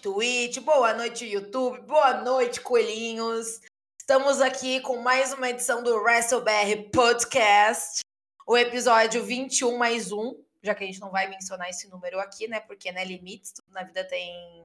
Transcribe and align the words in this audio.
Twitch, 0.00 0.60
boa 0.60 0.94
noite 0.94 1.26
YouTube, 1.26 1.82
boa 1.82 2.22
noite 2.22 2.62
coelhinhos. 2.62 3.60
Estamos 3.98 4.40
aqui 4.40 4.80
com 4.80 4.96
mais 4.96 5.34
uma 5.34 5.50
edição 5.50 5.82
do 5.82 5.94
WrestleBR 5.94 6.88
Podcast, 6.90 8.00
o 8.46 8.56
episódio 8.56 9.22
21 9.22 9.76
mais 9.76 10.10
um, 10.10 10.42
já 10.62 10.74
que 10.74 10.84
a 10.84 10.86
gente 10.86 11.00
não 11.00 11.10
vai 11.10 11.28
mencionar 11.28 11.68
esse 11.68 11.86
número 11.88 12.18
aqui, 12.18 12.48
né? 12.48 12.60
Porque, 12.60 12.90
né, 12.90 13.04
limites, 13.04 13.52
tudo 13.52 13.70
na 13.74 13.82
vida 13.82 14.02
tem, 14.02 14.62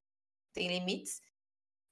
tem 0.53 0.69
limites. 0.69 1.21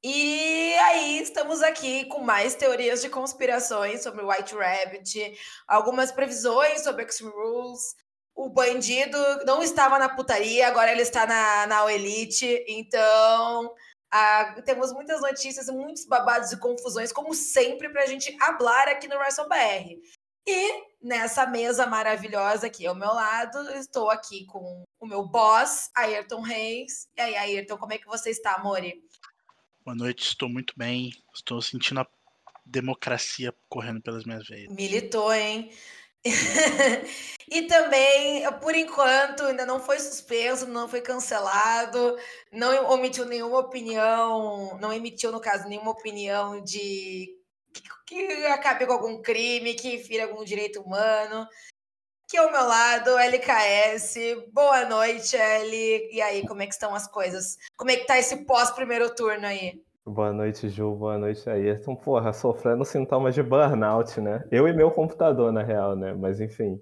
E 0.02 0.74
aí, 0.76 1.22
estamos 1.22 1.62
aqui 1.62 2.06
com 2.06 2.22
mais 2.22 2.56
teorias 2.56 3.02
de 3.02 3.10
conspirações 3.10 4.04
sobre 4.04 4.24
White 4.24 4.56
Rabbit, 4.56 5.38
algumas 5.68 6.14
previsões 6.14 6.82
sobre 6.82 7.04
Extreme 7.04 7.34
Rules, 7.34 7.94
o 8.36 8.50
bandido 8.50 9.18
não 9.46 9.62
estava 9.62 10.00
na 10.00 10.10
putaria, 10.10 10.68
agora 10.68 10.92
ele 10.92 11.02
está 11.02 11.26
na, 11.26 11.68
na 11.68 11.94
Elite. 11.94 12.66
Então, 12.68 13.74
ah, 14.12 14.62
temos 14.66 14.92
muitas 14.92 15.22
notícias, 15.22 15.68
muitos 15.68 16.06
babados 16.06 16.52
e 16.52 16.60
confusões, 16.60 17.12
como 17.12 17.34
sempre, 17.34 17.90
para 17.90 18.04
a 18.04 18.08
gente 18.08 18.36
hablar 18.42 18.88
aqui 18.88 19.08
no 19.08 19.18
WrestleBR. 19.18 20.00
E 20.46 20.84
nessa 21.02 21.46
mesa 21.46 21.86
maravilhosa 21.86 22.68
aqui 22.68 22.86
ao 22.86 22.96
meu 22.96 23.14
lado, 23.14 23.58
estou 23.72 24.10
aqui 24.10 24.46
com 24.46 24.84
o 25.00 25.06
meu 25.06 25.26
boss, 25.26 25.90
Ayrton 25.96 26.42
Reis. 26.42 27.08
E 27.16 27.22
aí, 27.22 27.36
Ayrton, 27.36 27.78
como 27.78 27.94
é 27.94 27.98
que 27.98 28.08
você 28.08 28.30
está, 28.30 28.54
Amori? 28.54 29.02
Boa 29.86 29.96
noite, 29.96 30.28
estou 30.28 30.50
muito 30.50 30.74
bem. 30.78 31.12
Estou 31.34 31.62
sentindo 31.62 32.02
a 32.02 32.08
democracia 32.66 33.54
correndo 33.70 34.02
pelas 34.02 34.26
minhas 34.26 34.48
veias. 34.48 34.74
Militou, 34.74 35.34
hein? 35.34 35.72
E 37.50 37.64
também, 37.64 38.44
por 38.62 38.76
enquanto, 38.76 39.44
ainda 39.44 39.66
não 39.66 39.80
foi 39.80 40.00
suspenso, 40.00 40.66
não 40.66 40.88
foi 40.88 41.02
cancelado, 41.02 42.18
não 42.52 42.90
omitiu 42.92 43.26
nenhuma 43.26 43.60
opinião, 43.60 44.78
não 44.80 44.94
emitiu, 44.94 45.32
no 45.32 45.42
caso, 45.42 45.68
nenhuma 45.68 45.92
opinião 45.92 46.62
de 46.62 47.38
que, 47.74 47.82
que 48.06 48.46
acabe 48.48 48.86
com 48.86 48.94
algum 48.94 49.22
crime, 49.22 49.74
que 49.74 50.00
fira 50.00 50.24
algum 50.24 50.44
direito 50.44 50.82
humano. 50.82 51.48
Aqui 52.26 52.38
ao 52.38 52.52
meu 52.52 52.64
lado, 52.66 53.18
LKS. 53.18 54.16
Boa 54.52 54.86
noite, 54.86 55.36
L. 55.36 56.10
E 56.12 56.22
aí, 56.22 56.48
como 56.48 56.62
é 56.62 56.68
que 56.68 56.74
estão 56.74 56.96
as 56.96 57.08
coisas? 57.08 57.58
Como 57.76 57.92
é 57.92 57.98
que 57.98 58.06
tá 58.06 58.18
esse 58.18 58.46
pós-primeiro 58.46 59.14
turno 59.14 59.46
aí? 59.46 59.82
Boa 60.06 60.34
noite, 60.34 60.68
Ju. 60.68 60.94
Boa 60.96 61.18
noite, 61.18 61.50
Ayrton. 61.50 61.96
Porra, 61.96 62.34
sofrendo 62.34 62.84
sintomas 62.84 63.34
de 63.34 63.42
burnout, 63.42 64.20
né? 64.20 64.44
Eu 64.52 64.68
e 64.68 64.74
meu 64.74 64.92
computador, 64.92 65.52
na 65.52 65.64
real, 65.64 65.96
né? 65.96 66.14
Mas 66.14 66.42
enfim. 66.42 66.82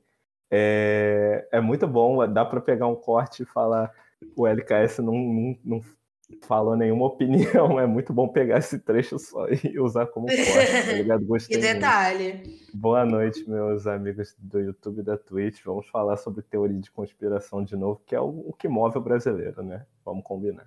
É, 0.49 1.47
é 1.51 1.61
muito 1.61 1.87
bom, 1.87 2.27
dá 2.27 2.43
para 2.43 2.59
pegar 2.59 2.87
um 2.87 2.95
corte 2.95 3.43
e 3.43 3.45
falar. 3.45 3.91
O 4.35 4.47
LKS 4.47 4.99
não, 4.99 5.13
não, 5.13 5.55
não 5.63 5.81
falou 6.41 6.75
nenhuma 6.75 7.05
opinião. 7.07 7.79
É 7.79 7.85
muito 7.85 8.11
bom 8.11 8.27
pegar 8.27 8.57
esse 8.57 8.79
trecho 8.79 9.19
só 9.19 9.47
e 9.49 9.79
usar 9.79 10.07
como 10.07 10.25
corte, 10.25 10.85
tá 10.87 10.93
ligado? 10.93 11.23
Gostei. 11.27 11.57
que 11.57 11.61
detalhe. 11.61 12.33
Muito. 12.33 12.77
Boa 12.77 13.05
noite, 13.05 13.47
meus 13.47 13.85
amigos 13.85 14.35
do 14.39 14.59
YouTube 14.59 14.99
e 14.99 15.03
da 15.03 15.15
Twitch. 15.15 15.61
Vamos 15.63 15.87
falar 15.89 16.17
sobre 16.17 16.41
teoria 16.41 16.79
de 16.79 16.89
conspiração 16.89 17.63
de 17.63 17.75
novo, 17.75 18.01
que 18.03 18.15
é 18.15 18.19
o 18.19 18.51
que 18.57 18.67
move 18.67 18.97
o 18.97 19.01
brasileiro, 19.01 19.61
né? 19.61 19.85
Vamos 20.03 20.23
combinar. 20.23 20.65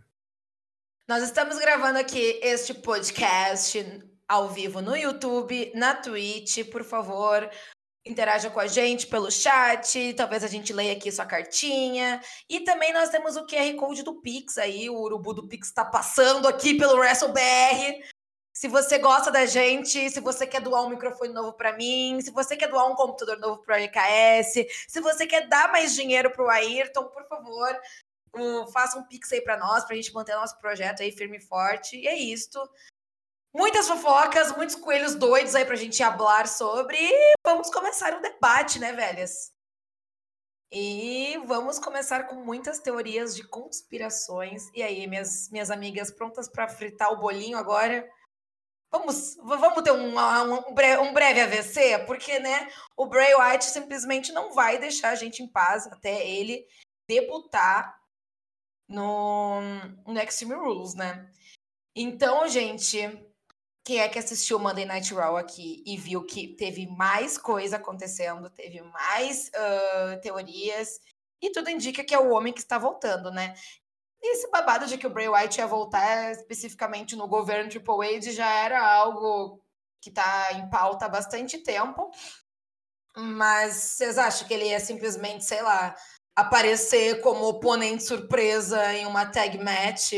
Nós 1.06 1.22
estamos 1.22 1.58
gravando 1.58 1.98
aqui 1.98 2.40
este 2.42 2.72
podcast 2.72 3.78
ao 4.26 4.48
vivo 4.48 4.80
no 4.80 4.96
YouTube, 4.96 5.70
na 5.74 5.94
Twitch. 5.94 6.64
Por 6.72 6.82
favor, 6.82 7.46
interaja 8.06 8.48
com 8.48 8.58
a 8.58 8.66
gente 8.66 9.06
pelo 9.06 9.30
chat, 9.30 10.14
talvez 10.14 10.42
a 10.42 10.46
gente 10.46 10.72
leia 10.72 10.94
aqui 10.94 11.12
sua 11.12 11.26
cartinha. 11.26 12.22
E 12.48 12.60
também 12.60 12.90
nós 12.94 13.10
temos 13.10 13.36
o 13.36 13.44
QR 13.44 13.74
Code 13.76 14.02
do 14.02 14.22
Pix 14.22 14.56
aí, 14.56 14.88
o 14.88 14.98
urubu 14.98 15.34
do 15.34 15.46
Pix 15.46 15.68
está 15.68 15.84
passando 15.84 16.48
aqui 16.48 16.72
pelo 16.72 16.96
WrestleBR. 16.96 18.02
Se 18.54 18.66
você 18.66 18.96
gosta 18.96 19.30
da 19.30 19.44
gente, 19.44 20.08
se 20.08 20.20
você 20.20 20.46
quer 20.46 20.62
doar 20.62 20.86
um 20.86 20.88
microfone 20.88 21.34
novo 21.34 21.52
para 21.52 21.76
mim, 21.76 22.18
se 22.22 22.30
você 22.30 22.56
quer 22.56 22.68
doar 22.68 22.90
um 22.90 22.94
computador 22.94 23.38
novo 23.40 23.60
para 23.60 23.78
o 23.78 23.84
RKS, 23.84 24.66
se 24.88 25.00
você 25.02 25.26
quer 25.26 25.48
dar 25.48 25.70
mais 25.70 25.94
dinheiro 25.94 26.30
para 26.30 26.46
o 26.46 26.48
Ayrton, 26.48 27.04
por 27.08 27.28
favor, 27.28 27.78
faça 28.72 28.98
um 28.98 29.04
pix 29.04 29.32
aí 29.32 29.40
para 29.40 29.56
nós, 29.56 29.84
para 29.84 29.94
a 29.94 29.96
gente 29.96 30.12
manter 30.12 30.34
nosso 30.34 30.58
projeto 30.58 31.02
aí 31.02 31.12
firme 31.12 31.38
e 31.38 31.40
forte. 31.40 31.96
E 31.96 32.06
é 32.06 32.16
isto. 32.16 32.58
Muitas 33.54 33.86
fofocas, 33.86 34.56
muitos 34.56 34.74
coelhos 34.74 35.14
doidos 35.14 35.54
aí 35.54 35.64
para 35.64 35.74
a 35.74 35.78
gente 35.78 36.02
hablar 36.02 36.48
sobre. 36.48 36.96
E 36.98 37.32
vamos 37.44 37.70
começar 37.70 38.14
um 38.14 38.20
debate, 38.20 38.78
né, 38.78 38.92
velhas? 38.92 39.52
E 40.72 41.38
vamos 41.46 41.78
começar 41.78 42.24
com 42.24 42.34
muitas 42.34 42.80
teorias 42.80 43.36
de 43.36 43.46
conspirações. 43.46 44.68
E 44.74 44.82
aí, 44.82 45.06
minhas, 45.06 45.48
minhas 45.50 45.70
amigas, 45.70 46.10
prontas 46.10 46.48
para 46.48 46.68
fritar 46.68 47.12
o 47.12 47.16
bolinho 47.16 47.56
agora? 47.56 48.04
Vamos, 48.90 49.36
vamos 49.36 49.82
ter 49.82 49.92
um, 49.92 50.18
um, 50.18 50.70
um, 51.02 51.12
breve 51.12 51.40
AVC, 51.40 52.04
porque 52.06 52.38
né, 52.38 52.68
o 52.96 53.06
Bray 53.06 53.34
White 53.34 53.64
simplesmente 53.64 54.32
não 54.32 54.52
vai 54.52 54.78
deixar 54.78 55.10
a 55.10 55.14
gente 55.14 55.42
em 55.42 55.48
paz 55.48 55.86
até 55.86 56.26
ele 56.26 56.66
debutar 57.08 57.96
no, 58.88 59.60
no 60.06 60.18
Extreme 60.18 60.54
Rules, 60.54 60.94
né? 60.94 61.30
Então, 61.96 62.46
gente, 62.48 62.98
quem 63.84 64.00
é 64.00 64.08
que 64.08 64.18
assistiu 64.18 64.58
Monday 64.58 64.84
Night 64.84 65.12
Raw 65.14 65.36
aqui 65.36 65.82
e 65.86 65.96
viu 65.96 66.24
que 66.24 66.48
teve 66.56 66.86
mais 66.86 67.38
coisa 67.38 67.76
acontecendo, 67.76 68.50
teve 68.50 68.80
mais 68.82 69.48
uh, 69.48 70.20
teorias, 70.20 71.00
e 71.40 71.50
tudo 71.50 71.68
indica 71.68 72.02
que 72.02 72.14
é 72.14 72.18
o 72.18 72.30
homem 72.30 72.52
que 72.52 72.60
está 72.60 72.78
voltando, 72.78 73.30
né? 73.30 73.54
E 74.22 74.32
esse 74.32 74.50
babado 74.50 74.86
de 74.86 74.96
que 74.96 75.06
o 75.06 75.10
Bray 75.10 75.28
Wyatt 75.28 75.58
ia 75.58 75.66
voltar 75.66 76.32
especificamente 76.32 77.14
no 77.14 77.28
governo 77.28 77.68
Triple 77.68 78.16
H 78.16 78.32
já 78.32 78.50
era 78.50 78.82
algo 78.82 79.62
que 80.00 80.08
está 80.08 80.54
em 80.54 80.68
pauta 80.70 81.04
há 81.04 81.08
bastante 81.08 81.58
tempo. 81.58 82.10
Mas 83.14 83.74
vocês 83.74 84.16
acham 84.16 84.48
que 84.48 84.54
ele 84.54 84.70
ia 84.70 84.80
simplesmente, 84.80 85.44
sei 85.44 85.60
lá, 85.60 85.94
aparecer 86.36 87.20
como 87.20 87.46
oponente 87.46 88.02
surpresa 88.02 88.92
em 88.94 89.06
uma 89.06 89.26
tag 89.26 89.58
match 89.58 90.12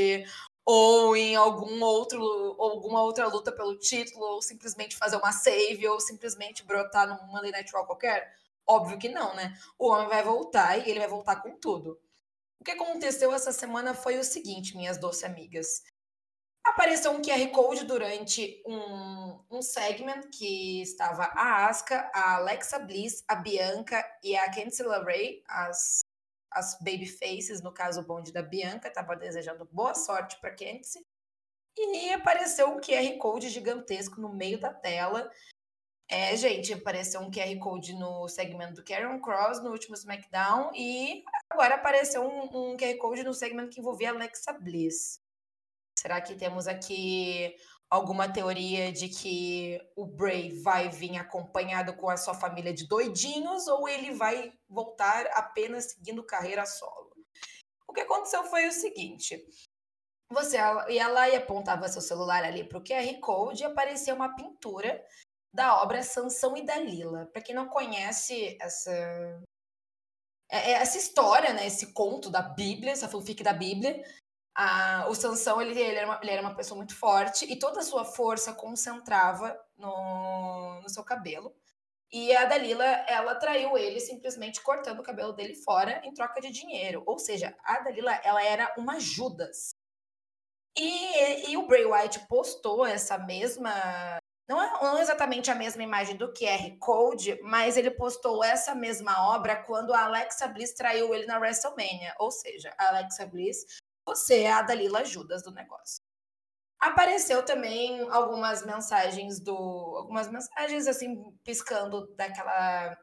ou 0.67 1.17
em 1.17 1.37
algum 1.37 1.81
outro, 1.85 2.21
alguma 2.59 3.01
outra 3.01 3.29
luta 3.29 3.53
pelo 3.53 3.79
título, 3.79 4.25
ou 4.25 4.43
simplesmente 4.43 4.97
fazer 4.97 5.17
uma 5.17 5.31
save, 5.31 5.87
ou 5.87 6.01
simplesmente 6.01 6.65
brotar 6.65 7.07
num 7.07 7.25
Monday 7.29 7.53
Night 7.53 7.71
Raw 7.73 7.87
qualquer? 7.87 8.35
Óbvio 8.67 8.99
que 8.99 9.09
não, 9.09 9.33
né? 9.37 9.57
O 9.79 9.89
homem 9.89 10.09
vai 10.09 10.25
voltar 10.25 10.77
e 10.77 10.91
ele 10.91 10.99
vai 10.99 11.09
voltar 11.09 11.37
com 11.37 11.57
tudo. 11.57 12.01
O 12.61 12.65
que 12.65 12.73
aconteceu 12.73 13.33
essa 13.33 13.53
semana 13.53 13.95
foi 13.95 14.19
o 14.19 14.25
seguinte, 14.25 14.77
minhas 14.77 14.99
doces 14.99 15.23
amigas. 15.23 15.85
Apareceu 16.65 17.13
um 17.13 17.23
QR 17.23 17.49
Code 17.53 17.85
durante 17.85 18.61
um, 18.67 19.39
um 19.49 19.63
segment 19.63 20.23
que 20.33 20.83
estava 20.83 21.23
a 21.27 21.69
Asuka, 21.69 22.11
a 22.13 22.39
Alexa 22.39 22.81
Bliss, 22.81 23.23
a 23.29 23.37
Bianca 23.37 24.05
e 24.21 24.37
a 24.37 24.51
Candice 24.51 24.83
LeRae, 24.83 25.45
as 25.47 26.01
as 26.51 26.79
babyfaces, 26.81 27.63
no 27.63 27.73
caso 27.73 28.01
o 28.01 28.05
bonde 28.05 28.33
da 28.33 28.43
Bianca, 28.43 28.89
estava 28.89 29.17
desejando 29.17 29.69
boa 29.71 29.95
sorte 29.95 30.39
para 30.41 30.55
Candice. 30.55 31.05
E 31.77 32.13
apareceu 32.13 32.69
um 32.69 32.81
QR 32.81 33.19
Code 33.19 33.49
gigantesco 33.51 34.21
no 34.21 34.33
meio 34.33 34.59
da 34.59 34.73
tela. 34.73 35.31
É, 36.09 36.37
gente, 36.37 36.73
apareceu 36.73 37.21
um 37.21 37.31
QR 37.31 37.59
Code 37.59 37.93
no 37.95 38.29
segmento 38.29 38.75
do 38.75 38.85
Karen 38.85 39.21
Cross 39.21 39.63
no 39.63 39.73
último 39.73 39.95
SmackDown 39.95 40.71
e 40.73 41.25
agora 41.51 41.75
apareceu 41.75 42.23
um, 42.23 42.73
um 42.73 42.77
QR 42.77 42.97
Code 42.97 43.25
no 43.25 43.35
segmento 43.35 43.71
que 43.71 43.81
envolvia 43.81 44.11
Alexa 44.11 44.53
Bliss. 44.53 45.21
Será 45.99 46.21
que 46.21 46.37
temos 46.37 46.69
aqui 46.69 47.57
alguma 47.91 48.33
teoria 48.33 48.93
de 48.93 49.09
que 49.09 49.81
o 49.95 50.07
Bray 50.07 50.61
vai 50.63 50.89
vir 50.89 51.17
acompanhado 51.17 51.95
com 51.95 52.09
a 52.09 52.17
sua 52.17 52.35
família 52.35 52.73
de 52.75 52.87
doidinhos 52.87 53.67
ou 53.69 53.89
ele 53.89 54.13
vai 54.13 54.53
voltar 54.69 55.27
apenas 55.29 55.93
seguindo 55.93 56.25
carreira 56.25 56.67
solo. 56.67 57.11
O 57.87 57.93
que 57.93 58.01
aconteceu 58.01 58.45
foi 58.45 58.67
o 58.67 58.73
seguinte: 58.73 59.47
você 60.31 60.57
ia 60.89 61.09
lá 61.09 61.29
e 61.29 61.37
apontava 61.37 61.89
seu 61.89 62.03
celular 62.03 62.45
ali 62.45 62.65
para 62.65 62.79
o 62.79 62.85
QR 62.85 63.21
Code 63.21 63.63
e 63.63 63.67
aparecia 63.67 64.15
uma 64.15 64.35
pintura 64.35 65.05
da 65.55 65.83
obra 65.83 66.03
Sansão 66.03 66.57
e 66.57 66.65
Dalila. 66.65 67.27
Para 67.27 67.43
quem 67.43 67.55
não 67.55 67.69
conhece 67.69 68.59
essa 68.61 68.91
é, 70.51 70.71
é 70.71 70.73
essa 70.73 70.99
história, 70.99 71.53
né, 71.53 71.67
esse 71.67 71.93
conto 71.93 72.31
da 72.31 72.43
Bíblia, 72.43 72.93
essa 72.93 73.09
fanfic 73.09 73.43
da 73.43 73.53
Bíblia, 73.53 74.05
a, 74.57 75.07
o 75.11 75.15
Sansão 75.15 75.61
ele, 75.61 75.79
ele, 75.79 75.97
era 75.97 76.07
uma, 76.07 76.19
ele 76.23 76.31
era 76.31 76.41
uma 76.41 76.55
pessoa 76.55 76.79
muito 76.79 76.97
forte 76.97 77.45
e 77.45 77.59
toda 77.59 77.81
a 77.81 77.83
sua 77.83 78.07
força 78.07 78.55
concentrava 78.55 79.55
no, 79.77 80.81
no 80.81 80.89
seu 80.89 81.05
cabelo. 81.05 81.55
E 82.11 82.35
a 82.35 82.47
Dalila, 82.47 82.85
ela 82.85 83.35
traiu 83.35 83.77
ele 83.77 84.01
simplesmente 84.01 84.63
cortando 84.63 85.01
o 85.01 85.03
cabelo 85.03 85.33
dele 85.33 85.55
fora 85.55 86.01
em 86.05 86.15
troca 86.15 86.41
de 86.41 86.51
dinheiro. 86.51 87.03
Ou 87.05 87.19
seja, 87.19 87.55
a 87.63 87.81
Dalila, 87.81 88.15
ela 88.25 88.43
era 88.43 88.73
uma 88.79 88.99
Judas. 88.99 89.75
E, 90.79 91.51
e 91.51 91.57
o 91.59 91.67
Bray 91.67 91.85
Wyatt 91.85 92.27
postou 92.27 92.87
essa 92.87 93.19
mesma. 93.19 93.71
Não 94.49 94.63
é, 94.63 94.83
não 94.83 94.97
é 94.97 95.03
exatamente 95.03 95.51
a 95.51 95.55
mesma 95.55 95.83
imagem 95.83 96.17
do 96.17 96.33
QR 96.33 96.79
Code, 96.79 97.39
mas 97.43 97.77
ele 97.77 97.91
postou 97.91 98.43
essa 98.45 98.75
mesma 98.75 99.35
obra 99.35 99.57
quando 99.65 99.93
a 99.93 100.05
Alexa 100.05 100.47
Bliss 100.47 100.73
traiu 100.73 101.13
ele 101.13 101.27
na 101.27 101.39
WrestleMania. 101.39 102.15
Ou 102.19 102.31
seja, 102.31 102.73
a 102.79 102.89
Alexa 102.89 103.27
Bliss 103.27 103.67
você 104.07 104.43
é 104.43 104.53
a 104.53 104.63
Dalila 104.63 105.05
Judas 105.05 105.43
do 105.43 105.51
negócio. 105.51 106.03
Apareceu 106.79 107.45
também 107.45 108.09
algumas 108.11 108.65
mensagens 108.65 109.41
do. 109.41 109.57
Algumas 109.57 110.31
mensagens 110.31 110.87
assim, 110.87 111.37
piscando 111.43 112.07
daquela. 112.15 112.97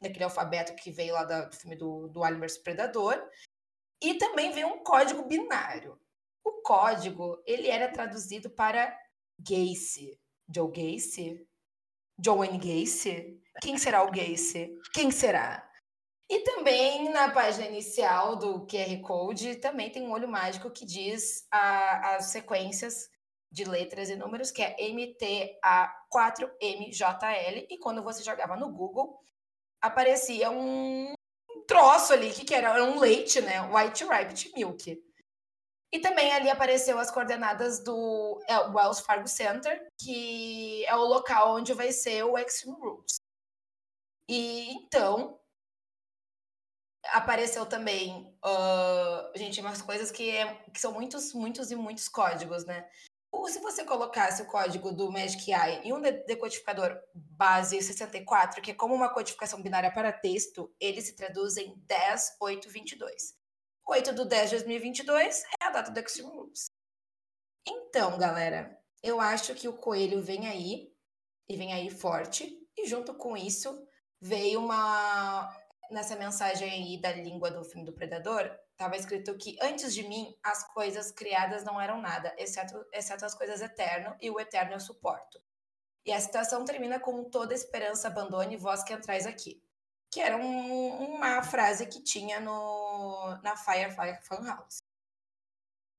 daquele 0.00 0.24
alfabeto 0.24 0.74
que 0.76 0.90
veio 0.90 1.14
lá 1.14 1.24
do 1.24 1.56
filme 1.56 1.76
do, 1.76 2.08
do 2.08 2.22
Alien 2.22 2.46
Predador. 2.62 3.20
E 4.02 4.14
também 4.14 4.52
veio 4.52 4.68
um 4.68 4.82
código 4.82 5.26
binário. 5.26 5.98
O 6.44 6.60
código, 6.60 7.42
ele 7.46 7.68
era 7.68 7.90
traduzido 7.90 8.50
para 8.50 8.94
Gacy. 9.38 10.20
Joe 10.54 10.70
Gacy? 10.70 11.48
Joanne 12.22 12.58
Gacy? 12.58 13.40
Quem 13.62 13.78
será 13.78 14.02
o 14.02 14.10
Gacy? 14.10 14.76
Quem 14.92 15.10
será? 15.10 15.66
E 16.28 16.40
também 16.40 17.08
na 17.10 17.30
página 17.30 17.66
inicial 17.66 18.36
do 18.36 18.66
QR 18.66 19.00
Code 19.02 19.56
também 19.56 19.90
tem 19.90 20.06
um 20.06 20.12
olho 20.12 20.28
mágico 20.28 20.70
que 20.70 20.86
diz 20.86 21.46
a, 21.50 22.16
as 22.16 22.26
sequências 22.26 23.10
de 23.52 23.64
letras 23.64 24.08
e 24.08 24.16
números, 24.16 24.50
que 24.50 24.62
é 24.62 24.74
MTA4MJL, 24.76 27.66
e 27.70 27.78
quando 27.78 28.02
você 28.02 28.24
jogava 28.24 28.56
no 28.56 28.72
Google, 28.72 29.20
aparecia 29.80 30.50
um 30.50 31.14
troço 31.66 32.12
ali, 32.12 32.32
que, 32.32 32.44
que 32.44 32.54
era? 32.54 32.70
Era 32.70 32.84
um 32.84 32.98
leite, 32.98 33.40
né? 33.40 33.60
White 33.70 34.04
Rabbit 34.04 34.52
Milk. 34.54 35.02
E 35.92 36.00
também 36.00 36.32
ali 36.32 36.50
apareceu 36.50 36.98
as 36.98 37.10
coordenadas 37.10 37.82
do 37.84 38.42
é, 38.48 38.58
Wells 38.58 39.00
Fargo 39.00 39.28
Center, 39.28 39.86
que 40.00 40.84
é 40.86 40.96
o 40.96 41.04
local 41.04 41.54
onde 41.54 41.72
vai 41.72 41.92
ser 41.92 42.24
o 42.24 42.36
Extreme 42.36 42.76
Rules. 42.76 43.20
E 44.28 44.72
então 44.72 45.38
apareceu 47.12 47.66
também, 47.66 48.34
uh, 48.44 49.38
gente, 49.38 49.60
umas 49.60 49.82
coisas 49.82 50.10
que, 50.10 50.30
é, 50.30 50.54
que 50.72 50.80
são 50.80 50.92
muitos, 50.92 51.32
muitos 51.32 51.70
e 51.70 51.76
muitos 51.76 52.08
códigos, 52.08 52.64
né? 52.64 52.88
Ou 53.30 53.48
se 53.48 53.58
você 53.58 53.84
colocasse 53.84 54.42
o 54.42 54.46
código 54.46 54.92
do 54.92 55.10
Magic 55.10 55.50
Eye 55.50 55.80
em 55.82 55.92
um 55.92 56.00
decodificador 56.00 56.96
base 57.12 57.82
64, 57.82 58.62
que 58.62 58.70
é 58.70 58.74
como 58.74 58.94
uma 58.94 59.12
codificação 59.12 59.60
binária 59.60 59.92
para 59.92 60.12
texto, 60.12 60.72
ele 60.78 61.02
se 61.02 61.16
traduz 61.16 61.56
em 61.56 61.74
10, 61.78 62.36
8, 62.40 62.68
22. 62.68 63.34
8 63.86 64.12
do 64.14 64.24
10 64.24 64.50
de 64.50 64.56
2022 64.56 65.42
é 65.60 65.64
a 65.64 65.70
data 65.70 65.90
do 65.90 65.98
Extreme 65.98 66.30
Rules. 66.30 66.66
Então, 67.66 68.16
galera, 68.18 68.78
eu 69.02 69.20
acho 69.20 69.54
que 69.54 69.68
o 69.68 69.76
coelho 69.76 70.22
vem 70.22 70.46
aí, 70.46 70.92
e 71.48 71.56
vem 71.56 71.72
aí 71.72 71.90
forte, 71.90 72.56
e 72.76 72.86
junto 72.86 73.14
com 73.14 73.36
isso 73.36 73.86
veio 74.20 74.60
uma. 74.60 75.54
Nessa 75.94 76.16
mensagem 76.16 76.68
aí 76.68 77.00
da 77.00 77.12
língua 77.12 77.52
do 77.52 77.62
filme 77.62 77.86
do 77.86 77.92
Predador, 77.92 78.50
estava 78.72 78.96
escrito 78.96 79.32
que 79.36 79.56
antes 79.62 79.94
de 79.94 80.02
mim 80.02 80.36
as 80.42 80.66
coisas 80.74 81.12
criadas 81.12 81.62
não 81.62 81.80
eram 81.80 82.02
nada, 82.02 82.34
exceto, 82.36 82.84
exceto 82.92 83.24
as 83.24 83.32
coisas 83.32 83.62
eterno, 83.62 84.16
e 84.20 84.28
o 84.28 84.40
eterno 84.40 84.72
eu 84.72 84.80
suporto. 84.80 85.40
E 86.04 86.12
a 86.12 86.18
citação 86.18 86.64
termina 86.64 86.98
com 86.98 87.22
toda 87.22 87.54
esperança 87.54 88.08
abandone 88.08 88.56
vós 88.56 88.82
que 88.82 88.92
entrais 88.92 89.24
aqui. 89.24 89.62
Que 90.10 90.20
era 90.20 90.36
um, 90.36 91.14
uma 91.14 91.44
frase 91.44 91.86
que 91.86 92.02
tinha 92.02 92.40
no, 92.40 93.38
na 93.40 93.56
Firefly 93.56 94.18
Funhouse. 94.22 94.82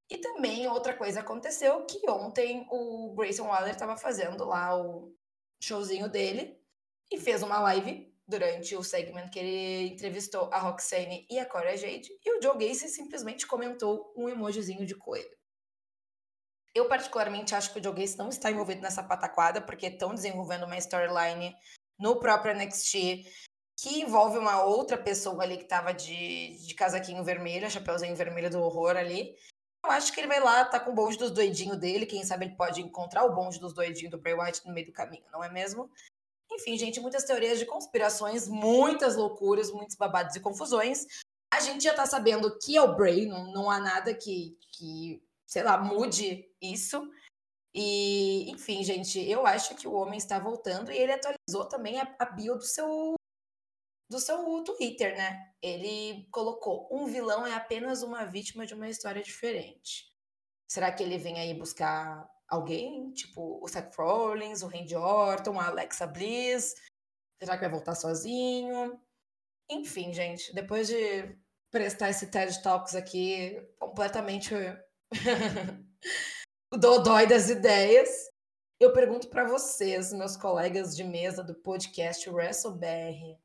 E 0.09 0.17
também 0.17 0.67
outra 0.67 0.93
coisa 0.93 1.21
aconteceu 1.21 1.85
que 1.85 2.09
ontem 2.09 2.67
o 2.69 3.15
Grayson 3.15 3.47
Waller 3.47 3.71
estava 3.71 3.95
fazendo 3.95 4.43
lá 4.43 4.77
o 4.77 5.15
showzinho 5.57 6.09
dele 6.09 6.61
e 7.09 7.17
fez 7.17 7.41
uma 7.41 7.61
live 7.61 8.13
durante 8.27 8.75
o 8.75 8.83
segmento 8.83 9.29
que 9.29 9.39
ele 9.39 9.93
entrevistou 9.93 10.49
a 10.51 10.59
Roxane 10.59 11.27
e 11.29 11.37
a 11.39 11.45
Cora 11.45 11.77
Jade, 11.77 12.09
e 12.23 12.37
o 12.37 12.41
Joe 12.41 12.57
Gacy 12.57 12.89
simplesmente 12.89 13.45
comentou 13.45 14.11
um 14.15 14.27
emojizinho 14.27 14.85
de 14.85 14.95
coelho. 14.95 15.35
Eu 16.73 16.89
particularmente 16.89 17.55
acho 17.55 17.71
que 17.71 17.79
o 17.79 17.83
Joe 17.83 17.93
Gacy 17.93 18.17
não 18.17 18.29
está 18.29 18.51
envolvido 18.51 18.81
nessa 18.81 19.03
pataquada, 19.03 19.61
porque 19.61 19.87
estão 19.87 20.13
desenvolvendo 20.13 20.65
uma 20.65 20.77
storyline 20.77 21.55
no 21.97 22.19
próprio 22.19 22.53
NXT 22.53 23.23
que 23.77 24.01
envolve 24.01 24.37
uma 24.37 24.63
outra 24.63 24.97
pessoa 24.97 25.43
ali 25.43 25.57
que 25.57 25.63
estava 25.63 25.93
de, 25.93 26.57
de 26.65 26.73
casaquinho 26.73 27.23
vermelho, 27.23 27.69
chapeuzinho 27.69 28.15
vermelho 28.15 28.49
do 28.49 28.61
horror 28.61 28.95
ali. 28.97 29.35
Eu 29.83 29.91
acho 29.91 30.11
que 30.11 30.19
ele 30.19 30.27
vai 30.27 30.39
lá, 30.39 30.65
tá 30.65 30.79
com 30.79 30.91
o 30.91 30.95
bonde 30.95 31.17
dos 31.17 31.31
doidinhos 31.31 31.77
dele, 31.77 32.05
quem 32.05 32.23
sabe 32.23 32.45
ele 32.45 32.55
pode 32.55 32.81
encontrar 32.81 33.23
o 33.23 33.35
bonde 33.35 33.59
dos 33.59 33.73
doidinhos 33.73 34.11
do 34.11 34.17
Bray 34.17 34.33
Wyatt 34.33 34.65
no 34.65 34.73
meio 34.73 34.87
do 34.87 34.93
caminho, 34.93 35.25
não 35.31 35.43
é 35.43 35.49
mesmo? 35.49 35.91
Enfim, 36.55 36.77
gente, 36.77 37.01
muitas 37.01 37.25
teorias 37.25 37.59
de 37.59 37.65
conspirações, 37.65 38.47
muitas 38.47 39.15
loucuras, 39.15 39.71
muitos 39.71 39.95
babados 39.95 40.35
e 40.35 40.39
confusões. 40.39 41.05
A 41.53 41.59
gente 41.59 41.83
já 41.83 41.93
tá 41.93 42.05
sabendo 42.05 42.57
que 42.59 42.77
é 42.77 42.81
o 42.81 42.95
Bray, 42.95 43.25
não, 43.25 43.51
não 43.51 43.69
há 43.69 43.79
nada 43.79 44.13
que, 44.13 44.57
que, 44.71 45.21
sei 45.45 45.63
lá, 45.63 45.77
mude 45.77 46.49
isso. 46.61 47.09
E, 47.73 48.49
enfim, 48.49 48.83
gente, 48.83 49.19
eu 49.19 49.45
acho 49.45 49.75
que 49.75 49.87
o 49.87 49.93
homem 49.93 50.17
está 50.17 50.39
voltando 50.39 50.91
e 50.91 50.97
ele 50.97 51.11
atualizou 51.11 51.65
também 51.67 51.99
a, 51.99 52.15
a 52.17 52.25
bio 52.25 52.55
do 52.55 52.63
seu 52.63 53.15
do 54.09 54.19
seu 54.19 54.63
Twitter, 54.63 55.17
né? 55.17 55.53
Ele 55.61 56.25
colocou: 56.31 56.87
um 56.89 57.05
vilão 57.05 57.45
é 57.45 57.53
apenas 57.53 58.01
uma 58.01 58.23
vítima 58.23 58.65
de 58.65 58.73
uma 58.73 58.87
história 58.87 59.21
diferente. 59.21 60.13
Será 60.69 60.91
que 60.91 61.03
ele 61.03 61.17
vem 61.17 61.39
aí 61.39 61.53
buscar 61.53 62.29
alguém, 62.47 63.11
tipo 63.11 63.59
o 63.63 63.67
Seth 63.67 63.95
Rollins, 63.95 64.61
o 64.61 64.67
Randy 64.67 64.95
Orton, 64.95 65.59
a 65.59 65.67
Alexa 65.67 66.07
Bliss. 66.07 66.75
Será 67.39 67.55
que 67.55 67.61
vai 67.61 67.69
voltar 67.69 67.95
sozinho? 67.95 68.99
Enfim, 69.69 70.13
gente, 70.13 70.53
depois 70.53 70.87
de 70.87 71.37
prestar 71.71 72.09
esse 72.09 72.27
TED 72.27 72.61
Talks 72.61 72.95
aqui 72.95 73.59
completamente 73.79 74.53
dodói 76.71 77.27
das 77.27 77.49
ideias, 77.49 78.09
eu 78.79 78.93
pergunto 78.93 79.29
para 79.29 79.45
vocês, 79.45 80.13
meus 80.13 80.37
colegas 80.37 80.95
de 80.95 81.03
mesa 81.03 81.43
do 81.43 81.55
podcast 81.55 82.29
WrestleBR, 82.29 83.33
o 83.33 83.39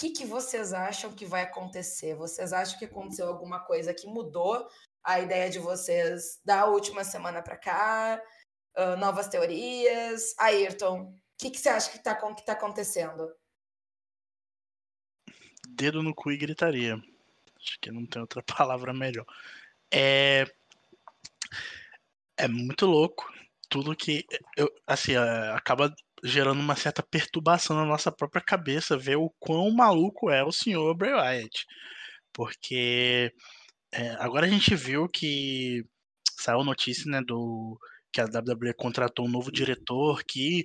que, 0.00 0.10
que 0.10 0.24
vocês 0.24 0.72
acham 0.72 1.12
que 1.12 1.26
vai 1.26 1.42
acontecer? 1.42 2.14
Vocês 2.14 2.52
acham 2.52 2.78
que 2.78 2.86
aconteceu 2.86 3.28
alguma 3.28 3.60
coisa 3.60 3.92
que 3.92 4.06
mudou 4.06 4.66
a 5.04 5.20
ideia 5.20 5.50
de 5.50 5.58
vocês 5.58 6.40
da 6.44 6.66
última 6.66 7.04
semana 7.04 7.42
para 7.42 7.56
cá, 7.56 8.22
uh, 8.76 8.96
novas 8.96 9.28
teorias. 9.28 10.34
Ayrton, 10.38 11.02
o 11.02 11.14
que, 11.38 11.50
que 11.50 11.58
você 11.58 11.68
acha 11.68 11.90
que 11.90 11.98
está 11.98 12.14
que 12.14 12.44
tá 12.44 12.52
acontecendo? 12.52 13.32
Dedo 15.68 16.02
no 16.02 16.14
cu 16.14 16.30
e 16.30 16.36
gritaria. 16.36 16.94
Acho 17.56 17.78
que 17.80 17.90
não 17.90 18.06
tem 18.06 18.20
outra 18.20 18.42
palavra 18.44 18.92
melhor. 18.92 19.26
É, 19.92 20.44
é 22.36 22.48
muito 22.48 22.86
louco. 22.86 23.30
Tudo 23.68 23.96
que. 23.96 24.26
Eu, 24.56 24.68
assim, 24.86 25.12
é, 25.12 25.52
acaba 25.52 25.94
gerando 26.22 26.60
uma 26.60 26.76
certa 26.76 27.02
perturbação 27.02 27.76
na 27.76 27.84
nossa 27.84 28.12
própria 28.12 28.42
cabeça 28.42 28.98
ver 28.98 29.16
o 29.16 29.30
quão 29.38 29.70
maluco 29.70 30.30
é 30.30 30.44
o 30.44 30.52
senhor 30.52 30.94
Bray 30.94 31.12
Wyatt. 31.12 31.66
Porque 32.32 33.32
é, 33.92 34.10
agora 34.18 34.46
a 34.46 34.48
gente 34.48 34.74
viu 34.74 35.08
que 35.08 35.84
saiu 36.38 36.64
notícia, 36.64 37.10
né, 37.10 37.20
do 37.22 37.78
que 38.12 38.20
a 38.20 38.24
WWE 38.24 38.74
contratou 38.76 39.26
um 39.26 39.30
novo 39.30 39.52
diretor 39.52 40.22
que 40.24 40.64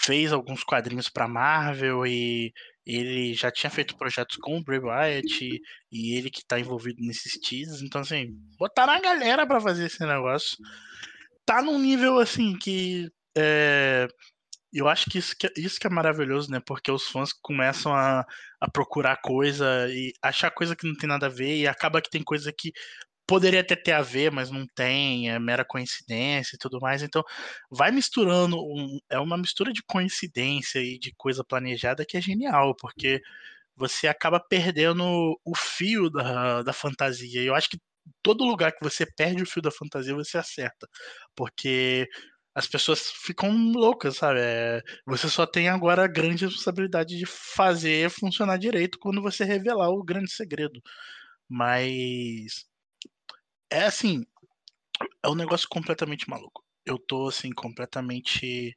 fez 0.00 0.32
alguns 0.32 0.62
quadrinhos 0.62 1.08
para 1.08 1.28
Marvel 1.28 2.06
e 2.06 2.52
ele 2.84 3.34
já 3.34 3.50
tinha 3.50 3.70
feito 3.70 3.96
projetos 3.96 4.36
com 4.36 4.58
o 4.58 4.62
Bray 4.62 4.80
Wyatt 4.80 5.44
e, 5.44 5.60
e 5.90 6.16
ele 6.16 6.30
que 6.30 6.40
está 6.40 6.58
envolvido 6.58 7.00
nesses 7.00 7.38
teasers. 7.40 7.82
Então, 7.82 8.00
assim, 8.00 8.26
botaram 8.58 8.92
a 8.92 9.00
galera 9.00 9.46
para 9.46 9.60
fazer 9.60 9.86
esse 9.86 10.04
negócio. 10.04 10.56
Tá 11.44 11.62
num 11.62 11.78
nível, 11.78 12.18
assim, 12.18 12.56
que 12.58 13.08
é, 13.36 14.08
eu 14.72 14.88
acho 14.88 15.10
que 15.10 15.18
isso, 15.18 15.36
que 15.36 15.52
isso 15.56 15.78
que 15.78 15.86
é 15.86 15.90
maravilhoso, 15.90 16.50
né? 16.50 16.60
Porque 16.64 16.90
os 16.90 17.04
fãs 17.08 17.32
começam 17.32 17.94
a, 17.94 18.24
a 18.60 18.70
procurar 18.70 19.16
coisa 19.18 19.88
e 19.90 20.12
achar 20.22 20.50
coisa 20.50 20.76
que 20.76 20.86
não 20.86 20.96
tem 20.96 21.08
nada 21.08 21.26
a 21.26 21.28
ver, 21.28 21.56
e 21.56 21.66
acaba 21.66 22.00
que 22.02 22.10
tem 22.10 22.22
coisa 22.22 22.52
que 22.52 22.72
poderia 23.26 23.60
até 23.60 23.76
ter 23.76 23.92
a 23.92 24.02
ver, 24.02 24.30
mas 24.32 24.50
não 24.50 24.66
tem, 24.74 25.30
é 25.30 25.38
mera 25.38 25.64
coincidência 25.64 26.56
e 26.56 26.58
tudo 26.58 26.80
mais. 26.80 27.02
Então, 27.02 27.22
vai 27.70 27.90
misturando, 27.90 28.56
um, 28.58 28.98
é 29.10 29.18
uma 29.18 29.38
mistura 29.38 29.72
de 29.72 29.82
coincidência 29.82 30.80
e 30.80 30.98
de 30.98 31.12
coisa 31.16 31.44
planejada 31.44 32.04
que 32.06 32.16
é 32.16 32.20
genial, 32.20 32.74
porque 32.76 33.22
você 33.76 34.08
acaba 34.08 34.40
perdendo 34.40 35.38
o 35.44 35.56
fio 35.56 36.10
da, 36.10 36.62
da 36.62 36.72
fantasia. 36.72 37.42
Eu 37.42 37.54
acho 37.54 37.70
que 37.70 37.78
todo 38.22 38.44
lugar 38.44 38.72
que 38.72 38.82
você 38.82 39.06
perde 39.06 39.42
o 39.42 39.46
fio 39.46 39.62
da 39.62 39.70
fantasia, 39.70 40.14
você 40.14 40.38
acerta. 40.38 40.88
Porque 41.34 42.08
as 42.54 42.66
pessoas 42.66 43.10
ficam 43.10 43.50
loucas, 43.72 44.16
sabe? 44.16 44.40
É, 44.40 44.82
você 45.06 45.28
só 45.28 45.46
tem 45.46 45.68
agora 45.68 46.04
a 46.04 46.08
grande 46.08 46.44
responsabilidade 46.44 47.16
de 47.16 47.26
fazer 47.26 48.10
funcionar 48.10 48.58
direito 48.58 48.98
quando 48.98 49.22
você 49.22 49.44
revelar 49.44 49.90
o 49.90 50.04
grande 50.04 50.30
segredo. 50.30 50.80
Mas 51.48 52.64
é 53.70 53.84
assim, 53.84 54.24
é 55.24 55.28
um 55.28 55.34
negócio 55.34 55.68
completamente 55.68 56.28
maluco. 56.28 56.62
Eu 56.84 56.98
tô 56.98 57.28
assim 57.28 57.50
completamente 57.52 58.76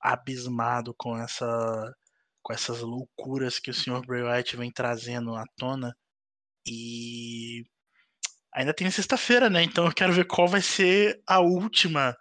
abismado 0.00 0.94
com 0.96 1.16
essa 1.16 1.92
com 2.42 2.52
essas 2.52 2.80
loucuras 2.80 3.60
que 3.60 3.70
o 3.70 3.74
Sr. 3.74 4.04
Bray 4.04 4.22
Wyatt 4.22 4.56
vem 4.56 4.72
trazendo 4.72 5.36
à 5.36 5.44
tona 5.56 5.96
e 6.66 7.64
ainda 8.52 8.74
tem 8.74 8.90
sexta-feira, 8.90 9.48
né? 9.50 9.62
Então 9.62 9.86
eu 9.86 9.92
quero 9.94 10.12
ver 10.12 10.26
qual 10.26 10.48
vai 10.48 10.60
ser 10.60 11.22
a 11.26 11.40
última 11.40 12.16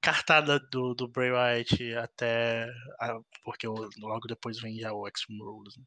cartada 0.00 0.58
do, 0.58 0.94
do 0.94 1.08
Bray 1.08 1.30
Wyatt 1.30 1.94
até. 1.96 2.68
A, 2.98 3.20
porque 3.44 3.66
logo 3.66 4.26
depois 4.26 4.60
vem 4.60 4.78
já 4.78 4.92
o 4.92 5.06
Extreme 5.06 5.42
Rules. 5.42 5.76
Né? 5.76 5.84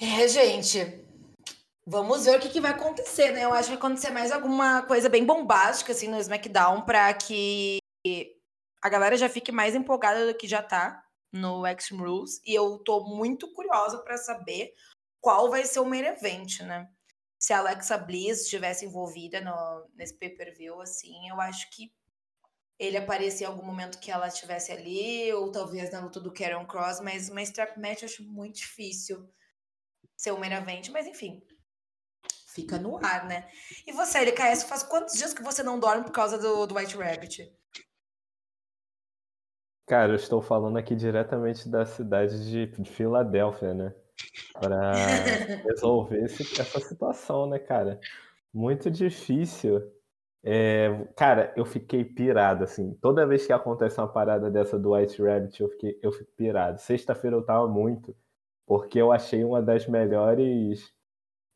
É, 0.00 0.28
gente. 0.28 1.04
Vamos 1.86 2.24
ver 2.24 2.38
o 2.38 2.40
que, 2.40 2.48
que, 2.48 2.60
vai 2.60 2.70
acontecer, 2.70 3.30
né? 3.32 3.44
Eu 3.44 3.52
acho 3.52 3.64
que 3.64 3.76
vai 3.76 3.78
acontecer 3.78 4.10
mais 4.10 4.32
alguma 4.32 4.82
coisa 4.82 5.08
bem 5.08 5.24
bombástica, 5.24 5.92
assim, 5.92 6.08
no 6.08 6.18
SmackDown, 6.18 6.80
pra 6.82 7.12
que 7.12 7.78
a 8.82 8.88
galera 8.88 9.16
já 9.16 9.28
fique 9.28 9.52
mais 9.52 9.74
empolgada 9.74 10.26
do 10.26 10.36
que 10.36 10.48
já 10.48 10.62
tá 10.62 11.04
no 11.30 11.66
Extreme 11.66 12.02
Rules. 12.02 12.40
E 12.46 12.54
eu 12.54 12.78
tô 12.78 13.04
muito 13.04 13.52
curiosa 13.52 13.98
para 13.98 14.16
saber 14.16 14.72
qual 15.20 15.50
vai 15.50 15.64
ser 15.64 15.80
o 15.80 15.84
main 15.84 16.04
event, 16.04 16.60
né? 16.60 16.88
Se 17.44 17.52
a 17.52 17.58
Alexa 17.58 17.98
Bliss 17.98 18.44
estivesse 18.44 18.86
envolvida 18.86 19.38
no, 19.38 19.86
nesse 19.94 20.14
pay-per-view, 20.14 20.80
assim, 20.80 21.28
eu 21.28 21.38
acho 21.42 21.68
que 21.72 21.92
ele 22.78 22.96
aparecia 22.96 23.46
em 23.46 23.50
algum 23.50 23.62
momento 23.62 24.00
que 24.00 24.10
ela 24.10 24.28
estivesse 24.28 24.72
ali, 24.72 25.30
ou 25.34 25.52
talvez 25.52 25.92
na 25.92 26.00
luta 26.00 26.18
do 26.18 26.32
Karen 26.32 26.64
Cross, 26.64 27.00
mas 27.00 27.28
uma 27.28 27.42
strap 27.42 27.76
match 27.76 28.00
eu 28.00 28.06
acho 28.06 28.22
muito 28.22 28.60
difícil 28.60 29.30
ser 30.16 30.30
o 30.30 30.40
main 30.40 30.54
event, 30.54 30.88
mas 30.88 31.06
enfim, 31.06 31.46
fica 32.48 32.78
no 32.78 32.96
ar, 33.04 33.28
né? 33.28 33.46
E 33.86 33.92
você, 33.92 34.20
LKS, 34.20 34.64
faz 34.64 34.82
quantos 34.82 35.12
dias 35.14 35.34
que 35.34 35.42
você 35.42 35.62
não 35.62 35.78
dorme 35.78 36.04
por 36.04 36.12
causa 36.12 36.38
do, 36.38 36.66
do 36.66 36.74
White 36.74 36.96
Rabbit? 36.96 37.54
Cara, 39.86 40.12
eu 40.12 40.16
estou 40.16 40.40
falando 40.40 40.78
aqui 40.78 40.96
diretamente 40.96 41.68
da 41.68 41.84
cidade 41.84 42.42
de, 42.50 42.66
de 42.68 42.90
Filadélfia, 42.90 43.74
né? 43.74 43.94
Para 44.52 44.92
resolver 45.64 46.24
esse, 46.24 46.60
essa 46.60 46.80
situação, 46.80 47.46
né, 47.48 47.58
cara? 47.58 48.00
Muito 48.52 48.90
difícil. 48.90 49.82
É, 50.42 51.06
cara, 51.16 51.52
eu 51.56 51.64
fiquei 51.64 52.04
pirado, 52.04 52.64
assim. 52.64 52.94
Toda 53.00 53.26
vez 53.26 53.46
que 53.46 53.52
acontece 53.52 53.98
uma 53.98 54.08
parada 54.08 54.50
dessa 54.50 54.78
do 54.78 54.92
White 54.92 55.22
Rabbit, 55.22 55.60
eu, 55.60 55.68
fiquei, 55.70 55.98
eu 56.02 56.12
fico 56.12 56.30
pirado. 56.36 56.80
Sexta-feira 56.80 57.36
eu 57.36 57.42
tava 57.42 57.66
muito, 57.66 58.14
porque 58.66 59.00
eu 59.00 59.10
achei 59.10 59.42
uma 59.42 59.62
das 59.62 59.86
melhores 59.88 60.92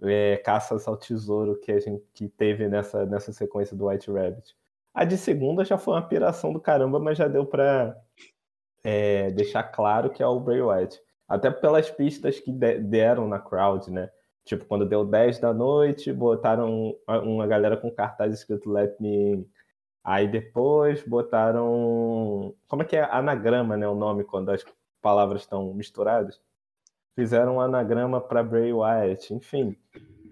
é, 0.02 0.38
caças 0.38 0.88
ao 0.88 0.96
tesouro 0.96 1.58
que 1.60 1.72
a 1.72 1.78
gente 1.80 2.02
que 2.14 2.28
teve 2.28 2.68
nessa, 2.68 3.04
nessa 3.04 3.32
sequência 3.32 3.76
do 3.76 3.88
White 3.88 4.10
Rabbit. 4.10 4.56
A 4.94 5.04
de 5.04 5.16
segunda 5.16 5.64
já 5.64 5.78
foi 5.78 5.94
uma 5.94 6.08
piração 6.08 6.52
do 6.52 6.60
caramba, 6.60 6.98
mas 6.98 7.18
já 7.18 7.28
deu 7.28 7.46
pra 7.46 7.96
é, 8.82 9.30
deixar 9.30 9.62
claro 9.64 10.10
que 10.10 10.22
é 10.22 10.26
o 10.26 10.40
Bray 10.40 10.62
Wyatt. 10.62 11.00
Até 11.28 11.50
pelas 11.50 11.90
pistas 11.90 12.40
que 12.40 12.50
deram 12.50 13.28
na 13.28 13.38
crowd, 13.38 13.90
né? 13.90 14.10
Tipo, 14.44 14.64
quando 14.64 14.86
deu 14.86 15.04
10 15.04 15.38
da 15.40 15.52
noite, 15.52 16.10
botaram 16.10 16.96
uma 17.06 17.46
galera 17.46 17.76
com 17.76 17.90
cartaz 17.90 18.32
escrito 18.32 18.70
Let 18.70 18.98
Me 18.98 19.34
In. 19.34 19.50
Aí 20.02 20.26
depois 20.26 21.02
botaram. 21.02 22.54
Como 22.66 22.82
é 22.82 22.84
que 22.86 22.96
é? 22.96 23.02
Anagrama, 23.10 23.76
né? 23.76 23.86
O 23.86 23.94
nome, 23.94 24.24
quando 24.24 24.50
as 24.50 24.64
palavras 25.02 25.42
estão 25.42 25.74
misturadas. 25.74 26.40
Fizeram 27.14 27.56
um 27.56 27.60
anagrama 27.60 28.22
para 28.22 28.42
Bray 28.42 28.72
Wyatt. 28.72 29.34
Enfim. 29.34 29.76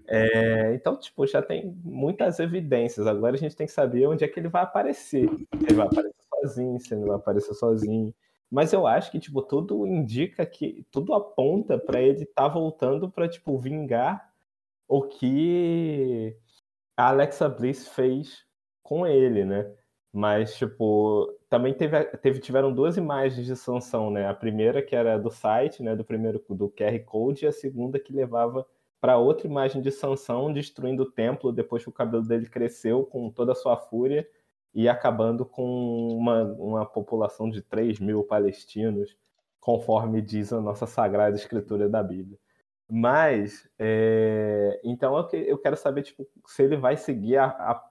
É, 0.08 0.72
então, 0.72 0.96
tipo, 0.96 1.26
já 1.26 1.42
tem 1.42 1.78
muitas 1.84 2.38
evidências. 2.40 3.06
Agora 3.06 3.34
a 3.34 3.38
gente 3.38 3.54
tem 3.54 3.66
que 3.66 3.72
saber 3.72 4.06
onde 4.06 4.24
é 4.24 4.28
que 4.28 4.40
ele 4.40 4.48
vai 4.48 4.62
aparecer. 4.62 5.28
Se 5.28 5.66
ele 5.66 5.74
vai 5.74 5.86
aparecer 5.86 6.14
sozinho, 6.30 6.80
se 6.80 6.94
ele 6.94 7.04
vai 7.04 7.16
aparecer 7.16 7.54
sozinho. 7.54 8.14
Mas 8.50 8.72
eu 8.72 8.86
acho 8.86 9.10
que, 9.10 9.18
tipo, 9.18 9.42
tudo 9.42 9.86
indica 9.86 10.46
que. 10.46 10.86
Tudo 10.90 11.14
aponta 11.14 11.78
para 11.78 12.00
ele 12.00 12.22
estar 12.22 12.44
tá 12.44 12.48
voltando 12.48 13.10
para 13.10 13.28
tipo, 13.28 13.58
vingar 13.58 14.32
o 14.88 15.02
que 15.02 16.36
a 16.96 17.08
Alexa 17.08 17.48
Bliss 17.48 17.88
fez 17.88 18.44
com 18.82 19.06
ele, 19.06 19.44
né? 19.44 19.70
Mas, 20.12 20.56
tipo, 20.56 21.28
também 21.48 21.74
teve, 21.74 22.02
teve, 22.18 22.40
tiveram 22.40 22.72
duas 22.72 22.96
imagens 22.96 23.46
de 23.46 23.56
sanção, 23.56 24.10
né? 24.10 24.28
A 24.28 24.34
primeira 24.34 24.82
que 24.82 24.96
era 24.96 25.18
do 25.18 25.30
site, 25.30 25.82
né? 25.82 25.96
Do 25.96 26.04
primeiro 26.04 26.42
do 26.48 26.68
QR 26.70 26.98
Code, 27.04 27.44
e 27.44 27.48
a 27.48 27.52
segunda 27.52 27.98
que 27.98 28.12
levava 28.12 28.66
para 29.00 29.18
outra 29.18 29.46
imagem 29.46 29.82
de 29.82 29.90
sanção, 29.90 30.52
destruindo 30.52 31.02
o 31.02 31.10
templo 31.10 31.52
depois 31.52 31.82
que 31.82 31.88
o 31.88 31.92
cabelo 31.92 32.22
dele 32.22 32.48
cresceu 32.48 33.04
com 33.04 33.30
toda 33.30 33.52
a 33.52 33.54
sua 33.54 33.76
fúria 33.76 34.26
e 34.76 34.90
acabando 34.90 35.46
com 35.46 36.18
uma, 36.18 36.42
uma 36.42 36.84
população 36.84 37.48
de 37.48 37.62
3 37.62 37.98
mil 37.98 38.22
palestinos, 38.22 39.16
conforme 39.58 40.20
diz 40.20 40.52
a 40.52 40.60
nossa 40.60 40.86
sagrada 40.86 41.34
escritura 41.34 41.88
da 41.88 42.02
Bíblia. 42.02 42.38
Mas, 42.86 43.66
é, 43.78 44.78
então 44.84 45.16
eu 45.32 45.56
quero 45.56 45.78
saber 45.78 46.02
tipo, 46.02 46.28
se 46.46 46.62
ele 46.62 46.76
vai 46.76 46.98
seguir 46.98 47.38
a, 47.38 47.46
a, 47.46 47.84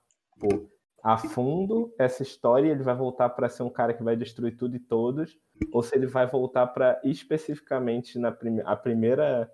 a 1.04 1.18
fundo 1.18 1.92
essa 1.98 2.22
história 2.22 2.68
e 2.68 2.72
ele 2.72 2.84
vai 2.84 2.96
voltar 2.96 3.30
para 3.30 3.50
ser 3.50 3.64
um 3.64 3.70
cara 3.70 3.92
que 3.92 4.04
vai 4.04 4.16
destruir 4.16 4.56
tudo 4.56 4.76
e 4.76 4.80
todos, 4.80 5.36
ou 5.74 5.82
se 5.82 5.96
ele 5.96 6.06
vai 6.06 6.28
voltar 6.28 6.68
para 6.68 7.02
especificamente 7.04 8.20
na 8.20 8.32
prime 8.32 8.62
a 8.64 8.76
primeira 8.76 9.52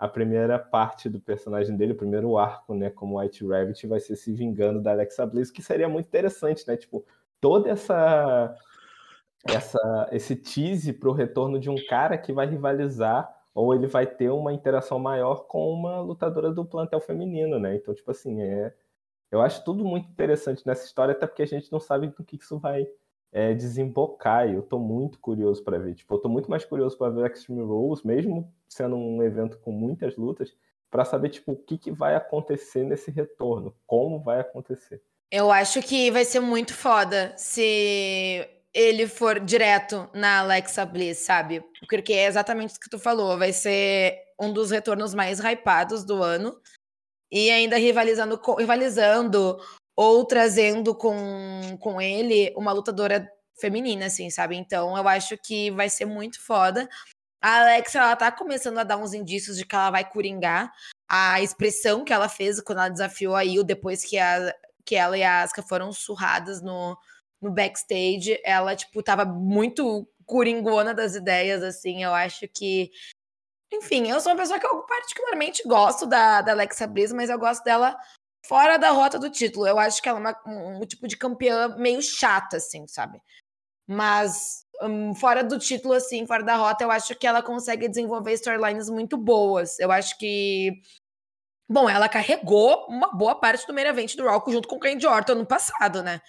a 0.00 0.08
primeira 0.08 0.58
parte 0.58 1.10
do 1.10 1.20
personagem 1.20 1.76
dele, 1.76 1.92
o 1.92 1.96
primeiro 1.96 2.38
arco, 2.38 2.74
né, 2.74 2.88
como 2.88 3.20
White 3.20 3.46
Rabbit, 3.46 3.86
vai 3.86 4.00
ser 4.00 4.16
se 4.16 4.32
vingando 4.32 4.80
da 4.80 4.92
Alexa 4.92 5.26
Bliss, 5.26 5.50
que 5.50 5.62
seria 5.62 5.90
muito 5.90 6.06
interessante, 6.06 6.66
né? 6.66 6.74
Tipo, 6.74 7.04
toda 7.38 7.68
essa 7.68 8.56
essa 9.46 10.08
esse 10.10 10.36
tease 10.36 10.94
pro 10.94 11.12
retorno 11.12 11.60
de 11.60 11.68
um 11.68 11.76
cara 11.86 12.16
que 12.16 12.32
vai 12.32 12.46
rivalizar 12.46 13.30
ou 13.54 13.74
ele 13.74 13.86
vai 13.86 14.06
ter 14.06 14.30
uma 14.30 14.54
interação 14.54 14.98
maior 14.98 15.46
com 15.46 15.70
uma 15.70 16.00
lutadora 16.00 16.50
do 16.50 16.64
plantel 16.64 17.00
feminino, 17.00 17.58
né? 17.58 17.76
Então, 17.76 17.92
tipo 17.92 18.10
assim, 18.10 18.40
é 18.40 18.74
eu 19.30 19.42
acho 19.42 19.62
tudo 19.64 19.84
muito 19.84 20.08
interessante 20.08 20.66
nessa 20.66 20.86
história, 20.86 21.12
até 21.12 21.26
porque 21.26 21.42
a 21.42 21.46
gente 21.46 21.70
não 21.70 21.78
sabe 21.78 22.08
do 22.08 22.24
que 22.24 22.36
isso 22.36 22.58
vai 22.58 22.88
é, 23.32 23.54
desembocar. 23.54 24.48
E 24.48 24.54
eu 24.54 24.62
tô 24.62 24.78
muito 24.78 25.18
curioso 25.18 25.62
para 25.62 25.78
ver. 25.78 25.94
Tipo, 25.94 26.14
eu 26.14 26.18
tô 26.18 26.28
muito 26.28 26.50
mais 26.50 26.64
curioso 26.64 26.96
para 26.96 27.10
ver 27.10 27.30
Extreme 27.30 27.62
Rules, 27.62 28.02
mesmo 28.02 28.52
sendo 28.68 28.96
um 28.96 29.22
evento 29.22 29.58
com 29.58 29.72
muitas 29.72 30.16
lutas, 30.16 30.54
para 30.90 31.04
saber 31.04 31.28
tipo 31.28 31.52
o 31.52 31.56
que, 31.56 31.78
que 31.78 31.90
vai 31.90 32.14
acontecer 32.14 32.84
nesse 32.84 33.10
retorno, 33.10 33.74
como 33.86 34.20
vai 34.20 34.40
acontecer. 34.40 35.02
Eu 35.30 35.50
acho 35.50 35.80
que 35.80 36.10
vai 36.10 36.24
ser 36.24 36.40
muito 36.40 36.74
foda 36.74 37.32
se 37.36 38.48
ele 38.74 39.06
for 39.06 39.38
direto 39.38 40.08
na 40.12 40.40
Alexa 40.40 40.84
Bliss, 40.84 41.18
sabe? 41.18 41.62
Porque 41.88 42.12
é 42.12 42.26
exatamente 42.26 42.76
o 42.76 42.80
que 42.80 42.90
tu 42.90 42.98
falou, 42.98 43.38
vai 43.38 43.52
ser 43.52 44.18
um 44.40 44.52
dos 44.52 44.70
retornos 44.70 45.14
mais 45.14 45.38
hypados 45.38 46.04
do 46.04 46.22
ano. 46.22 46.60
E 47.30 47.48
ainda 47.50 47.76
rivalizando, 47.76 48.40
rivalizando 48.58 49.60
ou 50.02 50.24
trazendo 50.24 50.94
com, 50.94 51.76
com 51.78 52.00
ele 52.00 52.54
uma 52.56 52.72
lutadora 52.72 53.30
feminina, 53.60 54.06
assim, 54.06 54.30
sabe? 54.30 54.56
Então 54.56 54.96
eu 54.96 55.06
acho 55.06 55.36
que 55.36 55.70
vai 55.72 55.90
ser 55.90 56.06
muito 56.06 56.42
foda. 56.42 56.88
A 57.38 57.60
Alexa, 57.60 57.98
ela 57.98 58.16
tá 58.16 58.32
começando 58.32 58.78
a 58.78 58.82
dar 58.82 58.96
uns 58.96 59.12
indícios 59.12 59.58
de 59.58 59.66
que 59.66 59.74
ela 59.74 59.90
vai 59.90 60.10
coringar. 60.10 60.72
A 61.06 61.42
expressão 61.42 62.02
que 62.02 62.14
ela 62.14 62.30
fez 62.30 62.62
quando 62.62 62.78
ela 62.78 62.88
desafiou 62.88 63.36
a 63.36 63.44
Io 63.44 63.62
depois 63.62 64.02
que, 64.02 64.16
a, 64.16 64.54
que 64.86 64.96
ela 64.96 65.18
e 65.18 65.22
a 65.22 65.42
Asuka 65.42 65.62
foram 65.62 65.92
surradas 65.92 66.62
no, 66.62 66.96
no 67.38 67.50
backstage, 67.50 68.40
ela, 68.42 68.74
tipo, 68.74 69.02
tava 69.02 69.26
muito 69.26 70.08
coringona 70.24 70.94
das 70.94 71.14
ideias, 71.14 71.62
assim. 71.62 72.02
Eu 72.02 72.14
acho 72.14 72.48
que. 72.48 72.90
Enfim, 73.70 74.08
eu 74.08 74.18
sou 74.18 74.32
uma 74.32 74.38
pessoa 74.38 74.58
que 74.58 74.66
eu 74.66 74.82
particularmente 74.84 75.62
gosto 75.68 76.06
da, 76.06 76.40
da 76.40 76.52
Alexa 76.52 76.86
Bliss, 76.86 77.12
mas 77.12 77.28
eu 77.28 77.38
gosto 77.38 77.62
dela 77.64 77.94
fora 78.46 78.78
da 78.78 78.90
rota 78.90 79.18
do 79.18 79.30
título. 79.30 79.66
Eu 79.66 79.78
acho 79.78 80.02
que 80.02 80.08
ela 80.08 80.18
é 80.18 80.22
uma, 80.22 80.42
um, 80.46 80.82
um, 80.82 80.86
tipo 80.86 81.06
de 81.06 81.16
campeã 81.16 81.68
meio 81.76 82.02
chata, 82.02 82.56
assim, 82.56 82.86
sabe? 82.86 83.20
Mas 83.86 84.64
um, 84.82 85.14
fora 85.14 85.42
do 85.42 85.58
título, 85.58 85.94
assim, 85.94 86.26
fora 86.26 86.42
da 86.42 86.56
rota, 86.56 86.84
eu 86.84 86.90
acho 86.90 87.14
que 87.14 87.26
ela 87.26 87.42
consegue 87.42 87.88
desenvolver 87.88 88.32
storylines 88.34 88.88
muito 88.88 89.16
boas. 89.16 89.78
Eu 89.78 89.90
acho 89.90 90.16
que. 90.18 90.80
Bom, 91.68 91.88
ela 91.88 92.08
carregou 92.08 92.86
uma 92.88 93.12
boa 93.12 93.34
parte 93.34 93.66
do 93.66 93.72
main 93.72 93.86
event 93.86 94.16
do 94.16 94.24
Raw 94.24 94.42
junto 94.48 94.66
com 94.66 94.76
o 94.76 94.80
Randy 94.82 95.06
Orton 95.06 95.36
no 95.36 95.46
passado, 95.46 96.02
né? 96.02 96.20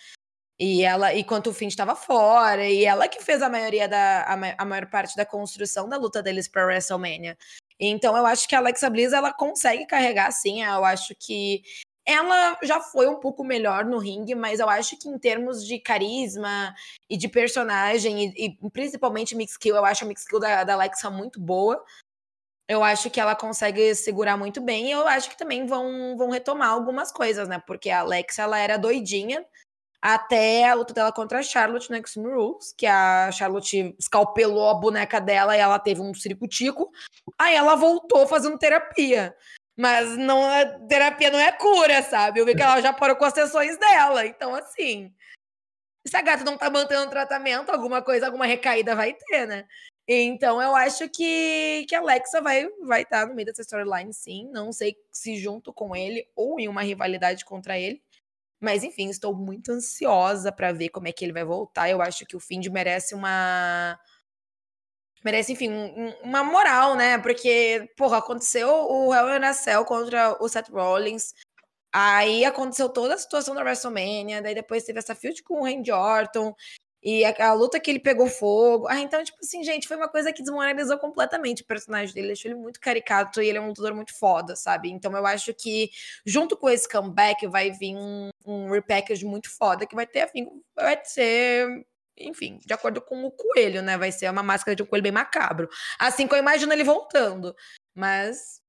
E 0.60 0.84
ela, 0.84 1.12
enquanto 1.15 1.48
o 1.48 1.53
Finn 1.53 1.68
estava 1.68 1.96
fora, 1.96 2.70
e 2.70 2.86
ela 2.86 3.08
que 3.08 3.24
fez 3.24 3.41
a 3.41 3.50
maioria 3.50 3.88
da 3.88 4.24
a, 4.25 4.34
a 4.60 4.65
maior 4.65 4.86
parte 4.91 5.15
da 5.15 5.25
construção 5.25 5.89
da 5.89 5.98
luta 5.98 6.22
deles 6.22 6.48
para 6.48 6.65
WrestleMania. 6.65 7.36
Então 7.80 8.15
eu 8.15 8.27
acho 8.27 8.48
que 8.48 8.53
a 8.53 8.60
Alexa 8.60 8.88
Bliss 8.88 9.12
ela 9.12 9.34
consegue 9.34 9.88
carregar 9.88 10.32
sim, 10.32 10.63
eu 10.63 10.86
acho 10.86 11.15
que 11.20 11.63
ela 12.12 12.58
já 12.63 12.80
foi 12.80 13.08
um 13.08 13.20
pouco 13.20 13.44
melhor 13.44 13.86
no 13.86 13.98
ringue, 13.98 14.36
mas 14.36 14.60
eu 14.60 14.70
acho 14.70 14.98
que 14.98 15.10
em 15.10 15.18
termos 15.18 15.65
de 15.65 15.80
carisma 15.80 16.74
e 17.10 17.18
de 17.18 17.27
personagem, 17.27 18.34
e, 18.38 18.48
e 18.48 18.70
principalmente 18.72 19.36
mix 19.36 19.53
skill, 19.53 19.75
eu 19.75 19.86
acho 19.86 20.03
a 20.03 20.08
mix 20.08 20.22
skill 20.22 20.39
da, 20.39 20.63
da 20.63 20.74
Alexa 20.74 21.10
muito 21.10 21.39
boa. 21.39 21.84
Eu 22.68 22.84
acho 22.84 23.10
que 23.10 23.20
ela 23.20 23.36
consegue 23.36 23.94
segurar 23.96 24.38
muito 24.38 24.62
bem 24.62 24.88
e 24.88 24.91
eu 24.91 25.08
acho 25.08 25.30
que 25.30 25.38
também 25.38 25.65
vão, 25.65 26.15
vão 26.18 26.30
retomar 26.30 26.70
algumas 26.70 27.12
coisas, 27.12 27.48
né? 27.48 27.62
Porque 27.68 27.89
a 27.89 28.00
Alexa, 28.00 28.44
ela 28.44 28.58
era 28.58 28.77
doidinha 28.77 29.46
até 30.01 30.68
a 30.68 30.74
luta 30.74 30.94
dela 30.94 31.12
contra 31.12 31.39
a 31.39 31.44
Charlotte 31.44 31.89
no 31.91 31.96
Extreme 31.96 32.34
Rules, 32.34 32.74
que 32.75 32.88
a 32.88 33.32
Charlotte 33.32 33.96
escalpelou 34.00 34.70
a 34.70 34.74
boneca 34.74 35.22
dela 35.22 35.56
e 35.56 35.60
ela 35.60 35.77
teve 35.77 36.01
um 36.01 36.13
ciricutico. 36.13 36.91
Aí 37.38 37.56
ela 37.56 37.75
voltou 37.75 38.25
fazendo 38.25 38.58
terapia. 38.58 39.36
Mas 39.81 40.15
não 40.15 40.47
é, 40.47 40.77
terapia 40.88 41.31
não 41.31 41.39
é 41.39 41.51
cura, 41.51 42.03
sabe? 42.03 42.39
Eu 42.39 42.45
vi 42.45 42.53
que 42.53 42.61
ela 42.61 42.79
já 42.79 42.93
parou 42.93 43.15
com 43.15 43.25
as 43.25 43.33
sessões 43.33 43.79
dela. 43.79 44.23
Então, 44.27 44.53
assim, 44.53 45.11
se 46.05 46.15
a 46.15 46.21
gata 46.21 46.43
não 46.43 46.55
tá 46.55 46.69
mantendo 46.69 47.07
o 47.07 47.09
tratamento, 47.09 47.71
alguma 47.71 48.00
coisa, 48.00 48.27
alguma 48.27 48.45
recaída 48.45 48.95
vai 48.95 49.15
ter, 49.15 49.47
né? 49.47 49.65
Então, 50.07 50.61
eu 50.61 50.75
acho 50.75 51.09
que, 51.09 51.83
que 51.89 51.95
a 51.95 52.00
Alexa 52.00 52.39
vai 52.43 52.65
estar 52.65 52.85
vai 52.85 53.05
tá 53.05 53.25
no 53.25 53.33
meio 53.33 53.47
dessa 53.47 53.63
storyline, 53.63 54.13
sim. 54.13 54.47
Não 54.51 54.71
sei 54.71 54.95
se 55.11 55.35
junto 55.35 55.73
com 55.73 55.95
ele 55.95 56.27
ou 56.35 56.59
em 56.59 56.67
uma 56.67 56.83
rivalidade 56.83 57.43
contra 57.43 57.79
ele. 57.79 58.03
Mas, 58.59 58.83
enfim, 58.83 59.09
estou 59.09 59.35
muito 59.35 59.71
ansiosa 59.71 60.51
para 60.51 60.71
ver 60.71 60.89
como 60.89 61.07
é 61.07 61.11
que 61.11 61.25
ele 61.25 61.33
vai 61.33 61.43
voltar. 61.43 61.89
Eu 61.89 62.03
acho 62.03 62.23
que 62.27 62.35
o 62.35 62.39
Find 62.39 62.67
merece 62.67 63.15
uma. 63.15 64.00
Merece, 65.24 65.54
enfim, 65.54 65.70
um, 65.70 66.13
uma 66.24 66.44
moral, 66.44 66.96
né? 66.96 67.18
Porque, 67.20 67.90
porra, 67.96 68.18
aconteceu 68.18 68.70
o 68.70 69.13
Hell 69.13 69.38
in 69.38 69.46
a 69.46 69.54
Cell 69.54 69.86
contra 69.86 70.36
o 70.42 70.50
Seth 70.50 70.70
Rollins. 70.70 71.34
Aí 71.94 72.46
aconteceu 72.46 72.90
toda 72.90 73.16
a 73.16 73.18
situação 73.18 73.54
da 73.54 73.62
WrestleMania. 73.62 74.42
Daí 74.42 74.56
depois 74.56 74.84
teve 74.84 75.00
essa 75.00 75.13
field 75.16 75.44
com 75.44 75.62
o 75.62 75.63
Randy 75.66 75.92
Orton. 75.92 76.56
E 77.04 77.25
a, 77.25 77.50
a, 77.50 77.54
luta 77.54 77.80
que 77.80 77.90
ele 77.90 78.00
pegou 78.00 78.28
fogo. 78.28 78.88
Ah, 78.88 79.00
então, 79.00 79.24
tipo 79.24 79.40
assim, 79.42 79.63
gente, 79.63 79.88
foi 79.88 79.98
uma 79.98 80.08
coisa 80.08 80.32
que 80.32 80.44
desmoralizou 80.44 80.98
completamente 81.00 81.63
o 81.63 81.66
personagem 81.66 82.13
dele. 82.13 82.28
Deixou 82.28 82.51
ele 82.51 82.60
muito 82.60 82.80
caricato 82.80 83.42
e 83.42 83.48
ele 83.48 83.58
é 83.58 83.62
um 83.62 83.68
lutador 83.70 83.96
muito 83.96 84.18
foda, 84.18 84.56
sabe? 84.56 84.92
Então 84.92 85.16
eu 85.18 85.25
acho 85.25 85.54
que, 85.54 85.90
junto 86.25 86.56
com 86.56 86.70
esse 86.70 86.88
comeback, 86.88 87.48
vai 87.48 87.72
vir 87.72 87.96
um, 87.96 88.30
um 88.46 88.70
repackage 88.70 89.25
muito 89.25 89.50
foda 89.50 89.88
que 89.88 89.96
vai 89.96 90.06
ter, 90.06 90.25
enfim, 90.25 90.48
vai 90.75 91.00
ser. 91.04 91.86
Enfim, 92.18 92.60
de 92.65 92.74
acordo 92.74 93.01
com 93.01 93.24
o 93.24 93.32
coelho, 93.32 93.82
né? 93.82 93.98
Vai 93.98 94.12
ser 94.12 94.30
uma 94.30 94.44
máscara 94.44 94.75
de 94.75 94.84
um 94.84 94.86
coelho 94.86 95.03
bem 95.03 95.12
macabro. 95.12 95.70
Assim 95.98 96.27
que 96.27 96.34
eu 96.34 96.39
imagino 96.39 96.74
ele 96.74 96.84
voltando. 96.84 97.56
Mas 97.96 98.62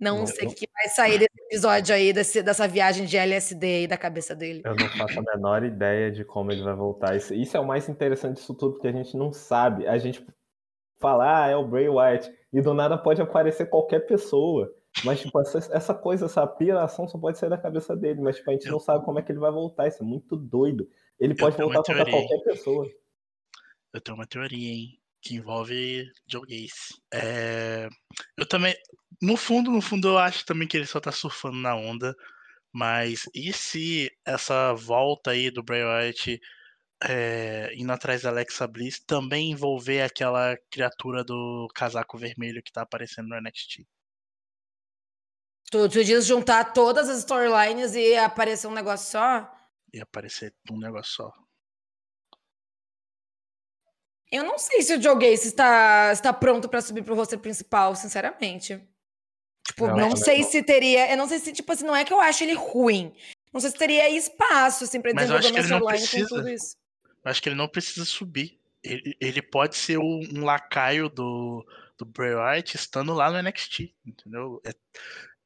não, 0.00 0.26
sei 0.26 0.48
o 0.48 0.54
que 0.54 0.66
vai 0.72 0.88
sair 0.88 1.18
desse 1.18 1.42
episódio 1.46 1.94
aí, 1.94 2.10
desse, 2.10 2.42
dessa 2.42 2.66
viagem 2.66 3.04
de 3.04 3.18
LSD 3.18 3.66
aí 3.66 3.86
da 3.86 3.98
cabeça 3.98 4.34
dele. 4.34 4.62
Eu 4.64 4.74
não 4.74 4.88
faço 4.88 5.20
a 5.20 5.22
menor 5.22 5.62
ideia 5.62 6.10
de 6.10 6.24
como 6.24 6.50
ele 6.50 6.62
vai 6.62 6.74
voltar. 6.74 7.14
Isso, 7.14 7.34
isso 7.34 7.54
é 7.54 7.60
o 7.60 7.66
mais 7.66 7.86
interessante 7.86 8.36
disso 8.36 8.54
tudo, 8.54 8.72
porque 8.72 8.88
a 8.88 8.92
gente 8.92 9.14
não 9.14 9.30
sabe. 9.30 9.86
A 9.86 9.98
gente 9.98 10.26
fala, 10.98 11.44
ah, 11.44 11.48
é 11.48 11.56
o 11.56 11.66
Bray 11.66 11.88
Wyatt, 11.88 12.32
e 12.50 12.62
do 12.62 12.72
nada 12.72 12.96
pode 12.96 13.20
aparecer 13.20 13.68
qualquer 13.68 14.00
pessoa. 14.00 14.74
Mas, 15.04 15.20
tipo, 15.20 15.40
essa, 15.40 15.58
essa 15.72 15.94
coisa, 15.94 16.26
essa 16.26 16.46
piração 16.46 17.08
só 17.08 17.18
pode 17.18 17.38
sair 17.38 17.50
da 17.50 17.58
cabeça 17.58 17.96
dele, 17.96 18.20
mas, 18.20 18.36
tipo, 18.36 18.50
a 18.50 18.52
gente 18.52 18.66
eu... 18.66 18.72
não 18.72 18.80
sabe 18.80 19.04
como 19.04 19.18
é 19.18 19.22
que 19.22 19.32
ele 19.32 19.38
vai 19.38 19.50
voltar. 19.50 19.86
Isso 19.86 20.02
é 20.02 20.06
muito 20.06 20.36
doido. 20.36 20.88
Ele 21.18 21.34
pode 21.34 21.56
voltar 21.56 21.82
contra 21.82 22.10
qualquer 22.10 22.42
pessoa. 22.42 22.86
Eu 23.92 24.00
tenho 24.00 24.16
uma 24.16 24.26
teoria, 24.26 24.72
hein? 24.72 25.00
que 25.22 25.36
envolve 25.36 26.10
Joe 26.26 26.42
Gacy. 26.42 27.00
É... 27.12 27.88
Eu 28.36 28.46
também, 28.46 28.74
no 29.20 29.36
fundo, 29.36 29.70
no 29.70 29.80
fundo, 29.80 30.08
eu 30.08 30.18
acho 30.18 30.44
também 30.44 30.66
que 30.66 30.76
ele 30.76 30.86
só 30.86 31.00
tá 31.00 31.12
surfando 31.12 31.56
na 31.56 31.74
onda. 31.74 32.14
Mas 32.72 33.28
e 33.34 33.52
se 33.52 34.10
essa 34.24 34.72
volta 34.74 35.32
aí 35.32 35.50
do 35.50 35.62
Bray 35.62 35.84
Wyatt 35.84 36.40
é, 37.04 37.72
indo 37.74 37.92
atrás 37.92 38.22
da 38.22 38.30
Alexa 38.30 38.66
Bliss 38.66 39.00
também 39.00 39.50
envolver 39.50 40.02
aquela 40.02 40.56
criatura 40.70 41.24
do 41.24 41.68
casaco 41.74 42.16
vermelho 42.18 42.62
que 42.62 42.72
tá 42.72 42.82
aparecendo 42.82 43.28
no 43.28 43.40
NXT? 43.40 43.86
Tu, 45.70 45.88
tu 45.88 46.04
diz 46.04 46.26
juntar 46.26 46.72
todas 46.72 47.08
as 47.08 47.18
storylines 47.18 47.94
e 47.94 48.16
aparecer 48.16 48.66
um 48.66 48.74
negócio 48.74 49.10
só? 49.10 49.50
E 49.92 50.00
aparecer 50.00 50.52
um 50.70 50.78
negócio 50.78 51.12
só. 51.14 51.32
Eu 54.32 54.44
não 54.44 54.58
sei 54.58 54.82
se 54.82 54.94
o 54.94 55.02
Joe 55.02 55.14
Gacy 55.14 55.48
está, 55.48 56.10
está 56.12 56.32
pronto 56.32 56.68
para 56.68 56.80
subir 56.80 57.02
pro 57.02 57.14
roster 57.14 57.38
principal, 57.38 57.94
sinceramente. 57.94 58.80
Tipo, 59.66 59.86
não, 59.88 59.96
não 59.96 60.16
sei 60.16 60.42
se 60.42 60.62
teria. 60.62 61.10
Eu 61.10 61.16
não 61.16 61.28
sei 61.28 61.38
se, 61.38 61.52
tipo 61.52 61.72
assim, 61.72 61.84
não 61.84 61.94
é 61.94 62.04
que 62.04 62.12
eu 62.12 62.20
acho 62.20 62.42
ele 62.42 62.54
ruim. 62.54 63.12
Não 63.52 63.60
sei 63.60 63.70
se 63.70 63.76
teria 63.76 64.08
espaço, 64.10 64.84
assim, 64.84 65.00
pra 65.00 65.12
desenvolver 65.12 65.50
uma 65.50 65.60
storyline 65.60 66.08
com 66.08 66.26
tudo 66.26 66.48
isso. 66.48 66.76
Eu 67.24 67.30
acho 67.30 67.42
que 67.42 67.48
ele 67.48 67.56
não 67.56 67.68
precisa 67.68 68.04
subir. 68.04 68.58
Ele, 68.82 69.16
ele 69.20 69.42
pode 69.42 69.76
ser 69.76 69.98
um, 69.98 70.20
um 70.32 70.44
lacaio 70.44 71.08
do, 71.08 71.66
do 71.98 72.04
Bray 72.04 72.34
Wyatt 72.34 72.76
estando 72.76 73.12
lá 73.12 73.30
no 73.30 73.42
NXT, 73.42 73.94
entendeu? 74.06 74.60
É, 74.64 74.72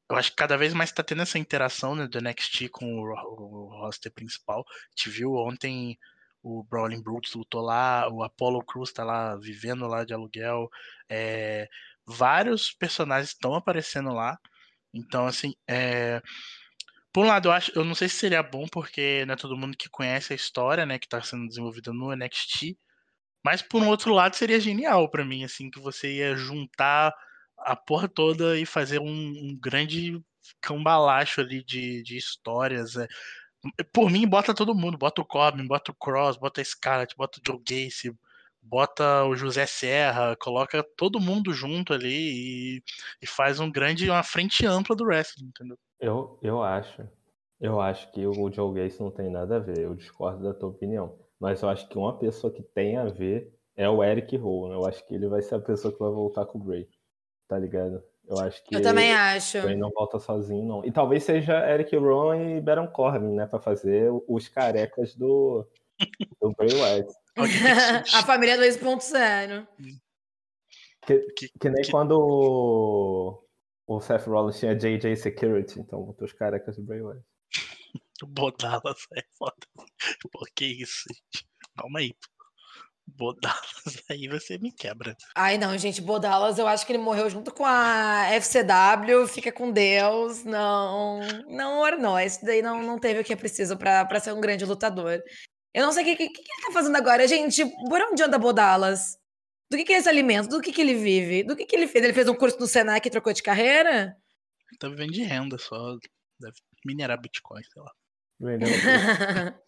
eu 0.09 0.15
acho 0.15 0.31
que 0.31 0.37
cada 0.37 0.57
vez 0.57 0.73
mais 0.73 0.91
tá 0.91 1.03
tendo 1.03 1.21
essa 1.23 1.39
interação 1.39 1.95
né, 1.95 2.07
do 2.07 2.21
NXT 2.21 2.69
com 2.69 2.85
o, 2.85 3.11
o, 3.11 3.65
roster 3.81 4.11
principal. 4.11 4.65
A 4.67 4.89
gente 4.95 5.09
viu 5.09 5.33
ontem 5.33 5.97
o 6.43 6.63
Brawling 6.63 7.01
Brutes 7.01 7.33
lutou 7.33 7.61
lá, 7.61 8.07
o 8.11 8.23
Apollo 8.23 8.63
Cruz 8.63 8.91
tá 8.91 9.03
lá 9.03 9.35
vivendo 9.35 9.87
lá 9.87 10.05
de 10.05 10.13
aluguel. 10.13 10.69
É, 11.09 11.67
vários 12.05 12.71
personagens 12.71 13.29
estão 13.29 13.55
aparecendo 13.55 14.13
lá. 14.13 14.37
Então, 14.93 15.25
assim, 15.25 15.55
é, 15.67 16.21
por 17.11 17.25
um 17.25 17.27
lado, 17.27 17.49
eu 17.49 17.51
acho, 17.51 17.71
eu 17.75 17.83
não 17.83 17.95
sei 17.95 18.07
se 18.07 18.17
seria 18.17 18.43
bom, 18.43 18.67
porque 18.67 19.25
não 19.25 19.33
é 19.33 19.37
todo 19.37 19.57
mundo 19.57 19.75
que 19.77 19.89
conhece 19.89 20.33
a 20.33 20.35
história, 20.35 20.85
né, 20.85 20.99
que 20.99 21.07
tá 21.07 21.21
sendo 21.21 21.47
desenvolvida 21.47 21.91
no 21.91 22.15
NXT. 22.15 22.77
Mas 23.43 23.61
por 23.61 23.81
um 23.81 23.87
outro 23.87 24.13
lado, 24.13 24.35
seria 24.35 24.59
genial 24.59 25.09
para 25.09 25.25
mim, 25.25 25.43
assim, 25.43 25.69
que 25.71 25.79
você 25.79 26.11
ia 26.13 26.35
juntar 26.35 27.13
a 27.57 27.75
porra 27.75 28.07
toda 28.07 28.57
e 28.57 28.65
fazer 28.65 28.99
um, 28.99 29.07
um 29.07 29.57
grande 29.59 30.21
cambalacho 30.61 31.41
ali 31.41 31.63
de, 31.63 32.03
de 32.03 32.17
histórias. 32.17 32.95
É, 32.97 33.07
por 33.91 34.09
mim, 34.09 34.27
bota 34.27 34.53
todo 34.53 34.75
mundo. 34.75 34.97
Bota 34.97 35.21
o 35.21 35.25
Corbin, 35.25 35.67
bota 35.67 35.91
o 35.91 35.95
Cross, 35.95 36.37
bota 36.37 36.61
a 36.61 36.65
Scarlett, 36.65 37.15
bota 37.17 37.39
o 37.39 37.41
Joe 37.45 37.59
Gacy, 37.59 38.13
bota 38.61 39.23
o 39.25 39.35
José 39.35 39.65
Serra, 39.65 40.35
coloca 40.35 40.83
todo 40.95 41.19
mundo 41.19 41.53
junto 41.53 41.93
ali 41.93 42.77
e, 42.77 42.83
e 43.21 43.27
faz 43.27 43.59
um 43.59 43.71
grande, 43.71 44.09
uma 44.09 44.23
frente 44.23 44.65
ampla 44.65 44.95
do 44.95 45.05
wrestling, 45.05 45.47
entendeu? 45.47 45.77
Eu, 45.99 46.39
eu 46.41 46.61
acho. 46.61 47.07
Eu 47.59 47.79
acho 47.79 48.11
que 48.11 48.25
o 48.25 48.51
Joe 48.51 48.73
Gacy 48.73 49.01
não 49.01 49.11
tem 49.11 49.29
nada 49.29 49.55
a 49.55 49.59
ver. 49.59 49.79
Eu 49.79 49.95
discordo 49.95 50.43
da 50.43 50.53
tua 50.53 50.69
opinião. 50.69 51.17
Mas 51.39 51.61
eu 51.61 51.69
acho 51.69 51.87
que 51.87 51.97
uma 51.97 52.17
pessoa 52.17 52.51
que 52.51 52.61
tem 52.61 52.97
a 52.97 53.05
ver 53.05 53.53
é 53.75 53.89
o 53.89 54.03
Eric 54.03 54.35
Rowan. 54.37 54.73
Eu 54.73 54.85
acho 54.85 55.05
que 55.07 55.13
ele 55.13 55.27
vai 55.27 55.41
ser 55.41 55.55
a 55.55 55.59
pessoa 55.59 55.93
que 55.93 55.99
vai 55.99 56.11
voltar 56.11 56.45
com 56.45 56.59
o 56.59 56.63
Bray. 56.63 56.87
Tá 57.47 57.59
ligado? 57.59 58.03
Eu 58.27 58.39
acho 58.39 58.63
que. 58.63 58.75
Eu 58.75 58.81
também 58.81 59.13
acho. 59.13 59.57
Ele 59.57 59.75
não 59.75 59.91
volta 59.91 60.19
sozinho, 60.19 60.65
não. 60.65 60.85
E 60.85 60.91
talvez 60.91 61.23
seja 61.23 61.69
Eric 61.69 61.95
Rowan 61.95 62.57
e 62.57 62.61
Baron 62.61 62.87
Corbin, 62.87 63.35
né? 63.35 63.45
Pra 63.45 63.59
fazer 63.59 64.11
os 64.27 64.47
carecas 64.47 65.15
do, 65.15 65.67
do 66.41 66.51
Bray 66.53 66.73
Wyatt. 66.73 67.13
a 68.15 68.23
família 68.23 68.57
2.0. 68.57 69.67
Que, 71.05 71.19
que, 71.37 71.49
que, 71.59 71.69
nem 71.69 71.83
que... 71.83 71.91
quando 71.91 72.17
o, 72.17 73.43
o 73.85 74.01
Seth 74.01 74.25
Rollins 74.25 74.59
tinha 74.59 74.75
JJ 74.75 75.15
Security, 75.15 75.79
então 75.79 76.01
botou 76.01 76.25
os 76.25 76.33
carecas 76.33 76.75
do 76.77 76.83
Bray 76.83 77.01
Wyatt. 77.01 77.25
Bodalas 78.27 79.05
é 79.15 79.23
foda. 79.37 79.67
Por 80.31 80.47
que 80.55 80.65
isso, 80.65 81.03
gente? 81.13 81.47
Calma 81.75 81.99
aí. 81.99 82.15
Bodalas, 83.07 83.55
aí 84.09 84.27
você 84.27 84.57
me 84.57 84.71
quebra. 84.71 85.15
Ai, 85.35 85.57
não, 85.57 85.77
gente, 85.77 86.01
Bodalas, 86.01 86.57
eu 86.57 86.67
acho 86.67 86.85
que 86.85 86.91
ele 86.91 87.01
morreu 87.01 87.29
junto 87.29 87.53
com 87.53 87.65
a 87.65 88.27
FCW, 88.31 89.27
fica 89.27 89.51
com 89.51 89.71
Deus, 89.71 90.43
não, 90.43 91.21
não 91.47 91.79
ornou, 91.79 92.19
isso 92.19 92.43
daí 92.43 92.61
não, 92.61 92.81
não 92.81 92.99
teve 92.99 93.19
o 93.21 93.23
que 93.23 93.33
é 93.33 93.35
preciso 93.35 93.77
para 93.77 94.19
ser 94.19 94.33
um 94.33 94.41
grande 94.41 94.65
lutador. 94.65 95.21
Eu 95.73 95.85
não 95.85 95.91
sei 95.91 96.03
o 96.03 96.05
que, 96.05 96.15
que, 96.15 96.29
que, 96.29 96.41
ele 96.41 96.65
tá 96.67 96.71
fazendo 96.71 96.95
agora, 96.95 97.27
gente, 97.27 97.65
por 97.65 98.01
onde 98.01 98.23
anda 98.23 98.39
Bodalas? 98.39 99.17
Do 99.69 99.77
que, 99.77 99.83
que 99.83 99.93
é 99.93 99.97
esse 99.97 100.09
alimento? 100.09 100.47
Do 100.47 100.61
que, 100.61 100.71
que 100.71 100.81
ele 100.81 100.95
vive? 100.95 101.43
Do 101.43 101.55
que, 101.55 101.65
que 101.65 101.75
ele 101.75 101.87
fez? 101.87 102.03
Ele 102.03 102.13
fez 102.13 102.29
um 102.29 102.35
curso 102.35 102.59
no 102.59 102.67
Senac 102.67 103.05
e 103.05 103.11
trocou 103.11 103.33
de 103.33 103.43
carreira? 103.43 104.15
Ele 104.69 104.79
tá 104.79 104.87
vivendo 104.87 105.11
de 105.11 105.23
renda 105.23 105.57
só, 105.57 105.97
deve 106.39 106.55
minerar 106.85 107.19
Bitcoin, 107.19 107.61
sei 107.63 107.81
lá. 107.81 107.91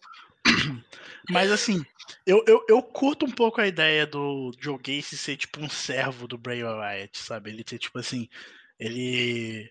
Mas 1.30 1.50
assim, 1.50 1.84
eu, 2.26 2.42
eu, 2.46 2.64
eu, 2.68 2.82
curto 2.82 3.26
um 3.26 3.30
pouco 3.30 3.60
a 3.60 3.66
ideia 3.66 4.06
do 4.06 4.50
Joe 4.58 4.78
Gacy 4.78 5.16
ser 5.16 5.36
tipo 5.36 5.60
um 5.60 5.68
servo 5.68 6.26
do 6.26 6.38
Bray 6.38 6.64
Wyatt, 6.64 7.18
sabe? 7.18 7.50
Ele 7.50 7.64
ter 7.64 7.78
tipo 7.78 7.98
assim, 7.98 8.28
ele 8.78 9.70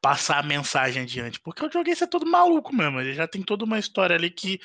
passar 0.00 0.38
a 0.38 0.42
mensagem 0.42 1.02
adiante. 1.02 1.40
Porque 1.40 1.64
o 1.64 1.70
Joe 1.70 1.84
Gacy 1.84 2.04
é 2.04 2.06
todo 2.06 2.30
maluco 2.30 2.74
mesmo, 2.74 3.00
ele 3.00 3.12
já 3.12 3.26
tem 3.26 3.42
toda 3.42 3.64
uma 3.64 3.78
história 3.78 4.16
ali 4.16 4.30
que, 4.30 4.60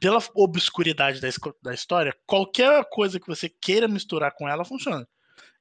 pela 0.00 0.18
obscuridade 0.34 1.20
da, 1.20 1.28
da 1.62 1.74
história, 1.74 2.14
qualquer 2.26 2.84
coisa 2.90 3.18
que 3.18 3.26
você 3.26 3.48
queira 3.48 3.88
misturar 3.88 4.32
com 4.32 4.48
ela 4.48 4.64
funciona. 4.64 5.08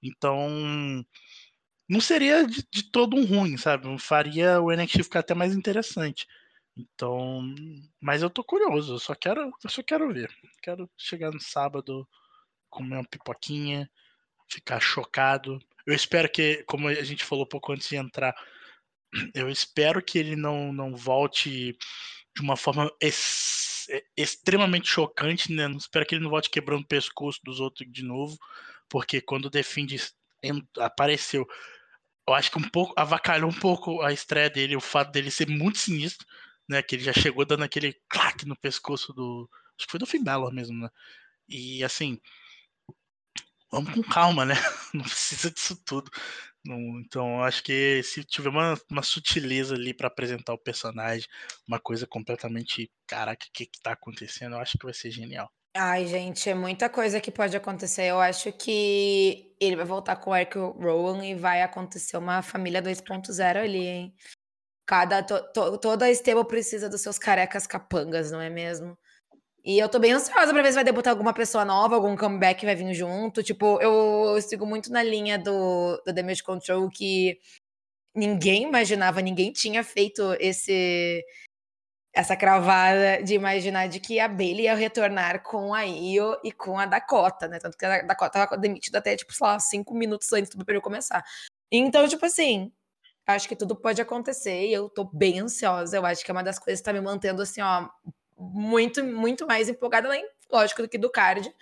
Então, 0.04 1.06
não 1.88 2.02
seria 2.02 2.46
de, 2.46 2.66
de 2.72 2.84
todo 2.92 3.16
um 3.16 3.26
ruim, 3.26 3.58
sabe? 3.58 3.88
Faria 4.00 4.62
o 4.62 4.72
NXT 4.72 5.04
ficar 5.04 5.20
até 5.20 5.34
mais 5.34 5.56
interessante. 5.56 6.28
Então, 6.76 7.42
mas 8.00 8.22
eu 8.22 8.30
tô 8.30 8.44
curioso, 8.44 8.96
eu 8.96 9.00
só 9.00 9.14
quero, 9.14 9.52
eu 9.64 9.70
só 9.70 9.84
quero 9.84 10.12
ver. 10.14 10.30
Quero 10.62 10.90
chegar 10.98 11.32
no 11.32 11.40
sábado, 11.40 12.08
comer 12.70 12.96
uma 12.96 13.08
pipoquinha, 13.08 13.90
ficar 14.50 14.80
chocado. 14.80 15.60
Eu 15.86 15.94
espero 15.94 16.30
que, 16.32 16.64
como 16.64 16.88
a 16.88 17.04
gente 17.04 17.26
falou 17.26 17.46
pouco 17.46 17.74
antes 17.74 17.90
de 17.90 17.98
entrar, 17.98 18.34
eu 19.36 19.50
espero 19.50 20.02
que 20.02 20.18
ele 20.18 20.36
não, 20.36 20.72
não 20.72 20.96
volte 20.96 21.78
de 22.36 22.42
uma 22.42 22.56
forma 22.56 22.90
ex, 23.02 23.88
extremamente 24.16 24.88
chocante, 24.88 25.52
né? 25.52 25.68
Não 25.68 25.78
espero 25.78 26.06
que 26.06 26.16
ele 26.16 26.24
não 26.24 26.30
volte 26.32 26.50
quebrando 26.50 26.84
o 26.84 26.88
pescoço 26.88 27.40
dos 27.44 27.60
outros 27.60 27.92
de 27.92 28.04
novo, 28.04 28.38
porque 28.90 29.20
quando 29.22 29.46
o 29.46 29.50
Defende 29.50 29.98
apareceu 30.80 31.46
eu 32.28 32.34
acho 32.34 32.52
que 32.52 32.58
um 32.58 32.70
pouco 32.70 32.94
avacalhou 32.96 33.50
um 33.50 33.60
pouco 33.60 34.02
a 34.02 34.14
estreia 34.14 34.50
dele, 34.50 34.76
o 34.76 34.82
fato 34.82 35.12
dele 35.12 35.32
ser 35.32 35.48
muito 35.50 35.78
sinistro, 35.78 36.26
né? 36.72 36.82
Que 36.82 36.96
ele 36.96 37.04
já 37.04 37.14
chegou 37.14 37.46
dando 37.46 37.64
aquele 37.64 37.96
claque 38.10 38.48
no 38.48 38.56
pescoço 38.56 39.14
do. 39.14 39.50
Acho 39.78 39.86
que 39.88 39.92
foi 39.92 40.00
do 40.00 40.06
Finn 40.06 40.24
Balor 40.24 40.54
mesmo, 40.54 40.80
né? 40.80 40.90
E 41.48 41.84
assim, 41.84 42.20
vamos 43.72 43.94
com 43.94 44.02
calma, 44.04 44.46
né? 44.46 44.56
Não 44.94 45.04
precisa 45.04 45.52
disso 45.52 45.76
tudo. 45.86 46.10
Não, 46.64 47.00
então, 47.00 47.44
acho 47.44 47.64
que 47.64 48.04
se 48.04 48.24
tiver 48.24 48.50
uma, 48.50 48.80
uma 48.90 49.02
sutileza 49.02 49.74
ali 49.74 49.94
para 49.94 50.08
apresentar 50.08 50.54
o 50.54 50.60
personagem, 50.60 51.28
uma 51.68 51.80
coisa 51.80 52.06
completamente, 52.06 52.92
caraca, 53.08 53.46
o 53.48 53.52
que, 53.52 53.66
que 53.66 53.82
tá 53.82 53.94
acontecendo, 53.94 54.56
eu 54.56 54.60
acho 54.60 54.78
que 54.78 54.86
vai 54.86 54.94
ser 54.94 55.10
genial. 55.10 55.52
Ai, 55.74 56.06
gente, 56.06 56.50
é 56.50 56.54
muita 56.54 56.90
coisa 56.90 57.22
que 57.22 57.32
pode 57.32 57.56
acontecer. 57.56 58.04
Eu 58.04 58.20
acho 58.20 58.52
que 58.52 59.56
ele 59.60 59.76
vai 59.76 59.86
voltar 59.86 60.18
com 60.18 60.32
o 60.32 60.36
Eric 60.36 60.58
Rowan 60.58 61.26
e 61.26 61.34
vai 61.34 61.64
acontecer 61.64 62.18
uma 62.18 62.42
família 62.42 62.82
2.0 62.82 63.58
ali, 63.58 63.88
hein? 63.88 64.16
Cada, 64.86 65.24
to, 65.24 65.42
to, 65.54 65.78
toda 65.78 66.10
stable 66.12 66.46
precisa 66.46 66.90
dos 66.90 67.02
seus 67.02 67.18
carecas 67.18 67.66
capangas, 67.68 68.32
não 68.32 68.42
é 68.42 68.50
mesmo? 68.50 68.98
E 69.64 69.78
eu 69.78 69.88
tô 69.88 70.00
bem 70.00 70.12
ansiosa 70.12 70.52
pra 70.52 70.62
ver 70.64 70.70
se 70.70 70.76
vai 70.76 70.84
debutar 70.84 71.12
alguma 71.12 71.34
pessoa 71.34 71.64
nova, 71.64 71.96
algum 71.96 72.18
comeback 72.18 72.66
vai 72.66 72.76
vir 72.76 72.94
junto. 72.94 73.44
Tipo, 73.44 73.80
eu, 73.80 74.34
eu 74.36 74.42
sigo 74.42 74.66
muito 74.66 74.92
na 74.92 75.04
linha 75.04 75.38
do, 75.38 76.02
do 76.06 76.12
Damage 76.12 76.44
Control 76.44 76.90
que 76.90 77.40
ninguém 78.16 78.64
imaginava, 78.64 79.22
ninguém 79.22 79.52
tinha 79.54 79.84
feito 79.84 80.36
esse 80.40 81.24
essa 82.14 82.36
cravada 82.36 83.24
de 83.24 83.34
imaginar 83.36 83.88
de 83.88 84.00
que 84.00 84.20
a 84.20 84.28
Bailey 84.28 84.64
ia 84.64 84.76
retornar 84.76 85.44
com 85.44 85.74
a 85.74 85.86
Io 85.86 86.36
e 86.44 86.52
com 86.52 86.78
a 86.78 86.86
Dakota, 86.86 87.48
né? 87.48 87.58
Tanto 87.58 87.78
que 87.78 87.86
a 87.86 88.02
Dakota 88.02 88.48
tava 88.48 88.58
demitida 88.58 88.98
até, 88.98 89.16
tipo, 89.16 89.34
sei 89.34 89.48
lá, 89.48 89.60
cinco 89.60 89.94
minutos 89.94 90.32
antes 90.34 90.54
do 90.54 90.66
período 90.66 90.84
começar. 90.84 91.24
Então, 91.72 92.06
tipo 92.08 92.26
assim, 92.26 92.72
acho 93.32 93.48
que 93.48 93.56
tudo 93.56 93.76
pode 93.76 94.02
acontecer 94.02 94.68
e 94.68 94.74
eu 94.74 94.90
tô 94.90 95.04
bem 95.06 95.40
ansiosa. 95.40 95.98
Eu 95.98 96.06
acho 96.06 96.24
que 96.24 96.32
é 96.32 96.34
uma 96.34 96.44
das 96.44 96.60
coisas 96.60 96.80
que 96.80 96.86
tá 96.86 96.94
me 96.94 97.02
mantendo, 97.02 97.42
assim, 97.42 97.62
ó, 97.62 97.90
muito, 98.38 99.04
muito 99.04 99.46
mais 99.46 99.70
empolgada, 99.70 100.08
além, 100.08 100.28
lógico, 100.52 100.82
do 100.82 100.90
que 100.90 100.98
do 100.98 101.12
card, 101.12 101.54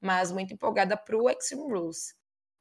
mas 0.00 0.30
muito 0.30 0.52
empolgada 0.52 0.96
pro 0.96 1.28
Extreme 1.28 1.64
Rules. 1.64 2.14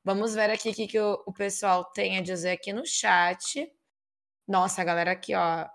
Vamos 0.03 0.33
ver 0.33 0.49
aqui 0.49 0.69
o 0.69 0.73
que, 0.73 0.87
que 0.87 0.99
o, 0.99 1.21
o 1.25 1.33
pessoal 1.33 1.85
tem 1.85 2.17
a 2.17 2.21
dizer 2.21 2.51
aqui 2.51 2.71
no 2.71 2.85
chat. 2.85 3.69
Nossa, 4.47 4.81
a 4.81 4.85
galera 4.85 5.11
aqui, 5.11 5.35
ó. 5.35 5.67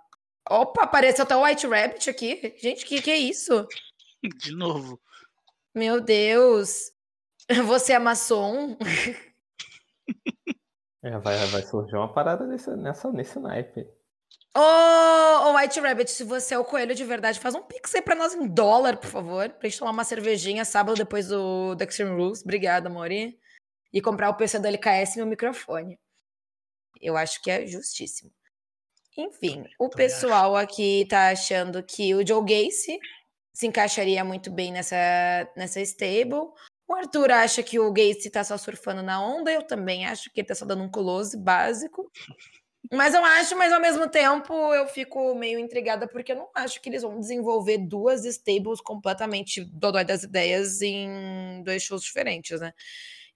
Opa, 0.49 0.85
apareceu 0.85 1.25
até 1.25 1.37
o 1.37 1.43
White 1.43 1.67
Rabbit 1.67 2.11
aqui. 2.11 2.57
Gente, 2.59 2.85
o 2.85 2.89
que, 2.89 3.03
que 3.03 3.11
é 3.11 3.19
isso? 3.19 3.67
De 4.39 4.53
novo. 4.57 5.01
Meu 5.75 6.01
Deus. 6.01 6.93
Você 7.67 7.93
é 7.93 7.99
maçom? 7.99 8.77
É, 11.03 11.19
vai, 11.19 11.37
vai 11.47 11.63
surgir 11.63 11.97
uma 11.97 12.13
parada 12.13 12.47
nesse, 12.47 12.71
nessa, 12.77 13.11
nesse 13.11 13.39
naipe. 13.39 13.89
Ô, 14.55 14.61
oh, 14.61 15.57
White 15.57 15.81
Rabbit, 15.81 16.11
se 16.11 16.25
você 16.25 16.55
é 16.55 16.59
o 16.59 16.65
coelho 16.65 16.95
de 16.95 17.05
verdade, 17.05 17.41
faz 17.41 17.55
um 17.55 17.63
pix 17.63 17.95
aí 17.95 18.03
pra 18.03 18.15
nós 18.15 18.35
em 18.35 18.47
dólar, 18.47 18.99
por 18.99 19.09
favor. 19.09 19.49
Pra 19.49 19.69
gente 19.69 19.79
tomar 19.79 19.91
uma 19.91 20.05
cervejinha 20.05 20.65
sábado 20.65 20.97
depois 20.97 21.29
do, 21.29 21.75
do 21.75 21.83
Extreme 21.83 22.15
Rules. 22.15 22.43
Obrigada, 22.43 22.89
Mori. 22.91 23.39
E 23.93 24.01
comprar 24.01 24.31
o 24.31 24.35
PC 24.35 24.59
do 24.59 24.67
LKS 24.67 25.15
e 25.15 25.19
meu 25.19 25.27
microfone. 25.27 25.99
Eu 27.01 27.17
acho 27.17 27.43
que 27.43 27.51
é 27.51 27.67
justíssimo. 27.67 28.31
Enfim, 29.17 29.65
o 29.79 29.91
pessoal 29.91 30.57
aqui 30.57 31.07
tá 31.09 31.31
achando 31.31 31.83
que 31.83 32.15
o 32.15 32.27
Joe 32.27 32.41
Gacy 32.43 32.99
se 33.53 33.67
encaixaria 33.67 34.25
muito 34.25 34.51
bem 34.51 34.73
nessa, 34.73 34.97
nessa 35.57 35.81
stable. 35.81 36.49
O 36.89 36.95
Arthur 36.95 37.31
acha 37.31 37.63
que 37.63 37.79
o 37.79 37.93
Gacy 37.93 38.31
tá 38.31 38.45
só 38.45 38.59
surfando 38.59 39.03
na 39.03 39.25
onda. 39.25 39.51
Eu 39.51 39.63
também 39.63 40.07
acho 40.07 40.31
que 40.33 40.41
ele 40.41 40.49
tá 40.49 40.55
só 40.55 40.65
dando 40.65 40.83
um 40.83 40.91
close 40.91 41.37
básico. 41.37 42.11
Mas 42.93 43.15
eu 43.15 43.25
acho, 43.25 43.57
mas 43.57 43.73
ao 43.73 43.81
mesmo 43.81 44.09
tempo 44.09 44.53
eu 44.75 44.87
fico 44.87 45.35
meio 45.35 45.59
intrigada 45.59 46.07
porque 46.09 46.33
eu 46.33 46.37
não 46.37 46.51
acho 46.55 46.81
que 46.81 46.89
eles 46.89 47.03
vão 47.03 47.19
desenvolver 47.21 47.79
duas 47.79 48.25
stables 48.25 48.81
completamente 48.81 49.65
dodói 49.65 50.05
das 50.05 50.25
ideias 50.25 50.83
em 50.83 51.63
dois 51.63 51.83
shows 51.83 52.03
diferentes, 52.03 52.61
né? 52.61 52.75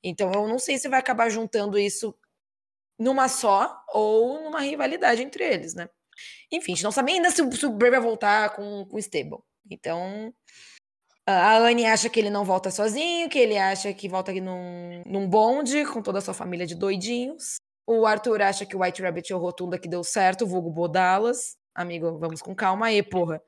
Então 0.03 0.31
eu 0.33 0.49
não 0.49 0.59
sei 0.59 0.79
se 0.79 0.89
vai 0.89 0.99
acabar 0.99 1.31
juntando 1.31 1.79
isso 1.79 2.15
numa 2.99 3.29
só 3.29 3.83
ou 3.95 4.43
numa 4.43 4.61
rivalidade 4.61 5.23
entre 5.23 5.45
eles, 5.45 5.75
né? 5.75 5.89
Enfim, 6.51 6.73
a 6.73 6.75
gente 6.75 6.85
não 6.85 6.93
sabe 6.93 7.13
ainda 7.13 7.31
se, 7.31 7.43
o 7.43 7.71
Bray 7.71 7.91
vai 7.91 8.01
voltar 8.01 8.55
com, 8.55 8.85
com 8.87 8.99
stable. 8.99 9.39
Então, 9.71 10.33
a 11.27 11.57
Anne 11.59 11.85
acha 11.87 12.09
que 12.09 12.21
ele 12.21 12.31
não 12.31 12.45
volta 12.45 12.71
sozinho, 12.71 13.29
que 13.29 13.39
ele 13.39 13.59
acha 13.59 13.93
que 13.93 14.09
volta 14.09 14.31
aqui 14.31 14.41
num, 14.41 15.03
num 15.05 15.29
bonde 15.29 15.85
com 15.87 16.01
toda 16.01 16.19
a 16.19 16.23
sua 16.23 16.33
família 16.33 16.67
de 16.67 16.75
doidinhos. 16.75 17.57
O 17.87 18.07
Arthur 18.07 18.43
acha 18.43 18.65
que 18.65 18.77
o 18.77 18.83
White 18.83 19.03
Rabbit 19.03 19.33
é 19.33 19.37
o 19.37 19.39
rotunda 19.39 19.79
que 19.79 19.89
deu 19.89 20.05
certo, 20.05 20.47
vulgo 20.47 20.71
Bodalas. 20.71 21.57
Amigo, 21.75 22.19
vamos 22.19 22.41
com 22.41 22.55
calma 22.55 22.87
aí, 22.87 23.03
porra. 23.03 23.43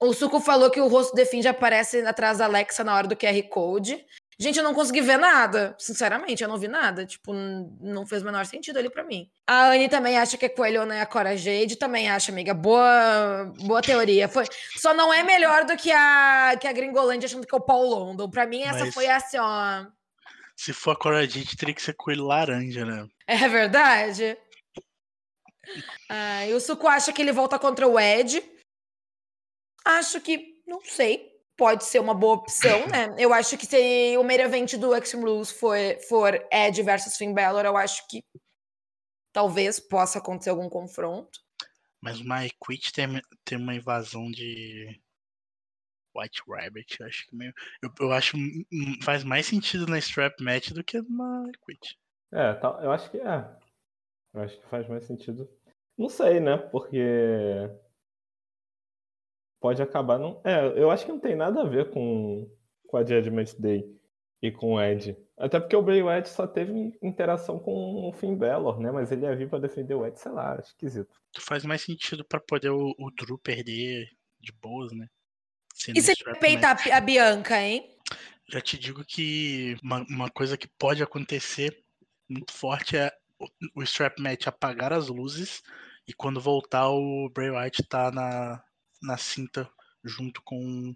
O 0.00 0.12
Suco 0.12 0.40
falou 0.40 0.70
que 0.70 0.80
o 0.80 0.88
rosto 0.88 1.14
defende 1.14 1.48
aparece 1.48 2.00
atrás 2.02 2.38
da 2.38 2.44
Alexa 2.44 2.84
na 2.84 2.94
hora 2.94 3.08
do 3.08 3.16
QR 3.16 3.42
Code. 3.50 4.04
Gente, 4.40 4.58
eu 4.58 4.64
não 4.64 4.74
consegui 4.74 5.00
ver 5.00 5.18
nada. 5.18 5.74
Sinceramente, 5.78 6.42
eu 6.42 6.48
não 6.48 6.56
vi 6.56 6.68
nada. 6.68 7.04
Tipo, 7.04 7.32
não 7.32 8.06
fez 8.06 8.22
o 8.22 8.24
menor 8.24 8.46
sentido 8.46 8.78
ali 8.78 8.88
para 8.88 9.02
mim. 9.02 9.28
A 9.46 9.70
Anne 9.70 9.88
também 9.88 10.16
acha 10.16 10.36
que 10.36 10.46
a 10.46 10.54
Coelhona 10.54 10.94
é 10.94 11.00
a 11.00 11.06
Cora 11.06 11.36
Jade. 11.36 11.76
Também 11.76 12.08
acha, 12.08 12.30
amiga. 12.30 12.54
Boa, 12.54 13.52
boa 13.60 13.82
teoria. 13.82 14.28
Foi, 14.28 14.44
só 14.76 14.94
não 14.94 15.12
é 15.12 15.22
melhor 15.24 15.64
do 15.64 15.76
que 15.76 15.90
a, 15.90 16.56
que 16.60 16.68
a 16.68 16.72
Gringolândia 16.72 17.26
achando 17.26 17.46
que 17.46 17.54
é 17.54 17.58
o 17.58 17.60
Paul 17.60 17.88
London. 17.88 18.30
Pra 18.30 18.46
mim, 18.46 18.62
essa 18.62 18.84
Mas... 18.84 18.94
foi 18.94 19.08
assim, 19.08 19.38
ó 19.38 19.86
se 20.58 20.72
for 20.72 20.90
a 20.90 20.96
Cora 20.96 21.26
Jade, 21.26 21.56
teria 21.56 21.72
que 21.72 21.80
ser 21.80 21.94
coelho 21.94 22.26
laranja, 22.26 22.84
né? 22.84 23.08
É 23.28 23.48
verdade. 23.48 24.36
Ah, 26.08 26.44
e 26.46 26.52
o 26.52 26.60
Suco 26.60 26.88
acha 26.88 27.12
que 27.12 27.22
ele 27.22 27.30
volta 27.30 27.58
contra 27.60 27.86
o 27.86 27.98
Ed. 27.98 28.42
Acho 29.84 30.20
que, 30.20 30.60
não 30.66 30.80
sei, 30.82 31.27
pode 31.58 31.84
ser 31.84 31.98
uma 31.98 32.14
boa 32.14 32.36
opção, 32.36 32.86
né? 32.86 33.14
Eu 33.18 33.34
acho 33.34 33.58
que 33.58 33.66
se 33.66 34.16
o 34.16 34.22
main 34.22 34.38
event 34.38 34.76
do 34.76 34.94
Extreme 34.94 35.24
Rules 35.24 35.50
for, 35.50 35.76
for 36.08 36.34
Ed 36.52 36.80
versus 36.82 37.16
Finn 37.16 37.34
Balor, 37.34 37.66
eu 37.66 37.76
acho 37.76 38.06
que 38.08 38.22
talvez 39.32 39.80
possa 39.80 40.20
acontecer 40.20 40.50
algum 40.50 40.68
confronto. 40.68 41.40
Mas 42.00 42.22
My 42.22 42.48
Quit 42.64 42.92
tem, 42.92 43.20
tem 43.44 43.58
uma 43.58 43.74
invasão 43.74 44.30
de 44.30 44.98
White 46.16 46.42
Rabbit. 46.48 47.02
Acho 47.02 47.26
que 47.26 47.36
meio. 47.36 47.52
Eu, 47.82 47.90
eu 48.00 48.12
acho 48.12 48.36
faz 49.02 49.24
mais 49.24 49.46
sentido 49.46 49.86
na 49.86 49.98
strap 49.98 50.40
match 50.40 50.70
do 50.70 50.84
que 50.84 51.00
numa 51.02 51.44
quit. 51.66 51.98
É, 52.32 52.54
tá, 52.54 52.78
eu 52.82 52.92
acho 52.92 53.10
que 53.10 53.18
é. 53.18 53.56
Eu 54.32 54.42
acho 54.42 54.60
que 54.60 54.68
faz 54.68 54.88
mais 54.88 55.04
sentido. 55.04 55.48
Não 55.96 56.08
sei, 56.08 56.38
né? 56.38 56.56
Porque 56.56 57.02
pode 59.60 59.82
acabar 59.82 60.18
não. 60.18 60.40
É, 60.44 60.66
eu 60.76 60.90
acho 60.90 61.04
que 61.04 61.12
não 61.12 61.20
tem 61.20 61.36
nada 61.36 61.62
a 61.62 61.64
ver 61.64 61.90
com 61.90 62.48
com 62.88 62.96
a 62.96 63.04
Judgment 63.04 63.54
Day 63.58 63.84
e 64.42 64.50
com 64.50 64.74
o 64.74 64.82
Ed. 64.82 65.16
Até 65.36 65.60
porque 65.60 65.76
o 65.76 65.82
Bray 65.82 66.02
Wyatt 66.02 66.28
só 66.28 66.46
teve 66.46 66.72
interação 67.02 67.58
com 67.58 68.08
o 68.08 68.12
Finn 68.12 68.34
Balor, 68.34 68.80
né? 68.80 68.90
Mas 68.90 69.12
ele 69.12 69.24
ia 69.24 69.36
vir 69.36 69.48
para 69.48 69.60
defender 69.60 69.94
o 69.94 70.04
Ed, 70.04 70.18
sei 70.18 70.32
lá, 70.32 70.58
esquisito. 70.58 71.14
Faz 71.38 71.64
mais 71.64 71.82
sentido 71.82 72.24
para 72.24 72.40
poder 72.40 72.70
o, 72.70 72.94
o 72.98 73.10
Drew 73.10 73.38
perder 73.38 74.08
de 74.40 74.52
boas, 74.52 74.92
né? 74.92 75.06
E 75.88 76.00
você 76.00 76.12
respeita 76.26 76.68
a, 76.68 76.96
a 76.96 77.00
Bianca, 77.00 77.60
hein? 77.60 77.88
Já 78.48 78.60
te 78.60 78.78
digo 78.78 79.04
que 79.04 79.76
uma, 79.82 80.04
uma 80.08 80.30
coisa 80.30 80.56
que 80.56 80.66
pode 80.66 81.02
acontecer 81.02 81.84
muito 82.28 82.52
forte 82.52 82.96
é 82.96 83.12
o, 83.38 83.46
o 83.76 83.82
strap 83.82 84.18
match 84.18 84.46
apagar 84.46 84.92
as 84.92 85.08
luzes 85.08 85.62
e 86.06 86.12
quando 86.12 86.40
voltar 86.40 86.88
o 86.88 87.28
Bray 87.28 87.50
Wyatt 87.50 87.82
tá 87.84 88.10
na, 88.10 88.64
na 89.02 89.16
cinta 89.16 89.68
junto 90.04 90.42
com 90.42 90.94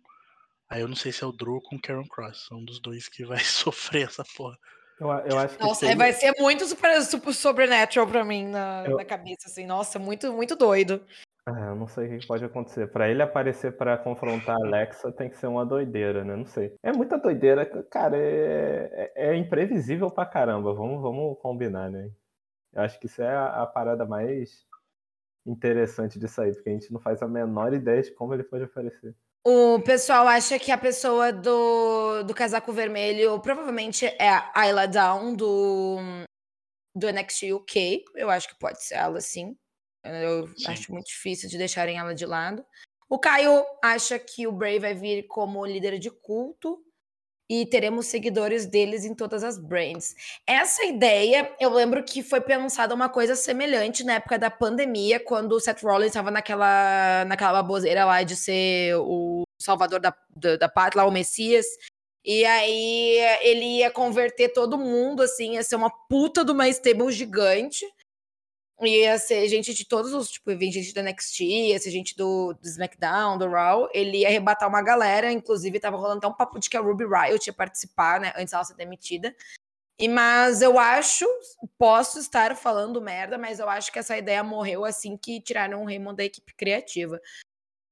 aí 0.68 0.80
eu 0.80 0.88
não 0.88 0.96
sei 0.96 1.12
se 1.12 1.22
é 1.22 1.26
o 1.26 1.32
Drew 1.32 1.60
com 1.60 1.76
o 1.76 1.80
Karen 1.80 2.06
Cross, 2.06 2.48
é 2.50 2.54
um 2.54 2.64
dos 2.64 2.80
dois 2.80 3.08
que 3.08 3.24
vai 3.24 3.38
sofrer 3.44 4.06
essa 4.06 4.24
porra. 4.36 4.56
Eu, 5.00 5.08
eu 5.08 5.38
acho 5.38 5.56
que 5.56 5.64
Nossa, 5.64 5.96
vai 5.96 6.12
ser 6.12 6.32
muito 6.38 6.64
super, 6.66 7.02
super 7.02 7.32
sobrenatural 7.32 8.06
pra 8.06 8.24
mim 8.24 8.46
na, 8.46 8.84
eu... 8.86 8.96
na 8.96 9.04
cabeça, 9.04 9.48
assim. 9.48 9.66
Nossa, 9.66 9.98
muito, 9.98 10.32
muito 10.32 10.54
doido. 10.54 11.04
É, 11.48 11.50
eu 11.50 11.74
não 11.74 11.88
sei 11.88 12.06
o 12.06 12.20
que 12.20 12.26
pode 12.26 12.44
acontecer. 12.44 12.86
Para 12.86 13.10
ele 13.10 13.20
aparecer 13.20 13.76
para 13.76 13.98
confrontar 13.98 14.56
a 14.56 14.64
Alexa 14.64 15.10
tem 15.10 15.28
que 15.28 15.36
ser 15.36 15.48
uma 15.48 15.66
doideira, 15.66 16.24
né? 16.24 16.36
Não 16.36 16.46
sei. 16.46 16.72
É 16.82 16.92
muita 16.92 17.18
doideira, 17.18 17.66
cara. 17.90 18.16
É, 18.16 19.10
é, 19.16 19.30
é 19.30 19.36
imprevisível 19.36 20.08
pra 20.08 20.24
caramba. 20.24 20.72
Vamos, 20.72 21.02
vamos 21.02 21.36
combinar, 21.40 21.90
né? 21.90 22.10
Eu 22.72 22.82
acho 22.82 22.98
que 23.00 23.06
isso 23.06 23.20
é 23.20 23.34
a, 23.34 23.62
a, 23.62 23.66
parada 23.66 24.06
mais 24.06 24.64
interessante 25.46 26.18
disso 26.18 26.40
aí, 26.40 26.52
porque 26.52 26.70
a 26.70 26.72
gente 26.72 26.92
não 26.92 27.00
faz 27.00 27.22
a 27.22 27.28
menor 27.28 27.72
ideia 27.72 28.02
de 28.02 28.12
como 28.12 28.34
ele 28.34 28.44
pode 28.44 28.64
aparecer. 28.64 29.14
O 29.44 29.80
pessoal 29.80 30.28
acha 30.28 30.58
que 30.58 30.70
a 30.70 30.78
pessoa 30.78 31.32
do, 31.32 32.22
do 32.22 32.34
casaco 32.34 32.72
vermelho 32.72 33.40
provavelmente 33.40 34.06
é 34.06 34.28
a 34.28 34.52
Ayla 34.54 34.86
Down 34.86 35.34
do, 35.34 35.96
do 36.94 37.10
NXT 37.10 37.52
UK. 37.52 38.04
Eu 38.14 38.30
acho 38.30 38.48
que 38.48 38.58
pode 38.58 38.84
ser 38.84 38.94
ela, 38.94 39.20
sim. 39.20 39.56
Eu 40.04 40.48
Sim. 40.56 40.66
acho 40.68 40.92
muito 40.92 41.06
difícil 41.06 41.48
de 41.48 41.58
deixarem 41.58 41.98
ela 41.98 42.14
de 42.14 42.26
lado. 42.26 42.64
O 43.08 43.18
Caio 43.18 43.64
acha 43.82 44.18
que 44.18 44.46
o 44.46 44.52
Bray 44.52 44.78
vai 44.78 44.94
vir 44.94 45.26
como 45.28 45.64
líder 45.64 45.98
de 45.98 46.10
culto. 46.10 46.82
E 47.52 47.66
teremos 47.66 48.06
seguidores 48.06 48.64
deles 48.64 49.04
em 49.04 49.14
todas 49.14 49.44
as 49.44 49.58
brands. 49.58 50.16
Essa 50.46 50.86
ideia, 50.86 51.54
eu 51.60 51.68
lembro 51.68 52.02
que 52.02 52.22
foi 52.22 52.40
pensada 52.40 52.94
uma 52.94 53.10
coisa 53.10 53.36
semelhante 53.36 54.02
na 54.04 54.14
época 54.14 54.38
da 54.38 54.50
pandemia, 54.50 55.20
quando 55.20 55.52
o 55.52 55.60
Seth 55.60 55.82
Rollins 55.82 56.06
estava 56.06 56.30
naquela, 56.30 57.26
naquela 57.26 57.52
baboseira 57.52 58.06
lá 58.06 58.22
de 58.22 58.36
ser 58.36 58.94
o 58.96 59.42
salvador 59.60 60.00
da, 60.00 60.14
da, 60.34 60.56
da 60.56 60.66
pátria, 60.66 61.02
lá, 61.02 61.06
o 61.06 61.12
Messias. 61.12 61.66
E 62.24 62.42
aí 62.46 63.18
ele 63.42 63.80
ia 63.80 63.90
converter 63.90 64.54
todo 64.54 64.78
mundo, 64.78 65.22
assim, 65.22 65.56
ia 65.56 65.62
ser 65.62 65.76
uma 65.76 65.90
puta 66.08 66.42
de 66.46 66.52
uma 66.52 66.66
stable 66.70 67.12
gigante. 67.12 67.84
Ia 68.82 69.16
ser 69.18 69.46
gente 69.48 69.72
de 69.72 69.84
todos 69.84 70.12
os, 70.12 70.30
tipo, 70.30 70.56
vem 70.56 70.72
gente 70.72 70.92
do 70.92 71.02
NXT, 71.02 71.40
ia 71.40 71.78
ser 71.78 71.90
gente 71.90 72.16
do, 72.16 72.52
do 72.54 72.66
SmackDown, 72.66 73.38
do 73.38 73.48
Raw. 73.48 73.88
Ele 73.92 74.18
ia 74.18 74.28
arrebatar 74.28 74.68
uma 74.68 74.82
galera, 74.82 75.30
inclusive 75.30 75.78
tava 75.78 75.96
rolando 75.96 76.18
até 76.18 76.26
um 76.26 76.32
papo 76.32 76.58
de 76.58 76.68
que 76.68 76.76
a 76.76 76.80
Ruby 76.80 77.04
Riot 77.04 77.46
ia 77.46 77.52
participar, 77.52 78.20
né, 78.20 78.32
antes 78.36 78.50
dela 78.50 78.64
ser 78.64 78.74
demitida. 78.74 79.34
E, 79.98 80.08
mas 80.08 80.62
eu 80.62 80.78
acho, 80.80 81.24
posso 81.78 82.18
estar 82.18 82.56
falando 82.56 83.00
merda, 83.00 83.38
mas 83.38 83.60
eu 83.60 83.68
acho 83.68 83.92
que 83.92 84.00
essa 84.00 84.16
ideia 84.16 84.42
morreu 84.42 84.84
assim 84.84 85.16
que 85.16 85.40
tiraram 85.40 85.82
o 85.82 85.86
Raymond 85.86 86.16
da 86.16 86.24
equipe 86.24 86.52
criativa. 86.54 87.20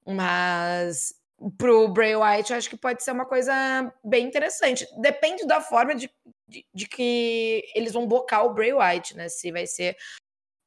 Mas 0.04 1.14
pro 1.56 1.88
Bray 1.88 2.16
White, 2.16 2.50
eu 2.50 2.58
acho 2.58 2.68
que 2.68 2.76
pode 2.76 3.02
ser 3.02 3.12
uma 3.12 3.24
coisa 3.24 3.94
bem 4.04 4.26
interessante. 4.26 4.86
Depende 5.00 5.46
da 5.46 5.60
forma 5.60 5.94
de, 5.94 6.10
de, 6.48 6.66
de 6.74 6.88
que 6.88 7.64
eles 7.74 7.92
vão 7.92 8.06
bocar 8.06 8.44
o 8.44 8.52
Bray 8.52 8.72
White, 8.72 9.16
né? 9.16 9.28
Se 9.28 9.52
vai 9.52 9.66
ser 9.66 9.96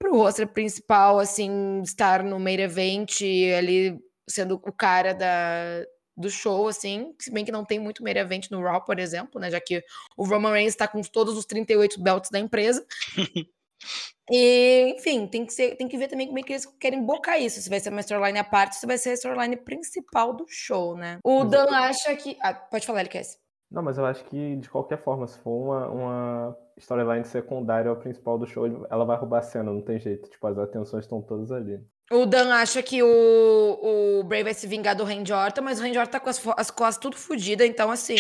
pro 0.04 0.18
roster 0.18 0.46
principal, 0.46 1.18
assim, 1.18 1.82
estar 1.82 2.22
no 2.24 2.38
main 2.38 2.60
event, 2.60 3.22
ali 3.58 3.98
sendo 4.30 4.56
o 4.56 4.72
cara 4.74 5.14
da, 5.14 5.86
do 6.18 6.30
show, 6.30 6.68
assim, 6.68 7.16
se 7.18 7.32
bem 7.32 7.46
que 7.46 7.54
não 7.54 7.64
tem 7.64 7.80
muito 7.80 8.04
main 8.04 8.18
event 8.18 8.52
no 8.52 8.62
Raw, 8.62 8.84
por 8.84 9.00
exemplo, 9.00 9.40
né, 9.40 9.50
já 9.50 9.62
que 9.62 9.82
o 10.18 10.26
Roman 10.26 10.52
Reigns 10.52 10.74
está 10.74 10.90
com 10.90 11.02
todos 11.02 11.38
os 11.38 11.46
38 11.46 12.04
belts 12.04 12.30
da 12.30 12.38
empresa. 12.38 12.86
e, 14.30 14.94
enfim, 14.98 15.26
tem 15.26 15.46
que, 15.46 15.54
ser, 15.54 15.78
tem 15.78 15.88
que 15.88 15.98
ver 15.98 16.10
também 16.10 16.28
como 16.28 16.38
é 16.38 16.44
que 16.44 16.52
eles 16.52 16.66
querem 16.82 17.02
bocar 17.02 17.40
isso, 17.40 17.62
se 17.62 17.70
vai 17.70 17.80
ser 17.80 17.90
uma 17.90 18.02
storyline 18.02 18.40
à 18.40 18.44
parte, 18.44 18.76
se 18.76 18.86
vai 18.86 18.98
ser 18.98 19.12
a 19.12 19.14
storyline 19.14 19.56
principal 19.56 20.36
do 20.36 20.46
show, 20.50 20.98
né. 20.98 21.20
O 21.24 21.46
Dan 21.46 21.68
acha 21.72 22.14
que... 22.18 22.38
Ah, 22.42 22.54
pode 22.54 22.86
falar, 22.86 23.00
ele 23.00 23.10
quer 23.10 23.24
Não, 23.72 23.82
mas 23.82 23.98
eu 23.98 24.06
acho 24.06 24.26
que, 24.26 24.58
de 24.58 24.70
qualquer 24.70 25.02
forma, 25.02 25.28
se 25.28 25.40
for 25.40 25.64
uma, 25.64 25.88
uma 25.88 26.58
storyline 26.78 27.26
secundária 27.26 27.90
ao 27.90 27.98
principal 27.98 28.38
do 28.38 28.46
show, 28.46 28.66
ela 28.90 29.06
vai 29.06 29.18
roubar 29.18 29.40
a 29.40 29.44
cena, 29.44 29.72
não 29.72 29.82
tem 29.82 30.00
jeito. 30.00 30.30
Tipo, 30.30 30.48
as 30.48 30.58
atenções 30.58 31.06
estão 31.06 31.22
todas 31.22 31.52
ali. 31.52 31.80
O 32.12 32.26
Dan 32.26 32.54
acha 32.54 32.84
que 32.84 33.02
o, 33.02 34.20
o 34.20 34.24
Bray 34.24 34.44
vai 34.44 34.54
se 34.54 34.68
vingar 34.68 34.96
do 34.96 35.04
Randy 35.04 35.32
Orton, 35.32 35.62
mas 35.62 35.80
o 35.80 35.84
Randy 35.84 35.98
Orton 35.98 36.12
tá 36.12 36.20
com 36.20 36.30
as, 36.30 36.42
as 36.58 36.70
costas 36.70 37.02
tudo 37.02 37.18
fodidas, 37.18 37.68
então 37.68 37.90
assim. 37.90 38.18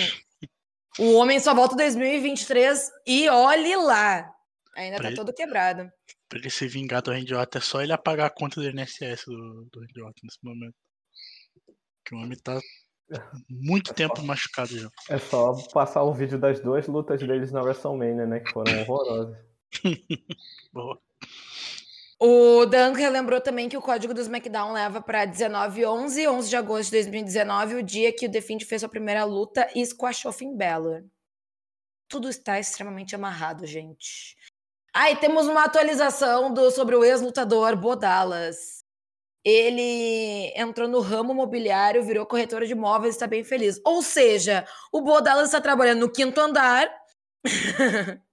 o 0.97 1.13
homem 1.13 1.39
só 1.39 1.53
volta 1.53 1.73
em 1.73 1.77
2023 1.77 2.91
e 3.05 3.29
olhe 3.29 3.75
lá. 3.75 4.29
Ainda 4.75 4.95
pra 4.95 5.03
tá 5.03 5.09
ele, 5.09 5.17
todo 5.17 5.33
quebrado. 5.33 5.89
Pra 6.27 6.39
ele 6.39 6.49
se 6.49 6.67
vingar 6.67 7.01
do 7.01 7.11
Randy 7.11 7.33
Orton, 7.33 7.57
é 7.57 7.61
só 7.61 7.81
ele 7.81 7.93
apagar 7.93 8.27
a 8.27 8.33
conta 8.33 8.59
do 8.59 8.67
INSS 8.67 9.25
do, 9.27 9.67
do 9.71 9.79
Randy 9.79 10.01
Orton 10.01 10.21
nesse 10.23 10.39
momento. 10.41 10.75
Que 12.05 12.15
o 12.15 12.17
homem 12.17 12.37
tá 12.37 12.59
muito 13.49 13.93
tempo 13.93 14.21
machucado 14.23 14.77
já. 14.77 14.89
É 15.09 15.17
só 15.17 15.53
passar 15.73 16.03
o 16.03 16.13
vídeo 16.13 16.37
das 16.37 16.59
duas 16.59 16.87
lutas 16.87 17.19
deles 17.19 17.51
na 17.51 17.61
WrestleMania, 17.61 18.25
né? 18.25 18.39
Que 18.39 18.51
foram 18.51 18.81
horrorosas. 18.81 19.37
Boa. 20.73 20.99
O 22.19 22.65
Dan 22.65 22.93
relembrou 22.93 23.41
também 23.41 23.67
que 23.67 23.75
o 23.75 23.81
código 23.81 24.13
do 24.13 24.21
SmackDown 24.21 24.71
leva 24.71 25.01
para 25.01 25.25
19/11, 25.25 26.29
11 26.29 26.49
de 26.49 26.55
agosto 26.55 26.85
de 26.85 26.97
2019, 26.97 27.75
o 27.75 27.83
dia 27.83 28.15
que 28.15 28.25
o 28.25 28.31
The 28.31 28.39
Fiend 28.39 28.63
fez 28.65 28.81
sua 28.81 28.89
primeira 28.89 29.25
luta 29.25 29.69
e 29.75 29.85
squashou 29.85 30.31
Finn 30.31 30.55
Balor. 30.55 31.03
Tudo 32.07 32.29
está 32.29 32.59
extremamente 32.59 33.15
amarrado, 33.15 33.65
gente. 33.65 34.37
Ah, 34.93 35.11
e 35.11 35.15
temos 35.15 35.47
uma 35.47 35.63
atualização 35.63 36.53
do, 36.53 36.69
sobre 36.69 36.95
o 36.95 37.03
ex-lutador 37.03 37.75
Bodalas 37.75 38.82
ele 39.43 40.53
entrou 40.55 40.87
no 40.87 41.01
ramo 41.01 41.33
imobiliário, 41.33 42.03
virou 42.03 42.25
corretora 42.25 42.65
de 42.65 42.71
imóveis 42.71 43.13
e 43.13 43.17
está 43.17 43.27
bem 43.27 43.43
feliz. 43.43 43.79
Ou 43.83 44.01
seja, 44.01 44.65
o 44.91 45.01
Bodalas 45.01 45.45
está 45.45 45.59
trabalhando 45.59 45.99
no 45.99 46.11
quinto 46.11 46.39
andar, 46.39 46.89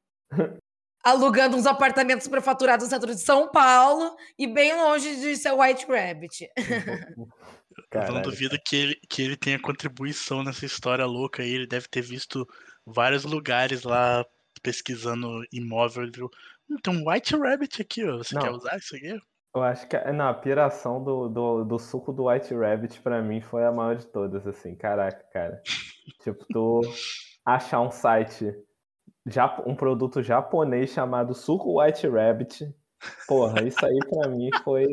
alugando 1.03 1.57
uns 1.57 1.67
apartamentos 1.67 2.29
prefaturados 2.29 2.87
no 2.87 2.91
centro 2.91 3.15
de 3.15 3.21
São 3.21 3.51
Paulo 3.51 4.17
e 4.39 4.47
bem 4.47 4.75
longe 4.75 5.17
de 5.17 5.37
ser 5.37 5.53
White 5.53 5.87
Rabbit. 5.87 6.49
Eu 7.93 8.15
não 8.15 8.23
duvido 8.23 8.57
que 8.65 8.77
ele, 8.77 9.01
que 9.09 9.23
ele 9.23 9.37
tenha 9.37 9.59
contribuição 9.59 10.45
nessa 10.45 10.65
história 10.65 11.05
louca 11.07 11.43
aí. 11.43 11.51
Ele 11.51 11.67
deve 11.67 11.89
ter 11.89 12.03
visto 12.03 12.47
vários 12.87 13.25
lugares 13.25 13.83
lá 13.83 14.25
pesquisando 14.63 15.45
imóvel. 15.53 16.09
Tem 16.83 16.95
um 16.95 17.09
White 17.09 17.37
Rabbit 17.37 17.83
aqui, 17.83 18.05
ó. 18.05 18.19
Você 18.19 18.35
não. 18.35 18.43
quer 18.43 18.51
usar 18.51 18.77
isso 18.77 18.95
aqui? 18.95 19.19
Eu 19.55 19.63
acho 19.63 19.89
que 19.89 19.99
não, 20.13 20.29
a 20.29 20.35
piração 20.35 21.03
do, 21.03 21.29
do, 21.29 21.65
do 21.65 21.79
suco 21.79 22.13
do 22.13 22.29
White 22.29 22.55
Rabbit 22.55 23.01
pra 23.01 23.21
mim 23.21 23.41
foi 23.41 23.65
a 23.65 23.73
maior 23.73 23.97
de 23.97 24.07
todas, 24.07 24.47
assim. 24.47 24.77
Caraca, 24.77 25.25
cara. 25.33 25.61
tipo, 26.23 26.47
tu 26.53 26.81
achar 27.45 27.81
um 27.81 27.91
site, 27.91 28.55
um 29.67 29.75
produto 29.75 30.23
japonês 30.23 30.91
chamado 30.91 31.35
suco 31.35 31.81
White 31.81 32.09
Rabbit. 32.09 32.73
Porra, 33.27 33.67
isso 33.67 33.85
aí 33.85 33.99
pra 34.09 34.29
mim 34.29 34.51
foi. 34.63 34.87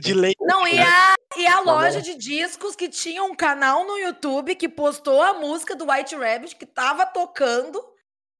De 0.00 0.14
lei. 0.14 0.34
Não, 0.40 0.68
e 0.68 0.78
a, 0.78 1.14
e 1.36 1.46
a 1.46 1.60
loja 1.60 2.00
de 2.00 2.14
discos 2.14 2.76
que 2.76 2.88
tinha 2.88 3.24
um 3.24 3.34
canal 3.34 3.86
no 3.86 3.98
YouTube 3.98 4.54
que 4.54 4.68
postou 4.68 5.22
a 5.22 5.34
música 5.34 5.74
do 5.74 5.90
White 5.90 6.14
Rabbit 6.14 6.54
que 6.54 6.66
tava 6.66 7.06
tocando 7.06 7.82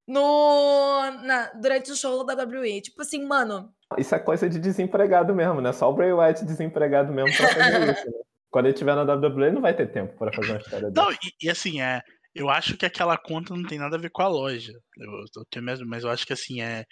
no, 0.06 1.10
na, 1.22 1.50
durante 1.54 1.90
o 1.90 1.96
show 1.96 2.24
da 2.24 2.34
WWE. 2.34 2.82
Tipo 2.82 3.02
assim, 3.02 3.24
mano, 3.24 3.74
isso 3.98 4.14
é 4.14 4.18
coisa 4.18 4.48
de 4.48 4.58
desempregado 4.58 5.34
mesmo, 5.34 5.60
né? 5.60 5.72
Só 5.72 5.90
o 5.90 5.94
Bray 5.94 6.12
Wyatt 6.12 6.44
desempregado 6.44 7.12
mesmo 7.12 7.36
pra 7.36 7.48
fazer 7.48 7.92
isso, 7.92 8.06
né? 8.06 8.18
Quando 8.50 8.66
ele 8.66 8.74
estiver 8.74 8.96
na 8.96 9.02
WWE, 9.02 9.50
não 9.50 9.60
vai 9.60 9.74
ter 9.74 9.92
tempo 9.92 10.16
para 10.16 10.32
fazer 10.32 10.52
uma 10.52 10.60
história 10.60 10.90
dessa. 10.90 11.02
Não, 11.04 11.12
e, 11.12 11.18
e, 11.42 11.50
assim, 11.50 11.80
é, 11.80 12.00
eu 12.34 12.48
acho 12.48 12.76
que 12.76 12.86
aquela 12.86 13.16
conta 13.16 13.54
não 13.54 13.64
tem 13.64 13.78
nada 13.78 13.96
a 13.96 14.00
ver 14.00 14.10
com 14.10 14.22
a 14.22 14.28
loja. 14.28 14.72
Eu, 14.96 15.10
eu 15.36 15.44
tenho 15.50 15.64
mesmo, 15.64 15.86
mas 15.86 16.04
eu 16.04 16.10
acho 16.10 16.26
que 16.26 16.32
assim, 16.32 16.62
é. 16.62 16.84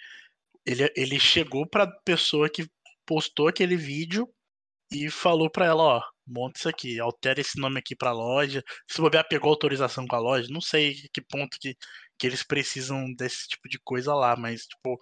Ele, 0.65 0.91
ele 0.95 1.19
chegou 1.19 1.67
pra 1.67 1.85
pessoa 2.03 2.49
que 2.49 2.67
postou 3.05 3.47
aquele 3.47 3.75
vídeo 3.75 4.27
e 4.91 5.09
falou 5.09 5.49
pra 5.49 5.65
ela, 5.65 5.83
ó, 5.83 6.01
monta 6.25 6.59
isso 6.59 6.69
aqui, 6.69 6.99
altera 6.99 7.39
esse 7.41 7.59
nome 7.59 7.79
aqui 7.79 7.95
pra 7.95 8.11
loja. 8.11 8.63
Se 8.89 9.01
bobear, 9.01 9.27
pegou 9.27 9.49
autorização 9.49 10.07
com 10.07 10.15
a 10.15 10.19
loja, 10.19 10.47
não 10.51 10.61
sei 10.61 10.95
que 11.13 11.21
ponto 11.21 11.57
que, 11.59 11.75
que 12.17 12.27
eles 12.27 12.43
precisam 12.43 13.13
desse 13.13 13.47
tipo 13.47 13.69
de 13.69 13.79
coisa 13.79 14.13
lá, 14.13 14.35
mas, 14.35 14.65
tipo, 14.65 14.97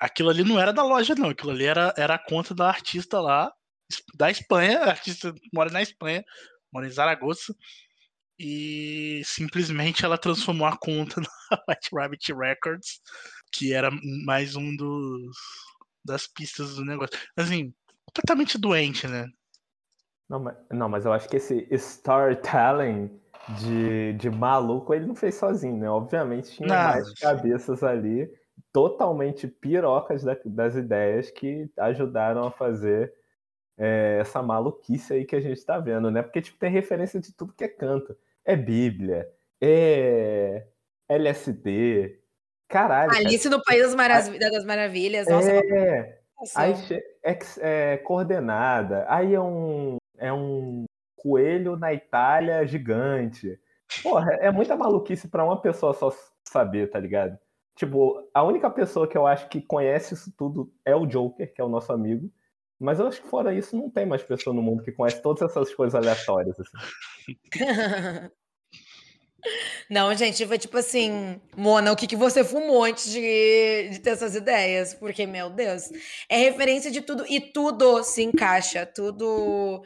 aquilo 0.00 0.30
ali 0.30 0.42
não 0.42 0.58
era 0.58 0.72
da 0.72 0.82
loja, 0.82 1.14
não. 1.14 1.28
Aquilo 1.28 1.50
ali 1.50 1.66
era, 1.66 1.94
era 1.96 2.14
a 2.14 2.18
conta 2.18 2.54
da 2.54 2.66
artista 2.66 3.20
lá, 3.20 3.52
da 4.16 4.30
Espanha. 4.30 4.80
A 4.80 4.90
artista 4.90 5.34
mora 5.52 5.70
na 5.70 5.82
Espanha, 5.82 6.24
mora 6.72 6.86
em 6.86 6.90
Zaragoza. 6.90 7.54
E 8.38 9.20
simplesmente 9.24 10.02
ela 10.02 10.16
transformou 10.16 10.66
a 10.66 10.76
conta 10.76 11.20
na 11.50 11.62
White 11.68 11.90
Rabbit 11.92 12.32
Records, 12.32 13.00
que 13.52 13.74
era 13.74 13.90
mais 14.24 14.56
um 14.56 14.74
dos 14.74 15.36
das 16.02 16.26
pistas 16.26 16.76
do 16.76 16.84
negócio. 16.84 17.14
Assim, 17.36 17.74
completamente 18.06 18.56
doente, 18.56 19.06
né? 19.06 19.26
Não, 20.26 20.40
mas, 20.40 20.56
não, 20.70 20.88
mas 20.88 21.04
eu 21.04 21.12
acho 21.12 21.28
que 21.28 21.36
esse 21.36 21.66
storytelling 21.70 23.10
de, 23.58 24.14
de 24.14 24.30
maluco 24.30 24.94
ele 24.94 25.04
não 25.04 25.14
fez 25.14 25.34
sozinho, 25.34 25.76
né? 25.76 25.90
Obviamente 25.90 26.52
tinha 26.52 26.68
não. 26.68 26.74
mais 26.74 27.12
cabeças 27.14 27.82
ali 27.82 28.26
totalmente 28.72 29.48
pirocas 29.48 30.22
da, 30.22 30.36
das 30.44 30.76
ideias 30.76 31.30
que 31.30 31.68
ajudaram 31.76 32.44
a 32.44 32.50
fazer 32.50 33.12
é, 33.78 34.18
essa 34.20 34.42
maluquice 34.42 35.14
aí 35.14 35.24
que 35.24 35.34
a 35.34 35.40
gente 35.40 35.56
está 35.56 35.78
vendo, 35.78 36.10
né? 36.10 36.22
Porque 36.22 36.42
tipo, 36.42 36.58
tem 36.58 36.70
referência 36.70 37.18
de 37.18 37.32
tudo 37.32 37.54
que 37.54 37.64
é 37.64 37.68
canto. 37.68 38.16
É 38.44 38.54
Bíblia, 38.54 39.28
é 39.60 40.66
LSD, 41.08 42.20
caralho. 42.68 43.12
Alice 43.12 43.48
no 43.48 43.62
País 43.62 43.82
das, 43.82 43.94
Marav 43.94 44.38
das 44.38 44.64
Maravilhas, 44.64 45.26
nossa. 45.28 45.50
É, 45.50 46.20
aí 46.56 46.74
é, 47.22 47.38
é, 47.58 47.96
coordenada, 47.98 49.04
aí 49.08 49.34
é 49.34 49.40
um, 49.40 49.96
é 50.18 50.32
um 50.32 50.84
coelho 51.16 51.76
na 51.76 51.92
Itália 51.92 52.66
gigante. 52.66 53.58
Porra, 54.02 54.32
é 54.34 54.50
muita 54.50 54.76
maluquice 54.76 55.28
para 55.28 55.44
uma 55.44 55.60
pessoa 55.60 55.92
só 55.92 56.12
saber, 56.44 56.90
tá 56.90 56.98
ligado? 56.98 57.38
Tipo, 57.80 58.28
a 58.34 58.42
única 58.42 58.68
pessoa 58.68 59.08
que 59.08 59.16
eu 59.16 59.26
acho 59.26 59.48
que 59.48 59.58
conhece 59.58 60.12
isso 60.12 60.30
tudo 60.36 60.70
é 60.84 60.94
o 60.94 61.06
Joker, 61.06 61.50
que 61.50 61.62
é 61.62 61.64
o 61.64 61.68
nosso 61.68 61.90
amigo. 61.90 62.30
Mas 62.78 62.98
eu 62.98 63.06
acho 63.06 63.22
que 63.22 63.28
fora 63.28 63.54
isso, 63.54 63.74
não 63.74 63.88
tem 63.88 64.04
mais 64.04 64.22
pessoa 64.22 64.54
no 64.54 64.60
mundo 64.60 64.82
que 64.82 64.92
conhece 64.92 65.22
todas 65.22 65.40
essas 65.40 65.74
coisas 65.74 65.94
aleatórias. 65.94 66.60
Assim. 66.60 67.38
Não, 69.88 70.14
gente, 70.14 70.46
foi 70.46 70.58
tipo 70.58 70.76
assim, 70.76 71.40
Mona, 71.56 71.90
o 71.90 71.96
que, 71.96 72.06
que 72.06 72.16
você 72.16 72.44
fumou 72.44 72.84
antes 72.84 73.10
de, 73.10 73.88
de 73.92 73.98
ter 73.98 74.10
essas 74.10 74.34
ideias? 74.34 74.92
Porque, 74.92 75.26
meu 75.26 75.48
Deus, 75.48 75.90
é 76.28 76.36
referência 76.36 76.90
de 76.90 77.00
tudo 77.00 77.24
e 77.26 77.40
tudo 77.40 78.04
se 78.04 78.22
encaixa, 78.22 78.84
tudo. 78.84 79.82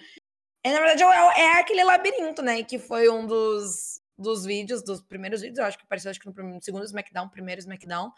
É, 0.64 0.72
na 0.72 0.80
verdade, 0.80 1.04
é, 1.04 1.40
é 1.42 1.60
aquele 1.60 1.84
labirinto, 1.84 2.42
né? 2.42 2.60
Que 2.64 2.76
foi 2.76 3.08
um 3.08 3.24
dos 3.24 4.02
dos 4.18 4.44
vídeos, 4.44 4.82
dos 4.82 5.00
primeiros 5.02 5.40
vídeos, 5.40 5.58
eu 5.58 5.64
acho 5.64 5.78
que 5.78 5.84
apareceu 5.84 6.10
acho 6.10 6.20
que 6.20 6.28
no 6.28 6.62
segundo 6.62 6.84
SmackDown, 6.84 7.28
primeiro 7.28 7.60
SmackDown, 7.60 8.10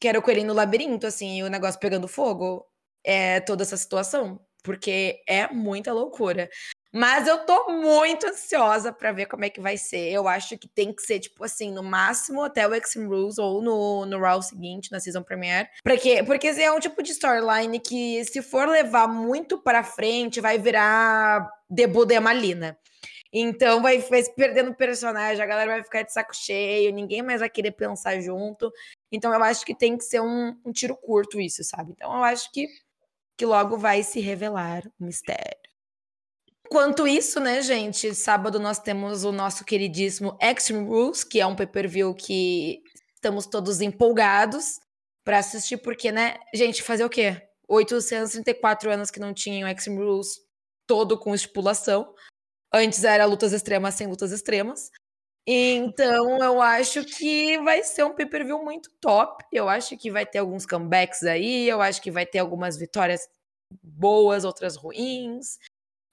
que 0.00 0.08
era 0.08 0.18
o 0.18 0.22
coelhinho 0.22 0.48
no 0.48 0.54
labirinto, 0.54 1.06
assim, 1.06 1.38
e 1.38 1.42
o 1.42 1.48
negócio 1.48 1.80
pegando 1.80 2.08
fogo. 2.08 2.66
É 3.04 3.40
toda 3.40 3.62
essa 3.62 3.76
situação, 3.76 4.40
porque 4.62 5.22
é 5.26 5.48
muita 5.48 5.92
loucura. 5.92 6.50
Mas 6.92 7.28
eu 7.28 7.44
tô 7.44 7.70
muito 7.70 8.26
ansiosa 8.26 8.92
para 8.92 9.12
ver 9.12 9.26
como 9.26 9.44
é 9.44 9.50
que 9.50 9.60
vai 9.60 9.76
ser. 9.76 10.10
Eu 10.10 10.26
acho 10.26 10.56
que 10.56 10.66
tem 10.66 10.92
que 10.92 11.02
ser, 11.02 11.20
tipo 11.20 11.44
assim, 11.44 11.70
no 11.70 11.82
máximo 11.82 12.42
até 12.42 12.66
o 12.66 12.74
Extreme 12.74 13.08
Rules 13.08 13.38
ou 13.38 13.60
no, 13.60 14.06
no 14.06 14.18
Raw 14.18 14.40
seguinte, 14.40 14.90
na 14.90 14.98
season 14.98 15.22
premiere. 15.22 15.68
Porque, 15.84 16.22
porque 16.24 16.48
é 16.48 16.72
um 16.72 16.80
tipo 16.80 17.02
de 17.02 17.12
storyline 17.12 17.78
que, 17.78 18.24
se 18.24 18.40
for 18.40 18.66
levar 18.66 19.06
muito 19.06 19.58
para 19.58 19.82
frente, 19.84 20.40
vai 20.40 20.58
virar 20.58 21.50
debut 21.68 22.08
de 22.08 22.18
Malina. 22.18 22.78
Então 23.32 23.82
vai, 23.82 23.98
vai 23.98 24.22
se 24.22 24.34
perdendo 24.34 24.70
o 24.70 24.74
personagem, 24.74 25.42
a 25.42 25.46
galera 25.46 25.72
vai 25.72 25.82
ficar 25.82 26.02
de 26.02 26.12
saco 26.12 26.34
cheio, 26.34 26.92
ninguém 26.92 27.22
mais 27.22 27.40
vai 27.40 27.50
querer 27.50 27.72
pensar 27.72 28.20
junto. 28.20 28.72
Então 29.12 29.32
eu 29.32 29.42
acho 29.42 29.64
que 29.66 29.74
tem 29.74 29.96
que 29.98 30.04
ser 30.04 30.20
um, 30.20 30.58
um 30.64 30.72
tiro 30.72 30.96
curto 30.96 31.40
isso, 31.40 31.62
sabe? 31.62 31.92
Então 31.92 32.14
eu 32.14 32.24
acho 32.24 32.50
que, 32.52 32.66
que 33.36 33.44
logo 33.44 33.76
vai 33.76 34.02
se 34.02 34.20
revelar 34.20 34.82
o 34.98 35.04
mistério. 35.04 35.58
Enquanto 36.66 37.06
isso, 37.06 37.40
né, 37.40 37.62
gente, 37.62 38.14
sábado 38.14 38.58
nós 38.58 38.78
temos 38.78 39.24
o 39.24 39.32
nosso 39.32 39.64
queridíssimo 39.64 40.36
Extreme 40.40 40.86
Rules, 40.86 41.24
que 41.24 41.40
é 41.40 41.46
um 41.46 41.56
pay-per-view 41.56 42.14
que 42.14 42.82
estamos 43.14 43.46
todos 43.46 43.80
empolgados 43.80 44.78
para 45.24 45.38
assistir, 45.38 45.78
porque, 45.78 46.12
né, 46.12 46.36
gente, 46.54 46.82
fazer 46.82 47.04
o 47.04 47.10
quê? 47.10 47.42
834 47.66 48.90
anos 48.90 49.10
que 49.10 49.20
não 49.20 49.32
tinham 49.32 49.68
Extreme 49.68 49.98
Rules 49.98 50.40
todo 50.86 51.18
com 51.18 51.34
estipulação. 51.34 52.14
Antes 52.72 53.04
era 53.04 53.24
lutas 53.24 53.52
extremas 53.52 53.94
sem 53.94 54.06
lutas 54.06 54.32
extremas. 54.32 54.90
Então, 55.46 56.42
eu 56.42 56.60
acho 56.60 57.04
que 57.04 57.58
vai 57.60 57.82
ser 57.82 58.04
um 58.04 58.14
pay-per-view 58.14 58.62
muito 58.62 58.90
top. 59.00 59.42
Eu 59.50 59.66
acho 59.68 59.96
que 59.96 60.10
vai 60.10 60.26
ter 60.26 60.38
alguns 60.38 60.66
comebacks 60.66 61.22
aí, 61.22 61.66
eu 61.66 61.80
acho 61.80 62.02
que 62.02 62.10
vai 62.10 62.26
ter 62.26 62.38
algumas 62.38 62.76
vitórias 62.76 63.26
boas, 63.82 64.44
outras 64.44 64.76
ruins. 64.76 65.58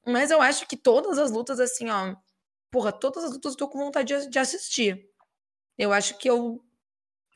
Mas 0.05 0.31
eu 0.31 0.41
acho 0.41 0.67
que 0.67 0.77
todas 0.77 1.17
as 1.17 1.31
lutas, 1.31 1.59
assim, 1.59 1.89
ó. 1.89 2.15
Porra, 2.71 2.93
todas 2.93 3.25
as 3.25 3.31
lutas 3.33 3.53
eu 3.53 3.57
tô 3.57 3.67
com 3.67 3.79
vontade 3.79 4.29
de, 4.29 4.39
assistir. 4.39 5.09
Eu 5.77 5.91
acho 5.91 6.17
que 6.17 6.29
eu 6.29 6.63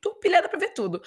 tô 0.02 0.16
pilhada 0.16 0.48
pra 0.48 0.60
ver 0.60 0.74
tudo. 0.74 1.02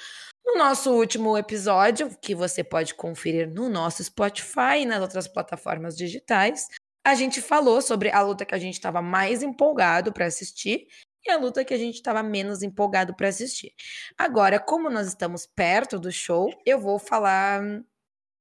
No 0.45 0.57
nosso 0.57 0.93
último 0.93 1.39
episódio, 1.39 2.15
que 2.21 2.35
você 2.35 2.63
pode 2.63 2.95
conferir 2.95 3.49
no 3.49 3.69
nosso 3.71 4.05
Spotify 4.05 4.81
e 4.81 4.87
nas 4.87 5.01
outras 5.01 5.29
plataformas 5.29 5.97
digitais, 5.97 6.69
a 7.05 7.15
gente 7.15 7.41
falou 7.41 7.83
sobre 7.83 8.11
a 8.11 8.23
luta 8.23 8.45
que 8.45 8.55
a 8.55 8.59
gente 8.59 8.75
estava 8.75 9.03
mais 9.03 9.43
empolgado 9.43 10.13
para 10.13 10.27
assistir 10.27 10.87
e 11.25 11.31
a 11.31 11.37
luta 11.37 11.65
que 11.65 11.75
a 11.75 11.79
gente 11.79 11.97
estava 11.97 12.23
menos 12.23 12.63
empolgado 12.63 13.15
para 13.15 13.29
assistir. 13.29 13.73
Agora, 14.19 14.59
como 14.59 14.91
nós 14.91 15.09
estamos 15.09 15.47
perto 15.47 15.99
do 15.99 16.11
show, 16.11 16.53
eu 16.67 16.79
vou 16.79 16.99
falar. 16.99 17.63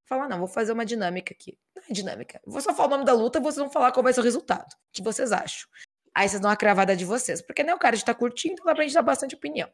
Falar 0.06 0.28
não, 0.28 0.39
vou 0.39 0.47
fazer 0.47 0.74
uma 0.74 0.86
dinâmica 0.86 1.34
aqui 1.34 1.58
dinâmica. 1.89 2.39
vou 2.45 2.62
só 2.62 2.74
falar 2.74 2.88
o 2.88 2.91
nome 2.91 3.06
da 3.06 3.13
luta, 3.13 3.39
vocês 3.39 3.58
vão 3.58 3.69
falar 3.69 3.91
qual 3.91 4.04
vai 4.04 4.13
ser 4.13 4.19
o 4.19 4.24
resultado. 4.24 4.74
O 4.74 4.78
que 4.91 5.02
vocês 5.02 5.32
acham? 5.32 5.67
Aí 6.13 6.28
vocês 6.28 6.41
dão 6.41 6.52
a 6.52 6.56
cravada 6.56 6.95
de 6.95 7.06
vocês. 7.06 7.41
Porque 7.41 7.63
nem 7.63 7.74
o 7.74 7.80
cara 7.80 7.95
está 7.95 8.13
curtindo, 8.13 8.63
dá 8.63 8.76
pra 8.76 8.84
gente 8.84 8.93
dar 8.93 9.02
bastante 9.02 9.36
opinião. 9.36 9.69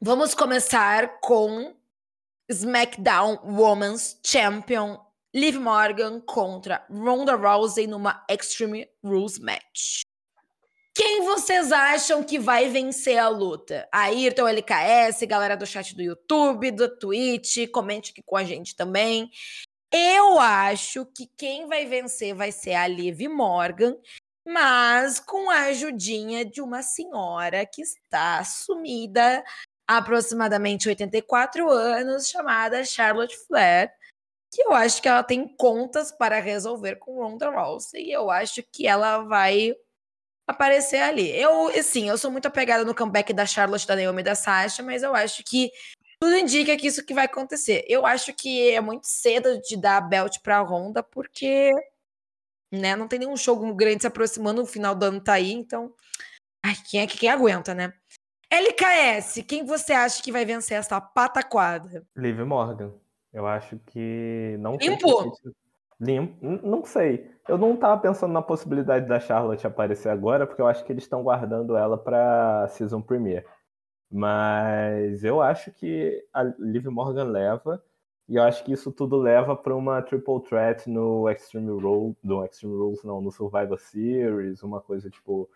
Vamos 0.00 0.34
começar 0.34 1.20
com 1.20 1.74
SmackDown 2.48 3.40
Women's 3.44 4.18
Champion 4.24 4.98
Liv 5.32 5.58
Morgan 5.58 6.20
contra 6.20 6.84
Ronda 6.90 7.36
Rousey 7.36 7.86
numa 7.86 8.24
Extreme 8.28 8.88
Rules 9.02 9.38
Match. 9.38 10.02
Quem 10.92 11.24
vocês 11.24 11.70
acham 11.70 12.24
que 12.24 12.36
vai 12.36 12.68
vencer 12.68 13.16
a 13.16 13.28
luta? 13.28 13.88
Ayrton, 13.92 14.48
LKS, 14.48 15.24
galera 15.28 15.56
do 15.56 15.64
chat 15.64 15.94
do 15.94 16.02
YouTube, 16.02 16.72
do 16.72 16.88
Twitch, 16.98 17.68
comente 17.70 18.10
aqui 18.10 18.22
com 18.26 18.36
a 18.36 18.42
gente 18.42 18.74
também. 18.74 19.30
Eu 19.92 20.40
acho 20.40 21.06
que 21.06 21.30
quem 21.36 21.68
vai 21.68 21.86
vencer 21.86 22.34
vai 22.34 22.50
ser 22.50 22.74
a 22.74 22.88
Liv 22.88 23.28
Morgan, 23.28 23.96
mas 24.44 25.20
com 25.20 25.48
a 25.48 25.66
ajudinha 25.66 26.44
de 26.44 26.60
uma 26.60 26.82
senhora 26.82 27.64
que 27.64 27.82
está 27.82 28.42
sumida 28.42 29.44
há 29.86 29.98
aproximadamente 29.98 30.88
84 30.88 31.70
anos, 31.70 32.28
chamada 32.28 32.84
Charlotte 32.84 33.36
Flair, 33.46 33.92
que 34.50 34.62
eu 34.62 34.72
acho 34.72 35.00
que 35.00 35.08
ela 35.08 35.22
tem 35.22 35.46
contas 35.46 36.10
para 36.10 36.40
resolver 36.40 36.96
com 36.96 37.22
Ronda 37.22 37.50
Rousey 37.50 38.06
e 38.06 38.12
eu 38.12 38.30
acho 38.30 38.62
que 38.62 38.86
ela 38.86 39.18
vai 39.18 39.74
aparecer 40.46 40.98
ali. 40.98 41.30
Eu, 41.30 41.68
assim, 41.68 42.08
eu 42.08 42.18
sou 42.18 42.30
muito 42.30 42.46
apegada 42.46 42.84
no 42.84 42.94
comeback 42.94 43.32
da 43.32 43.46
Charlotte, 43.46 43.86
da 43.86 43.94
Naomi 43.94 44.20
e 44.20 44.24
da 44.24 44.34
Sasha, 44.34 44.82
mas 44.82 45.02
eu 45.02 45.14
acho 45.14 45.44
que 45.44 45.70
tudo 46.20 46.36
indica 46.36 46.76
que 46.76 46.88
isso 46.88 47.04
que 47.06 47.14
vai 47.14 47.26
acontecer. 47.26 47.84
Eu 47.88 48.04
acho 48.04 48.34
que 48.34 48.70
é 48.70 48.80
muito 48.80 49.06
cedo 49.06 49.60
de 49.62 49.76
dar 49.76 49.98
a 49.98 50.00
belt 50.00 50.38
pra 50.42 50.60
Honda, 50.60 51.02
porque 51.02 51.72
né, 52.72 52.94
não 52.96 53.08
tem 53.08 53.20
nenhum 53.20 53.36
jogo 53.36 53.72
grande 53.74 54.02
se 54.02 54.06
aproximando, 54.06 54.62
o 54.62 54.66
final 54.66 54.94
do 54.94 55.04
ano 55.04 55.20
tá 55.20 55.34
aí, 55.34 55.52
então. 55.52 55.94
Ai, 56.64 56.74
quem 56.90 57.00
é 57.00 57.06
que 57.06 57.16
quem 57.16 57.30
aguenta, 57.30 57.72
né? 57.72 57.94
LKS, 58.52 59.44
quem 59.46 59.64
você 59.64 59.92
acha 59.92 60.22
que 60.22 60.32
vai 60.32 60.44
vencer 60.44 60.76
essa 60.76 61.00
pataquada? 61.00 62.04
Liv 62.16 62.40
Morgan. 62.40 62.92
Eu 63.32 63.46
acho 63.46 63.78
que 63.86 64.56
não 64.58 64.76
Limpo. 64.76 65.32
Limpo. 66.00 66.36
Não 66.66 66.84
sei. 66.84 67.30
Eu 67.48 67.58
não 67.58 67.76
tava 67.76 68.00
pensando 68.00 68.32
na 68.32 68.42
possibilidade 68.42 69.06
da 69.06 69.20
Charlotte 69.20 69.66
aparecer 69.66 70.08
agora, 70.08 70.46
porque 70.46 70.62
eu 70.62 70.66
acho 70.66 70.84
que 70.84 70.92
eles 70.92 71.04
estão 71.04 71.22
guardando 71.22 71.76
ela 71.76 71.98
pra 71.98 72.66
Season 72.68 73.00
Premiere. 73.02 73.46
Mas 74.10 75.22
eu 75.22 75.40
acho 75.40 75.70
que 75.72 76.24
a 76.32 76.42
Liv 76.42 76.86
Morgan 76.86 77.24
leva, 77.24 77.82
e 78.28 78.36
eu 78.36 78.42
acho 78.42 78.64
que 78.64 78.72
isso 78.72 78.90
tudo 78.90 79.16
leva 79.16 79.54
para 79.56 79.74
uma 79.74 80.02
triple 80.02 80.40
threat 80.42 80.88
no 80.88 81.28
Extreme 81.28 81.70
Rules, 81.80 82.16
no 82.22 82.44
Extreme 82.44 82.74
Rules 82.76 83.04
não, 83.04 83.20
no 83.20 83.30
Survivor 83.30 83.78
Series, 83.78 84.62
uma 84.62 84.80
coisa 84.80 85.08
tipo 85.10 85.48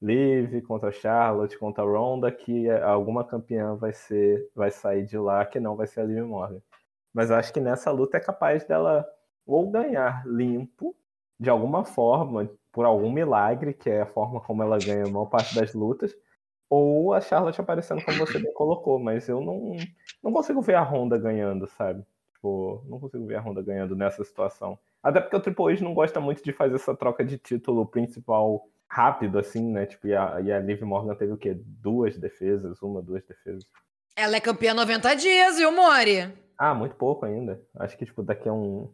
Liv 0.00 0.60
contra 0.62 0.90
Charlotte, 0.92 1.58
contra 1.58 1.84
Ronda, 1.84 2.30
que 2.30 2.68
alguma 2.70 3.24
campeã 3.24 3.76
vai 3.76 3.92
ser, 3.92 4.50
vai 4.54 4.70
sair 4.70 5.06
de 5.06 5.16
lá, 5.16 5.44
que 5.46 5.60
não 5.60 5.76
vai 5.76 5.86
ser 5.86 6.00
a 6.00 6.04
Liv 6.04 6.24
Morgan. 6.26 6.60
Mas 7.12 7.30
eu 7.30 7.36
acho 7.36 7.52
que 7.52 7.60
nessa 7.60 7.90
luta 7.90 8.16
é 8.16 8.20
capaz 8.20 8.64
dela 8.64 9.06
ou 9.46 9.70
ganhar 9.70 10.26
limpo, 10.26 10.96
de 11.38 11.50
alguma 11.50 11.84
forma, 11.84 12.48
por 12.70 12.84
algum 12.84 13.10
milagre, 13.12 13.74
que 13.74 13.90
é 13.90 14.02
a 14.02 14.06
forma 14.06 14.40
como 14.40 14.62
ela 14.62 14.78
ganha 14.78 15.04
a 15.04 15.10
maior 15.10 15.26
parte 15.26 15.54
das 15.54 15.74
lutas, 15.74 16.14
ou 16.70 17.12
a 17.12 17.20
Charlotte 17.20 17.60
aparecendo 17.60 18.02
como 18.04 18.18
você 18.18 18.38
bem 18.38 18.52
colocou, 18.54 18.98
mas 18.98 19.28
eu 19.28 19.40
não, 19.40 19.76
não 20.22 20.32
consigo 20.32 20.62
ver 20.62 20.76
a 20.76 20.82
Honda 20.82 21.18
ganhando, 21.18 21.66
sabe? 21.66 22.02
Tipo, 22.32 22.82
não 22.88 22.98
consigo 22.98 23.26
ver 23.26 23.36
a 23.36 23.40
Honda 23.40 23.62
ganhando 23.62 23.94
nessa 23.94 24.24
situação. 24.24 24.78
Até 25.02 25.20
porque 25.20 25.36
o 25.36 25.40
Triple 25.40 25.72
H 25.72 25.84
não 25.84 25.92
gosta 25.92 26.20
muito 26.20 26.42
de 26.42 26.52
fazer 26.52 26.76
essa 26.76 26.96
troca 26.96 27.24
de 27.24 27.36
título 27.36 27.84
principal 27.84 28.64
rápido, 28.88 29.38
assim, 29.38 29.70
né? 29.70 29.84
Tipo, 29.84 30.06
e 30.06 30.14
a, 30.14 30.40
e 30.40 30.52
a 30.52 30.58
Liv 30.60 30.82
Morgan 30.82 31.14
teve 31.14 31.32
o 31.32 31.36
quê? 31.36 31.54
Duas 31.54 32.16
defesas, 32.16 32.80
uma, 32.80 33.02
duas 33.02 33.24
defesas. 33.24 33.64
Ela 34.16 34.36
é 34.36 34.40
campeã 34.40 34.74
90 34.74 35.14
dias, 35.14 35.56
viu, 35.56 35.72
Mori? 35.72 36.32
Ah, 36.58 36.74
muito 36.74 36.94
pouco 36.94 37.26
ainda. 37.26 37.60
Acho 37.76 37.96
que, 37.96 38.04
tipo, 38.04 38.22
daqui 38.22 38.48
a 38.48 38.52
um. 38.52 38.88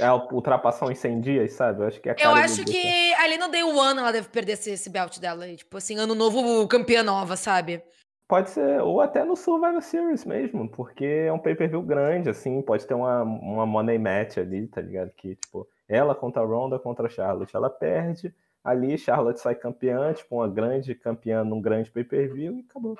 É 0.00 0.10
ultrapassar 0.10 0.86
uns 0.86 0.98
100 0.98 1.20
dias, 1.20 1.52
sabe? 1.52 1.82
Eu 1.82 1.86
acho 1.86 2.00
que 2.00 2.08
é 2.08 2.16
Eu 2.18 2.34
acho 2.34 2.64
que 2.64 3.14
ali 3.14 3.36
no 3.38 3.48
Day 3.48 3.62
One 3.62 4.00
ela 4.00 4.10
deve 4.10 4.28
perder 4.28 4.52
esse, 4.52 4.70
esse 4.70 4.90
belt 4.90 5.18
dela. 5.20 5.46
Tipo 5.54 5.76
assim, 5.76 5.96
ano 5.96 6.14
novo, 6.14 6.66
campeã 6.66 7.02
nova, 7.02 7.36
sabe? 7.36 7.82
Pode 8.26 8.50
ser, 8.50 8.82
ou 8.82 9.00
até 9.00 9.24
no 9.24 9.36
Survivor 9.36 9.80
Series 9.80 10.24
mesmo, 10.24 10.68
porque 10.68 11.04
é 11.04 11.32
um 11.32 11.38
pay-per-view 11.38 11.80
grande, 11.80 12.28
assim, 12.28 12.60
pode 12.60 12.86
ter 12.86 12.92
uma, 12.92 13.22
uma 13.22 13.64
money 13.64 13.98
match 13.98 14.36
ali, 14.36 14.66
tá 14.66 14.82
ligado? 14.82 15.10
Que, 15.16 15.34
tipo, 15.34 15.66
ela 15.88 16.14
contra 16.14 16.42
a 16.42 16.44
Ronda 16.44 16.78
contra 16.78 17.06
a 17.06 17.08
Charlotte, 17.08 17.56
ela 17.56 17.70
perde, 17.70 18.34
ali 18.62 18.98
Charlotte 18.98 19.40
sai 19.40 19.54
campeã, 19.54 20.12
tipo, 20.12 20.36
uma 20.36 20.46
grande 20.46 20.94
campeã 20.94 21.42
num 21.42 21.58
grande 21.58 21.90
pay-per-view 21.90 22.58
e 22.58 22.66
acabou. 22.68 22.98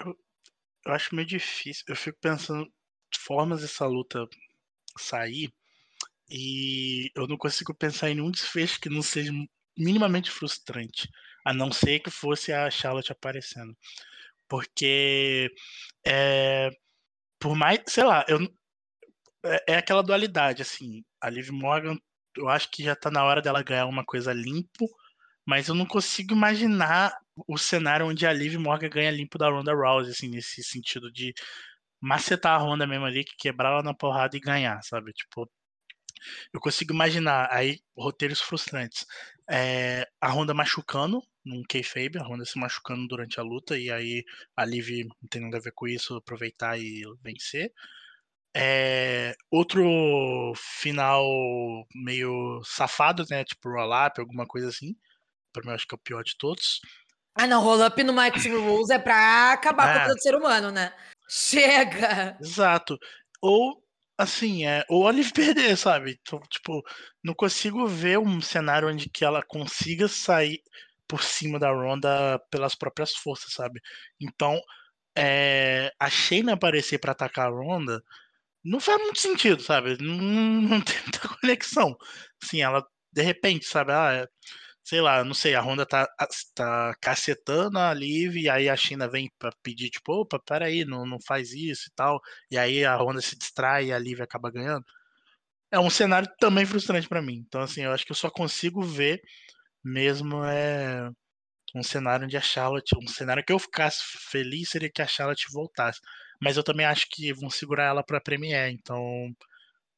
Eu, 0.00 0.16
eu 0.86 0.92
acho 0.92 1.14
meio 1.14 1.26
difícil. 1.26 1.84
Eu 1.88 1.96
fico 1.96 2.18
pensando 2.20 2.70
formas 3.16 3.62
dessa 3.62 3.86
luta 3.86 4.26
sair 4.98 5.52
e 6.30 7.10
eu 7.14 7.26
não 7.26 7.36
consigo 7.36 7.74
pensar 7.74 8.10
em 8.10 8.16
nenhum 8.16 8.30
desfecho 8.30 8.80
que 8.80 8.90
não 8.90 9.02
seja 9.02 9.32
minimamente 9.76 10.30
frustrante, 10.30 11.08
a 11.44 11.54
não 11.54 11.72
ser 11.72 12.00
que 12.00 12.10
fosse 12.10 12.52
a 12.52 12.70
Charlotte 12.70 13.12
aparecendo. 13.12 13.76
Porque 14.48 15.50
é, 16.06 16.70
por 17.38 17.56
mais, 17.56 17.80
sei 17.88 18.04
lá, 18.04 18.24
eu, 18.28 18.40
é, 19.44 19.74
é 19.74 19.76
aquela 19.76 20.02
dualidade, 20.02 20.62
assim, 20.62 21.04
a 21.20 21.30
Liv 21.30 21.50
Morgan, 21.50 21.98
eu 22.36 22.48
acho 22.48 22.70
que 22.70 22.82
já 22.82 22.94
tá 22.96 23.10
na 23.10 23.24
hora 23.24 23.42
dela 23.42 23.62
ganhar 23.62 23.86
uma 23.86 24.04
coisa 24.04 24.32
limpo, 24.32 24.88
mas 25.48 25.66
eu 25.66 25.74
não 25.74 25.86
consigo 25.86 26.34
imaginar 26.34 27.10
o 27.46 27.56
cenário 27.56 28.06
onde 28.06 28.26
a 28.26 28.32
Liv 28.34 28.56
Morgan 28.56 28.90
ganha 28.90 29.10
limpo 29.10 29.38
da 29.38 29.48
Ronda 29.48 29.72
Rousey, 29.74 30.12
assim, 30.12 30.28
nesse 30.28 30.62
sentido 30.62 31.10
de 31.10 31.32
macetar 31.98 32.60
a 32.60 32.62
Ronda 32.62 32.86
mesmo 32.86 33.06
ali, 33.06 33.24
quebrar 33.24 33.70
ela 33.70 33.82
na 33.82 33.94
porrada 33.94 34.36
e 34.36 34.40
ganhar, 34.40 34.78
sabe? 34.82 35.10
Tipo, 35.14 35.50
eu 36.52 36.60
consigo 36.60 36.92
imaginar 36.92 37.48
aí 37.50 37.80
roteiros 37.96 38.42
frustrantes. 38.42 39.06
É, 39.50 40.06
a 40.20 40.28
Honda 40.30 40.52
machucando 40.52 41.22
num 41.42 41.62
kayfabe, 41.66 42.18
a 42.18 42.24
Honda 42.24 42.44
se 42.44 42.58
machucando 42.58 43.08
durante 43.08 43.40
a 43.40 43.42
luta, 43.42 43.78
e 43.78 43.90
aí 43.90 44.22
a 44.54 44.66
Liv 44.66 45.06
não 45.06 45.28
tem 45.30 45.40
nada 45.40 45.56
a 45.56 45.60
ver 45.60 45.72
com 45.74 45.88
isso, 45.88 46.14
aproveitar 46.14 46.78
e 46.78 47.04
vencer. 47.22 47.72
É, 48.54 49.34
outro 49.50 50.52
final 50.56 51.24
meio 51.94 52.60
safado, 52.64 53.24
né? 53.30 53.44
Tipo 53.44 53.70
roll-up, 53.70 54.20
alguma 54.20 54.46
coisa 54.46 54.68
assim. 54.68 54.94
Mim, 55.64 55.70
eu 55.70 55.74
acho 55.74 55.86
que 55.86 55.94
é 55.94 55.96
o 55.96 56.02
pior 56.02 56.22
de 56.22 56.36
todos. 56.36 56.80
Ah, 57.34 57.46
não, 57.46 57.62
roll-up 57.62 58.02
no 58.02 58.12
Maximum 58.12 58.66
Rules 58.66 58.90
é 58.90 58.98
pra 58.98 59.52
acabar 59.52 60.06
com 60.06 60.10
o 60.10 60.14
do 60.14 60.20
ser 60.20 60.34
humano, 60.34 60.70
né? 60.70 60.92
Chega! 61.28 62.36
Exato. 62.40 62.98
Ou, 63.40 63.80
assim, 64.16 64.66
é, 64.66 64.84
ou 64.88 65.06
a 65.06 65.12
Liv 65.12 65.30
perder, 65.32 65.76
sabe? 65.76 66.18
Então, 66.20 66.40
tipo, 66.50 66.82
não 67.22 67.34
consigo 67.34 67.86
ver 67.86 68.18
um 68.18 68.40
cenário 68.40 68.88
onde 68.88 69.08
que 69.08 69.24
ela 69.24 69.42
consiga 69.42 70.08
sair 70.08 70.60
por 71.06 71.22
cima 71.22 71.58
da 71.58 71.70
Ronda 71.70 72.38
pelas 72.50 72.74
próprias 72.74 73.12
forças, 73.12 73.52
sabe? 73.52 73.80
Então, 74.20 74.60
é, 75.16 75.92
a 75.98 76.10
Shayna 76.10 76.54
aparecer 76.54 76.98
para 76.98 77.12
atacar 77.12 77.46
a 77.46 77.50
Ronda 77.50 78.02
não 78.64 78.80
faz 78.80 79.00
muito 79.00 79.20
sentido, 79.20 79.62
sabe? 79.62 79.96
Não, 80.00 80.16
não 80.16 80.80
tem 80.80 80.96
muita 81.02 81.20
conexão. 81.40 81.96
Assim, 82.42 82.62
ela, 82.62 82.84
de 83.12 83.22
repente, 83.22 83.64
sabe? 83.64 83.92
Ah, 83.92 84.26
sei 84.88 85.02
lá, 85.02 85.22
não 85.22 85.34
sei, 85.34 85.54
a 85.54 85.60
Honda 85.60 85.84
tá, 85.84 86.08
tá 86.54 86.94
cacetando 86.98 87.78
a 87.78 87.92
Liv 87.92 88.36
e 88.36 88.48
aí 88.48 88.70
a 88.70 88.76
China 88.76 89.06
vem 89.06 89.30
pra 89.38 89.52
pedir, 89.62 89.90
tipo, 89.90 90.12
opa, 90.22 90.38
peraí, 90.40 90.82
não, 90.86 91.04
não 91.04 91.18
faz 91.20 91.52
isso 91.52 91.88
e 91.90 91.92
tal. 91.94 92.18
E 92.50 92.56
aí 92.56 92.86
a 92.86 92.96
Honda 92.96 93.20
se 93.20 93.36
distrai 93.36 93.86
e 93.88 93.92
a 93.92 93.98
Liv 93.98 94.22
acaba 94.22 94.50
ganhando. 94.50 94.84
É 95.72 95.78
um 95.80 95.90
cenário 95.90 96.28
também 96.40 96.66
frustrante 96.66 97.08
para 97.08 97.22
mim. 97.22 97.44
Então, 97.46 97.62
assim, 97.62 97.82
eu 97.82 97.92
acho 97.92 98.06
que 98.06 98.12
eu 98.12 98.16
só 98.16 98.30
consigo 98.30 98.82
ver 98.82 99.20
mesmo 99.84 100.44
é 100.44 101.10
um 101.74 101.82
cenário 101.82 102.26
onde 102.26 102.36
a 102.36 102.40
Charlotte, 102.40 102.96
um 102.96 103.08
cenário 103.08 103.44
que 103.44 103.52
eu 103.52 103.58
ficasse 103.58 104.02
feliz 104.30 104.70
seria 104.70 104.90
que 104.90 105.02
a 105.02 105.06
Charlotte 105.06 105.46
voltasse. 105.52 106.00
Mas 106.42 106.56
eu 106.56 106.64
também 106.64 106.86
acho 106.86 107.06
que 107.10 107.32
vão 107.34 107.50
segurar 107.50 107.86
ela 107.86 108.04
pra 108.04 108.20
Premiere. 108.20 108.72
Então, 108.72 109.02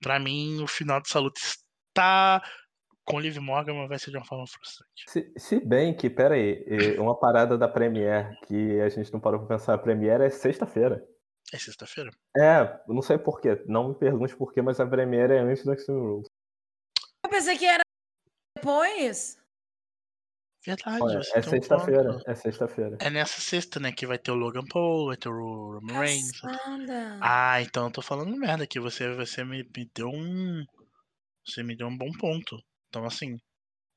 para 0.01 0.19
mim, 0.21 0.63
o 0.63 0.67
final 0.69 1.01
dessa 1.03 1.21
luta 1.21 1.41
está 1.41 2.43
com 3.11 3.17
o 3.17 3.21
Liv 3.21 3.37
Morgan, 3.39 3.75
mas 3.75 3.89
vai 3.89 3.99
ser 3.99 4.11
de 4.11 4.17
uma 4.17 4.25
forma 4.25 4.47
frustrante. 4.47 5.05
Se, 5.07 5.33
se 5.37 5.61
bem 5.61 5.95
que, 5.97 6.09
pera 6.09 6.35
aí, 6.35 6.65
uma 6.99 7.19
parada 7.19 7.59
da 7.59 7.69
Premiere 7.69 8.37
que 8.47 8.81
a 8.81 8.89
gente 8.89 9.13
não 9.13 9.21
parou 9.21 9.41
pra 9.41 9.57
pensar, 9.57 9.75
a 9.75 9.79
Premiere 9.79 10.25
é 10.25 10.31
sexta-feira. 10.31 11.07
É 11.53 11.59
sexta-feira? 11.59 12.11
É, 12.37 12.81
não 12.87 13.03
sei 13.03 13.19
porquê, 13.19 13.63
não 13.67 13.89
me 13.89 13.95
pergunte 13.95 14.37
porquê, 14.37 14.63
mas 14.63 14.79
a 14.79 14.87
Premiere 14.87 15.35
é 15.35 15.39
antes 15.41 15.65
do 15.65 15.73
Extreme 15.73 16.01
Rules. 16.01 16.27
Eu 17.25 17.31
pensei 17.31 17.59
que 17.59 17.67
era 17.67 17.83
depois. 18.57 19.41
Verdade, 20.65 21.03
Olha, 21.03 21.23
você 21.23 21.31
é 21.31 21.41
tem 21.41 21.49
um 21.49 21.51
sexta-feira, 21.53 22.13
ponto. 22.13 22.31
é 22.31 22.35
sexta-feira. 22.35 22.99
É 23.01 23.09
nessa 23.09 23.41
sexta, 23.41 23.81
né, 23.81 23.93
que 23.93 24.07
vai 24.07 24.19
ter 24.19 24.31
o 24.31 24.35
Logan 24.35 24.65
Paul, 24.67 25.07
vai 25.07 25.17
ter 25.17 25.31
o 25.31 25.73
Roman 25.73 26.01
Reigns. 26.01 26.43
Ah, 27.23 27.63
então 27.63 27.87
eu 27.87 27.91
tô 27.91 28.03
falando 28.03 28.37
merda 28.37 28.65
aqui. 28.65 28.79
Você, 28.79 29.15
você 29.15 29.43
me, 29.43 29.65
me 29.75 29.91
deu 29.95 30.09
um. 30.09 30.65
Você 31.47 31.63
me 31.63 31.75
deu 31.75 31.87
um 31.87 31.97
bom 31.97 32.13
ponto. 32.13 32.63
Então, 32.91 33.05
assim, 33.05 33.39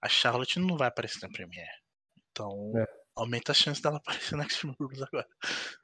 a 0.02 0.08
Charlotte 0.08 0.60
não 0.60 0.78
vai 0.78 0.88
aparecer 0.88 1.20
na 1.22 1.30
Premiere. 1.30 1.68
Então, 2.32 2.72
É. 2.78 2.86
aumenta 3.16 3.52
a 3.52 3.56
chance 3.56 3.82
dela 3.82 3.98
aparecer 3.98 4.36
na 4.38 4.46
Extreme 4.46 4.76
Rules 4.80 5.02
agora. 5.02 5.28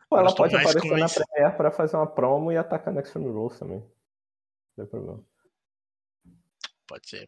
Pô, 0.08 0.18
ela 0.18 0.34
pode 0.34 0.56
aparecer 0.56 0.98
na. 0.98 1.10
Premiere 1.10 1.58
pra 1.58 1.72
fazer 1.72 1.98
uma 1.98 2.08
promo 2.08 2.52
e 2.52 2.58
atacar 2.58 2.94
no 2.94 3.00
Extreme 3.00 3.28
Rules 3.30 3.58
também. 3.60 3.80
Não 3.80 4.86
tem 4.86 4.86
problema. 4.86 5.26
Pode 6.88 7.10
ser. 7.10 7.28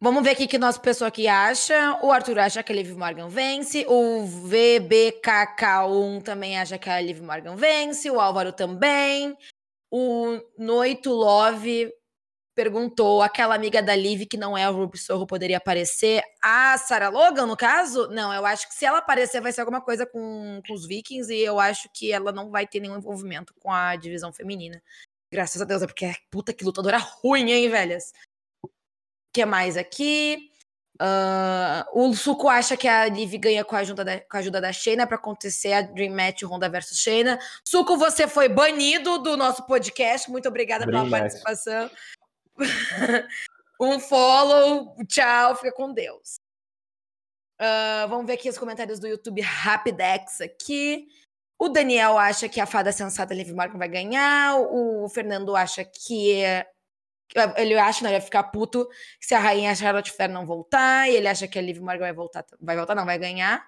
Vamos 0.00 0.24
ver 0.24 0.32
o 0.32 0.36
que 0.36 0.48
que 0.48 0.58
nossa 0.58 0.80
pessoa 0.80 1.08
aqui 1.08 1.28
acha. 1.28 2.00
O 2.02 2.10
Arthur 2.10 2.40
acha 2.40 2.60
que 2.60 2.72
a 2.72 2.74
Liv 2.74 2.90
Morgan 2.96 3.28
vence. 3.28 3.86
O 3.88 4.26
VBKK1 4.26 6.22
também 6.24 6.58
acha 6.58 6.76
que 6.76 6.90
a 6.90 7.00
Liv 7.00 7.20
Morgan 7.20 7.54
vence. 7.54 8.10
O 8.10 8.20
Álvaro 8.20 8.52
também. 8.52 9.36
O 9.88 10.40
Noito 10.58 11.10
Love 11.10 11.92
perguntou: 12.54 13.22
aquela 13.22 13.54
amiga 13.54 13.82
da 13.82 13.94
Liv 13.94 14.26
que 14.26 14.36
não 14.36 14.56
é 14.56 14.68
o 14.68 14.72
Ruby 14.72 14.98
Sorro 14.98 15.26
poderia 15.26 15.56
aparecer? 15.56 16.22
A 16.42 16.76
Sarah 16.78 17.08
Logan, 17.08 17.46
no 17.46 17.56
caso? 17.56 18.08
Não, 18.08 18.32
eu 18.32 18.44
acho 18.46 18.68
que 18.68 18.74
se 18.74 18.84
ela 18.84 18.98
aparecer 18.98 19.40
vai 19.40 19.52
ser 19.52 19.60
alguma 19.60 19.80
coisa 19.80 20.06
com, 20.06 20.60
com 20.66 20.74
os 20.74 20.86
Vikings 20.86 21.32
e 21.32 21.40
eu 21.40 21.58
acho 21.58 21.88
que 21.92 22.12
ela 22.12 22.32
não 22.32 22.50
vai 22.50 22.66
ter 22.66 22.80
nenhum 22.80 22.96
envolvimento 22.96 23.54
com 23.60 23.72
a 23.72 23.96
divisão 23.96 24.32
feminina. 24.32 24.82
Graças 25.30 25.62
a 25.62 25.64
Deus, 25.64 25.82
é 25.82 25.86
porque 25.86 26.04
é 26.04 26.14
puta 26.30 26.52
que 26.52 26.64
lutadora 26.64 26.98
ruim, 26.98 27.50
hein, 27.50 27.68
velhas? 27.68 28.12
O 28.62 28.68
que 29.32 29.44
mais 29.46 29.76
aqui? 29.76 30.50
Ah, 31.04 31.84
o 31.92 32.14
Suco 32.14 32.48
acha 32.48 32.76
que 32.76 32.86
a 32.86 33.08
Liv 33.08 33.36
ganha 33.38 33.64
com 33.64 33.74
a 33.74 33.80
ajuda 33.80 34.04
da, 34.04 34.20
com 34.20 34.36
a 34.36 34.40
ajuda 34.40 34.60
da 34.60 34.72
Shayna 34.72 35.04
para 35.04 35.16
acontecer 35.16 35.72
a 35.72 35.82
Dream 35.82 36.14
Match 36.14 36.42
Ronda 36.42 36.68
versus 36.68 36.98
Shayna. 36.98 37.40
Suco, 37.64 37.96
você 37.96 38.28
foi 38.28 38.48
banido 38.48 39.18
do 39.18 39.36
nosso 39.36 39.66
podcast. 39.66 40.30
Muito 40.30 40.48
obrigada 40.48 40.86
Dream 40.86 41.04
pela 41.04 41.10
Match. 41.10 41.20
participação. 41.22 41.90
um 43.80 43.98
follow, 43.98 44.94
tchau, 45.06 45.56
fica 45.56 45.72
com 45.72 45.92
Deus. 45.92 46.36
Ah, 47.58 48.06
vamos 48.08 48.26
ver 48.26 48.32
aqui 48.32 48.48
os 48.48 48.58
comentários 48.58 48.98
do 48.98 49.06
YouTube 49.06 49.40
Rapidex 49.40 50.40
aqui. 50.40 51.06
O 51.58 51.68
Daniel 51.68 52.18
acha 52.18 52.48
que 52.48 52.60
a 52.60 52.66
fada 52.66 52.90
sensata 52.90 53.32
Liv 53.32 53.52
Morgan 53.52 53.78
vai 53.78 53.88
ganhar. 53.88 54.56
O 54.58 55.08
Fernando 55.08 55.54
acha 55.54 55.84
que 55.84 56.42
ele 57.56 57.78
acha, 57.78 58.02
né, 58.02 58.10
ele 58.10 58.18
vai 58.18 58.20
ficar 58.20 58.42
puto 58.44 58.88
se 59.20 59.34
a 59.34 59.38
rainha 59.38 59.74
Charlotte 59.74 60.10
Flair 60.10 60.30
não 60.30 60.44
voltar, 60.44 61.08
e 61.08 61.16
ele 61.16 61.28
acha 61.28 61.48
que 61.48 61.58
a 61.58 61.62
Liv 61.62 61.78
Morgan 61.80 62.00
vai 62.00 62.12
voltar, 62.12 62.44
vai 62.60 62.76
voltar, 62.76 62.94
não, 62.94 63.06
vai 63.06 63.18
ganhar. 63.18 63.66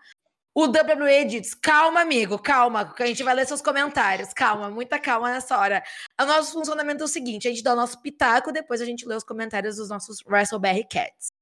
O 0.57 0.67
WWE 0.67 1.25
diz, 1.25 1.53
calma, 1.53 2.03
amigo, 2.03 2.39
calma, 2.39 2.95
que 2.95 3.03
a 3.03 3.07
gente 3.07 3.25
vai 3.25 3.35
ler 3.35 3.45
seus 3.45 3.61
comentários, 3.61 4.33
calma, 4.33 4.71
muita 4.71 5.01
calma 5.01 5.29
nessa 5.29 5.59
hora. 5.59 5.83
O 6.21 6.25
nosso 6.25 6.53
funcionamento 6.53 7.03
é 7.03 7.07
o 7.07 7.09
seguinte, 7.09 7.49
a 7.49 7.51
gente 7.51 7.63
dá 7.63 7.73
o 7.73 7.77
nosso 7.77 8.01
pitaco, 8.01 8.53
depois 8.53 8.81
a 8.81 8.85
gente 8.85 9.05
lê 9.05 9.17
os 9.17 9.25
comentários 9.25 9.77
dos 9.77 9.89
nossos 9.89 10.25
WrestleBerry 10.25 10.87
Cats. 10.89 11.33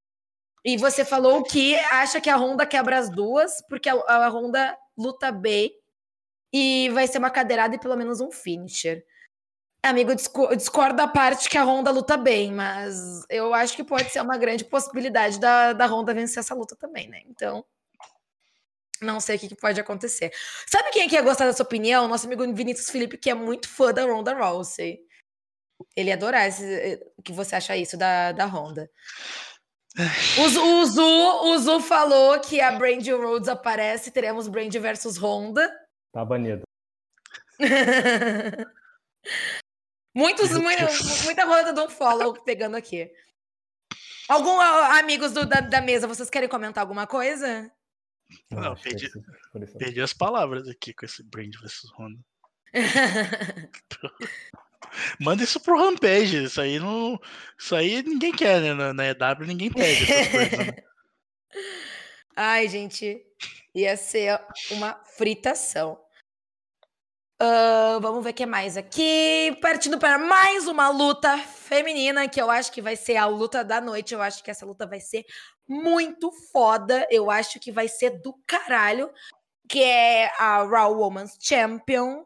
E 0.65 0.79
você 0.79 1.05
falou 1.05 1.43
que 1.43 1.75
acha 1.75 2.23
que 2.23 2.31
a 2.31 2.37
Honda 2.39 2.65
quebra 2.65 2.99
as 2.99 3.11
duas, 3.11 3.61
porque 3.69 3.91
a, 3.91 3.95
a 3.95 4.29
Honda 4.31 4.79
luta 4.97 5.31
bem, 5.31 5.71
e 6.51 6.89
vai 6.91 7.07
ser 7.07 7.19
uma 7.19 7.31
cadeirada 7.31 7.75
e 7.75 7.81
pelo 7.81 7.97
menos 7.97 8.19
um 8.19 8.31
finisher. 8.31 9.05
Amigo, 9.85 10.13
eu 10.13 10.57
discordo 10.57 10.97
da 10.97 11.09
parte 11.09 11.51
que 11.51 11.59
a 11.59 11.65
Honda 11.65 11.91
luta 11.91 12.17
bem, 12.17 12.51
mas 12.53 13.27
eu 13.29 13.53
acho 13.53 13.77
que 13.77 13.85
pode 13.85 14.11
ser 14.11 14.23
uma 14.23 14.39
grande 14.39 14.65
possibilidade 14.65 15.39
da, 15.39 15.75
da 15.75 15.87
Honda 15.87 16.15
vencer 16.15 16.39
essa 16.39 16.55
luta 16.55 16.75
também, 16.77 17.09
né? 17.09 17.21
Então, 17.27 17.63
não 19.05 19.21
sei 19.21 19.37
o 19.37 19.39
que, 19.39 19.49
que 19.49 19.55
pode 19.57 19.81
acontecer. 19.81 20.33
Sabe 20.67 20.91
quem 20.91 21.09
que 21.09 21.15
ia 21.15 21.23
gostar 21.23 21.47
dessa 21.47 21.63
opinião? 21.63 22.09
Nosso 22.09 22.27
amigo 22.27 22.43
Vinícius 22.55 22.91
Felipe, 22.91 23.19
que 23.19 23.31
é 23.31 23.35
muito 23.35 23.69
fã 23.69 23.93
da 23.93 24.05
Ronda 24.05 24.35
Rousey. 24.35 25.01
Ele 25.97 26.09
ia 26.11 26.15
adorar 26.15 26.47
esse- 26.49 27.01
o 27.17 27.23
que 27.23 27.33
você 27.33 27.57
acha 27.57 27.77
isso 27.77 27.97
da, 27.97 28.33
da 28.33 28.47
Honda. 28.47 28.89
O, 30.43 30.49
Zu- 30.49 30.63
o, 30.65 30.87
Zu, 30.87 31.03
o 31.03 31.59
Zu 31.59 31.81
falou 31.81 32.41
que 32.41 32.61
a 32.61 32.73
Brandy 32.73 33.13
Rhodes 33.13 33.49
aparece, 33.49 34.11
teremos 34.11 34.49
Brandy 34.49 34.79
versus 34.79 35.17
Honda. 35.19 35.69
Tá 36.13 36.25
banido. 36.25 36.63
Muitos, 40.15 40.51
muita, 40.51 40.87
muita 41.25 41.45
roda 41.45 41.85
um 41.85 41.89
follow 41.89 42.35
pegando 42.43 42.77
aqui. 42.77 43.11
Algum 44.29 44.61
ah, 44.61 44.99
amigos 44.99 45.33
do- 45.33 45.47
da, 45.47 45.61
da 45.61 45.81
mesa, 45.81 46.07
vocês 46.07 46.29
querem 46.29 46.49
comentar 46.49 46.83
alguma 46.83 47.07
coisa? 47.07 47.71
Não, 48.51 48.73
acho 48.73 48.83
que 48.83 48.89
perdi- 48.91 49.07
esse- 49.63 49.79
Perdi 49.79 50.01
as 50.01 50.13
palavras 50.13 50.69
aqui 50.69 50.93
com 50.93 51.05
esse 51.05 51.23
Brand 51.23 51.55
versus 51.61 51.91
Honda. 51.99 52.19
Manda 55.19 55.43
isso 55.43 55.61
pro 55.61 55.79
Rampage. 55.79 56.45
Isso 56.45 56.61
aí 56.61 56.79
não. 56.79 57.19
Isso 57.59 57.75
aí 57.75 58.03
ninguém 58.03 58.33
quer, 58.33 58.61
né? 58.61 58.75
Na, 58.75 58.93
na 58.93 59.05
EW 59.07 59.47
ninguém 59.47 59.71
pede 59.73 60.07
coisas. 60.07 60.59
né? 60.67 60.75
Ai, 62.37 62.67
gente, 62.69 63.21
ia 63.75 63.97
ser 63.97 64.41
uma 64.71 64.95
fritação. 65.17 65.99
Ah, 67.45 67.99
vamos 68.01 68.23
ver 68.23 68.31
o 68.31 68.35
que 68.35 68.47
mais 68.47 68.77
aqui. 68.77 69.59
Partindo 69.61 69.99
para 69.99 70.17
mais 70.17 70.69
uma 70.69 70.91
luta 70.91 71.37
feminina, 71.39 72.29
que 72.29 72.41
eu 72.41 72.49
acho 72.49 72.71
que 72.71 72.81
vai 72.81 72.95
ser 72.95 73.17
a 73.17 73.27
luta 73.27 73.65
da 73.65 73.81
noite. 73.81 74.15
Eu 74.15 74.23
acho 74.23 74.45
que 74.45 74.51
essa 74.53 74.65
luta 74.65 74.87
vai 74.87 75.01
ser 75.01 75.25
muito 75.69 76.31
foda. 76.53 77.05
Eu 77.11 77.33
acho 77.33 77.59
que 77.59 77.73
vai 77.73 77.89
ser 77.89 78.23
do 78.23 78.33
caralho. 78.47 79.11
Que 79.69 79.83
é 79.83 80.31
a 80.39 80.63
Raw 80.63 80.97
Women's 80.97 81.37
Champion, 81.41 82.25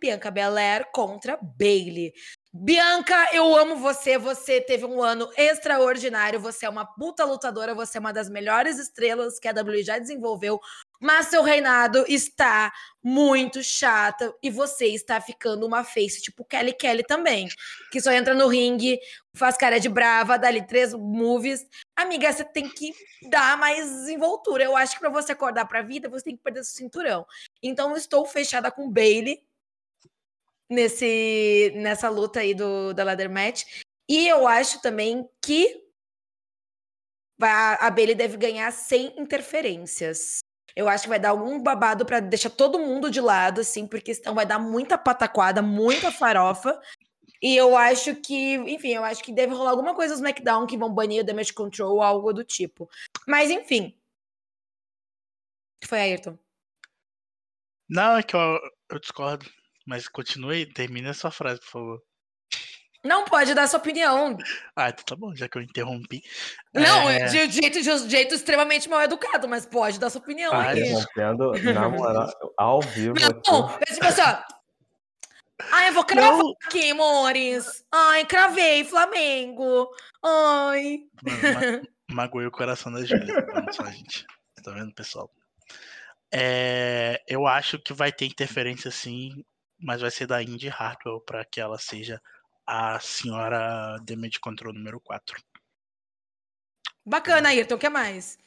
Bianca 0.00 0.30
Belair 0.30 0.90
contra 0.92 1.38
Bailey. 1.42 2.14
Bianca, 2.60 3.28
eu 3.32 3.54
amo 3.54 3.76
você. 3.76 4.18
Você 4.18 4.60
teve 4.60 4.84
um 4.84 5.00
ano 5.00 5.30
extraordinário. 5.36 6.40
Você 6.40 6.66
é 6.66 6.68
uma 6.68 6.84
puta 6.84 7.24
lutadora. 7.24 7.72
Você 7.72 7.98
é 7.98 8.00
uma 8.00 8.12
das 8.12 8.28
melhores 8.28 8.80
estrelas 8.80 9.38
que 9.38 9.46
a 9.46 9.52
WWE 9.52 9.84
já 9.84 9.96
desenvolveu. 9.96 10.60
Mas 11.00 11.26
seu 11.26 11.44
reinado 11.44 12.04
está 12.08 12.72
muito 13.00 13.62
chata 13.62 14.34
e 14.42 14.50
você 14.50 14.86
está 14.86 15.20
ficando 15.20 15.64
uma 15.64 15.84
face 15.84 16.20
tipo 16.20 16.44
Kelly 16.44 16.72
Kelly 16.72 17.04
também, 17.04 17.48
que 17.92 18.00
só 18.00 18.10
entra 18.10 18.34
no 18.34 18.48
ringue, 18.48 18.98
faz 19.32 19.56
cara 19.56 19.78
de 19.78 19.88
brava, 19.88 20.36
dá 20.36 20.48
ali 20.48 20.66
três 20.66 20.92
movies. 20.92 21.64
amiga, 21.94 22.32
você 22.32 22.42
tem 22.42 22.68
que 22.68 22.92
dar 23.30 23.56
mais 23.56 24.08
envoltura. 24.08 24.64
Eu 24.64 24.76
acho 24.76 24.94
que 24.94 25.00
para 25.00 25.10
você 25.10 25.30
acordar 25.30 25.66
para 25.66 25.78
a 25.78 25.82
vida, 25.82 26.08
você 26.08 26.24
tem 26.24 26.36
que 26.36 26.42
perder 26.42 26.64
seu 26.64 26.74
cinturão. 26.74 27.24
Então, 27.62 27.96
estou 27.96 28.26
fechada 28.26 28.68
com 28.68 28.90
Bailey 28.90 29.47
nesse 30.68 31.72
nessa 31.76 32.08
luta 32.08 32.40
aí 32.40 32.54
do 32.54 32.92
da 32.92 33.04
ladder 33.04 33.30
match. 33.30 33.64
E 34.08 34.26
eu 34.26 34.46
acho 34.46 34.80
também 34.80 35.28
que 35.42 35.84
a 37.40 37.90
Bailey 37.90 38.14
deve 38.14 38.36
ganhar 38.36 38.70
sem 38.72 39.18
interferências. 39.20 40.40
Eu 40.74 40.88
acho 40.88 41.04
que 41.04 41.08
vai 41.08 41.18
dar 41.18 41.30
algum 41.30 41.60
babado 41.62 42.04
para 42.06 42.20
deixar 42.20 42.50
todo 42.50 42.78
mundo 42.78 43.10
de 43.10 43.20
lado, 43.20 43.60
assim, 43.60 43.86
porque 43.86 44.14
senão 44.14 44.34
vai 44.34 44.46
dar 44.46 44.58
muita 44.58 44.96
pataquada, 44.96 45.60
muita 45.60 46.10
farofa. 46.10 46.80
E 47.40 47.56
eu 47.56 47.76
acho 47.76 48.16
que, 48.16 48.54
enfim, 48.54 48.90
eu 48.90 49.04
acho 49.04 49.22
que 49.22 49.32
deve 49.32 49.54
rolar 49.54 49.70
alguma 49.70 49.94
coisa 49.94 50.14
no 50.14 50.18
SmackDown 50.18 50.66
que 50.66 50.76
vão 50.76 50.92
banir 50.92 51.22
o 51.22 51.24
Damage 51.24 51.52
Control 51.52 51.94
ou 51.94 52.02
algo 52.02 52.32
do 52.32 52.44
tipo. 52.44 52.88
Mas, 53.26 53.50
enfim. 53.50 53.96
Foi, 55.84 56.00
Ayrton? 56.00 56.36
Não, 57.88 58.16
é 58.16 58.22
que 58.22 58.34
eu, 58.34 58.58
eu 58.90 58.98
discordo. 58.98 59.46
Mas 59.88 60.06
continue, 60.06 60.66
termine 60.66 61.08
a 61.08 61.14
sua 61.14 61.30
frase, 61.30 61.60
por 61.60 61.70
favor. 61.70 62.02
Não 63.02 63.24
pode 63.24 63.54
dar 63.54 63.66
sua 63.66 63.78
opinião. 63.78 64.36
Ah, 64.76 64.90
então 64.90 65.02
tá 65.02 65.16
bom, 65.16 65.34
já 65.34 65.48
que 65.48 65.56
eu 65.56 65.62
interrompi. 65.62 66.22
Não, 66.74 67.08
é... 67.08 67.24
de, 67.24 67.50
jeito, 67.50 67.80
de 67.80 68.10
jeito 68.10 68.34
extremamente 68.34 68.86
mal 68.86 69.00
educado, 69.00 69.48
mas 69.48 69.64
pode 69.64 69.98
dar 69.98 70.10
sua 70.10 70.20
opinião 70.20 70.52
ah, 70.52 70.68
aí. 70.68 70.80
Interrompendo, 70.80 71.52
na 71.72 71.88
moral, 71.88 72.30
ao 72.58 72.82
vivo. 72.82 73.14
Não, 73.18 73.66
aqui. 73.66 73.94
tipo 73.94 74.04
assim, 74.04 74.20
ó. 74.20 74.42
Ai, 75.72 75.88
eu 75.88 75.94
vou 75.94 76.04
cravar 76.04 76.36
não. 76.36 76.52
aqui, 76.66 76.90
amores. 76.90 77.82
Ai, 77.90 78.26
cravei, 78.26 78.84
Flamengo. 78.84 79.88
Ai. 80.22 80.98
Mano, 81.22 81.82
ma 82.10 82.24
magoei 82.24 82.46
o 82.46 82.50
coração 82.50 82.92
da 82.92 83.02
Júlia. 83.02 83.46
só, 83.72 83.86
gente. 83.86 84.26
Tá 84.62 84.70
vendo, 84.70 84.92
pessoal? 84.92 85.30
É, 86.30 87.22
eu 87.26 87.46
acho 87.46 87.78
que 87.78 87.94
vai 87.94 88.12
ter 88.12 88.26
interferência 88.26 88.90
sim, 88.90 89.42
mas 89.78 90.00
vai 90.00 90.10
ser 90.10 90.26
da 90.26 90.42
Indy 90.42 90.68
Hartwell 90.68 91.20
para 91.20 91.44
que 91.44 91.60
ela 91.60 91.78
seja 91.78 92.20
a 92.66 92.98
senhora 93.00 93.96
Damage 94.02 94.40
Control 94.40 94.74
número 94.74 95.00
4. 95.00 95.40
Bacana, 97.04 97.48
Ayrton, 97.48 97.76
o 97.76 97.78
que 97.78 97.88
mais? 97.88 98.38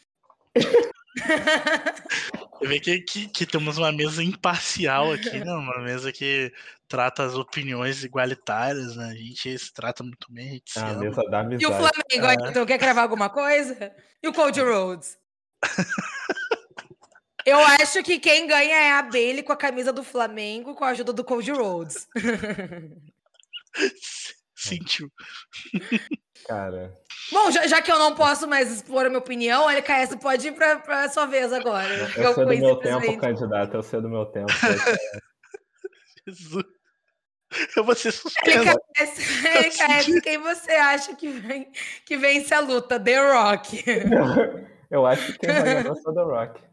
Você 2.61 2.67
vê 2.67 2.79
que, 2.79 3.01
que, 3.01 3.27
que, 3.27 3.45
temos 3.45 3.77
uma 3.79 3.91
mesa 3.91 4.23
imparcial 4.23 5.11
aqui, 5.11 5.39
né? 5.39 5.51
Uma 5.51 5.79
mesa 5.79 6.11
que 6.11 6.53
trata 6.87 7.23
as 7.23 7.33
opiniões 7.33 8.03
igualitárias, 8.03 8.95
né? 8.95 9.05
A 9.05 9.15
gente 9.15 9.57
se 9.57 9.73
trata 9.73 10.03
muito 10.03 10.31
bem, 10.31 10.49
a 10.49 10.51
gente 10.53 10.71
se 10.71 10.79
a 10.79 10.89
ama. 10.89 10.99
mesa 11.01 11.23
da 11.23 11.39
amizade. 11.39 11.63
E 11.63 11.67
o 11.67 11.71
Flamengo, 11.71 12.45
é. 12.45 12.49
então, 12.49 12.65
quer 12.65 12.77
cravar 12.77 13.03
alguma 13.03 13.29
coisa? 13.29 13.91
E 14.21 14.27
o 14.27 14.33
Cold 14.33 14.59
Rhodes? 14.61 15.17
Eu 17.45 17.59
acho 17.59 18.03
que 18.03 18.19
quem 18.19 18.47
ganha 18.47 18.75
é 18.75 18.91
a 18.91 19.01
Bailey 19.01 19.43
com 19.43 19.53
a 19.53 19.57
camisa 19.57 19.91
do 19.91 20.03
Flamengo 20.03 20.75
com 20.75 20.83
a 20.83 20.89
ajuda 20.89 21.13
do 21.13 21.23
Cold 21.23 21.51
Rhodes. 21.51 22.07
Sentiu. 24.55 25.11
Cara. 26.47 26.93
Bom, 27.31 27.49
já, 27.49 27.65
já, 27.67 27.81
que 27.81 27.91
eu 27.91 27.97
não 27.97 28.13
posso 28.13 28.47
mais 28.47 28.71
expor 28.71 29.05
a 29.05 29.09
minha 29.09 29.19
opinião, 29.19 29.67
a 29.67 29.73
LKS 29.73 30.15
pode 30.17 30.47
ir 30.47 30.53
para 30.53 31.05
a 31.05 31.09
sua 31.09 31.25
vez 31.25 31.51
agora. 31.51 31.91
Eu, 32.15 32.23
eu 32.23 32.33
sei 32.35 32.45
do 32.45 32.57
meu 32.57 32.75
tempo, 32.75 33.17
candidato. 33.17 33.75
Eu 33.75 33.83
sei 33.83 34.01
do 34.01 34.09
meu 34.09 34.25
tempo. 34.25 34.51
Jesus. 36.27 36.65
Eu 37.75 37.83
vou 37.83 37.95
ser 37.95 38.11
suspenso. 38.11 38.69
LKS, 38.69 39.45
LKS 39.45 40.21
quem 40.21 40.37
você 40.37 40.71
acha 40.71 41.15
que, 41.15 41.27
vem, 41.29 41.71
que 42.05 42.17
vence 42.17 42.53
a 42.53 42.59
luta? 42.59 42.99
The 42.99 43.31
Rock. 43.33 43.83
Eu 44.89 45.05
acho 45.05 45.33
que 45.33 45.39
quem 45.39 45.49
vai 45.49 45.63
ganhar 45.63 45.79
é 45.79 45.83
The 45.83 46.21
Rock. 46.21 46.70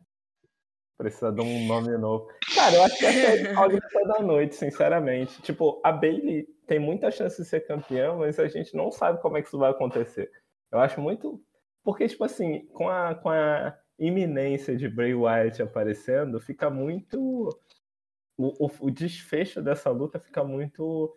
Precisa 0.98 1.30
de 1.30 1.40
um 1.40 1.66
nome 1.68 1.96
novo. 1.96 2.28
Cara, 2.56 2.74
eu 2.74 2.82
acho 2.82 2.98
que 2.98 3.06
essa 3.06 3.20
é 3.20 3.54
a 3.54 3.64
luta 3.66 4.04
da 4.04 4.18
noite, 4.18 4.56
sinceramente. 4.56 5.40
Tipo, 5.42 5.80
a 5.84 5.92
Bailey 5.92 6.44
tem 6.66 6.80
muita 6.80 7.08
chance 7.12 7.40
de 7.40 7.48
ser 7.48 7.60
campeã, 7.60 8.16
mas 8.16 8.36
a 8.40 8.48
gente 8.48 8.76
não 8.76 8.90
sabe 8.90 9.22
como 9.22 9.36
é 9.38 9.40
que 9.40 9.46
isso 9.46 9.56
vai 9.56 9.70
acontecer. 9.70 10.28
Eu 10.72 10.80
acho 10.80 11.00
muito. 11.00 11.40
Porque, 11.84 12.08
tipo 12.08 12.24
assim, 12.24 12.66
com 12.66 12.88
a, 12.88 13.14
com 13.14 13.30
a 13.30 13.78
iminência 13.96 14.76
de 14.76 14.88
Bray 14.88 15.14
Wyatt 15.14 15.62
aparecendo, 15.62 16.40
fica 16.40 16.68
muito. 16.68 17.48
O, 18.36 18.66
o, 18.66 18.70
o 18.80 18.90
desfecho 18.90 19.62
dessa 19.62 19.90
luta 19.90 20.18
fica 20.18 20.42
muito. 20.42 21.14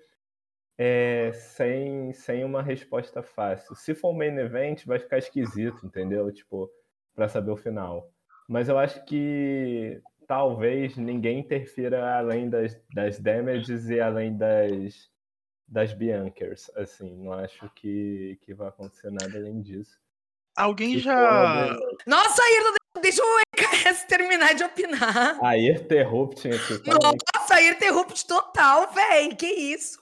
É, 0.77 1.31
sem, 1.33 2.13
sem 2.13 2.43
uma 2.43 2.61
resposta 2.61 3.23
fácil. 3.23 3.75
Se 3.75 3.95
for 3.95 4.11
um 4.11 4.17
main 4.17 4.37
event, 4.37 4.85
vai 4.85 4.99
ficar 4.99 5.17
esquisito, 5.17 5.85
entendeu? 5.85 6.31
Tipo, 6.31 6.71
para 7.15 7.27
saber 7.27 7.51
o 7.51 7.57
final. 7.57 8.11
Mas 8.47 8.69
eu 8.69 8.77
acho 8.77 9.03
que 9.05 10.01
talvez 10.27 10.95
ninguém 10.97 11.39
interfira 11.39 12.17
além 12.17 12.49
das, 12.49 12.79
das 12.93 13.19
damages 13.19 13.89
e 13.89 13.99
além 13.99 14.37
das, 14.37 15.09
das 15.67 15.93
Biancers. 15.93 16.69
Assim, 16.75 17.15
não 17.17 17.33
acho 17.33 17.69
que, 17.75 18.39
que 18.41 18.53
vai 18.53 18.69
acontecer 18.69 19.11
nada 19.11 19.37
além 19.37 19.61
disso. 19.61 19.99
Alguém 20.55 20.99
já. 20.99 21.77
Nossa, 22.05 22.41
Ayrton, 22.41 23.01
deixa 23.01 23.21
o 23.23 23.39
EKS 23.55 24.03
terminar 24.07 24.53
de 24.53 24.63
opinar. 24.63 25.37
Ayrton 25.43 26.29
aqui. 26.31 26.89
Nossa, 26.89 27.55
Ayrton 27.55 28.05
total, 28.27 28.91
velho. 28.93 29.35
Que 29.35 29.47
isso? 29.47 29.99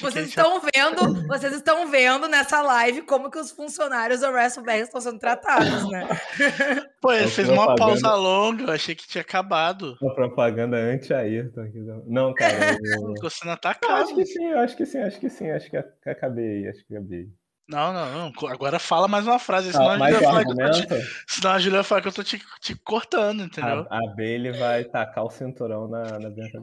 Vocês 0.00 0.28
estão 0.28 0.60
já... 0.60 0.68
vendo, 0.72 1.26
vocês 1.26 1.52
estão 1.52 1.88
vendo 1.88 2.28
nessa 2.28 2.62
live 2.62 3.02
como 3.02 3.30
que 3.30 3.38
os 3.38 3.50
funcionários 3.50 4.20
do 4.20 4.28
WrestleBR 4.28 4.82
estão 4.82 5.00
sendo 5.00 5.18
tratados, 5.18 5.90
né? 5.90 6.08
Pô, 7.02 7.12
ele 7.12 7.26
fez 7.26 7.48
uma 7.48 7.74
pausa 7.74 8.14
longa, 8.14 8.64
eu 8.64 8.70
achei 8.70 8.94
que 8.94 9.08
tinha 9.08 9.22
acabado. 9.22 9.96
Uma 10.00 10.14
propaganda 10.14 10.76
anti-Ayrton 10.76 11.62
aqui. 11.62 11.78
Não, 12.06 12.32
cara. 12.32 12.52
Eu... 12.82 13.14
Tô 13.14 13.28
sendo 13.28 13.50
atacado. 13.50 14.04
acho 14.04 14.14
que 14.14 14.24
sim, 14.24 14.52
acho 14.52 14.76
que 14.76 14.86
sim, 14.86 14.98
acho 15.00 15.20
que 15.20 15.28
sim, 15.28 15.50
acho 15.50 15.68
que 15.70 15.76
acabei, 16.08 16.68
acho 16.68 16.86
que 16.86 16.94
acabei. 16.94 17.28
Não, 17.68 17.92
não, 17.92 18.30
não. 18.30 18.48
Agora 18.48 18.78
fala 18.78 19.08
mais 19.08 19.26
uma 19.26 19.38
frase, 19.38 19.72
senão, 19.72 19.90
ah, 19.90 19.94
a, 19.94 20.10
Julia 20.10 20.20
fala 20.20 20.44
que 20.44 20.50
eu 20.50 20.56
tô 20.56 20.70
te... 20.70 20.86
senão 21.26 21.52
a 21.52 21.58
Julia 21.58 21.82
fala 21.82 22.02
que 22.02 22.08
eu 22.08 22.12
tô 22.12 22.22
te, 22.22 22.42
te 22.60 22.74
cortando, 22.76 23.44
entendeu? 23.44 23.86
A, 23.88 23.96
a 23.96 24.14
Bailey 24.14 24.52
vai 24.52 24.84
tacar 24.84 25.24
o 25.24 25.30
cinturão 25.30 25.88
na, 25.88 26.18
na 26.18 26.28
Bianca 26.28 26.60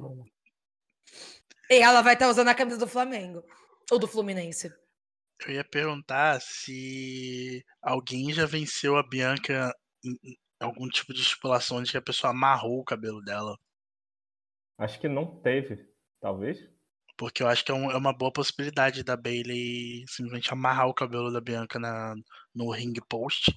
e 1.69 1.81
ela 1.81 2.01
vai 2.01 2.13
estar 2.13 2.25
tá 2.25 2.31
usando 2.31 2.47
a 2.47 2.55
camisa 2.55 2.77
do 2.77 2.87
Flamengo. 2.87 3.43
Ou 3.91 3.99
do 3.99 4.07
Fluminense. 4.07 4.71
Eu 5.45 5.53
ia 5.53 5.63
perguntar 5.63 6.41
se 6.41 7.63
alguém 7.81 8.33
já 8.33 8.45
venceu 8.45 8.97
a 8.97 9.07
Bianca 9.07 9.73
em 10.03 10.37
algum 10.59 10.87
tipo 10.89 11.13
de 11.13 11.21
estipulação 11.21 11.81
de 11.81 11.91
que 11.91 11.97
a 11.97 12.01
pessoa 12.01 12.31
amarrou 12.31 12.79
o 12.79 12.83
cabelo 12.83 13.21
dela. 13.21 13.57
Acho 14.77 14.99
que 14.99 15.07
não 15.07 15.41
teve, 15.41 15.87
talvez. 16.19 16.59
Porque 17.17 17.43
eu 17.43 17.47
acho 17.47 17.65
que 17.65 17.71
é, 17.71 17.75
um, 17.75 17.91
é 17.91 17.97
uma 17.97 18.13
boa 18.13 18.31
possibilidade 18.31 19.03
da 19.03 19.15
Bailey 19.15 20.05
simplesmente 20.07 20.51
amarrar 20.51 20.87
o 20.87 20.93
cabelo 20.93 21.31
da 21.31 21.41
Bianca 21.41 21.77
na, 21.79 22.15
no 22.53 22.71
ring 22.71 22.93
post 23.09 23.51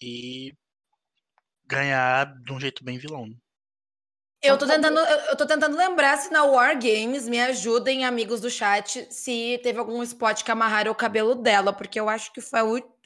e 0.00 0.52
ganhar 1.66 2.34
de 2.42 2.52
um 2.52 2.60
jeito 2.60 2.84
bem 2.84 2.98
vilão. 2.98 3.28
Eu 4.44 4.58
tô, 4.58 4.66
tentando, 4.66 4.98
eu 4.98 5.36
tô 5.36 5.46
tentando 5.46 5.76
lembrar 5.76 6.18
se 6.18 6.30
na 6.30 6.44
War 6.44 6.74
Games 6.74 7.26
me 7.26 7.40
ajudem, 7.40 8.04
amigos 8.04 8.40
do 8.40 8.50
chat, 8.50 9.06
se 9.10 9.58
teve 9.62 9.78
algum 9.78 10.02
spot 10.02 10.42
que 10.42 10.50
amarraram 10.50 10.92
o 10.92 10.94
cabelo 10.94 11.34
dela, 11.34 11.72
porque 11.72 11.98
eu 11.98 12.08
acho 12.08 12.32
que 12.32 12.42
foi 12.42 12.60
a 12.60 12.64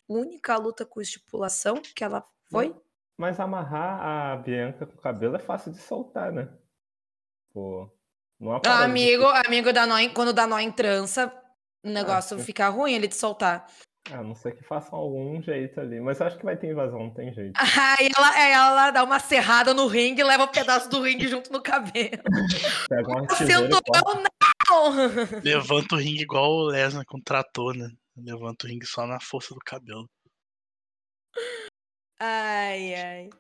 única 0.09 0.57
luta 0.57 0.85
com 0.85 1.01
estipulação 1.01 1.81
que 1.95 2.03
ela 2.03 2.25
foi. 2.51 2.75
Mas 3.17 3.39
amarrar 3.39 4.01
a 4.01 4.37
Bianca 4.37 4.85
com 4.85 4.95
o 4.95 5.01
cabelo 5.01 5.37
é 5.37 5.39
fácil 5.39 5.73
de 5.73 5.79
soltar, 5.79 6.33
né? 6.33 6.49
Pô, 7.53 7.89
não 8.39 8.61
ah, 8.65 8.85
amigo, 8.85 9.25
de... 9.25 9.47
amigo 9.47 9.73
da 9.73 9.87
nó, 9.87 9.97
quando 10.15 10.33
dá 10.33 10.47
nó 10.47 10.59
em 10.59 10.71
trança, 10.71 11.33
o 11.83 11.89
negócio 11.89 12.37
ah, 12.37 12.41
fica 12.41 12.69
ruim 12.69 12.95
ele 12.95 13.09
de 13.09 13.17
soltar. 13.17 13.67
A 14.13 14.23
não 14.23 14.35
ser 14.35 14.57
que 14.57 14.63
façam 14.65 14.99
algum 14.99 15.43
jeito 15.43 15.81
ali. 15.81 16.01
Mas 16.01 16.21
acho 16.21 16.39
que 16.39 16.45
vai 16.45 16.57
ter 16.57 16.71
invasão, 16.71 16.99
não 16.99 17.11
tem 17.11 17.33
jeito. 17.33 17.53
Aí 17.99 18.09
ela, 18.17 18.41
ela 18.41 18.91
dá 18.91 19.05
uma 19.05 19.19
serrada 19.19 19.75
no 19.75 19.87
ringue 19.87 20.21
e 20.21 20.25
leva 20.25 20.45
um 20.45 20.49
pedaço 20.49 20.89
do 20.89 21.03
ringue 21.03 21.29
junto 21.29 21.53
no 21.53 21.63
cabelo. 21.63 22.23
Pega 22.89 23.09
uma 23.09 23.27
não! 24.69 25.43
Levanta 25.43 25.95
o 25.95 25.99
ringue 25.99 26.23
igual 26.23 26.51
o 26.51 26.67
Lesnar 26.67 27.05
com 27.07 27.19
o 27.19 27.23
trator, 27.23 27.75
né? 27.75 27.89
Levanta 28.17 28.67
o 28.67 28.69
ringue 28.69 28.87
só 28.87 29.07
na 29.07 29.21
força 29.21 29.55
do 29.55 29.61
cabelo. 29.61 30.09
Ai, 32.21 32.95
ai. 32.95 33.31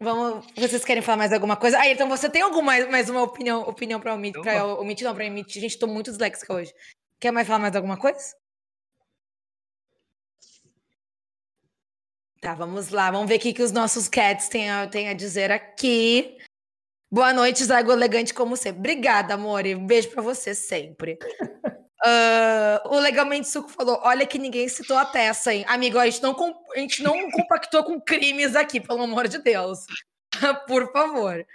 Vamos, 0.00 0.46
vocês 0.56 0.84
querem 0.84 1.02
falar 1.02 1.18
mais 1.18 1.32
alguma 1.32 1.56
coisa? 1.56 1.78
Ah, 1.78 1.88
então 1.88 2.08
você 2.08 2.28
tem 2.28 2.42
alguma 2.42 2.72
mais 2.86 3.08
uma 3.08 3.22
opinião, 3.22 3.62
opinião 3.62 4.00
para 4.00 4.14
omitir, 4.14 4.42
pra 4.42 4.66
omitir, 4.74 5.06
não, 5.06 5.14
para 5.14 5.24
emitir? 5.24 5.62
Gente, 5.62 5.78
tô 5.78 5.86
muito 5.86 6.10
disléxica 6.10 6.52
hoje. 6.54 6.74
Quer 7.20 7.30
mais 7.30 7.46
falar 7.46 7.60
mais 7.60 7.76
alguma 7.76 7.96
coisa? 7.96 8.34
Tá, 12.42 12.54
vamos 12.54 12.88
lá. 12.88 13.08
Vamos 13.08 13.28
ver 13.28 13.36
o 13.36 13.38
que, 13.38 13.52
que 13.52 13.62
os 13.62 13.70
nossos 13.70 14.08
cats 14.08 14.48
têm 14.48 14.68
a, 14.68 14.88
têm 14.88 15.08
a 15.08 15.14
dizer 15.14 15.52
aqui. 15.52 16.36
Boa 17.08 17.32
noite, 17.32 17.62
Zago 17.62 17.92
Elegante, 17.92 18.34
como 18.34 18.56
sempre. 18.56 18.80
Obrigada, 18.80 19.34
amor. 19.34 19.64
Um 19.64 19.86
beijo 19.86 20.10
pra 20.10 20.20
você 20.20 20.52
sempre. 20.52 21.16
Uh, 22.04 22.82
o 22.90 22.98
Legalmente 22.98 23.46
Suco 23.46 23.68
falou: 23.68 24.00
olha 24.02 24.26
que 24.26 24.40
ninguém 24.40 24.68
citou 24.68 24.98
a 24.98 25.04
Tessa, 25.04 25.54
hein? 25.54 25.64
Amigo, 25.68 25.96
a 26.00 26.10
gente 26.10 26.20
não, 26.20 26.34
a 26.74 26.78
gente 26.80 27.00
não 27.04 27.14
compactou 27.30 27.84
com 27.84 28.00
crimes 28.00 28.56
aqui, 28.56 28.80
pelo 28.80 29.04
amor 29.04 29.28
de 29.28 29.38
Deus. 29.38 29.86
Por 30.66 30.90
favor. 30.90 31.46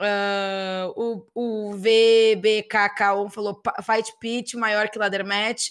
Uh, 0.00 0.88
o, 0.96 1.26
o 1.34 1.74
VBKK1 1.74 3.30
falou: 3.30 3.60
Fight 3.84 4.10
Pit 4.20 4.56
maior 4.56 4.88
que 4.88 4.98
Ladder 4.98 5.26
Match. 5.26 5.68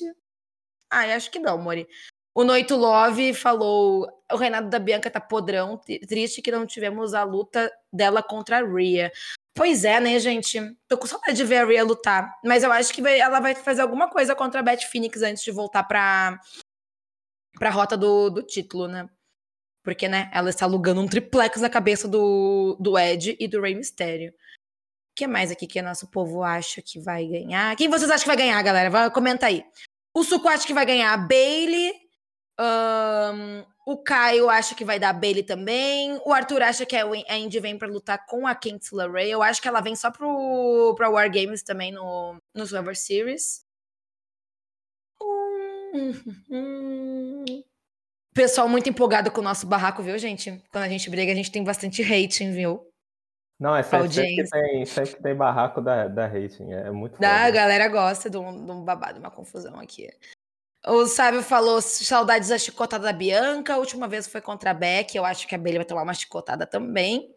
Ah, 0.92 1.16
acho 1.16 1.32
que 1.32 1.40
não, 1.40 1.58
Mori. 1.58 1.88
O 2.36 2.44
Noito 2.44 2.76
Love 2.76 3.34
falou: 3.34 4.08
o 4.30 4.36
Renato 4.36 4.68
da 4.68 4.78
Bianca 4.78 5.10
tá 5.10 5.22
podrão, 5.22 5.80
triste 6.08 6.42
que 6.42 6.52
não 6.52 6.66
tivemos 6.66 7.14
a 7.14 7.24
luta 7.24 7.72
dela 7.92 8.22
contra 8.22 8.60
a 8.60 8.62
Rhea. 8.62 9.10
Pois 9.56 9.86
é, 9.86 10.02
né, 10.02 10.20
gente? 10.20 10.60
Tô 10.86 10.98
com 10.98 11.08
saudade 11.08 11.38
de 11.38 11.46
ver 11.46 11.60
a 11.60 11.66
Rhea 11.66 11.84
lutar. 11.84 12.30
Mas 12.44 12.62
eu 12.62 12.72
acho 12.74 12.94
que 12.94 13.02
vai, 13.02 13.18
ela 13.18 13.40
vai 13.40 13.56
fazer 13.56 13.82
alguma 13.82 14.10
coisa 14.10 14.36
contra 14.36 14.60
a 14.60 14.64
Beth 14.64 14.82
Phoenix 14.92 15.22
antes 15.22 15.44
de 15.44 15.52
voltar 15.52 15.84
pra, 15.84 16.38
pra 17.58 17.70
rota 17.70 17.96
do, 17.96 18.30
do 18.30 18.44
título, 18.44 18.90
né? 18.90 19.10
Porque, 19.82 20.10
né, 20.10 20.30
ela 20.34 20.50
está 20.50 20.66
alugando 20.66 21.00
um 21.00 21.08
triplex 21.08 21.62
na 21.62 21.70
cabeça 21.70 22.06
do, 22.06 22.76
do 22.82 22.98
Ed 23.00 23.38
e 23.40 23.48
do 23.48 23.62
Rey 23.62 23.76
Mysterio. 23.76 24.32
O 24.32 25.16
que 25.16 25.26
mais 25.26 25.52
aqui 25.52 25.68
que 25.68 25.80
o 25.80 25.84
nosso 25.84 26.12
povo 26.12 26.44
acha 26.44 26.82
que 26.82 27.00
vai 27.00 27.26
ganhar? 27.26 27.78
Quem 27.78 27.88
vocês 27.88 28.10
acham 28.10 28.24
que 28.24 28.28
vai 28.28 28.36
ganhar, 28.36 28.62
galera? 28.62 29.10
Comenta 29.10 29.46
aí. 29.46 29.64
O 30.14 30.24
Suco 30.24 30.50
acha 30.50 30.68
que 30.68 30.74
vai 30.74 30.86
ganhar 30.86 31.14
a 31.14 31.18
Bailey. 31.18 32.05
Um, 32.60 33.64
o 33.86 33.98
Caio 33.98 34.50
acha 34.50 34.74
que 34.74 34.86
vai 34.86 34.98
dar 34.98 35.10
a 35.10 35.14
Bailey 35.14 35.44
também. 35.44 36.20
O 36.26 36.34
Arthur 36.34 36.64
acha 36.64 36.86
que 36.86 36.96
a 36.96 37.38
Indy 37.38 37.60
vem 37.60 37.78
para 37.78 37.88
lutar 37.88 38.26
com 38.26 38.48
a 38.48 38.56
Kingsla 38.56 39.10
Ray. 39.10 39.30
Eu 39.30 39.44
acho 39.44 39.62
que 39.62 39.68
ela 39.68 39.82
vem 39.82 39.96
só 39.96 40.10
pro, 40.10 40.96
pra 40.96 41.10
War 41.10 41.32
Games 41.32 41.62
também 41.62 41.92
no, 41.92 42.42
no 42.54 42.66
Survivor 42.66 42.96
Series. 42.96 43.64
Pessoal 48.34 48.68
muito 48.68 48.90
empolgado 48.90 49.32
com 49.32 49.40
o 49.40 49.44
nosso 49.44 49.66
barraco, 49.66 50.04
viu, 50.04 50.18
gente? 50.18 50.62
Quando 50.72 50.84
a 50.84 50.90
gente 50.90 51.10
briga, 51.10 51.32
a 51.32 51.36
gente 51.36 51.52
tem 51.52 51.64
bastante 51.64 52.04
rating, 52.04 52.52
viu? 52.52 52.86
Não, 53.58 53.74
é 53.74 53.82
sempre, 53.82 54.12
sempre, 54.12 54.36
que, 54.36 54.50
tem, 54.50 54.86
sempre 54.86 55.16
que 55.16 55.24
tem 55.24 55.34
barraco 55.34 55.80
da, 55.80 56.10
da 56.10 56.28
rating. 56.28 56.74
É 56.74 56.92
muito 56.92 57.18
da, 57.18 57.46
A 57.46 57.52
galera 57.52 57.88
gosta 57.88 58.30
de 58.30 58.36
um, 58.36 58.66
de 58.66 58.72
um 58.72 58.84
babado, 58.84 59.20
uma 59.20 59.32
confusão 59.32 59.80
aqui. 59.80 60.10
O 60.88 61.08
Sábio 61.08 61.42
falou 61.42 61.82
saudades 61.82 62.50
da 62.50 62.60
chicotada 62.60 63.06
da 63.06 63.14
Bianca. 63.14 63.74
A 63.74 63.78
última 63.78 64.08
vez 64.08 64.28
foi 64.28 64.40
contra 64.40 64.70
a 64.70 64.74
Beck. 64.74 65.16
Eu 65.16 65.26
acho 65.26 65.48
que 65.48 65.56
a 65.56 65.58
Bailey 65.58 65.80
vai 65.80 65.86
tomar 65.86 66.04
uma 66.04 66.14
chicotada 66.14 66.68
também. 66.68 67.34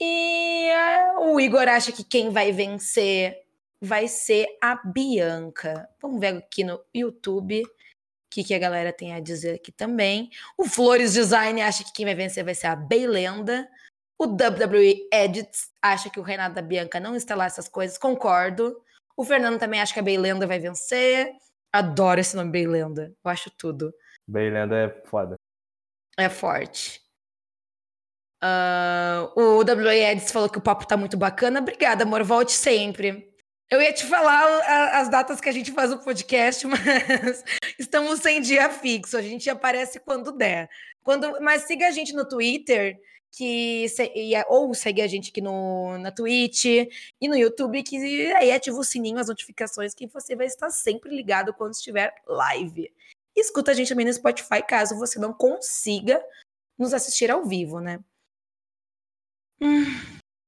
E 0.00 0.70
uh, 1.16 1.32
o 1.32 1.40
Igor 1.40 1.66
acha 1.68 1.90
que 1.90 2.04
quem 2.04 2.30
vai 2.30 2.52
vencer 2.52 3.36
vai 3.80 4.06
ser 4.06 4.46
a 4.62 4.76
Bianca. 4.76 5.88
Vamos 6.00 6.20
ver 6.20 6.36
aqui 6.36 6.62
no 6.62 6.80
YouTube 6.94 7.62
o 7.64 7.68
que, 8.30 8.44
que 8.44 8.54
a 8.54 8.58
galera 8.58 8.92
tem 8.92 9.12
a 9.12 9.20
dizer 9.20 9.56
aqui 9.56 9.72
também. 9.72 10.30
O 10.56 10.68
Flores 10.68 11.14
Design 11.14 11.60
acha 11.62 11.82
que 11.82 11.92
quem 11.92 12.04
vai 12.04 12.14
vencer 12.14 12.44
vai 12.44 12.54
ser 12.54 12.68
a 12.68 12.76
Beilenda. 12.76 13.68
O 14.18 14.24
WWE 14.24 15.08
Edits 15.12 15.70
acha 15.82 16.08
que 16.08 16.20
o 16.20 16.22
Renato 16.22 16.54
da 16.54 16.62
Bianca 16.62 17.00
não 17.00 17.16
lá 17.34 17.46
essas 17.46 17.68
coisas. 17.68 17.98
Concordo. 17.98 18.80
O 19.16 19.24
Fernando 19.24 19.58
também 19.58 19.80
acha 19.80 19.92
que 19.92 20.00
a 20.00 20.02
Beilenda 20.02 20.46
vai 20.46 20.58
vencer. 20.58 21.32
Adoro 21.76 22.20
esse 22.20 22.34
nome 22.34 22.50
Beilenda. 22.50 23.14
Eu 23.24 23.30
acho 23.30 23.50
tudo. 23.50 23.92
Beilenda 24.26 24.76
é 24.76 25.02
foda. 25.06 25.36
É 26.16 26.28
forte. 26.28 27.00
Uh, 28.42 29.40
o 29.40 29.58
WA 29.58 29.94
Edis 29.94 30.30
falou 30.30 30.48
que 30.48 30.58
o 30.58 30.62
papo 30.62 30.86
tá 30.86 30.96
muito 30.96 31.16
bacana. 31.16 31.60
Obrigada, 31.60 32.04
amor. 32.04 32.22
Volte 32.22 32.52
sempre. 32.52 33.30
Eu 33.70 33.82
ia 33.82 33.92
te 33.92 34.06
falar 34.06 34.44
a, 34.62 35.00
as 35.00 35.10
datas 35.10 35.40
que 35.40 35.48
a 35.48 35.52
gente 35.52 35.72
faz 35.72 35.92
o 35.92 35.98
podcast, 35.98 36.64
mas 36.68 37.44
estamos 37.78 38.20
sem 38.20 38.40
dia 38.40 38.70
fixo. 38.70 39.16
A 39.16 39.22
gente 39.22 39.50
aparece 39.50 40.00
quando 40.00 40.32
der. 40.32 40.68
Quando, 41.02 41.40
mas 41.40 41.62
siga 41.62 41.88
a 41.88 41.90
gente 41.90 42.12
no 42.12 42.28
Twitter 42.28 42.98
que 43.36 43.84
ou 44.48 44.72
segue 44.72 45.02
a 45.02 45.06
gente 45.06 45.28
aqui 45.28 45.42
no, 45.42 45.98
na 45.98 46.10
Twitch 46.10 46.64
e 46.64 47.28
no 47.28 47.36
YouTube, 47.36 47.82
que 47.82 48.32
aí 48.32 48.50
ativa 48.50 48.78
o 48.78 48.82
sininho, 48.82 49.18
as 49.18 49.28
notificações, 49.28 49.94
que 49.94 50.06
você 50.06 50.34
vai 50.34 50.46
estar 50.46 50.70
sempre 50.70 51.14
ligado 51.14 51.52
quando 51.52 51.74
estiver 51.74 52.14
live. 52.26 52.90
Escuta 53.36 53.72
a 53.72 53.74
gente 53.74 53.90
também 53.90 54.06
no 54.06 54.12
Spotify, 54.14 54.62
caso 54.66 54.98
você 54.98 55.18
não 55.18 55.34
consiga 55.34 56.24
nos 56.78 56.94
assistir 56.94 57.30
ao 57.30 57.44
vivo, 57.44 57.78
né? 57.78 58.00
Hum, 59.60 59.84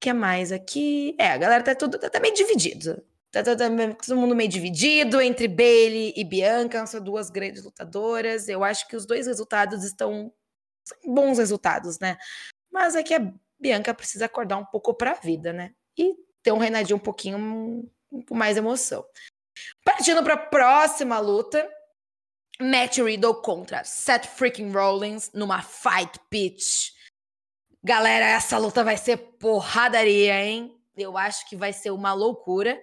que 0.00 0.10
mais 0.14 0.50
aqui? 0.50 1.14
É, 1.18 1.28
a 1.28 1.36
galera 1.36 1.62
tá 1.62 1.74
tudo 1.74 1.98
tá, 1.98 2.08
tá 2.08 2.18
meio 2.18 2.32
dividido. 2.32 3.04
Tá, 3.30 3.42
tá, 3.42 3.54
tá, 3.54 3.68
todo 4.02 4.18
mundo 4.18 4.34
meio 4.34 4.48
dividido 4.48 5.20
entre 5.20 5.46
Bailey 5.46 6.14
e 6.16 6.24
Bianca, 6.24 6.86
são 6.86 7.02
duas 7.02 7.28
grandes 7.28 7.64
lutadoras. 7.64 8.48
Eu 8.48 8.64
acho 8.64 8.88
que 8.88 8.96
os 8.96 9.04
dois 9.04 9.26
resultados 9.26 9.84
estão 9.84 10.32
bons 11.04 11.36
resultados, 11.36 11.98
né? 11.98 12.16
Mas 12.72 12.94
é 12.94 13.02
que 13.02 13.14
a 13.14 13.32
Bianca 13.58 13.94
precisa 13.94 14.26
acordar 14.26 14.56
um 14.56 14.64
pouco 14.64 14.94
para 14.94 15.12
a 15.12 15.14
vida, 15.14 15.52
né? 15.52 15.74
E 15.96 16.14
ter 16.42 16.52
um 16.52 16.58
Renadinho 16.58 16.96
um 16.96 17.00
pouquinho 17.00 17.90
com 18.26 18.34
mais 18.34 18.56
emoção. 18.56 19.04
Partindo 19.84 20.22
para 20.22 20.34
a 20.34 20.46
próxima 20.46 21.18
luta, 21.18 21.68
Matt 22.60 22.98
Riddle 22.98 23.42
contra 23.42 23.84
Seth 23.84 24.26
freaking 24.26 24.70
Rollins 24.70 25.30
numa 25.32 25.62
fight 25.62 26.18
pitch. 26.30 26.92
Galera, 27.82 28.26
essa 28.26 28.58
luta 28.58 28.82
vai 28.82 28.96
ser 28.96 29.16
porradaria, 29.38 30.44
hein? 30.44 30.76
Eu 30.96 31.16
acho 31.16 31.48
que 31.48 31.56
vai 31.56 31.72
ser 31.72 31.90
uma 31.90 32.12
loucura. 32.12 32.80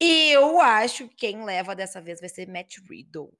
E 0.00 0.30
eu 0.30 0.60
acho 0.60 1.08
que 1.08 1.16
quem 1.16 1.44
leva 1.44 1.74
dessa 1.74 2.00
vez 2.00 2.20
vai 2.20 2.28
ser 2.28 2.48
Matt 2.48 2.76
Riddle. 2.88 3.32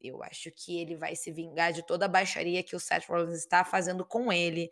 Eu 0.00 0.22
acho 0.22 0.50
que 0.52 0.80
ele 0.80 0.96
vai 0.96 1.16
se 1.16 1.32
vingar 1.32 1.72
de 1.72 1.84
toda 1.84 2.04
a 2.04 2.08
baixaria 2.08 2.62
que 2.62 2.76
o 2.76 2.80
Seth 2.80 3.06
Rollins 3.08 3.38
está 3.38 3.64
fazendo 3.64 4.04
com 4.04 4.32
ele. 4.32 4.70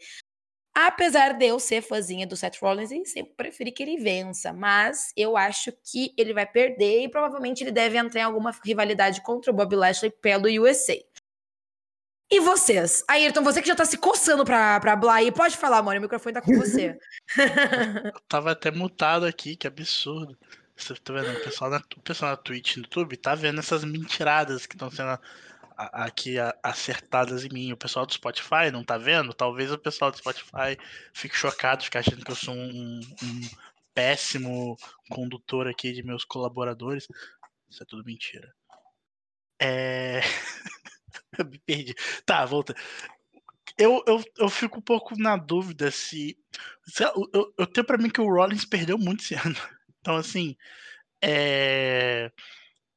Apesar 0.74 1.34
de 1.34 1.46
eu 1.46 1.60
ser 1.60 1.82
fãzinha 1.82 2.26
do 2.26 2.34
Seth 2.34 2.56
Rollins 2.60 2.90
e 2.90 3.04
sempre 3.04 3.34
preferir 3.34 3.74
que 3.74 3.82
ele 3.82 3.98
vença, 3.98 4.54
mas 4.54 5.12
eu 5.14 5.36
acho 5.36 5.70
que 5.84 6.14
ele 6.16 6.32
vai 6.32 6.46
perder 6.46 7.02
e 7.02 7.08
provavelmente 7.10 7.62
ele 7.62 7.70
deve 7.70 7.98
entrar 7.98 8.22
em 8.22 8.24
alguma 8.24 8.52
rivalidade 8.64 9.22
contra 9.22 9.52
o 9.52 9.54
Bob 9.54 9.76
Lashley 9.76 10.10
pelo 10.10 10.48
USA. 10.48 10.96
E 12.30 12.40
vocês? 12.40 13.04
Ayrton, 13.06 13.42
você 13.42 13.60
que 13.60 13.68
já 13.68 13.74
tá 13.74 13.84
se 13.84 13.98
coçando 13.98 14.42
pra, 14.42 14.80
pra 14.80 14.98
aí, 15.12 15.30
pode 15.30 15.54
falar, 15.54 15.78
amor, 15.78 15.94
o 15.94 16.00
microfone 16.00 16.32
tá 16.32 16.40
com 16.40 16.54
você. 16.54 16.98
tava 18.26 18.52
até 18.52 18.70
mutado 18.70 19.26
aqui, 19.26 19.54
que 19.54 19.66
absurdo. 19.66 20.38
Você 20.74 20.94
tá 20.94 21.12
vendo? 21.12 21.30
O 21.30 21.44
pessoal 21.44 21.70
na, 21.70 21.82
o 21.94 22.00
pessoal 22.00 22.30
na 22.30 22.36
Twitch 22.38 22.76
no 22.76 22.84
YouTube 22.84 23.18
tá 23.18 23.34
vendo 23.34 23.58
essas 23.58 23.84
mentiradas 23.84 24.64
que 24.64 24.74
estão 24.74 24.90
sendo 24.90 25.18
aqui 25.92 26.36
acertadas 26.62 27.44
em 27.44 27.48
mim. 27.48 27.72
O 27.72 27.76
pessoal 27.76 28.06
do 28.06 28.12
Spotify 28.12 28.70
não 28.72 28.84
tá 28.84 28.98
vendo? 28.98 29.34
Talvez 29.34 29.72
o 29.72 29.78
pessoal 29.78 30.10
do 30.10 30.18
Spotify 30.18 30.76
fique 31.12 31.36
chocado, 31.36 31.84
fique 31.84 31.98
achando 31.98 32.24
que 32.24 32.30
eu 32.30 32.36
sou 32.36 32.54
um, 32.54 33.00
um 33.00 33.40
péssimo 33.94 34.76
condutor 35.10 35.68
aqui 35.68 35.92
de 35.92 36.02
meus 36.02 36.24
colaboradores. 36.24 37.06
Isso 37.70 37.82
é 37.82 37.86
tudo 37.86 38.04
mentira. 38.04 38.52
É. 39.60 40.20
eu 41.38 41.44
me 41.46 41.58
perdi. 41.58 41.94
Tá, 42.24 42.44
volta. 42.44 42.74
Eu, 43.78 44.02
eu, 44.06 44.22
eu 44.38 44.48
fico 44.48 44.78
um 44.78 44.82
pouco 44.82 45.16
na 45.18 45.36
dúvida 45.36 45.90
se. 45.90 46.38
se 46.84 47.04
eu, 47.04 47.30
eu, 47.32 47.54
eu 47.58 47.66
tenho 47.66 47.86
pra 47.86 47.98
mim 47.98 48.10
que 48.10 48.20
o 48.20 48.28
Rollins 48.28 48.64
perdeu 48.64 48.98
muito 48.98 49.22
esse 49.22 49.34
ano. 49.46 49.56
Então, 50.00 50.16
assim. 50.16 50.56
É 51.22 52.30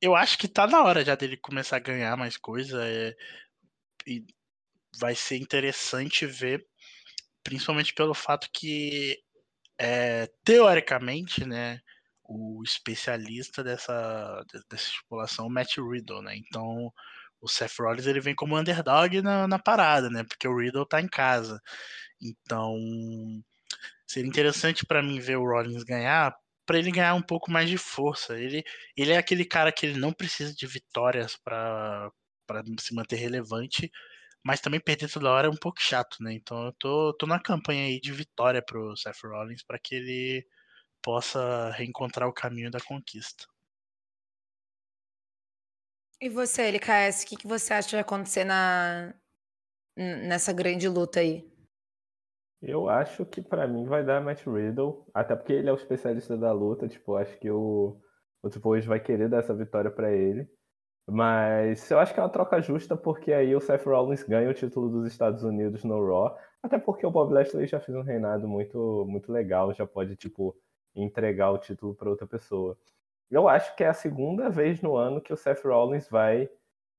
eu 0.05 0.15
acho 0.15 0.37
que 0.37 0.47
tá 0.47 0.67
na 0.67 0.83
hora 0.83 1.03
já 1.03 1.15
dele 1.15 1.37
começar 1.37 1.77
a 1.77 1.79
ganhar 1.79 2.15
mais 2.17 2.37
coisa. 2.37 2.85
É, 2.87 3.15
e 4.07 4.25
vai 4.99 5.15
ser 5.15 5.37
interessante 5.37 6.25
ver, 6.25 6.65
principalmente 7.43 7.93
pelo 7.93 8.13
fato 8.13 8.49
que, 8.53 9.19
é, 9.79 10.27
teoricamente, 10.43 11.45
né, 11.45 11.81
o 12.23 12.61
especialista 12.63 13.63
dessa, 13.63 14.43
dessa 14.51 14.89
estipulação 14.89 15.45
é 15.45 15.47
o 15.49 15.51
Matt 15.51 15.77
Riddle, 15.77 16.21
né? 16.23 16.35
Então 16.37 16.91
o 17.41 17.47
Seth 17.47 17.77
Rollins 17.79 18.07
ele 18.07 18.21
vem 18.21 18.35
como 18.35 18.57
underdog 18.57 19.21
na, 19.21 19.47
na 19.47 19.59
parada, 19.59 20.09
né? 20.09 20.23
Porque 20.23 20.47
o 20.47 20.57
Riddle 20.57 20.87
tá 20.87 21.01
em 21.01 21.07
casa. 21.07 21.61
Então 22.21 22.75
seria 24.07 24.29
interessante 24.29 24.85
para 24.85 25.03
mim 25.03 25.19
ver 25.19 25.37
o 25.37 25.45
Rollins 25.45 25.83
ganhar, 25.83 26.35
para 26.65 26.77
ele 26.79 26.91
ganhar 26.91 27.15
um 27.15 27.21
pouco 27.21 27.51
mais 27.51 27.69
de 27.69 27.77
força. 27.77 28.37
Ele, 28.39 28.63
ele 28.97 29.11
é 29.11 29.17
aquele 29.17 29.45
cara 29.45 29.71
que 29.71 29.85
ele 29.85 29.99
não 29.99 30.13
precisa 30.13 30.53
de 30.53 30.65
vitórias 30.67 31.35
para 31.37 32.11
se 32.79 32.93
manter 32.93 33.17
relevante, 33.17 33.91
mas 34.43 34.61
também 34.61 34.79
perder 34.79 35.09
toda 35.09 35.31
hora 35.31 35.47
é 35.47 35.49
um 35.49 35.57
pouco 35.57 35.81
chato, 35.81 36.17
né? 36.21 36.33
Então 36.33 36.65
eu 36.65 36.73
tô, 36.73 37.13
tô 37.13 37.25
na 37.27 37.39
campanha 37.39 37.85
aí 37.85 37.99
de 37.99 38.11
vitória 38.11 38.61
pro 38.61 38.95
Seth 38.97 39.23
Rollins 39.23 39.63
para 39.63 39.79
que 39.79 39.95
ele 39.95 40.47
possa 41.01 41.71
reencontrar 41.71 42.27
o 42.27 42.33
caminho 42.33 42.71
da 42.71 42.79
conquista. 42.79 43.45
E 46.21 46.29
você, 46.29 46.63
LKS, 46.63 47.23
o 47.23 47.27
que, 47.27 47.35
que 47.35 47.47
você 47.47 47.73
acha 47.73 47.89
que 47.89 47.95
vai 47.95 48.01
acontecer 48.01 48.45
na, 48.45 49.13
nessa 49.95 50.53
grande 50.53 50.87
luta 50.87 51.19
aí? 51.19 51.54
Eu 52.67 52.89
acho 52.89 53.23
que 53.25 53.43
para 53.43 53.67
mim 53.67 53.85
vai 53.85 54.03
dar 54.03 54.19
Matt 54.21 54.43
Riddle, 54.47 55.05
até 55.13 55.35
porque 55.35 55.53
ele 55.53 55.69
é 55.69 55.71
o 55.71 55.75
especialista 55.75 56.35
da 56.35 56.51
luta, 56.51 56.87
tipo, 56.87 57.15
acho 57.15 57.37
que 57.37 57.49
o, 57.51 58.01
o 58.41 58.73
H 58.73 58.87
vai 58.87 58.99
querer 58.99 59.29
dar 59.29 59.37
essa 59.39 59.53
vitória 59.53 59.91
para 59.91 60.11
ele. 60.11 60.49
Mas 61.07 61.91
eu 61.91 61.99
acho 61.99 62.11
que 62.13 62.19
é 62.19 62.23
uma 62.23 62.29
troca 62.29 62.59
justa, 62.61 62.97
porque 62.97 63.31
aí 63.31 63.55
o 63.55 63.61
Seth 63.61 63.85
Rollins 63.85 64.23
ganha 64.23 64.49
o 64.49 64.53
título 64.53 64.89
dos 64.89 65.05
Estados 65.05 65.43
Unidos 65.43 65.83
no 65.83 66.03
Raw. 66.03 66.35
Até 66.63 66.79
porque 66.79 67.05
o 67.05 67.11
Bob 67.11 67.31
Lashley 67.31 67.67
já 67.67 67.79
fez 67.79 67.95
um 67.95 68.01
reinado 68.01 68.47
muito, 68.47 69.05
muito 69.07 69.31
legal, 69.31 69.71
já 69.71 69.85
pode, 69.85 70.15
tipo, 70.15 70.57
entregar 70.95 71.51
o 71.51 71.59
título 71.59 71.93
para 71.93 72.09
outra 72.09 72.25
pessoa. 72.25 72.75
Eu 73.29 73.47
acho 73.47 73.75
que 73.75 73.83
é 73.83 73.87
a 73.89 73.93
segunda 73.93 74.49
vez 74.49 74.81
no 74.81 74.95
ano 74.95 75.21
que 75.21 75.31
o 75.31 75.37
Seth 75.37 75.63
Rollins 75.63 76.09
vai 76.09 76.49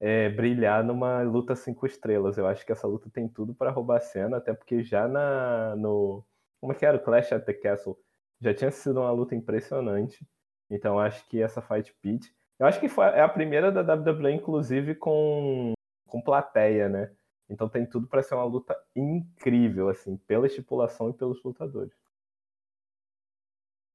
é, 0.00 0.28
brilhar 0.28 0.84
numa 0.84 1.22
luta 1.22 1.54
cinco 1.54 1.86
estrelas. 1.86 2.38
Eu 2.38 2.46
acho 2.46 2.64
que 2.64 2.72
essa 2.72 2.86
luta 2.86 3.10
tem 3.10 3.28
tudo 3.28 3.54
para 3.54 3.70
roubar 3.70 3.96
a 3.98 4.00
cena, 4.00 4.38
até 4.38 4.54
porque 4.54 4.82
já 4.82 5.08
na 5.08 5.76
no 5.76 6.24
como 6.60 6.72
é 6.72 6.76
que 6.76 6.86
era 6.86 6.96
o 6.96 7.00
Clash 7.00 7.32
at 7.32 7.44
the 7.44 7.54
Castle 7.54 7.96
já 8.40 8.52
tinha 8.54 8.70
sido 8.70 9.00
uma 9.00 9.10
luta 9.12 9.34
impressionante. 9.34 10.26
Então 10.70 10.98
acho 10.98 11.26
que 11.28 11.40
essa 11.42 11.62
Fight 11.62 11.94
Pit 12.02 12.34
eu 12.58 12.66
acho 12.66 12.80
que 12.80 12.88
foi, 12.88 13.04
é 13.04 13.20
a 13.20 13.28
primeira 13.28 13.70
da 13.70 13.94
WWE, 13.94 14.32
inclusive, 14.32 14.94
com, 14.94 15.74
com 16.08 16.22
plateia, 16.22 16.88
né? 16.88 17.10
Então 17.48 17.68
tem 17.68 17.86
tudo 17.86 18.06
para 18.08 18.22
ser 18.22 18.34
uma 18.34 18.44
luta 18.44 18.76
incrível, 18.94 19.88
assim, 19.90 20.16
pela 20.16 20.46
estipulação 20.46 21.10
e 21.10 21.12
pelos 21.12 21.42
lutadores. 21.42 21.92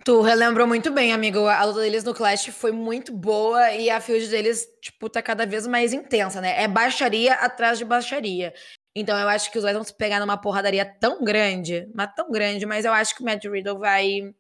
Tu 0.03 0.21
relembrou 0.21 0.65
muito 0.65 0.91
bem, 0.91 1.13
amigo. 1.13 1.45
A 1.45 1.63
luta 1.63 1.81
deles 1.81 2.03
no 2.03 2.13
Clash 2.13 2.47
foi 2.47 2.71
muito 2.71 3.13
boa 3.13 3.71
e 3.71 3.89
a 3.89 4.01
field 4.01 4.27
deles, 4.29 4.67
tipo, 4.81 5.09
tá 5.09 5.21
cada 5.21 5.45
vez 5.45 5.67
mais 5.67 5.93
intensa, 5.93 6.41
né? 6.41 6.61
É 6.61 6.67
baixaria 6.67 7.35
atrás 7.35 7.77
de 7.77 7.85
baixaria. 7.85 8.53
Então 8.95 9.17
eu 9.17 9.29
acho 9.29 9.51
que 9.51 9.57
os 9.57 9.63
dois 9.63 9.75
vão 9.75 9.83
se 9.83 9.93
pegar 9.95 10.19
numa 10.19 10.41
porradaria 10.41 10.85
tão 10.85 11.23
grande, 11.23 11.87
mas 11.93 12.13
tão 12.15 12.31
grande, 12.31 12.65
mas 12.65 12.83
eu 12.83 12.91
acho 12.91 13.15
que 13.15 13.21
o 13.21 13.25
Matt 13.25 13.45
Riddle 13.45 13.77
vai, 13.77 14.33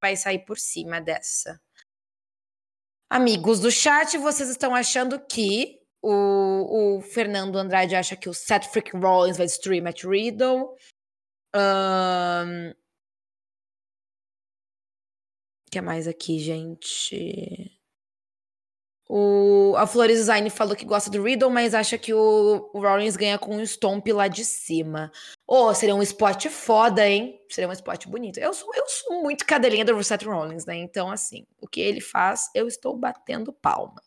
vai 0.00 0.16
sair 0.16 0.44
por 0.44 0.56
cima 0.56 1.00
dessa. 1.00 1.60
Amigos 3.10 3.58
do 3.58 3.70
chat, 3.70 4.16
vocês 4.18 4.48
estão 4.48 4.74
achando 4.74 5.18
que 5.18 5.80
o, 6.02 6.98
o 6.98 7.00
Fernando 7.00 7.56
Andrade 7.56 7.96
acha 7.96 8.16
que 8.16 8.28
o 8.28 8.34
Seth 8.34 8.66
Freaking 8.66 9.00
Rollins 9.00 9.36
vai 9.36 9.46
destruir 9.46 9.82
Matt 9.82 10.04
Riddle. 10.04 10.76
Um... 11.56 12.72
Que 15.70 15.78
é 15.78 15.80
mais 15.80 16.08
aqui, 16.08 16.38
gente? 16.38 17.78
O, 19.10 19.74
a 19.76 19.86
Flores 19.86 20.18
Design 20.18 20.50
falou 20.50 20.76
que 20.76 20.84
gosta 20.84 21.10
do 21.10 21.22
Riddle, 21.22 21.50
mas 21.50 21.74
acha 21.74 21.96
que 21.96 22.12
o, 22.12 22.70
o 22.74 22.80
Rollins 22.80 23.16
ganha 23.16 23.38
com 23.38 23.56
um 23.56 23.62
stomp 23.62 24.06
lá 24.08 24.28
de 24.28 24.44
cima. 24.44 25.10
Oh, 25.46 25.72
seria 25.72 25.94
um 25.94 26.02
spot 26.02 26.46
foda, 26.48 27.08
hein? 27.08 27.40
Seria 27.48 27.68
um 27.68 27.72
spot 27.72 28.06
bonito. 28.06 28.38
Eu 28.38 28.52
sou, 28.52 28.68
eu 28.74 28.86
sou 28.86 29.22
muito 29.22 29.46
cadelinha 29.46 29.84
do 29.84 30.04
Seth 30.04 30.24
Rollins, 30.24 30.66
né? 30.66 30.76
Então, 30.76 31.10
assim, 31.10 31.46
o 31.58 31.66
que 31.66 31.80
ele 31.80 32.02
faz, 32.02 32.50
eu 32.54 32.68
estou 32.68 32.94
batendo 32.94 33.50
palma. 33.50 34.02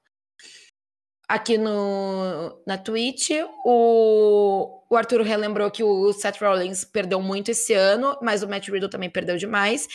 Aqui 1.32 1.58
no, 1.58 2.62
na 2.68 2.78
Twitch, 2.78 3.30
o, 3.64 4.84
o 4.90 4.98
Arthur 4.98 5.22
relembrou 5.22 5.72
que 5.72 5.82
o 5.82 6.12
Seth 6.12 6.42
Rollins 6.42 6.84
perdeu 6.84 7.22
muito 7.22 7.52
esse 7.52 7.74
ano, 7.74 8.18
mas 8.22 8.44
o 8.44 8.50
Matt 8.50 8.68
Riddle 8.68 8.90
também 8.90 9.10
perdeu 9.10 9.38
demais. 9.38 9.88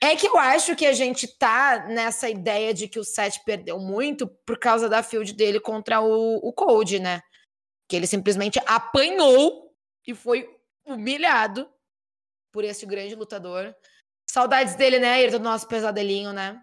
É 0.00 0.14
que 0.14 0.28
eu 0.28 0.38
acho 0.38 0.76
que 0.76 0.86
a 0.86 0.92
gente 0.92 1.26
tá 1.26 1.84
nessa 1.88 2.30
ideia 2.30 2.72
de 2.72 2.86
que 2.86 3.00
o 3.00 3.04
Seth 3.04 3.42
perdeu 3.44 3.80
muito 3.80 4.28
por 4.46 4.56
causa 4.56 4.88
da 4.88 5.02
field 5.02 5.32
dele 5.32 5.58
contra 5.58 6.00
o, 6.00 6.36
o 6.36 6.52
Cold, 6.52 7.00
né? 7.00 7.22
Que 7.88 7.96
ele 7.96 8.06
simplesmente 8.06 8.60
apanhou 8.64 9.74
e 10.06 10.14
foi 10.14 10.48
humilhado 10.86 11.68
por 12.52 12.62
esse 12.62 12.86
grande 12.86 13.16
lutador. 13.16 13.74
Saudades 14.30 14.76
dele, 14.76 15.00
né, 15.00 15.26
do 15.26 15.40
nosso 15.40 15.66
pesadelinho, 15.66 16.32
né? 16.32 16.62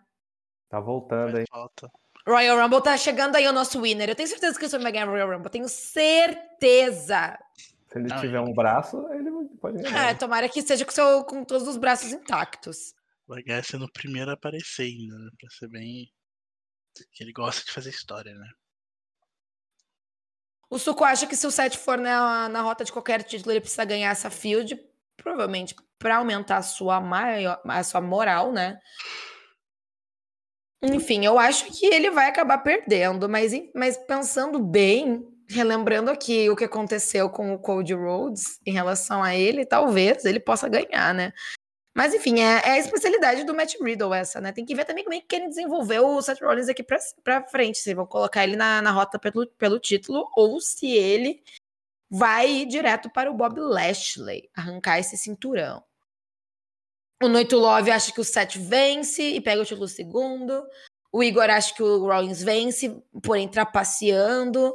Tá 0.69 0.79
voltando, 0.79 1.38
hein? 1.38 1.45
Falta. 1.51 1.91
Royal 2.28 2.59
Rumble 2.59 2.82
tá 2.82 2.97
chegando 2.97 3.36
aí 3.36 3.47
o 3.47 3.53
nosso 3.53 3.82
winner. 3.82 4.09
Eu 4.09 4.15
tenho 4.15 4.30
certeza 4.30 4.57
que 4.57 4.65
o 4.65 4.69
senhor 4.69 4.82
vai 4.82 4.91
ganhar 4.91 5.07
o 5.07 5.11
Royal 5.11 5.30
Rumble. 5.30 5.51
Tenho 5.51 5.67
certeza. 5.67 7.38
Se 7.88 7.99
ele 7.99 8.07
tiver 8.19 8.39
um 8.39 8.53
braço, 8.53 9.05
ele 9.11 9.30
pode 9.59 9.82
ganhar. 9.82 10.09
É, 10.09 10.13
tomara 10.13 10.47
que 10.47 10.61
seja 10.61 10.86
com, 10.86 10.91
seu, 10.91 11.24
com 11.26 11.43
todos 11.43 11.67
os 11.67 11.78
braços 11.78 12.11
intactos. 12.11 12.93
Vai 13.28 13.43
ganhar 13.43 13.63
sendo 13.63 13.86
o 13.86 13.91
primeiro 13.91 14.30
a 14.32 14.34
aparecer 14.34 14.84
ainda, 14.84 15.17
né? 15.17 15.30
Pra 15.39 15.49
ser 15.49 15.67
bem. 15.67 16.11
Que 17.13 17.24
ele 17.24 17.34
gosta 17.34 17.65
de 17.65 17.72
fazer 17.72 17.89
história, 17.89 18.34
né? 18.34 18.47
O 20.69 20.80
Suco 20.80 21.03
acha 21.03 21.28
que 21.28 21.36
se 21.36 21.45
o 21.45 21.51
Seth 21.51 21.76
for 21.76 21.97
na, 21.97 22.47
na 22.47 22.61
rota 22.61 22.86
de 22.86 22.93
qualquer 22.93 23.24
título, 23.24 23.51
ele 23.51 23.59
precisa 23.59 23.84
ganhar 23.84 24.09
essa 24.09 24.30
field, 24.30 24.80
provavelmente 25.17 25.76
para 25.99 26.17
aumentar 26.17 26.57
a 26.57 26.61
sua, 26.61 27.01
maior, 27.01 27.61
a 27.63 27.84
sua 27.84 27.99
moral, 28.01 28.53
né? 28.53 28.80
Enfim, 30.84 31.25
eu 31.25 31.38
acho 31.38 31.65
que 31.65 31.86
ele 31.86 32.09
vai 32.09 32.27
acabar 32.27 32.57
perdendo, 32.57 33.29
mas, 33.29 33.53
mas 33.75 33.97
pensando 33.97 34.59
bem, 34.59 35.23
relembrando 35.47 36.09
aqui 36.09 36.49
o 36.49 36.55
que 36.55 36.63
aconteceu 36.63 37.29
com 37.29 37.53
o 37.53 37.59
Cody 37.59 37.93
Rhodes 37.93 38.59
em 38.65 38.73
relação 38.73 39.21
a 39.21 39.36
ele, 39.36 39.65
talvez 39.65 40.25
ele 40.25 40.39
possa 40.39 40.67
ganhar, 40.67 41.13
né? 41.13 41.32
Mas 41.93 42.13
enfim, 42.13 42.39
é, 42.39 42.61
é 42.65 42.71
a 42.71 42.77
especialidade 42.77 43.43
do 43.43 43.53
Matt 43.53 43.75
Riddle 43.79 44.13
essa, 44.13 44.39
né? 44.39 44.51
Tem 44.51 44.65
que 44.65 44.73
ver 44.73 44.86
também 44.86 45.03
como 45.03 45.13
é 45.13 45.19
que 45.19 45.27
querem 45.27 45.49
desenvolver 45.49 45.99
o 45.99 46.21
Seth 46.21 46.41
Rollins 46.41 46.69
aqui 46.69 46.82
pra, 46.82 46.97
pra 47.23 47.43
frente, 47.47 47.79
se 47.79 47.93
vão 47.93 48.07
colocar 48.07 48.43
ele 48.43 48.55
na, 48.55 48.82
na 48.82 48.91
rota 48.91 49.19
pelo, 49.19 49.45
pelo 49.57 49.79
título 49.79 50.27
ou 50.36 50.59
se 50.61 50.89
ele 50.89 51.43
vai 52.09 52.49
ir 52.49 52.65
direto 52.65 53.09
para 53.09 53.29
o 53.29 53.34
Bob 53.34 53.59
Lashley, 53.59 54.49
arrancar 54.55 54.99
esse 54.99 55.17
cinturão. 55.17 55.84
O 57.22 57.28
Noito 57.28 57.57
Love 57.57 57.91
acha 57.91 58.11
que 58.11 58.19
o 58.19 58.24
Seth 58.24 58.55
vence 58.57 59.22
e 59.22 59.39
pega 59.39 59.61
o 59.61 59.65
título 59.65 59.88
segundo. 59.88 60.63
O 61.11 61.24
Igor 61.24 61.49
acha 61.49 61.74
que 61.74 61.84
o 61.84 62.05
Rollins 62.05 62.41
vence, 62.41 62.89
porém 63.22 63.47
trapaceando. 63.47 64.74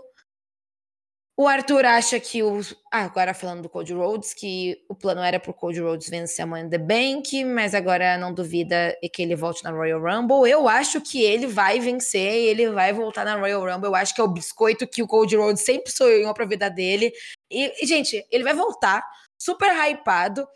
O 1.38 1.46
Arthur 1.46 1.84
acha 1.84 2.18
que 2.18 2.42
o. 2.42 2.60
Ah, 2.90 3.02
agora 3.02 3.34
falando 3.34 3.62
do 3.62 3.68
Cody 3.68 3.92
Rhodes, 3.92 4.32
que 4.32 4.82
o 4.88 4.94
plano 4.94 5.20
era 5.20 5.38
pro 5.38 5.52
Cody 5.52 5.80
Rhodes 5.80 6.08
vencer 6.08 6.44
a 6.44 6.46
Money 6.46 6.70
the 6.70 6.78
Bank, 6.78 7.44
mas 7.44 7.74
agora 7.74 8.16
não 8.16 8.32
duvida 8.32 8.96
que 9.12 9.22
ele 9.22 9.36
volte 9.36 9.62
na 9.62 9.70
Royal 9.70 10.00
Rumble. 10.00 10.48
Eu 10.48 10.66
acho 10.66 10.98
que 11.02 11.22
ele 11.22 11.46
vai 11.46 11.78
vencer 11.78 12.32
e 12.32 12.46
ele 12.46 12.70
vai 12.70 12.92
voltar 12.94 13.24
na 13.24 13.36
Royal 13.36 13.60
Rumble. 13.60 13.88
Eu 13.88 13.94
acho 13.94 14.14
que 14.14 14.20
é 14.20 14.24
o 14.24 14.28
biscoito 14.28 14.86
que 14.86 15.02
o 15.02 15.06
Cody 15.06 15.36
Rhodes 15.36 15.62
sempre 15.62 15.92
sonhou 15.92 16.32
pra 16.32 16.46
vida 16.46 16.70
dele. 16.70 17.12
E, 17.50 17.86
gente, 17.86 18.24
ele 18.30 18.44
vai 18.44 18.54
voltar 18.54 19.04
super 19.38 19.70
hypado, 19.70 20.48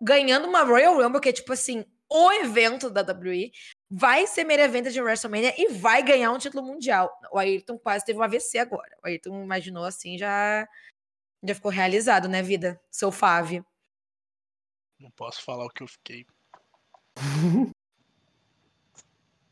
ganhando 0.00 0.46
uma 0.46 0.62
Royal 0.62 0.96
Rumble, 0.96 1.20
que 1.20 1.28
é 1.28 1.32
tipo 1.32 1.52
assim, 1.52 1.84
o 2.10 2.32
evento 2.32 2.90
da 2.90 3.02
WWE. 3.02 3.52
Vai 3.90 4.26
ser 4.26 4.44
meia 4.44 4.64
evento 4.64 4.90
de 4.90 5.00
WrestleMania 5.00 5.54
e 5.56 5.68
vai 5.72 6.02
ganhar 6.02 6.30
um 6.30 6.38
título 6.38 6.66
mundial. 6.66 7.10
O 7.32 7.38
Ayrton 7.38 7.78
quase 7.78 8.04
teve 8.04 8.18
um 8.18 8.22
AVC 8.22 8.58
agora. 8.58 8.96
O 9.02 9.06
Ayrton 9.06 9.42
imaginou 9.42 9.84
assim, 9.84 10.18
já, 10.18 10.68
já 11.42 11.54
ficou 11.54 11.70
realizado, 11.70 12.28
né, 12.28 12.42
vida? 12.42 12.80
Seu 12.90 13.10
Fave. 13.10 13.62
Não 14.98 15.10
posso 15.12 15.42
falar 15.42 15.64
o 15.64 15.70
que 15.70 15.82
eu 15.82 15.88
fiquei. 15.88 16.26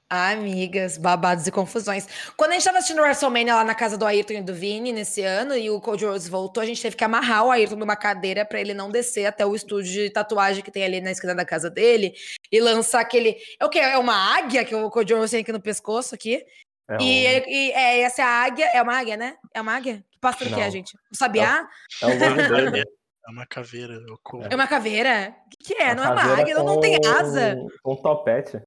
Amigas, 0.08 0.96
babados 0.98 1.48
e 1.48 1.50
confusões. 1.50 2.06
Quando 2.36 2.52
a 2.52 2.54
gente 2.54 2.64
tava 2.64 2.78
assistindo 2.78 3.00
WrestleMania 3.02 3.56
lá 3.56 3.64
na 3.64 3.74
casa 3.74 3.98
do 3.98 4.06
Ayrton 4.06 4.34
e 4.34 4.42
do 4.42 4.54
Vini 4.54 4.92
nesse 4.92 5.20
ano, 5.22 5.56
e 5.56 5.68
o 5.68 5.80
Cody 5.80 6.04
Rhodes 6.04 6.28
voltou, 6.28 6.62
a 6.62 6.66
gente 6.66 6.80
teve 6.80 6.94
que 6.94 7.02
amarrar 7.02 7.44
o 7.44 7.50
Ayrton 7.50 7.74
numa 7.74 7.96
cadeira 7.96 8.44
pra 8.44 8.60
ele 8.60 8.72
não 8.72 8.88
descer 8.88 9.26
até 9.26 9.44
o 9.44 9.52
estúdio 9.54 9.90
de 9.92 10.10
tatuagem 10.10 10.62
que 10.62 10.70
tem 10.70 10.84
ali 10.84 11.00
na 11.00 11.10
esquina 11.10 11.34
da 11.34 11.44
casa 11.44 11.68
dele 11.68 12.14
e 12.52 12.60
lançar 12.60 13.00
aquele. 13.00 13.36
É 13.58 13.64
o 13.64 13.68
quê? 13.68 13.80
É 13.80 13.98
uma 13.98 14.14
águia 14.38 14.64
que 14.64 14.74
o 14.76 14.88
Cody 14.90 15.12
Rhodes 15.12 15.32
tem 15.32 15.40
aqui 15.40 15.50
no 15.52 15.60
pescoço 15.60 16.14
aqui. 16.14 16.44
É 16.88 16.94
E, 16.94 16.96
um- 17.02 17.02
ele- 17.30 17.46
e 17.48 17.72
é, 17.72 18.00
essa 18.02 18.22
é 18.22 18.24
a 18.24 18.28
águia. 18.44 18.66
É 18.66 18.80
uma 18.80 18.96
águia, 18.96 19.16
né? 19.16 19.36
É 19.52 19.60
uma 19.60 19.74
águia? 19.74 20.04
Que 20.12 20.20
pássaro 20.20 20.54
que 20.54 20.60
é, 20.60 20.70
gente? 20.70 20.96
O 21.12 21.16
sabiá? 21.16 21.66
é 22.00 22.06
dele. 22.70 22.84
É 23.28 23.30
uma 23.32 23.44
caveira, 23.44 23.98
corro. 24.22 24.46
É 24.48 24.54
uma 24.54 24.68
caveira? 24.68 25.34
O 25.46 25.50
que, 25.50 25.74
que 25.74 25.82
é? 25.82 25.86
Uma 25.86 25.94
Não 25.96 26.04
é 26.04 26.12
uma 26.12 26.22
águia, 26.40 26.54
não, 26.54 26.64
não 26.64 26.80
tem 26.80 26.96
asa. 27.04 27.56
Com 27.82 27.94
um 27.94 27.96
topete. 27.96 28.62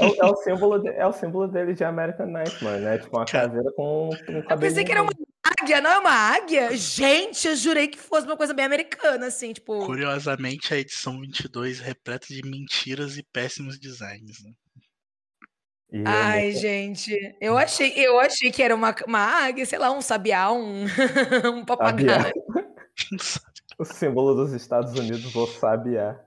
É 0.00 0.04
o, 0.06 0.14
é 0.26 0.30
o 0.30 0.36
símbolo 0.42 0.78
de- 0.78 0.88
é 0.90 1.06
o 1.06 1.12
símbolo 1.12 1.48
dele 1.48 1.74
de 1.74 1.84
American 1.84 2.26
Nightmare, 2.26 2.80
né? 2.80 2.98
Tipo 2.98 3.16
uma 3.18 3.24
caveira 3.26 3.70
com, 3.72 4.10
com 4.26 4.32
um 4.32 4.44
Eu 4.48 4.58
pensei 4.58 4.84
que 4.84 4.92
era 4.92 5.02
uma 5.02 5.12
águia, 5.60 5.80
não 5.80 5.90
é 5.90 5.98
uma 5.98 6.10
águia? 6.12 6.76
Gente, 6.76 7.46
eu 7.48 7.56
jurei 7.56 7.88
que 7.88 7.98
fosse 7.98 8.26
uma 8.26 8.36
coisa 8.36 8.54
bem 8.54 8.64
americana, 8.64 9.26
assim, 9.26 9.52
tipo. 9.52 9.84
Curiosamente, 9.86 10.72
a 10.72 10.78
edição 10.78 11.20
22 11.20 11.80
é 11.80 11.84
repleta 11.84 12.26
de 12.28 12.42
mentiras 12.48 13.16
e 13.16 13.22
péssimos 13.32 13.78
designs. 13.78 14.42
Né? 14.44 14.52
E 15.92 15.98
é 15.98 16.02
Ai, 16.06 16.42
muito- 16.44 16.58
gente, 16.60 17.36
eu 17.40 17.58
achei, 17.58 17.92
eu 17.96 18.18
achei 18.18 18.50
que 18.50 18.62
era 18.62 18.74
uma, 18.74 18.94
uma 19.06 19.18
águia, 19.44 19.66
sei 19.66 19.78
lá, 19.78 19.90
um 19.90 20.00
sabiá, 20.00 20.50
um, 20.52 20.84
um 21.54 21.64
papagaio. 21.64 22.32
O 23.78 23.84
símbolo 23.86 24.34
dos 24.34 24.52
Estados 24.52 24.92
Unidos, 24.92 25.34
o 25.34 25.46
sabiá. 25.46 26.20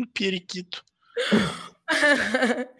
um 0.00 0.06
periquito. 0.14 0.82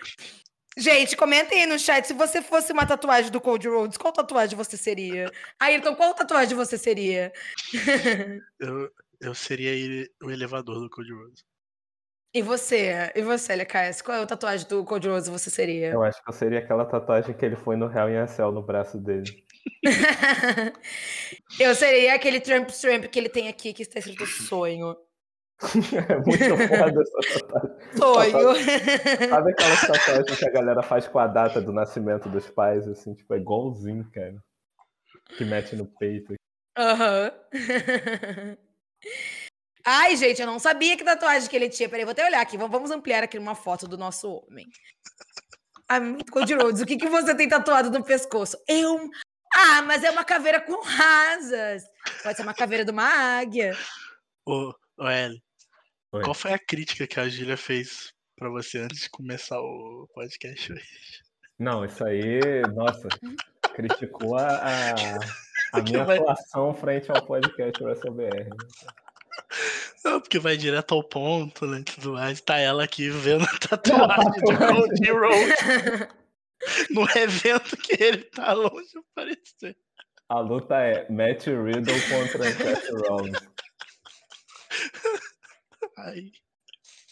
Gente, 0.76 1.16
comentem 1.16 1.60
aí 1.60 1.66
no 1.66 1.78
chat 1.78 2.06
se 2.06 2.14
você 2.14 2.40
fosse 2.40 2.72
uma 2.72 2.86
tatuagem 2.86 3.30
do 3.30 3.40
Cold 3.40 3.68
Rhodes, 3.68 3.98
qual 3.98 4.10
tatuagem 4.12 4.56
você 4.56 4.76
seria? 4.78 5.30
Ayrton, 5.60 5.94
qual 5.94 6.14
tatuagem 6.14 6.56
você 6.56 6.78
seria? 6.78 7.30
Eu, 8.58 8.90
eu 9.20 9.34
seria 9.34 9.70
ele- 9.70 10.10
o 10.22 10.30
elevador 10.30 10.80
do 10.80 10.88
Code 10.88 11.12
Rose. 11.12 11.44
E 12.34 12.40
você? 12.40 13.12
E 13.14 13.20
você, 13.20 13.52
LKS? 13.52 14.00
Qual 14.02 14.16
é 14.16 14.22
a 14.22 14.26
tatuagem 14.26 14.66
do 14.66 14.82
Code 14.84 15.06
Rose 15.06 15.30
você 15.30 15.50
seria? 15.50 15.90
Eu 15.90 16.02
acho 16.02 16.22
que 16.24 16.30
eu 16.30 16.32
seria 16.32 16.60
aquela 16.60 16.86
tatuagem 16.86 17.36
que 17.36 17.44
ele 17.44 17.56
foi 17.56 17.76
no 17.76 17.92
Hell 17.92 18.08
in 18.08 18.16
a 18.16 18.26
Cell 18.26 18.50
no 18.50 18.62
braço 18.62 18.96
dele. 18.98 19.44
eu 21.60 21.74
seria 21.74 22.14
aquele 22.14 22.40
Trump 22.40 22.70
Trump 22.70 23.04
que 23.04 23.18
ele 23.18 23.28
tem 23.28 23.48
aqui, 23.48 23.74
que 23.74 23.82
está 23.82 23.98
escrito 23.98 24.26
sonho. 24.26 24.96
é 26.08 26.16
muito 26.18 26.68
foda 26.68 27.02
essa 27.02 27.46
tatuagem. 27.46 28.32
Sonho. 28.32 28.54
Sabe 29.28 29.52
aquela 29.52 29.76
tatuagem 29.76 30.36
que 30.36 30.48
a 30.48 30.50
galera 30.50 30.82
faz 30.82 31.08
com 31.08 31.18
a 31.18 31.26
data 31.26 31.60
do 31.60 31.72
nascimento 31.72 32.28
dos 32.28 32.48
pais, 32.50 32.86
assim, 32.88 33.14
tipo, 33.14 33.32
é 33.34 33.38
igualzinho, 33.38 34.08
cara. 34.12 34.36
Que 35.36 35.44
mete 35.44 35.76
no 35.76 35.86
peito. 35.86 36.34
Aham. 36.76 37.32
Uhum. 37.54 38.56
Ai, 39.84 40.16
gente, 40.16 40.40
eu 40.40 40.46
não 40.46 40.60
sabia 40.60 40.96
que 40.96 41.04
tatuagem 41.04 41.48
que 41.48 41.56
ele 41.56 41.68
tinha. 41.68 41.88
Peraí, 41.88 42.04
vou 42.04 42.12
até 42.12 42.24
olhar 42.24 42.40
aqui. 42.40 42.56
Vamos 42.56 42.90
ampliar 42.90 43.24
aqui 43.24 43.36
uma 43.36 43.54
foto 43.54 43.88
do 43.88 43.98
nosso 43.98 44.30
homem. 44.30 44.66
Code 46.30 46.54
Rhodes, 46.54 46.80
o 46.80 46.86
que, 46.86 46.96
que 46.96 47.08
você 47.08 47.34
tem 47.34 47.48
tatuado 47.48 47.90
no 47.90 48.04
pescoço? 48.04 48.56
Eu. 48.68 49.10
Ah, 49.54 49.82
mas 49.82 50.04
é 50.04 50.10
uma 50.10 50.24
caveira 50.24 50.60
com 50.60 50.82
rasas. 50.82 51.82
Pode 52.22 52.36
ser 52.36 52.42
uma 52.42 52.54
caveira 52.54 52.84
de 52.84 52.92
uma 52.92 53.04
águia. 53.04 53.76
Ô, 54.46 54.72
ô 54.98 55.08
Eli, 56.14 56.24
qual 56.24 56.34
foi 56.34 56.52
a 56.52 56.58
crítica 56.58 57.06
que 57.06 57.18
a 57.18 57.28
Júlia 57.28 57.56
fez 57.56 58.12
para 58.36 58.50
você 58.50 58.80
antes 58.80 59.02
de 59.02 59.10
começar 59.10 59.58
o 59.58 60.06
podcast 60.14 60.72
hoje? 60.72 61.22
Não, 61.58 61.84
isso 61.84 62.04
aí, 62.04 62.60
nossa, 62.74 63.08
criticou 63.74 64.36
a, 64.36 64.46
a, 64.46 65.78
a 65.78 65.82
minha 65.82 66.02
atuação 66.02 66.74
frente 66.74 67.10
ao 67.10 67.24
podcast. 67.24 67.82
Né? 67.82 68.28
Não, 70.04 70.20
porque 70.20 70.38
vai 70.38 70.56
direto 70.58 70.92
ao 70.92 71.02
ponto, 71.02 71.66
né? 71.66 71.82
Tudo 71.94 72.12
mais. 72.12 72.42
Tá 72.42 72.58
ela 72.58 72.84
aqui 72.84 73.08
vendo 73.08 73.44
a 73.44 73.68
tatuagem 73.68 74.32
de 74.32 74.40
Cody 74.58 75.10
Rhodes 75.12 76.08
no 76.90 77.08
evento 77.16 77.76
que 77.78 78.02
ele 78.02 78.24
tá 78.24 78.52
longe 78.52 78.88
de 78.90 78.98
aparecer. 78.98 79.76
A 80.28 80.40
luta 80.40 80.76
é 80.76 81.10
Matt 81.10 81.46
Riddle 81.46 82.00
contra 82.10 82.50
Seth 82.52 82.90
Rollins. 83.08 83.52
Ai. 85.96 86.32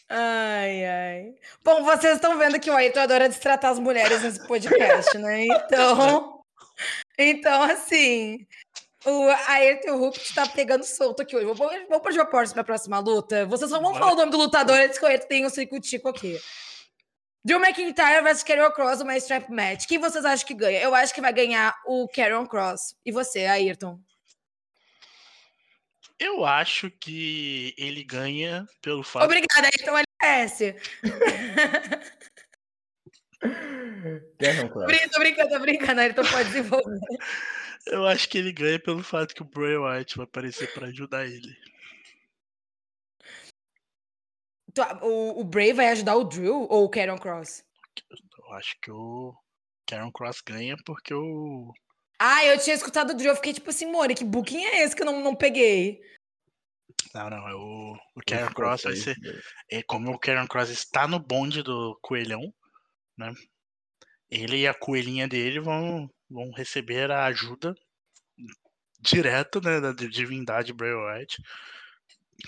Ai, 0.09 0.85
ai. 0.85 1.35
Bom, 1.63 1.85
vocês 1.85 2.15
estão 2.15 2.37
vendo 2.37 2.59
que 2.59 2.71
o 2.71 2.75
Ayrton 2.75 3.01
adora 3.01 3.29
destratar 3.29 3.71
as 3.71 3.79
mulheres 3.79 4.23
nesse 4.23 4.45
podcast, 4.47 5.17
né? 5.19 5.47
Então, 5.47 6.43
então 7.17 7.63
assim, 7.63 8.45
o 9.05 9.29
Ayrton 9.47 9.97
Hulk 9.97 10.19
está 10.19 10.49
pegando 10.49 10.85
solto 10.85 11.23
aqui 11.23 11.37
hoje. 11.37 11.47
Vamos, 11.47 11.59
vamos 11.89 12.03
para 12.03 12.23
o 12.23 12.27
para 12.27 12.61
a 12.61 12.65
próxima 12.65 12.99
luta. 12.99 13.47
Vocês 13.47 13.71
só 13.71 13.81
vão 13.81 13.95
falar 13.95 14.13
o 14.13 14.17
nome 14.17 14.33
do 14.33 14.39
lutador 14.39 14.77
antes 14.77 14.99
que 14.99 15.05
o 15.05 15.09
Ayrton 15.09 15.29
tenha 15.29 15.47
um 15.47 15.51
circuitico 15.51 16.09
aqui. 16.09 16.37
Drew 17.45 17.59
McIntyre 17.59 18.23
versus 18.23 18.43
Karrion 18.43 18.71
Cross 18.71 19.01
uma 19.01 19.17
strap 19.17 19.49
match. 19.49 19.87
Quem 19.87 19.99
vocês 19.99 20.25
acham 20.25 20.47
que 20.47 20.55
ganha? 20.55 20.81
Eu 20.81 20.95
acho 20.95 21.15
que 21.15 21.23
vai 21.23 21.33
ganhar 21.33 21.75
o 21.87 22.07
Karrion 22.09 22.47
Cross. 22.47 22.97
E 23.05 23.13
você, 23.13 23.47
Ayrton? 23.47 23.99
Eu 26.21 26.45
acho 26.45 26.91
que 26.91 27.75
ele 27.79 28.05
ganha 28.05 28.67
pelo 28.83 29.03
fato. 29.03 29.25
Obrigada, 29.25 29.69
Ayrton 29.69 30.05
LS. 30.23 30.75
Tô 35.11 35.19
brincando, 35.19 35.49
tô 35.49 35.59
brincando, 35.59 36.01
Ayrton 36.03 36.23
pode 36.23 36.49
desenvolver. 36.51 37.01
Eu 37.87 38.07
acho 38.07 38.29
que 38.29 38.37
ele 38.37 38.53
ganha 38.53 38.79
pelo 38.79 39.03
fato 39.03 39.35
que 39.35 39.41
o 39.41 39.47
Bray 39.47 39.79
Wyatt 39.79 40.17
vai 40.19 40.25
aparecer 40.25 40.71
para 40.75 40.89
ajudar 40.89 41.25
ele. 41.25 41.57
O, 45.01 45.41
o 45.41 45.45
Bray 45.45 45.73
vai 45.73 45.89
ajudar 45.89 46.17
o 46.17 46.25
Drew 46.25 46.67
ou 46.69 46.85
o 46.85 46.91
Karen 46.91 47.17
Cross? 47.17 47.65
Eu 48.39 48.53
acho 48.53 48.79
que 48.81 48.91
o 48.91 49.35
Karen 49.87 50.13
Cross 50.13 50.43
ganha 50.43 50.77
porque 50.85 51.15
o. 51.15 51.73
Ah, 52.23 52.45
eu 52.45 52.59
tinha 52.59 52.77
escutado 52.77 53.13
o 53.13 53.15
Drew, 53.15 53.31
eu 53.31 53.37
fiquei 53.37 53.55
tipo 53.55 53.71
assim, 53.71 53.91
Mori, 53.91 54.15
que 54.15 54.25
booking 54.25 54.63
é 54.63 54.83
esse 54.83 54.95
que 54.95 55.01
eu 55.01 55.07
não, 55.07 55.23
não 55.23 55.35
peguei? 55.35 56.03
Não, 57.15 57.31
não, 57.31 57.49
é 57.49 57.55
o, 57.55 57.97
o 58.15 58.21
Karen 58.27 58.53
Cross 58.53 58.83
vai 58.83 58.95
ser. 58.95 59.17
É, 59.71 59.83
como 59.83 60.11
o 60.13 60.19
Karen 60.19 60.47
Cross 60.47 60.69
está 60.69 61.09
no 61.09 61.19
bonde 61.19 61.63
do 61.63 61.99
coelhão, 62.03 62.53
né? 63.17 63.33
Ele 64.31 64.59
e 64.59 64.69
a 64.69 64.75
coelhinha 64.75 65.27
dele 65.27 65.61
vão 65.61 66.11
vão 66.29 66.51
receber 66.53 67.11
a 67.11 67.25
ajuda 67.25 67.75
direta 69.01 69.59
né, 69.63 69.81
da 69.81 69.93
divindade 69.93 70.75
Bray 70.75 70.93
Wyatt, 70.93 71.43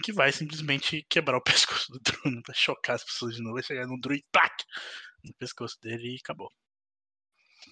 que 0.04 0.12
vai 0.12 0.30
simplesmente 0.32 1.04
quebrar 1.08 1.38
o 1.38 1.42
pescoço 1.42 1.90
do 1.90 1.98
Drew, 1.98 2.42
vai 2.46 2.54
chocar 2.54 2.96
as 2.96 3.04
pessoas 3.04 3.36
de 3.36 3.42
novo, 3.42 3.54
vai 3.54 3.62
chegar 3.62 3.86
no 3.86 3.98
Drew 3.98 4.16
e 4.16 4.24
tac, 4.30 4.52
no 5.24 5.32
pescoço 5.34 5.80
dele 5.80 6.12
e 6.12 6.18
acabou. 6.22 6.52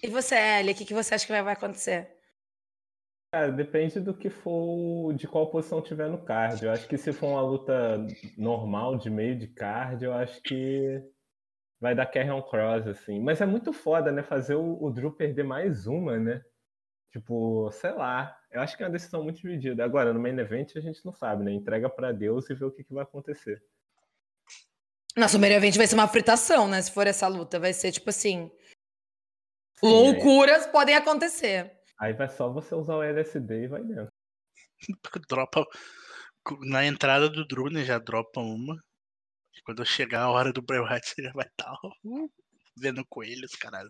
E 0.03 0.07
você, 0.07 0.35
Ellie, 0.35 0.73
o 0.73 0.75
que, 0.75 0.85
que 0.85 0.93
você 0.93 1.13
acha 1.13 1.25
que 1.25 1.31
vai 1.31 1.53
acontecer? 1.53 2.09
Cara, 3.33 3.49
depende 3.49 3.99
do 4.01 4.13
que 4.13 4.29
for, 4.29 5.13
de 5.13 5.25
qual 5.25 5.49
posição 5.49 5.81
tiver 5.81 6.09
no 6.09 6.21
card. 6.21 6.65
Eu 6.65 6.71
acho 6.71 6.85
que 6.85 6.97
se 6.97 7.13
for 7.13 7.27
uma 7.27 7.41
luta 7.41 8.05
normal, 8.37 8.97
de 8.97 9.09
meio 9.09 9.37
de 9.37 9.47
card, 9.47 10.03
eu 10.03 10.11
acho 10.11 10.41
que 10.41 11.01
vai 11.79 11.95
dar 11.95 12.05
Carrion 12.07 12.41
Cross, 12.41 12.87
assim. 12.87 13.21
Mas 13.21 13.39
é 13.39 13.45
muito 13.45 13.71
foda, 13.71 14.11
né? 14.11 14.21
Fazer 14.21 14.55
o, 14.55 14.83
o, 14.83 14.91
Drew 14.91 15.11
perder 15.13 15.43
mais 15.43 15.87
uma, 15.87 16.19
né? 16.19 16.43
Tipo, 17.11 17.71
sei 17.71 17.93
lá. 17.93 18.37
Eu 18.51 18.59
acho 18.59 18.75
que 18.75 18.83
é 18.83 18.85
uma 18.85 18.91
decisão 18.91 19.23
muito 19.23 19.41
dividida. 19.41 19.83
Agora, 19.85 20.13
no 20.13 20.19
main 20.19 20.37
event, 20.37 20.75
a 20.75 20.81
gente 20.81 21.03
não 21.05 21.13
sabe, 21.13 21.43
né? 21.43 21.53
Entrega 21.53 21.89
para 21.89 22.11
Deus 22.11 22.49
e 22.49 22.53
vê 22.53 22.65
o 22.65 22.71
que, 22.71 22.83
que 22.83 22.93
vai 22.93 23.03
acontecer. 23.03 23.63
Nossa, 25.15 25.37
o 25.37 25.39
main 25.39 25.53
event 25.53 25.77
vai 25.77 25.87
ser 25.87 25.95
uma 25.95 26.07
fritação, 26.07 26.67
né? 26.67 26.81
Se 26.81 26.91
for 26.91 27.07
essa 27.07 27.27
luta. 27.29 27.57
Vai 27.59 27.71
ser, 27.71 27.93
tipo 27.93 28.09
assim... 28.09 28.51
Loucuras 29.83 30.65
aí... 30.65 30.71
podem 30.71 30.95
acontecer. 30.95 31.71
Aí 31.99 32.13
vai 32.13 32.29
só 32.29 32.51
você 32.51 32.73
usar 32.75 32.95
o 32.95 33.03
LSD 33.03 33.63
e 33.63 33.67
vai 33.67 33.83
dentro. 33.83 34.11
dropa... 35.29 35.65
Na 36.61 36.85
entrada 36.85 37.29
do 37.29 37.45
Drew, 37.45 37.69
né? 37.69 37.83
Já 37.83 37.99
dropa 37.99 38.39
uma. 38.39 38.75
Quando 39.63 39.85
chegar 39.85 40.23
a 40.23 40.31
hora 40.31 40.51
do 40.51 40.61
Bray 40.61 40.79
Wyatt, 40.79 41.07
você 41.07 41.21
já 41.21 41.31
vai 41.33 41.45
estar 41.45 41.71
uh, 42.03 42.31
vendo 42.75 43.05
coelhos, 43.07 43.51
caralho. 43.55 43.89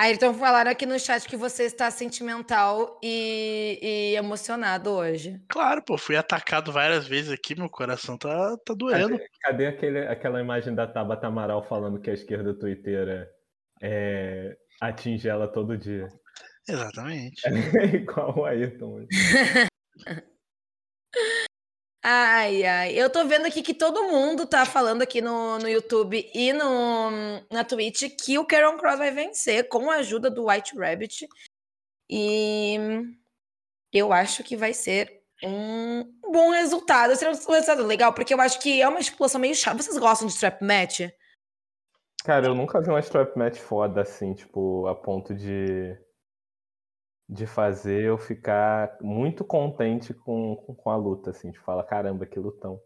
Aí 0.00 0.12
então 0.12 0.32
falaram 0.32 0.70
aqui 0.70 0.86
no 0.86 0.96
chat 0.96 1.26
que 1.26 1.36
você 1.36 1.64
está 1.64 1.90
sentimental 1.90 3.00
e, 3.02 3.80
e, 3.82 4.16
emocionado 4.16 4.90
hoje. 4.90 5.42
Claro, 5.48 5.82
pô, 5.82 5.98
fui 5.98 6.14
atacado 6.14 6.70
várias 6.70 7.08
vezes 7.08 7.32
aqui, 7.32 7.56
meu 7.56 7.68
coração 7.68 8.16
tá, 8.16 8.56
tá 8.64 8.74
doendo. 8.74 9.18
Cadê, 9.18 9.28
cadê 9.40 9.66
aquele, 9.66 10.06
aquela 10.06 10.40
imagem 10.40 10.72
da 10.72 10.86
Tabata 10.86 11.26
Amaral 11.26 11.64
falando 11.64 12.00
que 12.00 12.10
a 12.10 12.14
esquerda 12.14 12.54
twitteira 12.54 13.28
é, 13.80 14.56
atinge 14.80 15.28
ela 15.28 15.48
todo 15.48 15.76
dia? 15.76 16.08
Exatamente. 16.68 17.40
É 17.46 17.50
igual 17.96 18.38
o 18.38 18.44
Ayrton. 18.44 19.06
Ai, 22.10 22.64
ai. 22.64 22.92
Eu 22.94 23.10
tô 23.10 23.26
vendo 23.26 23.46
aqui 23.46 23.60
que 23.60 23.74
todo 23.74 24.04
mundo 24.04 24.46
tá 24.46 24.64
falando 24.64 25.02
aqui 25.02 25.20
no, 25.20 25.58
no 25.58 25.68
YouTube 25.68 26.30
e 26.32 26.52
no, 26.52 27.10
na 27.50 27.64
Twitch 27.64 28.04
que 28.24 28.38
o 28.38 28.46
Karen 28.46 28.78
Cross 28.78 28.98
vai 28.98 29.10
vencer 29.10 29.68
com 29.68 29.90
a 29.90 29.96
ajuda 29.96 30.30
do 30.30 30.46
White 30.48 30.74
Rabbit. 30.78 31.28
E 32.08 32.78
eu 33.92 34.12
acho 34.12 34.42
que 34.44 34.56
vai 34.56 34.72
ser 34.72 35.22
um 35.42 36.04
bom 36.22 36.50
resultado. 36.50 37.14
Será 37.16 37.32
um 37.32 37.34
resultado 37.34 37.84
legal, 37.84 38.12
porque 38.14 38.32
eu 38.32 38.40
acho 38.40 38.60
que 38.60 38.80
é 38.80 38.88
uma 38.88 39.00
explosão 39.00 39.40
meio 39.40 39.54
chata. 39.54 39.82
Vocês 39.82 39.98
gostam 39.98 40.28
de 40.28 40.34
strap 40.34 40.62
match? 40.62 41.00
Cara, 42.24 42.46
eu 42.46 42.54
nunca 42.54 42.80
vi 42.80 42.90
uma 42.90 43.00
strap 43.00 43.36
match 43.36 43.58
foda 43.58 44.02
assim, 44.02 44.34
tipo, 44.34 44.86
a 44.86 44.94
ponto 44.94 45.34
de 45.34 45.96
de 47.28 47.46
fazer 47.46 48.04
eu 48.04 48.16
ficar 48.16 48.96
muito 49.02 49.44
contente 49.44 50.14
com, 50.14 50.56
com 50.56 50.90
a 50.90 50.96
luta, 50.96 51.30
assim, 51.30 51.50
de 51.50 51.58
falar, 51.58 51.84
caramba, 51.84 52.24
que 52.24 52.38
lutão. 52.38 52.80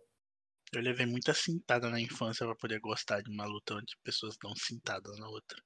Eu 0.74 0.82
levei 0.82 1.06
muita 1.06 1.32
cintada 1.32 1.88
na 1.88 2.00
infância 2.00 2.44
para 2.44 2.56
poder 2.56 2.80
gostar 2.80 3.20
de 3.22 3.30
uma 3.30 3.44
luta 3.44 3.74
onde 3.74 3.94
pessoas 4.02 4.36
dão 4.42 4.52
cintada 4.56 5.08
na 5.18 5.28
outra. 5.28 5.58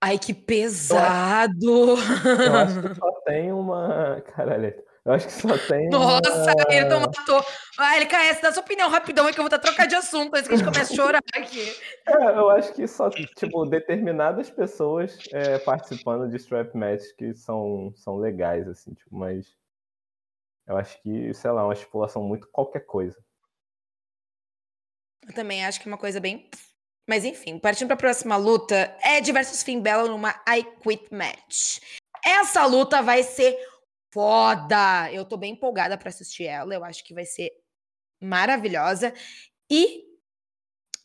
Ai, 0.00 0.18
que 0.18 0.32
pesado! 0.32 1.66
Eu 1.66 1.96
acho, 1.96 2.28
eu 2.28 2.54
acho 2.54 2.82
que 2.82 2.94
só 2.94 3.20
tem 3.22 3.52
uma. 3.52 4.20
Caralho, 4.22 4.72
eu 5.04 5.12
acho 5.12 5.26
que 5.26 5.32
só 5.32 5.58
tem. 5.68 5.88
Nossa, 5.90 6.52
uma... 6.52 6.74
ele 6.74 6.86
não 6.86 7.00
matou. 7.00 7.44
Ah, 7.78 7.96
LKS, 7.96 8.40
dá 8.40 8.52
sua 8.52 8.62
opinião 8.62 8.88
rapidão 8.88 9.26
aí 9.26 9.34
que 9.34 9.38
eu 9.38 9.44
vou 9.44 9.54
estar 9.54 9.58
trocar 9.58 9.86
de 9.86 9.94
assunto 9.94 10.34
antes 10.34 10.48
que 10.48 10.54
a 10.54 10.56
gente 10.56 10.66
comece 10.66 10.92
a 10.92 10.96
chorar 10.96 11.22
aqui. 11.34 11.76
É, 12.06 12.38
eu 12.38 12.48
acho 12.50 12.72
que 12.72 12.86
só, 12.86 13.10
tipo, 13.10 13.66
determinadas 13.66 14.48
pessoas 14.48 15.18
é, 15.32 15.58
participando 15.58 16.30
de 16.30 16.36
strap 16.36 16.74
match 16.74 17.04
que 17.18 17.34
são, 17.34 17.92
são 17.96 18.16
legais, 18.16 18.66
assim, 18.66 18.94
tipo, 18.94 19.14
mas. 19.14 19.54
Eu 20.66 20.78
acho 20.78 21.00
que, 21.02 21.34
sei 21.34 21.50
lá, 21.50 21.64
uma 21.64 21.74
estipulação 21.74 22.22
muito 22.22 22.48
qualquer 22.50 22.86
coisa. 22.86 23.22
Eu 25.28 25.34
também 25.34 25.66
acho 25.66 25.78
que 25.80 25.86
é 25.86 25.92
uma 25.92 25.98
coisa 25.98 26.18
bem. 26.18 26.48
Mas 27.06 27.24
enfim, 27.26 27.58
partindo 27.58 27.88
para 27.88 27.96
a 27.96 27.98
próxima 27.98 28.36
luta, 28.36 28.96
é 29.02 29.20
versus 29.20 29.62
Finn 29.62 29.82
Balor 29.82 30.08
numa 30.08 30.30
I 30.48 30.64
Quit 30.82 31.14
Match. 31.14 31.80
Essa 32.24 32.64
luta 32.64 33.02
vai 33.02 33.22
ser 33.22 33.54
foda! 34.14 35.12
Eu 35.12 35.24
tô 35.24 35.36
bem 35.36 35.54
empolgada 35.54 35.98
para 35.98 36.08
assistir 36.08 36.44
ela, 36.44 36.72
eu 36.72 36.84
acho 36.84 37.02
que 37.04 37.12
vai 37.12 37.24
ser 37.24 37.50
maravilhosa. 38.22 39.12
E, 39.68 40.04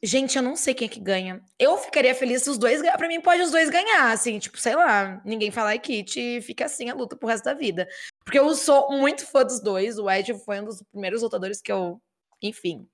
gente, 0.03 0.37
eu 0.37 0.43
não 0.43 0.55
sei 0.55 0.75
quem 0.75 0.85
é 0.87 0.91
que 0.91 0.99
ganha. 0.99 1.43
Eu 1.57 1.75
ficaria 1.79 2.13
feliz 2.13 2.43
se 2.43 2.51
os 2.51 2.59
dois 2.59 2.81
ganhar. 2.81 2.97
Pra 2.97 3.07
mim, 3.07 3.19
pode 3.19 3.41
os 3.41 3.49
dois 3.51 3.69
ganhar, 3.69 4.11
assim, 4.11 4.37
tipo, 4.37 4.59
sei 4.59 4.75
lá, 4.75 5.19
ninguém 5.25 5.49
falar 5.49 5.73
e 5.73 5.79
Kit 5.79 6.19
e 6.19 6.41
fica 6.41 6.65
assim 6.65 6.87
a 6.87 6.93
luta 6.93 7.15
pro 7.15 7.27
resto 7.27 7.45
da 7.45 7.55
vida. 7.55 7.89
Porque 8.23 8.37
eu 8.37 8.53
sou 8.53 8.91
muito 8.91 9.25
fã 9.25 9.43
dos 9.43 9.59
dois. 9.59 9.97
O 9.97 10.09
Ed 10.09 10.31
foi 10.45 10.61
um 10.61 10.65
dos 10.65 10.83
primeiros 10.91 11.23
lutadores 11.23 11.61
que 11.61 11.71
eu, 11.71 11.99
enfim, 12.41 12.87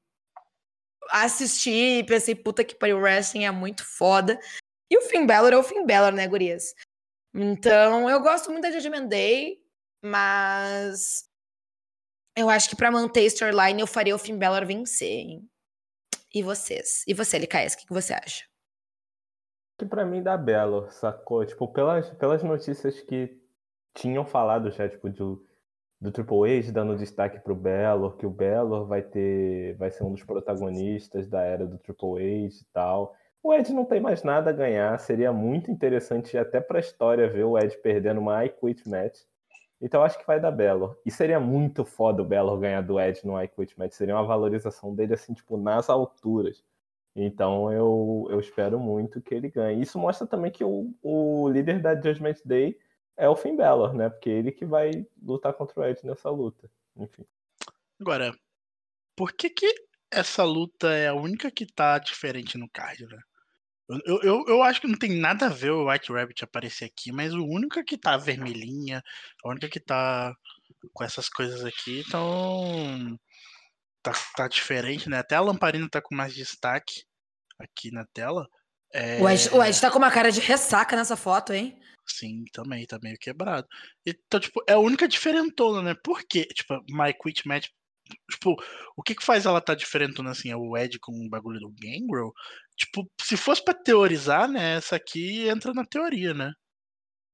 assisti 1.09 1.99
e 1.99 2.03
pensei, 2.05 2.35
puta 2.35 2.63
que 2.63 2.75
pariu, 2.75 2.99
wrestling 2.99 3.43
é 3.45 3.51
muito 3.51 3.83
foda. 3.85 4.39
E 4.89 4.97
o 4.97 5.01
Finn 5.01 5.25
Balor 5.25 5.51
é 5.51 5.57
o 5.57 5.63
Finn 5.63 5.85
Balor, 5.85 6.13
né, 6.13 6.25
gurias? 6.25 6.73
Então, 7.33 8.09
eu 8.09 8.21
gosto 8.21 8.49
muito 8.49 8.63
da 8.63 8.71
Judgment 8.71 9.07
Day, 9.07 9.64
mas 10.05 11.27
eu 12.37 12.49
acho 12.49 12.69
que 12.69 12.75
para 12.75 12.91
manter 12.91 13.25
storyline 13.25 13.81
eu 13.81 13.87
faria 13.87 14.15
o 14.15 14.19
Finn 14.19 14.37
Balor 14.37 14.65
vencer, 14.65 15.07
hein? 15.07 15.49
E 16.33 16.43
vocês? 16.43 17.03
E 17.07 17.13
você, 17.13 17.37
LKS, 17.37 17.73
o 17.73 17.77
que, 17.77 17.87
que 17.87 17.93
você 17.93 18.13
acha? 18.13 18.43
Que 19.77 19.85
para 19.85 20.05
mim 20.05 20.21
dá 20.21 20.37
Belo, 20.37 20.89
sacou? 20.91 21.45
Tipo, 21.45 21.67
pelas, 21.69 22.09
pelas 22.11 22.43
notícias 22.43 23.01
que 23.01 23.41
tinham 23.93 24.25
falado 24.25 24.69
já, 24.69 24.87
tipo, 24.87 25.09
do, 25.09 25.45
do 25.99 26.11
Triple 26.11 26.59
H 26.59 26.71
dando 26.71 26.97
destaque 26.97 27.39
pro 27.39 27.55
Belo, 27.55 28.15
que 28.17 28.25
o 28.25 28.29
Belo 28.29 28.85
vai 28.85 29.01
ter. 29.01 29.75
vai 29.77 29.89
ser 29.89 30.03
um 30.03 30.11
dos 30.11 30.23
protagonistas 30.23 31.27
da 31.27 31.41
era 31.41 31.65
do 31.65 31.77
Triple 31.77 32.45
H 32.45 32.55
e 32.61 32.65
tal. 32.73 33.15
O 33.41 33.53
Ed 33.53 33.71
não 33.73 33.85
tem 33.85 34.01
mais 34.01 34.23
nada 34.23 34.49
a 34.49 34.53
ganhar. 34.53 34.97
Seria 34.99 35.31
muito 35.31 35.71
interessante 35.71 36.37
até 36.37 36.59
para 36.59 36.79
a 36.79 36.81
história 36.81 37.29
ver 37.29 37.43
o 37.43 37.57
Ed 37.57 37.77
perdendo 37.77 38.19
uma 38.19 38.43
I 38.43 38.49
Quit 38.49 38.89
match. 38.89 39.19
Então 39.81 40.03
acho 40.03 40.17
que 40.17 40.25
vai 40.25 40.39
dar 40.39 40.51
Belo. 40.51 40.97
E 41.05 41.11
seria 41.11 41.39
muito 41.39 41.83
foda 41.83 42.21
o 42.21 42.25
Belo 42.25 42.57
ganhar 42.57 42.81
do 42.81 42.99
Ed 42.99 43.25
no 43.25 43.41
I 43.41 43.47
Quit 43.47 43.77
match. 43.77 43.93
Seria 43.93 44.15
uma 44.15 44.25
valorização 44.25 44.93
dele 44.95 45.13
assim, 45.13 45.33
tipo, 45.33 45.57
nas 45.57 45.89
alturas. 45.89 46.63
Então 47.15 47.71
eu, 47.71 48.27
eu 48.29 48.39
espero 48.39 48.79
muito 48.79 49.21
que 49.21 49.33
ele 49.33 49.49
ganhe. 49.49 49.81
Isso 49.81 49.97
mostra 49.97 50.27
também 50.27 50.51
que 50.51 50.63
o, 50.63 50.93
o 51.01 51.49
líder 51.49 51.81
da 51.81 51.95
Judgment 51.95 52.35
Day 52.43 52.77
é 53.17 53.29
o 53.29 53.35
Finn 53.35 53.55
Balor, 53.55 53.93
né? 53.93 54.09
Porque 54.09 54.29
ele 54.29 54.51
que 54.51 54.65
vai 54.65 55.05
lutar 55.21 55.53
contra 55.53 55.79
o 55.79 55.85
Ed 55.85 56.05
nessa 56.05 56.29
luta. 56.29 56.69
Enfim. 56.97 57.25
Agora, 57.99 58.33
por 59.15 59.31
que 59.31 59.49
que 59.49 59.73
essa 60.11 60.43
luta 60.43 60.89
é 60.91 61.07
a 61.07 61.13
única 61.13 61.49
que 61.49 61.65
tá 61.65 61.97
diferente 61.99 62.57
no 62.57 62.69
card, 62.69 63.05
né? 63.05 63.19
Eu, 63.87 64.19
eu, 64.23 64.45
eu 64.47 64.63
acho 64.63 64.81
que 64.81 64.87
não 64.87 64.97
tem 64.97 65.19
nada 65.19 65.45
a 65.45 65.49
ver 65.49 65.71
o 65.71 65.89
White 65.89 66.11
Rabbit 66.11 66.43
aparecer 66.43 66.85
aqui, 66.85 67.11
mas 67.11 67.33
o 67.33 67.45
único 67.45 67.83
que 67.83 67.97
tá 67.97 68.17
vermelhinha, 68.17 69.03
a 69.43 69.49
única 69.49 69.69
que 69.69 69.79
tá 69.79 70.33
com 70.91 71.03
essas 71.03 71.29
coisas 71.29 71.63
aqui, 71.63 72.03
então. 72.05 73.17
Tá, 74.01 74.11
tá 74.35 74.47
diferente, 74.47 75.09
né? 75.09 75.19
Até 75.19 75.35
a 75.35 75.41
lamparina 75.41 75.89
tá 75.89 76.01
com 76.01 76.15
mais 76.15 76.33
destaque 76.33 77.03
aqui 77.59 77.91
na 77.91 78.05
tela. 78.05 78.47
É... 78.93 79.21
O, 79.21 79.29
Ed, 79.29 79.49
o 79.49 79.63
Ed 79.63 79.79
tá 79.79 79.91
com 79.91 79.97
uma 79.97 80.11
cara 80.11 80.31
de 80.31 80.39
ressaca 80.39 80.95
nessa 80.95 81.15
foto, 81.15 81.53
hein? 81.53 81.79
Sim, 82.07 82.43
também, 82.53 82.85
tá 82.85 82.99
meio 83.01 83.17
quebrado. 83.19 83.67
Então, 84.05 84.39
tipo, 84.39 84.63
é 84.67 84.73
a 84.73 84.79
única 84.79 85.07
diferentona, 85.07 85.81
né? 85.81 85.95
Por 86.03 86.23
quê? 86.23 86.45
Tipo, 86.45 86.83
My 86.89 87.13
Quit 87.13 87.47
Match 87.47 87.67
Tipo, 88.29 88.55
o 88.95 89.01
que 89.01 89.15
que 89.15 89.25
faz 89.25 89.45
ela 89.45 89.59
estar 89.59 89.73
tá 89.73 89.79
diferentona 89.79 90.31
assim? 90.31 90.51
É 90.51 90.55
o 90.55 90.77
Ed 90.77 90.99
com 90.99 91.11
o 91.11 91.29
bagulho 91.29 91.59
do 91.59 91.71
Gangrel? 91.71 92.31
Tipo, 92.77 93.09
se 93.21 93.37
fosse 93.37 93.63
pra 93.63 93.73
teorizar, 93.73 94.47
né? 94.47 94.75
Essa 94.75 94.95
aqui 94.95 95.47
entra 95.47 95.73
na 95.73 95.85
teoria, 95.85 96.33
né? 96.33 96.51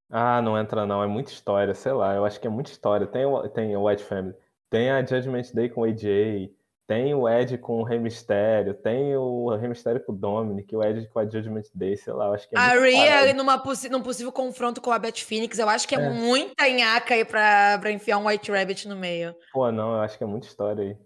Ah, 0.09 0.41
não 0.41 0.57
entra 0.57 0.85
não. 0.85 1.03
É 1.03 1.07
muita 1.07 1.31
história, 1.31 1.73
sei 1.73 1.93
lá. 1.93 2.13
Eu 2.13 2.25
acho 2.25 2.39
que 2.39 2.47
é 2.47 2.49
muita 2.49 2.71
história. 2.71 3.07
Tem 3.07 3.25
o, 3.25 3.47
tem 3.49 3.75
o 3.75 3.89
Ed 3.89 4.03
Family. 4.03 4.35
Tem 4.69 4.91
a 4.91 5.05
Judgment 5.05 5.51
Day 5.53 5.69
com 5.69 5.81
o 5.81 5.85
AJ. 5.85 6.51
Tem 6.91 7.13
o 7.15 7.29
Ed 7.29 7.57
com 7.59 7.79
o 7.79 7.83
Rei 7.83 7.97
Mistério, 7.97 8.73
tem 8.73 9.15
o 9.15 9.55
Rei 9.55 9.69
Mistério 9.69 10.03
com 10.03 10.11
o 10.11 10.15
Dominic, 10.15 10.75
o 10.75 10.83
Ed 10.83 11.07
com 11.07 11.19
a 11.19 11.23
Judgment 11.23 11.63
Day, 11.73 11.95
sei 11.95 12.11
lá, 12.11 12.33
acho 12.33 12.49
que 12.49 12.53
é 12.53 12.59
A 12.59 12.73
Rhea 12.73 13.33
numa 13.33 13.57
possi 13.57 13.87
num 13.87 14.01
possível 14.01 14.29
confronto 14.29 14.81
com 14.81 14.91
a 14.91 14.99
Beth 14.99 15.19
Phoenix, 15.19 15.57
eu 15.57 15.69
acho 15.69 15.87
que 15.87 15.95
é, 15.95 16.01
é. 16.01 16.09
muita 16.09 16.67
nhaca 16.67 17.13
aí 17.13 17.23
pra, 17.23 17.77
pra 17.79 17.91
enfiar 17.93 18.17
um 18.17 18.27
White 18.27 18.51
Rabbit 18.51 18.89
no 18.89 18.97
meio. 18.97 19.33
Pô, 19.53 19.71
não, 19.71 19.93
eu 19.93 20.01
acho 20.01 20.17
que 20.17 20.23
é 20.25 20.27
muita 20.27 20.47
história 20.47 20.83
aí. 20.83 20.97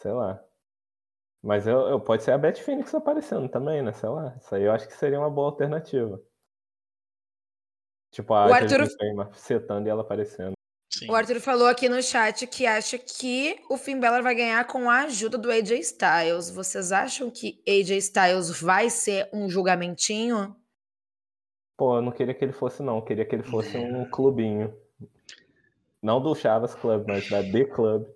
Sei 0.00 0.10
lá. 0.10 0.42
Mas 1.42 1.66
eu, 1.66 1.80
eu, 1.88 2.00
pode 2.00 2.22
ser 2.22 2.32
a 2.32 2.38
Beth 2.38 2.56
Phoenix 2.56 2.94
aparecendo 2.94 3.48
também, 3.48 3.82
né? 3.82 3.92
Sei 3.92 4.08
lá. 4.08 4.36
Isso 4.38 4.54
aí 4.54 4.64
eu 4.64 4.72
acho 4.72 4.86
que 4.86 4.94
seria 4.94 5.18
uma 5.18 5.30
boa 5.30 5.48
alternativa. 5.48 6.20
Tipo, 8.10 8.34
a 8.34 8.48
o 8.48 8.52
Arthur... 8.52 8.86
setando 9.32 9.88
e 9.88 9.90
ela 9.90 10.02
aparecendo. 10.02 10.52
Sim. 10.92 11.08
O 11.08 11.14
Arthur 11.14 11.40
falou 11.40 11.68
aqui 11.68 11.88
no 11.88 12.02
chat 12.02 12.46
que 12.46 12.66
acha 12.66 12.98
que 12.98 13.56
o 13.70 13.76
Finn 13.76 14.00
Balor 14.00 14.22
vai 14.22 14.34
ganhar 14.34 14.66
com 14.66 14.90
a 14.90 15.02
ajuda 15.02 15.38
do 15.38 15.50
AJ 15.50 15.78
Styles. 15.78 16.50
Vocês 16.50 16.90
acham 16.90 17.30
que 17.30 17.62
AJ 17.66 17.90
Styles 17.98 18.60
vai 18.60 18.90
ser 18.90 19.30
um 19.32 19.48
julgamentinho? 19.48 20.54
Pô, 21.76 21.96
eu 21.96 22.02
não 22.02 22.12
queria 22.12 22.34
que 22.34 22.44
ele 22.44 22.52
fosse, 22.52 22.82
não. 22.82 22.96
Eu 22.96 23.02
queria 23.02 23.24
que 23.24 23.34
ele 23.34 23.44
fosse 23.44 23.78
um 23.78 24.04
clubinho. 24.10 24.74
Não 26.02 26.20
do 26.20 26.34
Chavas 26.34 26.74
Club, 26.74 27.04
mas 27.06 27.30
da 27.30 27.42
The 27.42 27.64
Club, 27.66 28.06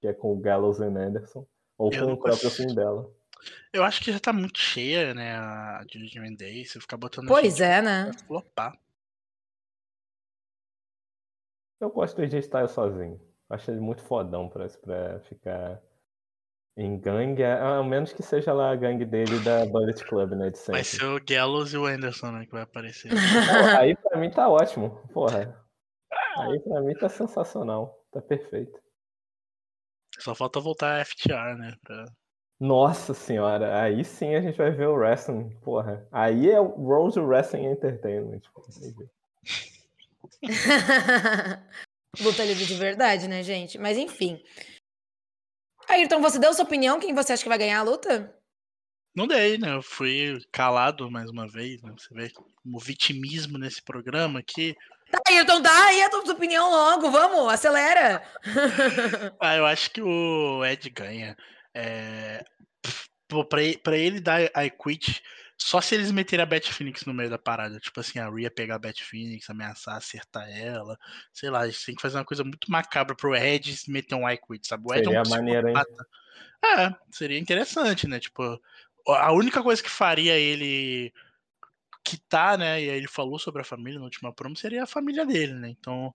que 0.00 0.08
é 0.08 0.12
com 0.12 0.32
o 0.32 0.40
Gallows 0.40 0.80
e 0.80 0.84
Anderson. 0.84 1.46
Ou 1.78 1.92
eu 1.92 2.06
com 2.06 2.12
o 2.12 2.18
próprio 2.18 2.50
consigo. 2.50 2.68
Finn 2.68 2.74
Balor. 2.74 3.12
Eu 3.72 3.84
acho 3.84 4.02
que 4.02 4.12
já 4.12 4.20
tá 4.20 4.32
muito 4.32 4.58
cheia, 4.58 5.12
né, 5.12 5.36
a 5.36 5.84
Judgment 5.90 6.34
Day. 6.34 6.64
Se 6.64 6.80
ficar 6.80 6.96
botando. 6.96 7.26
Pois 7.26 7.60
é, 7.60 7.82
né? 7.82 8.10
Flopar. 8.26 8.78
Eu 11.80 11.90
gosto 11.90 12.16
do 12.16 12.22
AJ 12.22 12.34
Styles 12.34 12.70
sozinho. 12.70 13.20
Acho 13.50 13.70
ele 13.70 13.80
muito 13.80 14.02
fodão 14.02 14.48
pra, 14.48 14.68
pra 14.68 15.20
ficar 15.20 15.82
em 16.76 16.98
gangue, 16.98 17.44
a 17.44 17.82
menos 17.82 18.12
que 18.12 18.22
seja 18.22 18.52
lá 18.52 18.72
a 18.72 18.76
gangue 18.76 19.04
dele 19.04 19.38
da 19.40 19.64
Bullet 19.66 20.02
Club, 20.04 20.32
né? 20.32 20.50
De 20.50 20.58
sempre. 20.58 20.72
Vai 20.72 20.84
ser 20.84 21.04
o 21.04 21.20
Gallows 21.24 21.72
e 21.72 21.76
o 21.76 21.86
Anderson, 21.86 22.32
né? 22.32 22.46
Que 22.46 22.52
vai 22.52 22.62
aparecer. 22.62 23.10
aí 23.78 23.94
pra 23.96 24.18
mim 24.18 24.30
tá 24.30 24.48
ótimo. 24.48 25.00
Porra. 25.12 25.62
Aí 26.36 26.58
pra 26.60 26.80
mim 26.80 26.94
tá 26.94 27.08
sensacional. 27.08 28.04
Tá 28.10 28.20
perfeito. 28.20 28.83
Só 30.18 30.34
falta 30.34 30.60
voltar 30.60 31.00
a 31.00 31.04
FTR, 31.04 31.56
né? 31.58 31.76
Pra... 31.82 32.04
Nossa 32.60 33.12
senhora, 33.12 33.82
aí 33.82 34.04
sim 34.04 34.34
a 34.34 34.40
gente 34.40 34.56
vai 34.56 34.70
ver 34.70 34.88
o 34.88 34.94
wrestling. 34.94 35.50
Porra. 35.62 36.06
Aí 36.12 36.50
é 36.50 36.60
o 36.60 36.66
Rose 36.66 37.18
Wrestling 37.18 37.66
Entertainment. 37.66 38.42
Luta 42.20 42.44
livre 42.44 42.64
de 42.64 42.74
verdade, 42.74 43.26
né, 43.28 43.42
gente? 43.42 43.76
Mas 43.76 43.98
enfim. 43.98 44.40
Ayrton, 45.88 46.20
você 46.20 46.38
deu 46.38 46.54
sua 46.54 46.64
opinião? 46.64 47.00
Quem 47.00 47.14
você 47.14 47.32
acha 47.32 47.42
que 47.42 47.48
vai 47.48 47.58
ganhar 47.58 47.80
a 47.80 47.82
luta? 47.82 48.34
Não 49.14 49.26
dei, 49.26 49.58
né? 49.58 49.74
Eu 49.74 49.82
fui 49.82 50.40
calado 50.50 51.10
mais 51.10 51.30
uma 51.30 51.46
vez, 51.46 51.82
né? 51.82 51.92
Você 51.96 52.12
vê 52.14 52.30
como 52.30 52.78
vitimismo 52.78 53.58
nesse 53.58 53.82
programa 53.82 54.40
aqui. 54.40 54.74
Tá, 55.10 55.18
Ayrton, 55.28 55.60
dá 55.60 55.84
aí 55.86 56.02
a 56.02 56.10
tua 56.10 56.32
opinião 56.32 56.70
logo, 56.70 57.10
vamos, 57.10 57.52
acelera! 57.52 58.22
ah, 59.40 59.56
eu 59.56 59.66
acho 59.66 59.90
que 59.90 60.02
o 60.02 60.64
Ed 60.64 60.88
ganha. 60.90 61.36
É... 61.72 62.44
Pra, 63.28 63.60
pra 63.82 63.96
ele 63.96 64.20
dar 64.20 64.42
I 64.42 64.70
quit 64.70 65.22
só 65.56 65.80
se 65.80 65.94
eles 65.94 66.10
meterem 66.10 66.42
a 66.42 66.46
Bat 66.46 66.72
Phoenix 66.72 67.04
no 67.04 67.14
meio 67.14 67.30
da 67.30 67.38
parada. 67.38 67.78
Tipo 67.78 68.00
assim, 68.00 68.18
a 68.18 68.28
Rhea 68.28 68.50
pegar 68.50 68.74
a 68.74 68.78
Bat 68.78 69.02
Phoenix, 69.04 69.48
ameaçar, 69.48 69.96
acertar 69.96 70.48
ela. 70.48 70.98
Sei 71.32 71.48
lá, 71.48 71.60
a 71.60 71.66
gente 71.68 71.86
tem 71.86 71.94
que 71.94 72.02
fazer 72.02 72.18
uma 72.18 72.24
coisa 72.24 72.42
muito 72.42 72.70
macabra 72.70 73.14
pro 73.14 73.34
Ed 73.34 73.74
meter 73.88 74.14
um 74.14 74.28
I 74.28 74.36
quit, 74.36 74.66
sabe? 74.66 74.84
O 74.86 74.92
Ed 74.92 75.04
seria 75.04 75.18
é 75.18 75.22
um 75.22 75.30
maneiro, 75.30 75.68
hein? 75.68 75.74
É, 76.64 76.94
seria 77.10 77.38
interessante, 77.38 78.06
né? 78.08 78.18
Tipo, 78.18 78.60
a 79.08 79.32
única 79.32 79.62
coisa 79.62 79.82
que 79.82 79.90
faria 79.90 80.36
ele 80.36 81.12
quitar, 82.04 82.58
né? 82.58 82.82
E 82.82 82.90
aí 82.90 82.96
ele 82.96 83.08
falou 83.08 83.38
sobre 83.38 83.62
a 83.62 83.64
família 83.64 83.98
na 83.98 84.04
última 84.04 84.32
promo, 84.34 84.56
seria 84.56 84.84
a 84.84 84.86
família 84.86 85.26
dele, 85.26 85.54
né? 85.54 85.70
Então, 85.70 86.14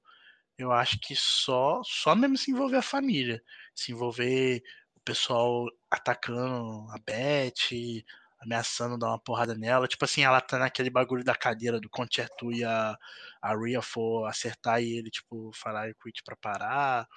eu 0.58 0.72
acho 0.72 1.00
que 1.00 1.16
só, 1.16 1.82
só 1.84 2.16
mesmo 2.16 2.38
se 2.38 2.52
envolver 2.52 2.78
a 2.78 2.82
família. 2.82 3.42
Se 3.76 3.92
envolver 3.92 4.62
o 4.96 5.02
pessoal 5.02 5.68
atacando 5.90 6.90
a 6.92 6.98
Beth, 7.06 8.04
ameaçando 8.40 8.98
dar 8.98 9.10
uma 9.10 9.20
porrada 9.20 9.56
nela. 9.56 9.88
Tipo 9.88 10.06
assim, 10.06 10.24
ela 10.24 10.42
tá 10.42 10.58
naquele 10.60 10.90
bagulho 10.90 11.24
da 11.24 11.36
cadeira 11.36 11.80
do 11.80 11.90
Concerto 11.90 12.52
e 12.52 12.64
a, 12.64 12.98
a 13.42 13.56
Rhea 13.56 13.82
for 13.82 14.26
acertar 14.28 14.82
e 14.82 14.98
ele, 14.98 15.10
tipo, 15.10 15.52
falar 15.54 15.90
e 15.90 15.96
quit 15.96 16.24
pra 16.24 16.36
parar. 16.36 17.08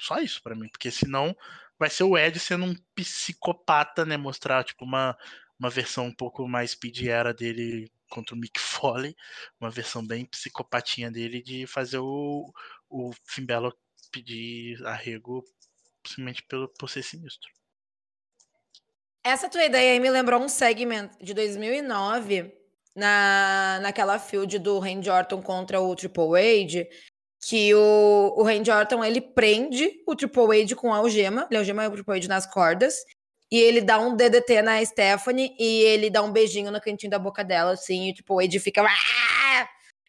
Só 0.00 0.18
isso 0.18 0.42
para 0.42 0.54
mim, 0.54 0.68
porque 0.68 0.90
senão 0.90 1.36
vai 1.78 1.90
ser 1.90 2.04
o 2.04 2.16
Ed 2.16 2.38
sendo 2.38 2.64
um 2.64 2.74
psicopata, 2.94 4.04
né? 4.04 4.16
Mostrar, 4.16 4.64
tipo, 4.64 4.84
uma, 4.84 5.16
uma 5.62 5.70
versão 5.70 6.06
um 6.06 6.14
pouco 6.14 6.48
mais 6.48 6.72
speed 6.72 7.06
era 7.06 7.32
dele 7.32 7.88
contra 8.10 8.34
o 8.34 8.38
Mick 8.38 8.58
Foley, 8.58 9.14
uma 9.60 9.70
versão 9.70 10.04
bem 10.04 10.26
psicopatinha 10.26 11.08
dele 11.08 11.40
de 11.40 11.68
fazer 11.68 11.98
o, 11.98 12.52
o 12.90 13.12
Finn 13.24 13.46
Balor 13.46 13.72
pedir 14.10 14.84
arrego 14.84 15.44
simplesmente 16.04 16.42
pelo, 16.48 16.68
por 16.68 16.90
ser 16.90 17.04
sinistro. 17.04 17.48
Essa 19.24 19.48
tua 19.48 19.64
ideia 19.64 19.92
aí 19.92 20.00
me 20.00 20.10
lembrou 20.10 20.42
um 20.42 20.48
segmento 20.48 21.16
de 21.24 21.32
2009, 21.32 22.52
na, 22.94 23.78
naquela 23.80 24.18
field 24.18 24.58
do 24.58 24.80
Randy 24.80 25.08
Orton 25.08 25.40
contra 25.40 25.80
o 25.80 25.94
Triple 25.94 26.64
H, 26.64 26.86
que 27.40 27.72
o, 27.72 28.34
o 28.36 28.42
Randy 28.42 28.70
Orton, 28.70 29.04
ele 29.04 29.20
prende 29.20 30.02
o 30.06 30.14
Triple 30.16 30.62
H 30.62 30.74
com 30.74 30.92
a 30.92 30.98
algema, 30.98 31.46
ele 31.48 31.58
algema 31.58 31.86
o 31.86 31.92
Triple 31.92 32.16
H 32.16 32.28
nas 32.28 32.46
cordas, 32.46 32.96
E 33.52 33.58
ele 33.58 33.82
dá 33.82 33.98
um 33.98 34.16
DDT 34.16 34.62
na 34.62 34.82
Stephanie 34.82 35.54
e 35.58 35.82
ele 35.82 36.08
dá 36.08 36.22
um 36.22 36.32
beijinho 36.32 36.72
no 36.72 36.80
cantinho 36.80 37.10
da 37.10 37.18
boca 37.18 37.44
dela, 37.44 37.72
assim, 37.72 38.08
e, 38.08 38.14
tipo, 38.14 38.32
o 38.34 38.40
Ed 38.40 38.58
fica. 38.58 38.82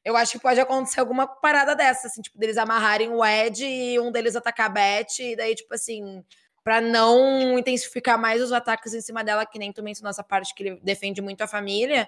Eu 0.06 0.16
acho 0.16 0.32
que 0.32 0.40
pode 0.40 0.62
acontecer 0.62 1.02
alguma 1.02 1.28
parada 1.28 1.76
dessa, 1.76 2.08
assim, 2.08 2.22
tipo, 2.22 2.40
deles 2.40 2.58
amarrarem 2.58 3.10
o 3.10 3.24
Ed 3.24 3.66
e 3.66 4.00
um 4.00 4.14
deles 4.14 4.38
atacar 4.38 4.68
a 4.68 4.70
Beth, 4.70 5.20
e 5.20 5.36
daí, 5.36 5.56
tipo 5.56 5.74
assim, 5.74 6.24
pra 6.64 6.80
não 6.80 7.60
intensificar 7.60 8.18
mais 8.18 8.42
os 8.42 8.54
ataques 8.54 8.94
em 8.94 9.02
cima 9.02 9.26
dela, 9.26 9.46
que 9.46 9.60
nem 9.60 9.74
tu 9.74 9.84
mencionou 9.84 10.12
essa 10.12 10.24
parte 10.24 10.56
que 10.56 10.64
ele 10.64 10.80
defende 10.82 11.22
muito 11.22 11.42
a 11.42 11.48
família. 11.48 12.08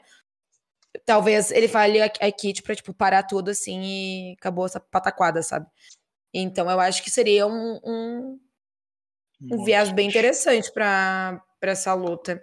Talvez 1.06 1.52
ele 1.52 1.68
fale 1.68 2.02
a, 2.02 2.06
a 2.06 2.32
Kit 2.32 2.64
pra, 2.64 2.74
tipo, 2.74 2.94
parar 2.94 3.24
tudo 3.24 3.52
assim 3.52 3.82
e 3.84 4.36
acabou 4.40 4.66
essa 4.66 4.80
pataquada, 4.80 5.44
sabe? 5.44 5.68
Então 6.34 6.72
eu 6.72 6.80
acho 6.80 7.04
que 7.04 7.12
seria 7.12 7.46
um, 7.46 7.80
um, 7.84 8.40
um 9.52 9.64
viés 9.64 9.92
bem 9.92 10.10
interessante 10.10 10.72
pra 10.72 11.42
essa 11.62 11.94
luta. 11.94 12.42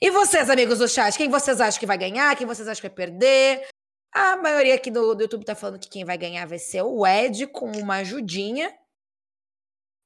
E 0.00 0.10
vocês, 0.10 0.50
amigos 0.50 0.78
do 0.78 0.88
chat, 0.88 1.16
quem 1.16 1.30
vocês 1.30 1.60
acham 1.60 1.78
que 1.78 1.86
vai 1.86 1.96
ganhar? 1.96 2.36
Quem 2.36 2.46
vocês 2.46 2.66
acham 2.66 2.82
que 2.82 2.88
vai 2.88 2.96
perder? 2.96 3.66
A 4.12 4.36
maioria 4.36 4.74
aqui 4.74 4.90
do, 4.90 5.14
do 5.14 5.22
YouTube 5.22 5.44
tá 5.44 5.54
falando 5.54 5.78
que 5.78 5.88
quem 5.88 6.04
vai 6.04 6.18
ganhar 6.18 6.46
vai 6.46 6.58
ser 6.58 6.82
o 6.82 7.06
Ed 7.06 7.46
com 7.48 7.70
uma 7.70 7.96
ajudinha. 7.96 8.72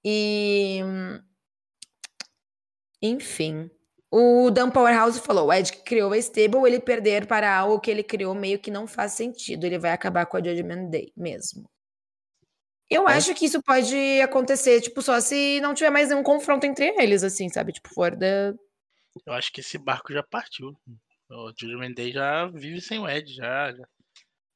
E. 0.04 0.80
Enfim. 3.02 3.70
O 4.10 4.50
Dan 4.50 4.70
Powerhouse 4.70 5.20
falou: 5.20 5.48
o 5.48 5.52
Ed 5.52 5.72
que 5.72 5.82
criou 5.82 6.12
a 6.12 6.18
Stable, 6.18 6.66
ele 6.66 6.80
perder 6.80 7.26
para 7.26 7.54
algo 7.54 7.80
que 7.80 7.90
ele 7.90 8.02
criou 8.02 8.34
meio 8.34 8.58
que 8.58 8.70
não 8.70 8.86
faz 8.86 9.12
sentido. 9.12 9.64
Ele 9.64 9.78
vai 9.78 9.92
acabar 9.92 10.26
com 10.26 10.36
a 10.36 10.40
Judgment 10.42 10.88
Day 10.90 11.12
mesmo. 11.16 11.68
Eu 12.90 13.08
É. 13.08 13.14
acho 13.14 13.34
que 13.34 13.44
isso 13.44 13.62
pode 13.62 14.20
acontecer, 14.22 14.80
tipo, 14.80 15.02
só 15.02 15.20
se 15.20 15.60
não 15.60 15.74
tiver 15.74 15.90
mais 15.90 16.08
nenhum 16.08 16.22
confronto 16.22 16.64
entre 16.66 16.86
eles, 17.02 17.22
assim, 17.22 17.48
sabe? 17.48 17.72
Tipo, 17.72 17.88
fora 17.92 18.16
da. 18.16 18.54
Eu 19.26 19.32
acho 19.32 19.52
que 19.52 19.60
esse 19.60 19.76
barco 19.78 20.12
já 20.12 20.22
partiu. 20.22 20.76
O 21.30 21.52
Judgment 21.58 21.92
Day 21.92 22.12
já 22.12 22.46
vive 22.46 22.80
sem 22.80 22.98
o 22.98 23.08
Ed, 23.08 23.34
já, 23.34 23.72
já, 23.72 23.84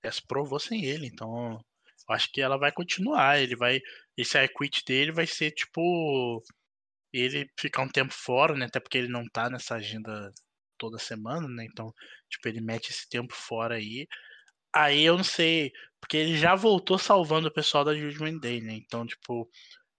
já 0.05 0.13
se 0.13 0.27
provou 0.27 0.59
sem 0.59 0.85
ele. 0.85 1.07
Então, 1.07 1.61
eu 2.09 2.15
acho 2.15 2.31
que 2.33 2.41
ela 2.41 2.57
vai 2.59 2.73
continuar. 2.73 3.39
Ele 3.39 3.55
vai. 3.57 3.81
Esse 4.17 4.39
equity 4.39 4.83
dele 4.87 5.13
vai 5.13 5.27
ser 5.27 5.51
tipo. 5.51 6.43
Ele 7.13 7.47
ficar 7.61 7.83
um 7.83 7.89
tempo 7.89 8.15
fora, 8.15 8.55
né? 8.57 8.65
Até 8.67 8.81
porque 8.81 8.97
ele 8.97 9.09
não 9.09 9.27
tá 9.29 9.51
nessa 9.51 9.75
agenda 9.75 10.33
toda 10.79 10.99
semana, 10.99 11.47
né? 11.49 11.67
Então, 11.71 11.93
tipo, 12.31 12.49
ele 12.49 12.61
mete 12.63 12.89
esse 12.91 13.07
tempo 13.09 13.35
fora 13.35 13.75
aí. 13.77 14.07
Aí 14.75 15.03
eu 15.03 15.17
não 15.19 15.25
sei, 15.25 15.71
porque 16.03 16.17
ele 16.17 16.37
já 16.37 16.57
voltou 16.57 16.99
salvando 16.99 17.47
o 17.47 17.53
pessoal 17.53 17.85
da 17.85 17.95
Judgment 17.95 18.39
Day, 18.41 18.61
né? 18.61 18.73
Então, 18.75 19.07
tipo, 19.07 19.49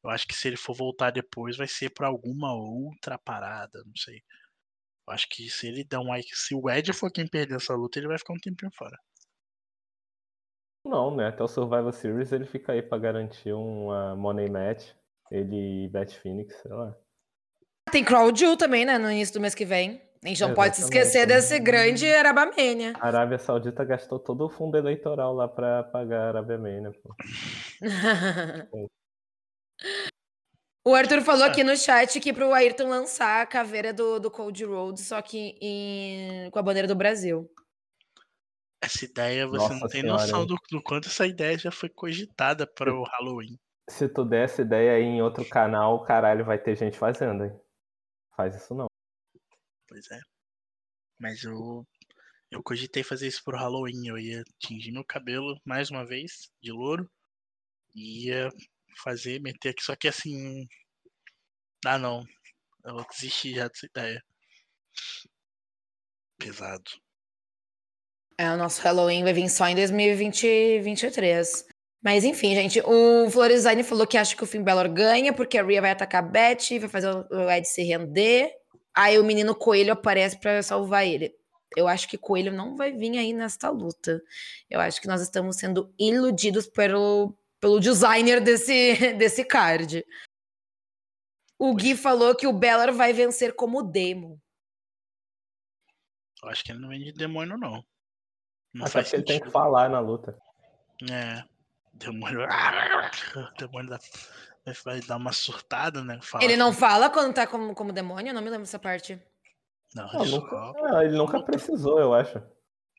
eu 0.03 0.09
acho 0.09 0.27
que 0.27 0.35
se 0.35 0.49
ele 0.49 0.57
for 0.57 0.75
voltar 0.75 1.11
depois, 1.11 1.55
vai 1.55 1.67
ser 1.67 1.91
pra 1.91 2.07
alguma 2.07 2.53
outra 2.53 3.17
parada, 3.17 3.81
não 3.85 3.95
sei. 3.95 4.21
Eu 5.07 5.13
acho 5.13 5.29
que 5.29 5.49
se 5.49 5.65
ele 5.65 5.85
der 5.85 5.99
um. 5.99 6.09
Se 6.33 6.53
o 6.53 6.69
Ed 6.69 6.91
for 6.91 7.09
quem 7.09 7.25
perder 7.25 7.55
essa 7.55 7.73
luta, 7.73 7.97
ele 7.99 8.09
vai 8.09 8.17
ficar 8.17 8.33
um 8.33 8.39
tempinho 8.39 8.71
fora. 8.75 8.97
Não, 10.85 11.15
né? 11.15 11.27
Até 11.27 11.41
o 11.41 11.47
Survivor 11.47 11.93
Series 11.93 12.33
ele 12.33 12.45
fica 12.45 12.73
aí 12.73 12.81
pra 12.81 12.97
garantir 12.97 13.53
uma 13.53 14.13
Money 14.17 14.49
Match. 14.49 14.91
Ele 15.31 15.85
e 15.85 15.89
Beth 15.89 16.11
Phoenix, 16.21 16.53
sei 16.61 16.71
lá. 16.71 16.93
Tem 17.89 18.03
Crawl 18.03 18.35
Jew 18.35 18.57
também, 18.57 18.83
né? 18.83 18.97
No 18.97 19.09
início 19.09 19.33
do 19.33 19.39
mês 19.39 19.55
que 19.55 19.65
vem. 19.65 20.01
A 20.23 20.27
gente 20.27 20.41
não 20.41 20.53
pode 20.53 20.75
se 20.77 20.83
esquecer 20.83 21.25
desse 21.25 21.59
grande 21.59 22.07
Arabamania. 22.07 22.93
A 22.99 23.07
Arábia 23.07 23.37
Saudita 23.37 23.83
gastou 23.83 24.17
todo 24.19 24.45
o 24.45 24.49
fundo 24.49 24.77
eleitoral 24.77 25.33
lá 25.33 25.47
pra 25.47 25.83
pagar 25.83 26.21
a 26.21 26.27
Arábia 26.29 26.57
Mania, 26.57 26.91
pô. 27.03 27.15
O 30.85 30.93
Arthur 30.93 31.21
falou 31.21 31.45
aqui 31.45 31.63
no 31.63 31.77
chat 31.77 32.19
que 32.19 32.33
pro 32.33 32.53
Ayrton 32.53 32.89
lançar 32.89 33.41
a 33.41 33.45
caveira 33.45 33.93
do, 33.93 34.19
do 34.19 34.29
Cold 34.29 34.65
Road, 34.65 34.99
só 34.99 35.21
que 35.21 35.57
em- 35.61 36.49
com 36.51 36.59
a 36.59 36.61
bandeira 36.61 36.87
do 36.87 36.95
Brasil. 36.95 37.49
Essa 38.83 39.05
ideia, 39.05 39.47
você 39.47 39.57
Nossa 39.57 39.73
não 39.75 39.87
tem 39.87 40.01
senhora, 40.01 40.21
noção 40.21 40.45
do, 40.45 40.57
do 40.69 40.83
quanto 40.83 41.07
essa 41.07 41.25
ideia 41.25 41.57
já 41.57 41.71
foi 41.71 41.87
cogitada 41.87 42.67
para 42.67 42.93
o 42.93 43.03
Halloween. 43.03 43.57
Se 43.89 44.09
tu 44.09 44.25
der 44.25 44.43
essa 44.43 44.61
ideia 44.61 44.91
aí 44.93 45.03
em 45.03 45.21
outro 45.21 45.47
canal, 45.47 46.03
caralho, 46.03 46.43
vai 46.43 46.57
ter 46.57 46.75
gente 46.75 46.97
fazendo, 46.97 47.45
hein? 47.45 47.57
Faz 48.35 48.53
isso 48.53 48.75
não. 48.75 48.87
Pois 49.93 50.09
é. 50.09 50.19
Mas 51.19 51.43
eu. 51.43 51.85
Eu 52.49 52.63
cogitei 52.63 53.03
fazer 53.03 53.27
isso 53.27 53.43
pro 53.43 53.57
Halloween. 53.57 54.07
Eu 54.07 54.17
ia 54.17 54.43
tingir 54.59 54.91
meu 54.91 55.05
cabelo 55.05 55.59
mais 55.63 55.91
uma 55.91 56.03
vez, 56.03 56.49
de 56.61 56.71
louro. 56.71 57.07
Ia 57.95 58.49
fazer, 59.03 59.39
meter 59.39 59.69
aqui. 59.69 59.83
Só 59.83 59.95
que 59.95 60.07
assim. 60.07 60.65
Ah, 61.85 61.99
não. 61.99 62.23
Eu 62.83 62.95
vou 62.95 63.05
desistir 63.07 63.53
já 63.53 63.67
dessa 63.67 63.85
ideia. 63.85 64.23
Pesado. 66.39 66.89
É, 68.39 68.49
o 68.49 68.57
nosso 68.57 68.81
Halloween 68.81 69.23
vai 69.23 69.33
vir 69.33 69.47
só 69.47 69.67
em 69.67 69.75
2023. 69.75 71.67
Mas 72.03 72.23
enfim, 72.23 72.55
gente, 72.55 72.81
o 72.81 73.29
Florizane 73.29 73.83
falou 73.83 74.07
que 74.07 74.17
acha 74.17 74.35
que 74.35 74.43
o 74.43 74.47
Finn 74.47 74.63
Balor 74.63 74.89
ganha, 74.89 75.31
porque 75.33 75.59
a 75.59 75.63
Rhea 75.63 75.81
vai 75.81 75.91
atacar 75.91 76.23
a 76.23 76.27
Beth, 76.27 76.79
vai 76.79 76.89
fazer 76.89 77.09
o 77.09 77.51
Ed 77.51 77.67
se 77.67 77.83
render. 77.83 78.62
Aí 78.95 79.17
o 79.17 79.23
menino 79.23 79.55
Coelho 79.55 79.93
aparece 79.93 80.39
pra 80.39 80.61
salvar 80.61 81.05
ele. 81.05 81.35
Eu 81.75 81.87
acho 81.87 82.07
que 82.07 82.17
Coelho 82.17 82.51
não 82.51 82.75
vai 82.75 82.91
vir 82.91 83.17
aí 83.17 83.33
nesta 83.33 83.69
luta. 83.69 84.21
Eu 84.69 84.79
acho 84.79 85.01
que 85.01 85.07
nós 85.07 85.21
estamos 85.21 85.57
sendo 85.57 85.91
iludidos 85.97 86.67
pelo, 86.67 87.35
pelo 87.59 87.79
designer 87.79 88.39
desse, 88.39 88.93
desse 89.17 89.43
card. 89.43 90.05
O 91.57 91.73
Gui 91.73 91.95
falou 91.95 92.35
que 92.35 92.45
o 92.45 92.53
Balor 92.53 92.91
vai 92.91 93.13
vencer 93.13 93.55
como 93.55 93.81
demo. 93.81 94.39
Eu 96.43 96.49
acho 96.49 96.63
que 96.63 96.71
ele 96.71 96.79
não 96.79 96.89
vem 96.89 96.99
de 96.99 97.13
demônio, 97.13 97.57
não. 97.57 97.83
Não 98.73 98.85
Até 98.85 98.91
faz 98.91 99.13
ele 99.13 99.23
tem 99.23 99.39
que 99.39 99.49
falar 99.49 99.89
na 99.89 99.99
luta. 99.99 100.37
É. 101.09 101.43
Demônio. 101.93 102.41
Demônio 103.57 103.89
dá- 103.89 103.99
vai 104.85 105.01
dar 105.01 105.17
uma 105.17 105.33
surtada, 105.33 106.03
né? 106.03 106.19
Falar 106.21 106.43
Ele 106.43 106.53
que- 106.53 106.59
não 106.59 106.71
fala 106.73 107.09
quando 107.09 107.33
tá 107.33 107.45
como, 107.45 107.73
como 107.75 107.91
demônio? 107.91 108.29
Eu 108.29 108.33
não 108.33 108.41
me 108.41 108.49
lembro 108.49 108.63
dessa 108.65 108.79
parte. 108.79 109.21
Não, 109.95 110.05
Ah, 110.09 110.21
ele, 110.21 110.31
nunca- 110.31 110.49
só, 110.49 110.73
ah, 110.95 111.05
ele 111.05 111.17
nunca 111.17 111.43
precisou, 111.43 111.99
eu 111.99 112.13
acho. 112.13 112.41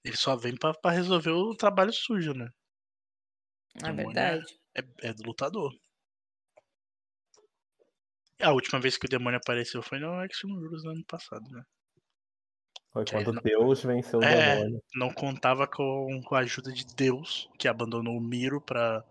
ele 0.05 0.17
só 0.17 0.37
vem 0.37 0.57
pra, 0.57 0.75
pra 0.75 0.91
resolver 0.91 1.31
o 1.31 1.55
trabalho 1.57 1.93
sujo, 1.93 2.35
né? 2.35 2.49
É 3.77 3.87
Demônio 3.87 4.07
verdade. 4.13 4.59
É, 4.77 5.09
é 5.09 5.13
do 5.15 5.25
lutador. 5.27 5.73
A 8.41 8.53
última 8.53 8.81
vez 8.81 8.97
que 8.97 9.07
o 9.07 9.09
demônio 9.09 9.39
apareceu 9.39 9.83
foi 9.83 9.99
no 9.99 10.25
Extreme 10.25 10.57
Rules 10.59 10.85
no 10.85 10.91
ano 10.91 11.05
passado, 11.07 11.49
né? 11.51 11.63
Foi 12.93 13.05
Que 13.05 13.13
quando 13.13 13.33
não- 13.33 13.43
Deus 13.43 13.83
venceu 13.83 14.19
o 14.21 14.23
É. 14.25 14.57
demônio. 14.57 14.83
Não 14.95 15.13
contava 15.13 15.67
com, 15.67 16.21
com 16.25 16.35
a 16.35 16.41
ajuda 16.41 16.73
de 16.73 16.85
Deus, 16.95 17.49
que 17.59 17.67
abandonou 17.67 18.17
o 18.17 18.21
Miro 18.21 18.61
pra 18.61 19.03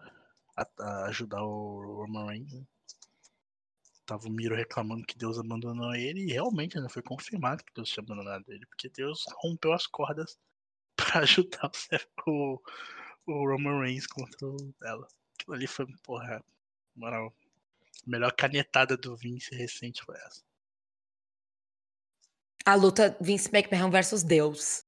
a- 0.55 0.67
a 0.79 1.05
ajudar 1.05 1.41
o 1.43 1.95
Roman 1.95 2.27
Reigns. 2.27 2.53
né? 2.53 2.65
Tava 4.05 4.27
o 4.27 4.31
Miro 4.31 4.55
reclamando 4.55 5.05
que 5.05 5.17
Deus 5.17 5.39
abandonou 5.39 5.95
ele 5.95 6.21
e 6.21 6.33
realmente 6.33 6.77
né, 6.79 6.89
foi 6.89 7.01
confirmado 7.01 7.63
que 7.63 7.73
Deus 7.73 7.89
tinha 7.89 8.03
abandonado 8.03 8.43
ele, 8.51 8.65
porque 8.65 8.89
Deus 8.89 9.23
rompeu 9.37 9.71
as 9.71 9.87
cordas 9.87 10.37
pra 10.97 11.21
ajudar 11.21 11.71
o, 12.27 12.61
o, 13.25 13.49
Roman 13.49 13.79
Reigns 13.81 14.05
contra 14.07 14.47
ela. 14.83 15.07
Aquilo 15.39 15.55
ali 15.55 15.67
foi, 15.67 15.87
porra, 16.03 16.43
moral. 16.95 17.33
A 18.05 18.09
melhor 18.09 18.33
canetada 18.33 18.97
do 18.97 19.15
Vince 19.15 19.55
recente 19.55 20.03
foi 20.03 20.15
essa. 20.17 20.43
A 22.65 22.75
luta 22.75 23.17
Vince 23.21 23.49
McMahon 23.49 23.89
versus 23.89 24.23
Deus. 24.23 24.85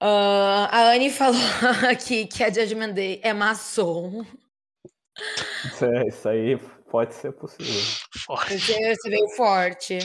Ah, 0.00 0.68
a 0.70 0.90
Anne 0.92 1.10
falou 1.10 1.38
aqui 1.90 2.26
que 2.26 2.44
a 2.44 2.50
Judgment 2.52 2.92
Day 2.92 3.20
é 3.22 3.32
maçom. 3.32 4.22
Isso, 5.64 5.84
é- 5.84 6.06
isso 6.08 6.28
aí 6.28 6.58
pode 6.90 7.14
ser 7.14 7.32
possível. 7.32 7.80
Forte. 8.26 8.58
Você, 8.58 9.08
veio 9.10 9.28
forte. 9.30 9.98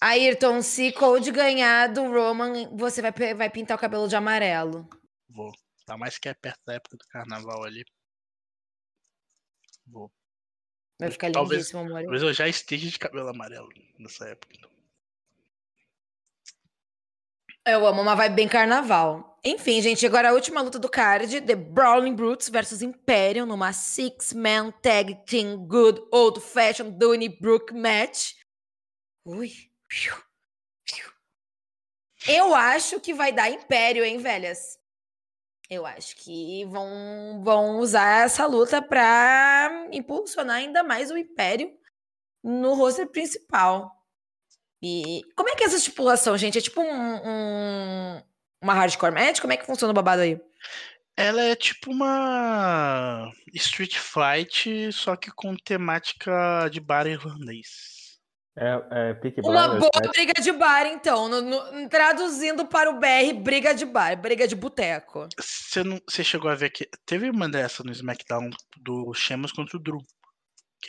Ayrton, 0.00 0.62
se 0.62 0.92
Cold 0.92 1.30
ganhar 1.30 1.88
do 1.92 2.02
Roman, 2.10 2.74
você 2.76 3.02
vai, 3.02 3.12
vai 3.34 3.50
pintar 3.50 3.76
o 3.76 3.80
cabelo 3.80 4.08
de 4.08 4.16
amarelo. 4.16 4.88
Vou. 5.28 5.52
Tá 5.84 5.96
mais 5.98 6.16
que 6.18 6.28
é 6.28 6.34
perto 6.34 6.60
da 6.64 6.74
época 6.74 6.96
do 6.96 7.04
carnaval 7.08 7.62
ali. 7.64 7.84
Vou. 9.86 10.10
Vai 10.98 11.10
ficar 11.10 11.30
Talvez- 11.32 11.58
lindíssimo, 11.70 11.80
amor. 11.80 12.00
Talvez 12.02 12.22
eu 12.22 12.32
já 12.32 12.48
esteja 12.48 12.88
de 12.88 12.98
cabelo 12.98 13.28
amarelo 13.28 13.68
nessa 13.98 14.26
época. 14.28 14.54
Eu 17.66 17.86
amo 17.86 18.00
uma 18.00 18.14
vibe 18.14 18.34
bem 18.34 18.48
carnaval. 18.48 19.38
Enfim, 19.44 19.80
gente, 19.80 20.04
agora 20.06 20.30
a 20.30 20.32
última 20.32 20.60
luta 20.60 20.78
do 20.78 20.88
card: 20.88 21.40
The 21.42 21.54
Brawling 21.54 22.14
Brutes 22.14 22.48
versus 22.48 22.82
Imperium 22.82 23.46
numa 23.46 23.72
Six-Man 23.72 24.70
Tag 24.82 25.24
Team 25.26 25.66
Good 25.66 26.00
Old 26.10 26.40
Fashioned 26.40 26.98
Donnybrook 26.98 27.72
Match. 27.74 28.34
Ui. 29.24 29.50
Eu 32.26 32.54
acho 32.54 33.00
que 33.00 33.14
vai 33.14 33.32
dar 33.32 33.50
Império, 33.50 34.04
hein, 34.04 34.18
velhas? 34.18 34.78
Eu 35.68 35.86
acho 35.86 36.16
que 36.16 36.64
vão, 36.66 37.42
vão 37.44 37.78
usar 37.78 38.24
essa 38.24 38.44
luta 38.46 38.82
para 38.82 39.88
impulsionar 39.92 40.56
ainda 40.56 40.82
mais 40.82 41.10
o 41.10 41.16
Império 41.16 41.72
no 42.42 42.74
roster 42.74 43.06
principal. 43.08 43.99
E 44.82 45.22
como 45.36 45.48
é 45.48 45.54
que 45.54 45.62
é 45.62 45.66
essa 45.66 45.76
estipulação, 45.76 46.36
gente? 46.38 46.58
É 46.58 46.60
tipo 46.60 46.80
um, 46.80 46.84
um, 47.28 48.22
uma 48.62 48.74
hardcore 48.74 49.12
match? 49.12 49.40
Como 49.40 49.52
é 49.52 49.56
que 49.56 49.66
funciona 49.66 49.90
o 49.90 49.94
babado 49.94 50.22
aí? 50.22 50.40
Ela 51.16 51.42
é 51.42 51.54
tipo 51.54 51.90
uma 51.90 53.30
Street 53.52 53.98
Fight, 53.98 54.90
só 54.92 55.16
que 55.16 55.30
com 55.30 55.54
temática 55.56 56.68
de 56.70 56.80
bar 56.80 57.06
irlandês. 57.06 58.18
É, 58.56 58.82
é 58.90 59.14
Peaky 59.14 59.40
Uma 59.42 59.68
Blinders, 59.68 59.80
boa 59.80 60.02
né? 60.02 60.08
briga 60.12 60.32
de 60.42 60.52
bar, 60.52 60.86
então. 60.86 61.28
no- 61.28 61.42
no- 61.42 61.88
traduzindo 61.88 62.66
para 62.66 62.90
o 62.90 62.98
BR, 62.98 63.32
briga 63.34 63.74
de 63.74 63.84
bar, 63.84 64.16
briga 64.20 64.46
de 64.48 64.56
boteco. 64.56 65.28
Você 65.38 65.84
não, 65.84 66.00
você 66.08 66.24
chegou 66.24 66.50
a 66.50 66.54
ver 66.54 66.70
que 66.70 66.88
teve 67.06 67.30
uma 67.30 67.48
dessa 67.48 67.84
no 67.84 67.92
SmackDown 67.92 68.50
do 68.78 69.12
Sheamus 69.14 69.52
contra 69.52 69.76
o 69.76 69.80
Drew. 69.80 69.98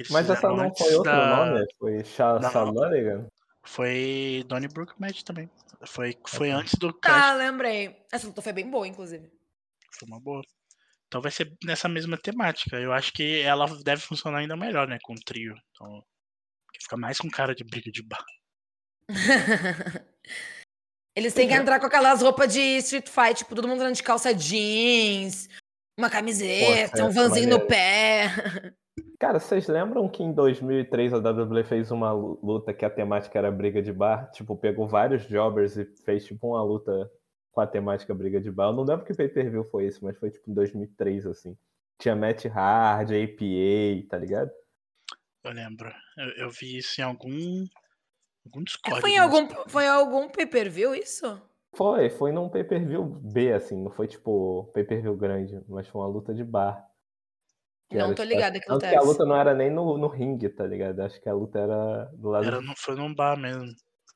Mas 0.10 0.30
essa 0.30 0.48
não 0.50 0.74
foi 0.74 0.96
outro 0.96 1.12
da- 1.12 1.46
nome? 1.46 1.66
Foi 1.78 2.04
Sha 2.06 2.40
Não. 2.40 3.31
Foi 3.64 4.44
Donnybrook 4.48 5.00
Match 5.00 5.24
também. 5.24 5.50
Foi, 5.86 6.18
foi 6.28 6.50
Ok. 6.50 6.62
antes 6.62 6.76
do. 6.76 6.98
Ah, 7.06 7.34
lembrei. 7.34 8.04
Essa 8.12 8.28
luta 8.28 8.42
foi 8.42 8.54
bem 8.54 8.70
boa, 8.70 8.88
inclusive. 8.88 9.32
Foi 9.98 10.08
uma 10.08 10.20
boa. 10.20 10.42
Então 11.08 11.22
vai 11.22 11.32
ser 11.32 11.54
nessa 11.64 11.90
mesma 11.90 12.18
temática. 12.18 12.78
Eu 12.78 12.94
acho 12.94 13.12
que 13.14 13.42
ela 13.42 13.66
deve 13.84 14.02
funcionar 14.02 14.40
ainda 14.40 14.56
melhor, 14.56 14.88
né? 14.88 14.98
Com 15.04 15.14
o 15.14 15.20
trio. 15.20 15.54
Então, 15.72 16.04
porque 16.66 16.82
fica 16.82 16.98
mais 16.98 17.18
com 17.18 17.30
cara 17.30 17.54
de 17.54 17.64
briga 17.64 17.92
de 17.92 18.02
bar. 18.02 18.24
Eles 21.14 21.34
têm 21.34 21.48
que 21.48 21.54
entrar 21.54 21.80
com 21.80 21.86
aquelas 21.86 22.22
roupas 22.22 22.54
de 22.54 22.78
Street 22.78 23.10
Fight, 23.10 23.40
tipo, 23.40 23.54
todo 23.54 23.68
mundo 23.68 23.82
andando 23.82 23.96
de 23.96 24.04
calça 24.04 24.34
jeans, 24.34 25.50
uma 26.00 26.10
camiseta, 26.10 27.04
um 27.04 27.10
é 27.10 27.12
vanzinho 27.12 27.50
no 27.50 27.68
pé. 27.68 28.74
Cara, 29.22 29.40
vocês 29.40 29.68
lembram 29.68 30.10
que 30.10 30.24
em 30.24 30.34
2003 30.34 31.14
a 31.14 31.18
WWE 31.18 31.64
fez 31.64 31.92
uma 31.92 32.12
luta 32.12 32.74
que 32.74 32.84
a 32.84 32.90
temática 32.90 33.38
era 33.38 33.52
briga 33.52 33.80
de 33.80 33.94
bar? 33.94 34.32
Tipo, 34.32 34.58
pegou 34.58 34.88
vários 34.88 35.22
jobbers 35.28 35.78
e 35.78 35.86
fez 35.86 36.26
tipo 36.26 36.48
uma 36.48 36.64
luta 36.64 37.08
com 37.52 37.62
a 37.62 37.68
temática 37.68 38.16
briga 38.16 38.42
de 38.42 38.50
bar. 38.50 38.70
Eu 38.70 38.74
não 38.74 38.84
lembro 38.84 39.06
que 39.06 39.14
pay-per-view 39.14 39.64
foi 39.66 39.86
esse, 39.86 40.04
mas 40.04 40.18
foi 40.18 40.32
tipo 40.32 40.50
em 40.50 40.56
2003, 40.56 41.28
assim. 41.28 41.56
Tinha 42.00 42.16
Matt 42.16 42.46
Hard, 42.46 43.12
APA, 43.12 44.10
tá 44.10 44.18
ligado? 44.18 44.50
Eu 45.44 45.52
lembro. 45.52 45.94
Eu, 46.18 46.46
eu 46.46 46.50
vi 46.50 46.78
isso 46.80 47.00
em 47.00 47.04
algum. 47.04 47.68
Algum 48.44 48.64
Discord. 48.64 49.02
Foi 49.02 49.12
em 49.12 49.20
algum, 49.20 49.48
foi 49.68 49.84
em 49.84 49.90
algum 49.90 50.30
pay-per-view 50.30 50.96
isso? 50.96 51.40
Foi, 51.76 52.10
foi 52.10 52.32
num 52.32 52.50
pay-per-view 52.50 53.06
B, 53.06 53.54
assim, 53.54 53.84
não 53.84 53.92
foi 53.92 54.08
tipo 54.08 54.72
pay-per-view 54.74 55.16
grande, 55.16 55.62
mas 55.70 55.88
foi 55.88 56.02
uma 56.02 56.08
luta 56.08 56.34
de 56.34 56.44
bar. 56.44 56.91
Que 57.92 57.98
Não 57.98 58.06
era, 58.06 58.16
tô 58.16 58.24
tipo, 58.24 58.34
ligada 58.34 58.58
que 58.58 58.72
luta 58.72 58.86
é 58.86 58.90
que 58.90 58.96
a 58.96 59.00
essa. 59.00 59.08
luta 59.08 59.26
não 59.26 59.36
era 59.36 59.54
nem 59.54 59.70
no, 59.70 59.98
no 59.98 60.08
ringue, 60.08 60.48
tá 60.48 60.66
ligado? 60.66 61.02
Acho 61.02 61.20
que 61.22 61.28
a 61.28 61.34
luta 61.34 61.60
era 61.60 62.06
do 62.14 62.30
lado 62.30 62.46
Era, 62.48 62.62
no- 62.62 62.74
foi 62.78 62.96
num 62.96 63.14
bar 63.14 63.36
mesmo. 63.38 63.66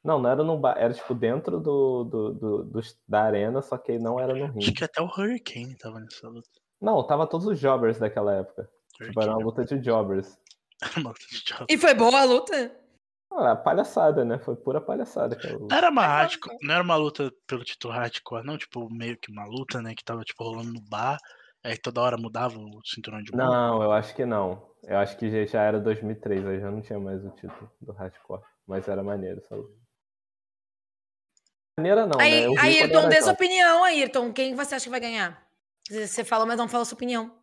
Não, 0.02 0.18
não 0.18 0.30
era 0.30 0.43
no 0.45 0.57
bar, 0.57 0.76
era 0.77 0.93
tipo 0.93 1.14
dentro 1.14 1.60
do, 1.60 2.06
do, 2.06 2.34
do- 2.34 2.64
dos- 2.64 2.97
da 3.06 3.23
arena, 3.23 3.61
só 3.61 3.77
que 3.77 3.99
não 3.99 4.18
era 4.18 4.34
no 4.34 4.45
Acho 4.45 4.53
ringue. 4.53 4.72
que 4.72 4.84
até 4.85 5.02
o 5.02 5.06
Hurricane 5.07 5.76
tava 5.77 5.99
nessa 5.99 6.26
luta. 6.30 6.47
Não, 6.81 7.06
tava 7.06 7.27
todos 7.27 7.47
os 7.47 7.60
jobbers 7.60 7.99
daquela 7.99 8.34
época. 8.35 8.69
Tipo, 8.93 9.22
era 9.22 9.31
uma 9.31 9.39
Hurricane 9.39 9.43
luta 9.43 9.65
de 9.65 9.81
jobbers. 9.84 10.39
era 10.81 10.99
uma 11.02 11.10
luta 11.10 11.26
de 11.30 11.43
job. 11.43 11.65
E 11.69 11.77
foi 11.77 11.93
boa 11.93 12.22
a 12.22 12.23
luta? 12.23 12.72
Ah, 13.34 13.56
palhaçada, 13.57 14.23
né? 14.23 14.39
Foi 14.39 14.56
pura 14.56 14.80
palhaçada 14.80 15.35
aquela 15.35 15.57
luta. 15.57 15.68
Não 15.76 15.77
era 15.77 15.89
uma 15.91 16.06
hardcore, 16.07 16.57
não 16.61 16.73
era 16.73 16.81
uma 16.84 16.95
luta 16.95 17.30
pelo 17.45 17.65
título 17.65 17.93
hardcore, 17.93 18.45
não, 18.45 18.57
tipo, 18.57 18.88
meio 18.89 19.18
que 19.18 19.30
uma 19.30 19.45
luta, 19.45 19.81
né, 19.81 19.93
que 19.93 20.03
tava 20.06 20.22
tipo 20.23 20.41
rolando 20.45 20.72
no 20.72 20.81
bar, 20.89 21.18
aí 21.66 21.78
toda 21.78 22.02
hora 22.02 22.18
mudava 22.18 22.58
o 22.60 22.82
cinturão 22.86 23.22
de 23.22 23.32
mão. 23.32 23.48
Não, 23.48 23.84
eu 23.84 23.92
acho 23.92 24.16
que 24.16 24.26
não. 24.26 24.70
Eu 24.84 24.98
acho 24.98 25.18
que 25.18 25.48
já- 25.48 25.64
era 25.64 25.80
2003, 25.80 26.46
aí 26.46 26.60
já 26.60 26.70
não 26.70 26.82
tinha 26.82 27.00
mais 27.00 27.24
o 27.26 27.30
título 27.32 27.72
do 27.82 27.92
hardcore. 27.92 28.44
Mas 28.68 28.88
era 28.88 29.04
maneiro 29.04 29.40
essa 29.40 29.56
luta. 29.56 29.76
Maneira 31.78 32.06
não, 32.06 32.18
né? 32.18 32.24
Aí, 32.24 32.46
quando 32.78 32.96
Ayrton, 32.96 33.10
dê 33.10 33.22
sua 33.22 33.34
opinião, 33.34 33.84
Ayrton. 33.84 34.32
Quem 34.34 34.56
você 34.56 34.76
acha 34.76 34.86
que 34.86 34.90
vai 34.90 35.00
ganhar? 35.00 35.46
Você 35.90 36.24
fala, 36.24 36.46
mas 36.46 36.58
não 36.58 36.70
fala 36.70 36.86
sua 36.86 36.96
opinião. 36.96 37.36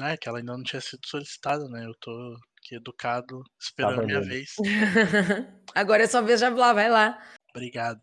É, 0.00 0.16
que 0.16 0.28
ela 0.28 0.38
ainda 0.38 0.56
não 0.56 0.64
tinha 0.64 0.80
sido 0.80 1.06
solicitada, 1.06 1.68
né, 1.68 1.86
eu 1.86 1.94
tô 2.00 2.10
aqui 2.58 2.74
educado, 2.74 3.40
esperando 3.60 3.96
Tá 3.96 4.02
a 4.02 4.06
minha 4.06 4.20
vez. 4.20 4.56
Agora 5.74 6.02
é 6.02 6.06
sua 6.08 6.20
vez 6.20 6.40
de 6.40 6.50
falar, 6.50 6.72
vai 6.72 6.90
lá. 6.90 7.22
Obrigado. 7.50 8.02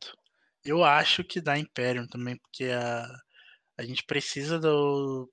Eu 0.63 0.85
acho 0.85 1.21
que 1.23 1.41
dá 1.41 1.57
Imperium 1.57 2.07
também, 2.07 2.37
porque 2.37 2.65
a, 2.65 3.05
a 3.81 3.85
gente 3.85 4.03
precisa 4.05 4.59
do. 4.59 5.29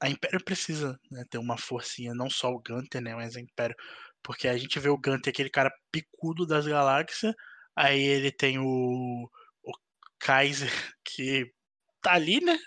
A 0.00 0.08
Império 0.08 0.42
precisa 0.44 0.98
né, 1.10 1.24
ter 1.30 1.38
uma 1.38 1.56
forcinha, 1.58 2.14
não 2.14 2.30
só 2.30 2.50
o 2.50 2.60
Gunter, 2.60 3.00
né? 3.00 3.14
Mas 3.14 3.36
a 3.36 3.40
Império. 3.40 3.76
Porque 4.22 4.48
a 4.48 4.56
gente 4.58 4.78
vê 4.78 4.88
o 4.88 4.98
Gunter, 4.98 5.30
aquele 5.30 5.50
cara 5.50 5.72
picudo 5.92 6.46
das 6.46 6.66
galáxias. 6.66 7.34
Aí 7.76 8.00
ele 8.00 8.32
tem 8.32 8.58
o, 8.58 9.30
o 9.62 9.72
Kaiser, 10.18 10.70
que 11.04 11.52
tá 12.02 12.14
ali, 12.14 12.40
né? 12.40 12.58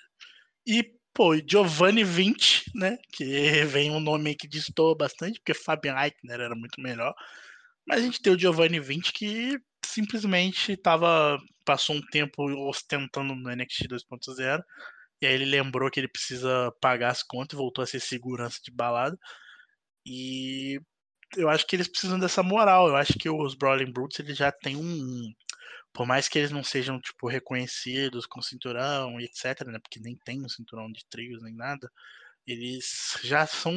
E, 0.65 0.83
pô, 1.13 1.35
Giovanni 1.38 2.03
20, 2.03 2.71
né? 2.75 2.97
Que 3.11 3.25
vem 3.65 3.91
um 3.91 3.99
nome 3.99 4.35
que 4.35 4.47
destoa 4.47 4.95
bastante, 4.95 5.39
porque 5.39 5.53
Fabian 5.53 5.95
Eichner 6.01 6.39
era 6.39 6.55
muito 6.55 6.81
melhor. 6.81 7.13
Mas 7.85 7.99
a 7.99 8.03
gente 8.03 8.21
tem 8.21 8.33
o 8.33 8.39
Giovanni 8.39 8.79
20 8.79 9.11
que 9.13 9.59
simplesmente 9.85 10.77
tava, 10.77 11.38
passou 11.65 11.95
um 11.95 12.01
tempo 12.01 12.43
ostentando 12.67 13.35
no 13.35 13.53
NXT 13.53 13.88
2.0. 13.88 14.63
E 15.22 15.27
aí 15.27 15.34
ele 15.34 15.45
lembrou 15.45 15.89
que 15.91 15.99
ele 15.99 16.07
precisa 16.07 16.72
pagar 16.81 17.11
as 17.11 17.23
contas 17.23 17.53
e 17.53 17.61
voltou 17.61 17.84
a 17.84 17.88
ser 17.88 17.99
segurança 17.99 18.60
de 18.64 18.72
balada. 18.72 19.18
E 20.06 20.80
eu 21.38 21.49
acho 21.49 21.65
que 21.68 21.76
eles 21.76 21.88
precisam 21.88 22.19
dessa 22.19 22.43
moral. 22.43 22.88
Eu 22.88 22.95
acho 22.95 23.14
que 23.14 23.30
os 23.30 23.56
Brawling 23.56 23.91
Brutes 23.93 24.19
eles 24.19 24.38
já 24.38 24.52
têm 24.52 24.76
um. 24.77 25.34
Por 25.93 26.06
mais 26.07 26.30
que 26.30 26.39
eles 26.39 26.52
não 26.52 26.64
sejam, 26.64 26.99
tipo, 27.02 27.27
reconhecidos 27.27 28.26
com 28.26 28.41
cinturão 28.41 29.19
e 29.19 29.26
etc, 29.26 29.68
né? 29.68 29.80
Porque 29.80 29.99
nem 29.99 30.15
tem 30.26 30.43
um 30.43 30.49
cinturão 30.49 30.91
de 30.91 31.06
trios 31.10 31.41
nem 31.43 31.53
nada. 31.56 31.91
Eles 32.48 33.18
já 33.23 33.45
são 33.48 33.73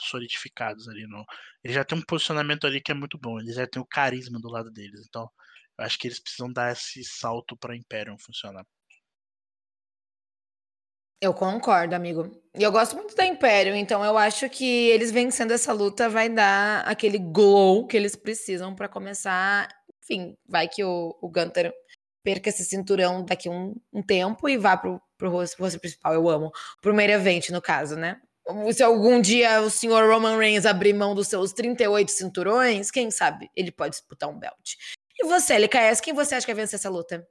solidificados 0.00 0.88
ali. 0.88 1.06
No... 1.06 1.24
Eles 1.62 1.74
já 1.76 1.84
têm 1.84 1.98
um 1.98 2.02
posicionamento 2.02 2.66
ali 2.66 2.80
que 2.80 2.92
é 2.92 2.94
muito 2.94 3.18
bom. 3.18 3.38
Eles 3.40 3.56
já 3.56 3.66
têm 3.66 3.80
o 3.82 3.86
carisma 3.86 4.40
do 4.40 4.48
lado 4.48 4.70
deles. 4.70 5.04
Então, 5.08 5.30
eu 5.78 5.84
acho 5.84 5.98
que 5.98 6.08
eles 6.08 6.20
precisam 6.20 6.52
dar 6.52 6.72
esse 6.72 7.04
salto 7.04 7.56
para 7.56 7.76
Imperium 7.76 8.18
funcionar. 8.18 8.66
Eu 11.20 11.34
concordo, 11.34 11.94
amigo. 11.94 12.30
E 12.56 12.62
eu 12.62 12.70
gosto 12.70 12.94
muito 12.96 13.14
da 13.16 13.26
Império, 13.26 13.74
então 13.74 14.04
eu 14.04 14.16
acho 14.16 14.48
que 14.48 14.88
eles 14.90 15.10
vencendo 15.10 15.52
essa 15.52 15.72
luta 15.72 16.08
vai 16.08 16.28
dar 16.28 16.82
aquele 16.82 17.18
glow 17.18 17.86
que 17.86 17.96
eles 17.96 18.14
precisam 18.14 18.74
pra 18.74 18.88
começar. 18.88 19.68
Enfim, 20.02 20.36
vai 20.46 20.68
que 20.68 20.84
o, 20.84 21.16
o 21.20 21.28
Gunter 21.28 21.72
perca 22.22 22.48
esse 22.50 22.64
cinturão 22.64 23.24
daqui 23.24 23.48
um, 23.48 23.74
um 23.92 24.02
tempo 24.02 24.48
e 24.48 24.56
vá 24.56 24.76
pro, 24.76 25.00
pro 25.16 25.30
rosto, 25.30 25.60
rosto 25.60 25.80
principal. 25.80 26.14
Eu 26.14 26.28
amo. 26.28 26.52
Pro 26.80 26.94
main 26.94 27.10
event, 27.10 27.50
no 27.50 27.60
caso, 27.60 27.96
né? 27.96 28.20
Se 28.72 28.82
algum 28.82 29.20
dia 29.20 29.60
o 29.60 29.68
senhor 29.68 30.08
Roman 30.08 30.38
Reigns 30.38 30.64
abrir 30.64 30.94
mão 30.94 31.14
dos 31.14 31.28
seus 31.28 31.52
38 31.52 32.10
cinturões, 32.10 32.90
quem 32.90 33.10
sabe 33.10 33.50
ele 33.54 33.70
pode 33.70 33.96
disputar 33.96 34.28
um 34.28 34.38
belt. 34.38 34.76
E 35.18 35.26
você, 35.26 35.54
LKS, 35.54 36.00
quem 36.00 36.14
você 36.14 36.36
acha 36.36 36.46
que 36.46 36.54
vai 36.54 36.62
vencer 36.62 36.78
essa 36.78 36.88
luta? 36.88 37.26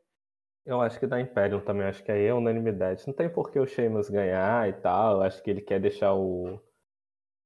Eu 0.67 0.81
acho 0.81 0.99
que 0.99 1.07
da 1.07 1.21
Imperium 1.21 1.61
também, 1.61 1.87
acho 1.87 2.03
que 2.03 2.11
aí 2.11 2.25
é 2.25 2.33
unanimidade. 2.33 3.07
Não 3.07 3.13
tem 3.13 3.29
por 3.29 3.49
que 3.49 3.57
o 3.57 3.65
Sheamus 3.65 4.09
ganhar 4.09 4.67
e 4.67 4.73
tal. 4.73 5.21
Acho 5.21 5.41
que 5.41 5.49
ele 5.49 5.61
quer 5.61 5.79
deixar 5.79 6.13
o, 6.13 6.59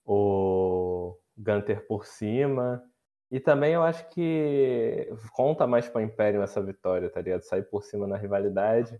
o 0.03 1.15
Gunter 1.37 1.85
por 1.85 2.03
cima. 2.07 2.83
E 3.29 3.39
também 3.39 3.73
eu 3.75 3.83
acho 3.83 4.09
que 4.09 5.07
conta 5.33 5.67
mais 5.67 5.87
pra 5.87 6.01
Imperium 6.01 6.41
essa 6.41 6.59
vitória, 6.63 7.11
tá 7.11 7.21
ligado? 7.21 7.43
Sair 7.43 7.61
por 7.61 7.83
cima 7.83 8.07
na 8.07 8.17
rivalidade 8.17 8.99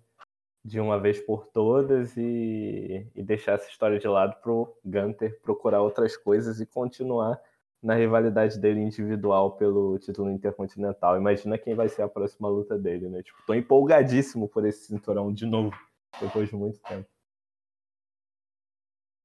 de 0.64 0.80
uma 0.80 1.00
vez 1.00 1.20
por 1.20 1.48
todas 1.48 2.16
e, 2.16 3.10
e 3.16 3.24
deixar 3.24 3.54
essa 3.54 3.70
história 3.70 3.98
de 3.98 4.08
lado 4.08 4.40
pro 4.40 4.78
Gunter 4.86 5.42
procurar 5.42 5.82
outras 5.82 6.16
coisas 6.16 6.62
e 6.62 6.68
continuar 6.68 7.42
na 7.82 7.96
rivalidade 7.96 8.60
dele 8.60 8.80
individual 8.80 9.54
pelo 9.54 9.98
título 9.98 10.30
intercontinental. 10.30 11.18
Imagina 11.18 11.58
quem 11.58 11.74
vai 11.74 11.90
ser 11.90 12.04
a 12.04 12.08
próxima 12.08 12.48
luta 12.48 12.78
dele, 12.78 13.10
né? 13.10 13.24
Tipo, 13.24 13.42
tô 13.46 13.54
empolgadíssimo 13.54 14.48
por 14.48 14.66
esse 14.66 14.86
cinturão 14.86 15.34
de 15.34 15.46
novo, 15.46 15.76
depois 16.20 16.48
de 16.50 16.56
muito 16.56 16.80
tempo. 16.80 17.10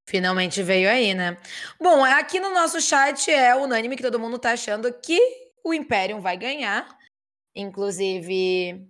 Finalmente 0.09 0.63
veio 0.63 0.89
aí, 0.89 1.13
né? 1.13 1.37
Bom, 1.79 2.03
aqui 2.03 2.39
no 2.39 2.53
nosso 2.53 2.79
chat 2.79 3.29
é 3.29 3.53
unânime 3.55 3.95
que 3.95 4.03
todo 4.03 4.19
mundo 4.19 4.39
tá 4.39 4.53
achando 4.53 4.91
que 4.93 5.19
o 5.63 5.73
Imperium 5.73 6.21
vai 6.21 6.37
ganhar. 6.37 6.97
Inclusive, 7.53 8.87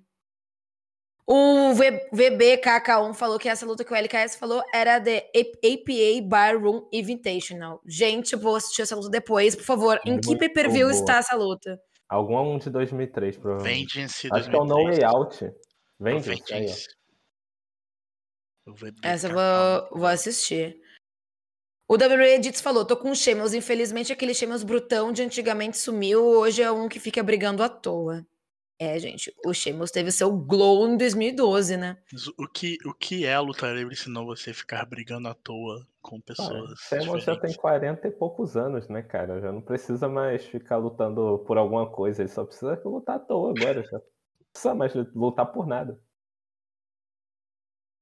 o 1.27 1.73
V- 1.73 2.09
VBKK1 2.13 3.13
falou 3.13 3.37
que 3.37 3.49
essa 3.49 3.65
luta 3.65 3.83
que 3.83 3.91
o 3.91 3.95
LKS 3.95 4.37
falou 4.37 4.63
era 4.73 4.97
de 4.99 5.17
APA 5.17 6.25
Barroom 6.25 6.87
Invitational. 6.91 7.81
Gente, 7.85 8.35
vou 8.35 8.55
assistir 8.55 8.83
essa 8.83 8.95
luta 8.95 9.09
depois, 9.09 9.55
por 9.55 9.65
favor. 9.65 9.99
Em 10.05 10.19
que 10.19 10.37
pay-per-view 10.37 10.89
está 10.89 11.17
essa 11.17 11.35
luta? 11.35 11.77
Algum 12.09 12.39
um 12.53 12.57
de 12.57 12.69
2003, 12.69 13.37
provavelmente. 13.37 13.93
Vengeance 13.95 14.29
Acho 14.31 14.49
que 14.49 14.55
é 14.55 14.59
o 14.59 14.63
No 14.65 14.75
2003. 14.75 14.99
Way 14.99 15.15
Out. 15.15 15.55
Vengeance. 15.99 16.47
Vengeance. 16.49 16.87
Essa 19.03 19.27
eu 19.27 19.33
vou, 19.33 19.99
vou 19.99 20.07
assistir. 20.07 20.79
O 21.89 21.95
WWE 21.95 22.35
Edits 22.35 22.59
falou, 22.61 22.85
tô 22.85 22.95
com 22.97 23.11
o 23.11 23.15
Sheamus. 23.15 23.53
Infelizmente, 23.53 24.11
aquele 24.11 24.33
Sheamus 24.33 24.63
brutão 24.63 25.11
de 25.11 25.21
antigamente 25.23 25.77
sumiu. 25.77 26.23
Hoje 26.23 26.61
é 26.61 26.71
um 26.71 26.87
que 26.89 26.99
fica 26.99 27.23
brigando 27.23 27.63
à 27.63 27.69
toa. 27.69 28.25
É, 28.79 28.99
gente, 28.99 29.33
o 29.43 29.53
Sheamus 29.53 29.89
teve 29.89 30.11
seu 30.11 30.31
glow 30.31 30.87
em 30.87 30.97
2012, 30.97 31.77
né? 31.77 31.97
Mas 32.11 32.27
O 32.27 32.47
que, 32.47 32.77
o 32.85 32.93
que 32.93 33.25
é 33.25 33.33
a 33.33 33.39
luta 33.39 33.71
livre 33.73 33.95
se 33.95 34.09
não 34.09 34.25
você 34.25 34.53
ficar 34.53 34.85
brigando 34.85 35.27
à 35.27 35.33
toa 35.33 35.87
com 36.01 36.21
pessoas 36.21 36.79
Samuel 36.81 37.19
já 37.19 37.35
tem 37.35 37.49
diferentes? 37.49 37.57
40 37.57 38.07
e 38.07 38.11
poucos 38.11 38.55
anos, 38.55 38.87
né, 38.87 39.01
cara? 39.01 39.41
Já 39.41 39.51
não 39.51 39.61
precisa 39.61 40.07
mais 40.07 40.45
ficar 40.45 40.77
lutando 40.77 41.39
por 41.47 41.57
alguma 41.57 41.89
coisa. 41.89 42.21
Ele 42.21 42.29
só 42.29 42.45
precisa 42.45 42.79
lutar 42.85 43.15
à 43.15 43.19
toa 43.19 43.51
agora. 43.51 43.83
Já 43.83 43.97
não 43.97 44.03
precisa 44.53 44.75
mais 44.75 44.93
lutar 45.15 45.51
por 45.51 45.65
nada. 45.65 45.99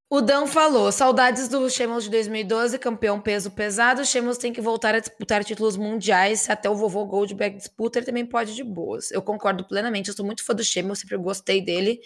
O 0.07 0.21
Dan 0.21 0.45
falou, 0.45 0.91
saudades 0.91 1.47
do 1.47 1.67
Sheamus 1.67 2.03
de 2.03 2.11
2012, 2.11 2.77
campeão 2.77 3.19
peso 3.19 3.49
pesado. 3.49 4.03
O 4.03 4.37
tem 4.37 4.53
que 4.53 4.61
voltar 4.61 4.93
a 4.93 4.99
disputar 4.99 5.43
títulos 5.43 5.75
mundiais. 5.75 6.47
Até 6.47 6.69
o 6.69 6.75
vovô 6.75 7.05
Goldberg 7.05 7.57
disputa, 7.57 7.97
ele 7.97 8.05
também 8.05 8.25
pode 8.25 8.53
de 8.53 8.63
boas. 8.63 9.11
Eu 9.11 9.21
concordo 9.21 9.63
plenamente, 9.65 10.09
eu 10.09 10.15
sou 10.15 10.25
muito 10.25 10.45
fã 10.45 10.53
do 10.53 10.63
Sheamus, 10.63 10.99
sempre 10.99 11.17
gostei 11.17 11.59
dele. 11.59 11.99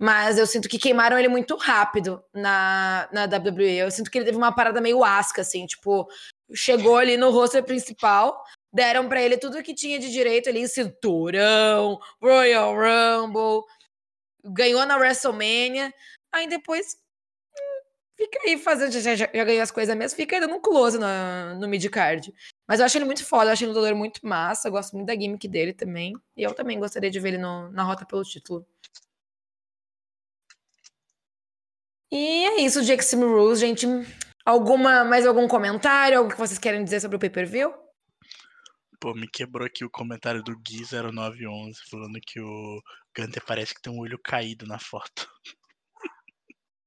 Mas 0.00 0.38
eu 0.38 0.46
sinto 0.46 0.68
que 0.68 0.78
queimaram 0.78 1.18
ele 1.18 1.28
muito 1.28 1.54
rápido 1.54 2.24
na, 2.32 3.08
na 3.12 3.24
WWE. 3.24 3.76
Eu 3.76 3.90
sinto 3.90 4.10
que 4.10 4.18
ele 4.18 4.24
teve 4.24 4.38
uma 4.38 4.52
parada 4.52 4.80
meio 4.80 5.04
asca, 5.04 5.42
assim, 5.42 5.66
tipo, 5.66 6.08
chegou 6.54 6.96
ali 6.96 7.16
no 7.16 7.30
roster 7.30 7.62
principal, 7.62 8.42
deram 8.72 9.08
pra 9.08 9.22
ele 9.22 9.36
tudo 9.36 9.62
que 9.62 9.74
tinha 9.74 9.98
de 9.98 10.10
direito 10.10 10.48
ali, 10.48 10.66
cinturão, 10.66 12.00
Royal 12.20 12.74
Rumble, 12.74 13.62
ganhou 14.44 14.84
na 14.86 14.96
WrestleMania, 14.96 15.92
aí 16.32 16.48
depois 16.48 16.96
fica 18.22 18.38
aí 18.46 18.56
fazendo, 18.58 18.92
já, 18.92 19.14
já, 19.14 19.28
já 19.32 19.44
ganhou 19.44 19.62
as 19.62 19.70
coisas 19.70 19.96
mesmo, 19.96 20.16
fica 20.16 20.36
aí 20.36 20.40
dando 20.40 20.54
um 20.54 20.60
close 20.60 20.98
no 20.98 21.68
mid-card. 21.68 22.32
Mas 22.66 22.78
eu 22.78 22.86
acho 22.86 22.96
ele 22.96 23.04
muito 23.04 23.24
foda, 23.24 23.46
eu 23.46 23.52
acho 23.52 23.64
ele 23.64 23.72
um 23.92 23.96
muito 23.96 24.24
massa, 24.26 24.68
eu 24.68 24.72
gosto 24.72 24.94
muito 24.94 25.06
da 25.08 25.14
gimmick 25.14 25.46
dele 25.48 25.72
também, 25.72 26.14
e 26.36 26.42
eu 26.42 26.54
também 26.54 26.78
gostaria 26.78 27.10
de 27.10 27.18
ver 27.18 27.30
ele 27.30 27.38
no- 27.38 27.70
na 27.72 27.82
rota 27.82 28.06
pelo 28.06 28.22
título. 28.22 28.66
E 32.10 32.44
é 32.44 32.60
isso 32.60 32.82
de 32.84 32.92
Extreme 32.92 33.24
Rules, 33.24 33.58
gente. 33.58 33.86
Alguma, 34.44 35.02
mais 35.02 35.26
algum 35.26 35.48
comentário? 35.48 36.18
Algo 36.18 36.30
que 36.30 36.38
vocês 36.38 36.58
querem 36.58 36.84
dizer 36.84 37.00
sobre 37.00 37.16
o 37.16 37.20
pay-per-view? 37.20 37.72
Pô, 39.00 39.14
me 39.14 39.26
quebrou 39.26 39.66
aqui 39.66 39.84
o 39.84 39.90
comentário 39.90 40.42
do 40.42 40.56
Gui0911 40.58 41.76
falando 41.90 42.20
que 42.20 42.40
o 42.40 42.80
Gunter 43.16 43.42
parece 43.46 43.74
que 43.74 43.80
tem 43.80 43.92
um 43.92 43.98
olho 43.98 44.18
caído 44.22 44.66
na 44.66 44.78
foto. 44.78 45.28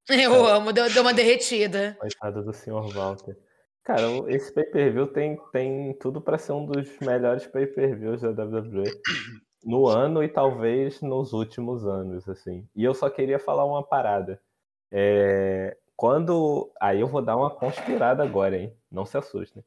Eu 0.09 0.45
amo, 0.45 0.71
deu, 0.71 0.91
deu 0.91 1.01
uma 1.01 1.13
derretida. 1.13 1.97
Coitado 1.99 2.43
do 2.43 2.53
Sr. 2.53 2.93
Walter. 2.93 3.37
Cara, 3.83 4.03
esse 4.27 4.51
pay-per-view 4.53 5.07
tem, 5.07 5.37
tem 5.51 5.93
tudo 5.99 6.19
pra 6.19 6.37
ser 6.37 6.53
um 6.53 6.65
dos 6.65 6.99
melhores 6.99 7.45
pay-per-views 7.45 8.21
da 8.21 8.29
WWE 8.29 8.83
no 9.63 9.87
ano 9.87 10.23
e 10.23 10.27
talvez 10.27 11.01
nos 11.01 11.33
últimos 11.33 11.85
anos, 11.85 12.27
assim. 12.27 12.67
E 12.75 12.83
eu 12.83 12.93
só 12.93 13.09
queria 13.09 13.39
falar 13.39 13.65
uma 13.65 13.83
parada. 13.83 14.41
É, 14.91 15.77
quando. 15.95 16.71
Aí 16.81 17.01
eu 17.01 17.07
vou 17.07 17.21
dar 17.21 17.35
uma 17.35 17.49
conspirada 17.49 18.23
agora, 18.23 18.57
hein? 18.57 18.75
Não 18.91 19.05
se 19.05 19.17
assustem. 19.17 19.63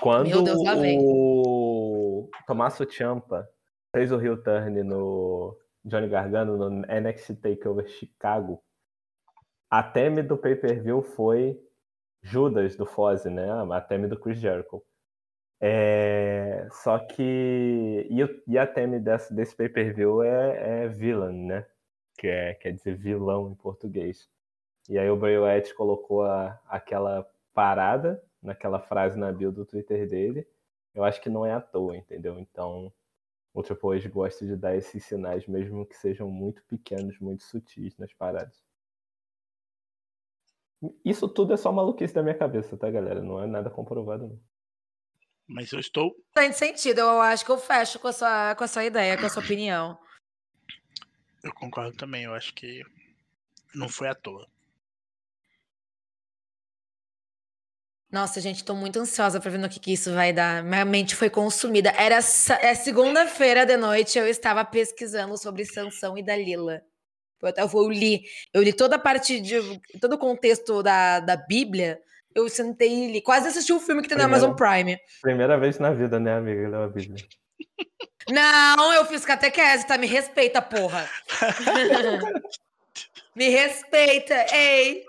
Quando 0.00 0.28
Meu 0.28 0.42
Deus, 0.42 0.58
o 1.00 2.28
Tommaso 2.46 2.84
Ciampa 2.90 3.48
fez 3.94 4.10
o 4.10 4.20
heel 4.20 4.42
turn 4.42 4.82
no 4.82 5.56
Johnny 5.84 6.08
Gargano 6.08 6.56
no 6.56 6.70
NXT 6.70 7.34
TakeOver 7.40 7.86
Chicago, 7.88 8.62
a 9.72 9.82
theme 9.82 10.22
do 10.22 10.36
pay-per-view 10.38 11.02
foi 11.02 11.60
Judas 12.22 12.76
do 12.76 12.86
Foz, 12.86 13.24
né? 13.26 13.48
A 13.72 13.80
theme 13.80 14.08
do 14.08 14.18
Chris 14.20 14.38
Jericho. 14.38 14.82
É, 15.60 16.68
Só 16.72 16.98
que. 16.98 18.06
E, 18.48 18.58
a 18.58 18.66
theme 18.66 18.98
desse, 19.00 19.34
desse 19.34 19.54
pay-per-view 19.56 20.22
é, 20.22 20.84
é 20.84 20.88
villain, 20.88 21.46
né? 21.46 21.66
Que 22.18 22.28
é, 22.28 22.54
quer 22.54 22.72
dizer 22.72 22.96
vilão 22.96 23.50
em 23.50 23.54
português. 23.54 24.28
E 24.88 24.98
aí 24.98 25.10
o 25.10 25.16
Bray 25.16 25.38
Wyatt 25.38 25.74
colocou 25.74 26.24
a- 26.24 26.60
aquela 26.68 27.26
parada 27.54 28.22
naquela 28.42 28.80
frase 28.80 29.18
na 29.18 29.32
bio 29.32 29.52
do 29.52 29.64
Twitter 29.66 30.08
dele. 30.08 30.46
Eu 30.94 31.04
acho 31.04 31.20
que 31.22 31.30
não 31.30 31.46
é 31.46 31.52
à 31.54 31.60
toa, 31.60 31.96
entendeu? 31.96 32.38
Então, 32.40 32.92
o 33.54 33.62
Triple 33.62 33.98
H 33.98 34.08
gosta 34.10 34.46
de 34.46 34.56
dar 34.56 34.76
esses 34.76 35.04
sinais, 35.06 35.46
mesmo 35.48 35.86
que 35.86 35.96
sejam 35.96 36.30
muito 36.30 36.62
pequenos, 36.66 37.18
muito 37.20 37.44
sutis 37.44 37.96
nas 37.98 38.12
paradas. 38.14 38.62
Isso 41.04 41.28
tudo 41.28 41.52
é 41.52 41.56
só 41.56 41.70
maluquice 41.70 42.12
da 42.12 42.22
minha 42.22 42.36
cabeça, 42.36 42.76
tá, 42.76 42.90
galera? 42.90 43.22
Não 43.22 43.42
é 43.42 43.46
nada 43.46 43.70
comprovado, 43.70 44.28
não. 44.28 44.40
Mas 45.46 45.72
eu 45.72 45.78
estou. 45.78 46.14
Tem 46.34 46.52
sentido, 46.52 47.00
eu 47.00 47.20
acho 47.20 47.44
que 47.44 47.50
eu 47.50 47.58
fecho 47.58 47.98
com 47.98 48.08
a 48.08 48.12
sua, 48.12 48.54
com 48.54 48.64
a 48.64 48.68
sua 48.68 48.84
ideia, 48.84 49.18
com 49.18 49.26
a 49.26 49.28
sua 49.28 49.42
opinião. 49.42 49.98
Eu 51.42 51.52
concordo 51.52 51.96
também, 51.96 52.24
eu 52.24 52.34
acho 52.34 52.54
que 52.54 52.82
não 53.74 53.88
foi 53.88 54.08
à 54.08 54.14
toa. 54.14 54.46
Nossa, 58.10 58.40
gente, 58.40 58.62
tô 58.62 58.74
muito 58.74 58.98
ansiosa 58.98 59.40
pra 59.40 59.50
ver 59.50 59.58
no 59.58 59.70
que, 59.70 59.80
que 59.80 59.92
isso 59.92 60.12
vai 60.12 60.32
dar. 60.32 60.62
Minha 60.62 60.84
mente 60.84 61.16
foi 61.16 61.30
consumida. 61.30 61.90
Era 61.96 62.16
é 62.16 62.74
segunda-feira 62.74 63.64
de 63.64 63.76
noite, 63.76 64.18
eu 64.18 64.26
estava 64.26 64.64
pesquisando 64.64 65.36
sobre 65.38 65.64
Sansão 65.64 66.18
e 66.18 66.22
Dalila. 66.22 66.82
Eu, 67.42 67.48
até- 67.48 67.62
eu 67.62 67.90
li, 67.90 68.24
eu 68.54 68.62
li 68.62 68.72
toda 68.72 68.96
a 68.96 68.98
parte 68.98 69.40
de 69.40 69.60
todo 70.00 70.14
o 70.14 70.18
contexto 70.18 70.82
da, 70.82 71.20
da 71.20 71.36
Bíblia. 71.36 72.00
Eu 72.34 72.48
sentei 72.48 72.88
e 72.90 73.12
li. 73.12 73.20
Quase 73.20 73.48
assisti 73.48 73.72
o 73.72 73.80
filme 73.80 74.00
que 74.00 74.08
tem 74.08 74.16
na 74.16 74.24
Primeiro. 74.24 74.46
Amazon 74.46 74.56
Prime. 74.56 74.98
Primeira 75.20 75.58
vez 75.58 75.78
na 75.78 75.92
vida, 75.92 76.18
né, 76.18 76.34
amiga? 76.34 76.68
Leu 76.68 76.82
a 76.84 76.88
Bíblia. 76.88 77.22
Não, 78.30 78.92
eu 78.94 79.04
fiz 79.04 79.24
catequese, 79.24 79.86
tá? 79.86 79.98
Me 79.98 80.06
respeita, 80.06 80.62
porra. 80.62 81.08
Me 83.34 83.48
respeita, 83.48 84.46
ei. 84.54 85.04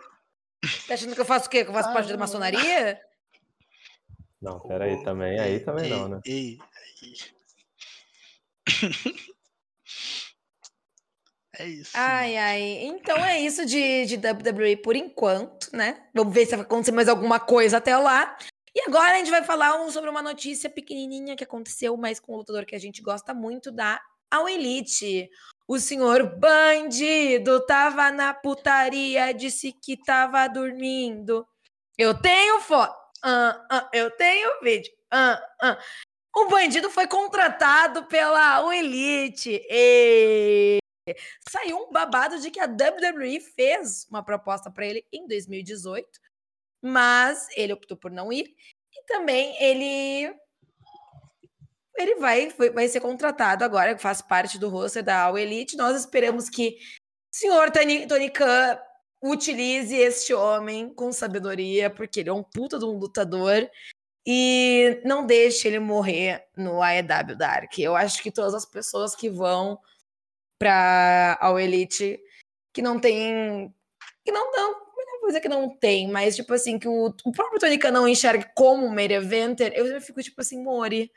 Tá 0.87 0.95
achando 0.95 1.13
que 1.13 1.21
eu 1.21 1.25
faço 1.25 1.47
o 1.47 1.49
quê? 1.49 1.63
Que 1.63 1.69
eu 1.69 1.73
faço 1.73 1.93
parte 1.93 2.11
da 2.11 2.17
maçonaria? 2.17 2.99
Não, 4.41 4.59
peraí, 4.59 5.03
também. 5.03 5.39
Aí 5.39 5.59
também 5.59 5.89
não, 5.89 6.07
né? 6.07 6.19
Ei, 6.25 6.57
ei. 7.03 7.13
É 11.57 11.65
isso. 11.67 11.91
Ai, 11.95 12.35
ai. 12.37 12.61
Então 12.83 13.17
é 13.17 13.39
isso 13.39 13.65
de, 13.65 14.05
de 14.05 14.15
WWE 14.15 14.77
por 14.77 14.95
enquanto, 14.95 15.69
né? 15.71 16.03
Vamos 16.13 16.33
ver 16.33 16.45
se 16.45 16.55
vai 16.55 16.61
acontecer 16.65 16.91
mais 16.91 17.07
alguma 17.07 17.39
coisa 17.39 17.77
até 17.77 17.95
lá. 17.95 18.35
E 18.75 18.81
agora 18.87 19.13
a 19.13 19.17
gente 19.17 19.29
vai 19.29 19.43
falar 19.43 19.79
um- 19.79 19.91
sobre 19.91 20.09
uma 20.09 20.21
notícia 20.23 20.67
pequenininha 20.69 21.35
que 21.35 21.43
aconteceu, 21.43 21.95
mas 21.95 22.19
com 22.19 22.33
um 22.33 22.37
lutador 22.37 22.65
que 22.65 22.75
a 22.75 22.79
gente 22.79 23.01
gosta 23.03 23.33
muito 23.33 23.71
da 23.71 24.01
All 24.31 24.49
Elite. 24.49 25.29
O 25.67 25.77
senhor 25.79 26.37
bandido 26.39 27.63
tava 27.67 28.09
na 28.11 28.33
putaria, 28.33 29.31
disse 29.31 29.71
que 29.71 29.95
tava 29.95 30.47
dormindo. 30.47 31.45
Eu 31.97 32.19
tenho 32.19 32.59
foto. 32.61 32.95
Ah, 33.23 33.65
ah, 33.69 33.89
eu 33.93 34.09
tenho 34.17 34.59
vídeo. 34.61 34.91
Ah. 35.11 35.39
O 36.35 36.47
bandido 36.47 36.89
foi 36.89 37.05
contratado 37.05 38.05
pela 38.05 38.55
All 38.55 38.73
Elite. 38.73 39.61
E 39.69 40.79
saiu 41.47 41.77
um 41.77 41.91
babado 41.91 42.39
de 42.39 42.49
que 42.49 42.59
a 42.59 42.65
WWE 42.65 43.39
fez 43.39 44.07
uma 44.09 44.23
proposta 44.23 44.71
para 44.71 44.85
ele 44.85 45.05
em 45.11 45.27
2018, 45.27 46.07
mas 46.81 47.47
ele 47.55 47.73
optou 47.73 47.97
por 47.97 48.11
não 48.11 48.31
ir. 48.31 48.55
E 48.93 49.05
também 49.05 49.55
ele 49.61 50.33
ele 51.95 52.15
vai, 52.15 52.49
vai 52.73 52.87
ser 52.87 52.99
contratado 53.01 53.63
agora, 53.63 53.97
faz 53.97 54.21
parte 54.21 54.57
do 54.57 54.69
roster 54.69 55.03
da 55.03 55.23
All 55.23 55.37
Elite. 55.37 55.77
Nós 55.77 55.97
esperamos 55.99 56.49
que 56.49 56.77
o 57.31 57.35
senhor 57.35 57.71
Tony, 57.71 58.07
Tony 58.07 58.29
Khan 58.31 58.79
utilize 59.21 59.95
este 59.95 60.33
homem 60.33 60.93
com 60.93 61.11
sabedoria, 61.11 61.89
porque 61.89 62.19
ele 62.19 62.29
é 62.29 62.33
um 62.33 62.43
puta 62.43 62.79
de 62.79 62.85
um 62.85 62.97
lutador. 62.97 63.69
E 64.25 65.01
não 65.05 65.25
deixe 65.25 65.67
ele 65.67 65.79
morrer 65.79 66.47
no 66.55 66.81
AEW 66.81 67.35
Dark. 67.35 67.77
Eu 67.77 67.95
acho 67.95 68.23
que 68.23 68.31
todas 68.31 68.53
as 68.53 68.65
pessoas 68.65 69.15
que 69.15 69.29
vão 69.29 69.77
para 70.63 71.37
ao 71.41 71.59
Elite 71.59 72.17
que 72.73 72.81
não 72.81 72.97
tem. 72.97 73.73
Que 74.23 74.31
não 74.31 74.51
não. 74.51 74.83
Vou 75.19 75.27
dizer 75.27 75.41
que 75.41 75.49
não 75.49 75.69
tem, 75.77 76.09
mas 76.09 76.35
tipo 76.35 76.53
assim, 76.53 76.77
que 76.77 76.87
o, 76.87 77.05
o 77.23 77.31
próprio 77.31 77.57
Tony 77.57 77.77
Khan 77.77 77.91
não 77.91 78.07
enxerga 78.07 78.49
como 78.53 78.85
um 78.85 78.93
main 78.93 79.09
eventer, 79.09 79.71
eu 79.73 80.01
fico 80.01 80.21
tipo 80.21 80.41
assim, 80.41 80.61
Mori, 80.61 81.09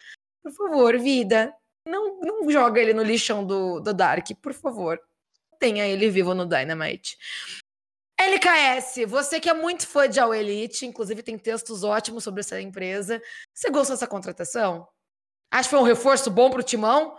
por 0.44 0.52
favor, 0.52 0.96
vida, 0.96 1.52
não, 1.84 2.20
não 2.20 2.48
joga 2.48 2.80
ele 2.80 2.94
no 2.94 3.02
lixão 3.02 3.44
do, 3.44 3.80
do 3.80 3.92
Dark, 3.92 4.28
por 4.40 4.52
favor. 4.52 5.00
Tenha 5.58 5.84
ele 5.88 6.08
vivo 6.08 6.34
no 6.34 6.46
Dynamite. 6.46 7.18
LKS, 8.16 9.08
você 9.08 9.40
que 9.40 9.50
é 9.50 9.54
muito 9.54 9.88
fã 9.88 10.08
de 10.08 10.20
All 10.20 10.32
Elite, 10.32 10.86
inclusive 10.86 11.20
tem 11.22 11.36
textos 11.36 11.82
ótimos 11.82 12.22
sobre 12.22 12.40
essa 12.40 12.60
empresa. 12.60 13.20
Você 13.52 13.70
gostou 13.70 13.96
dessa 13.96 14.06
contratação? 14.06 14.86
Acho 15.50 15.68
que 15.68 15.74
foi 15.74 15.80
um 15.80 15.88
reforço 15.88 16.30
bom 16.30 16.48
pro 16.48 16.62
Timão? 16.62 17.16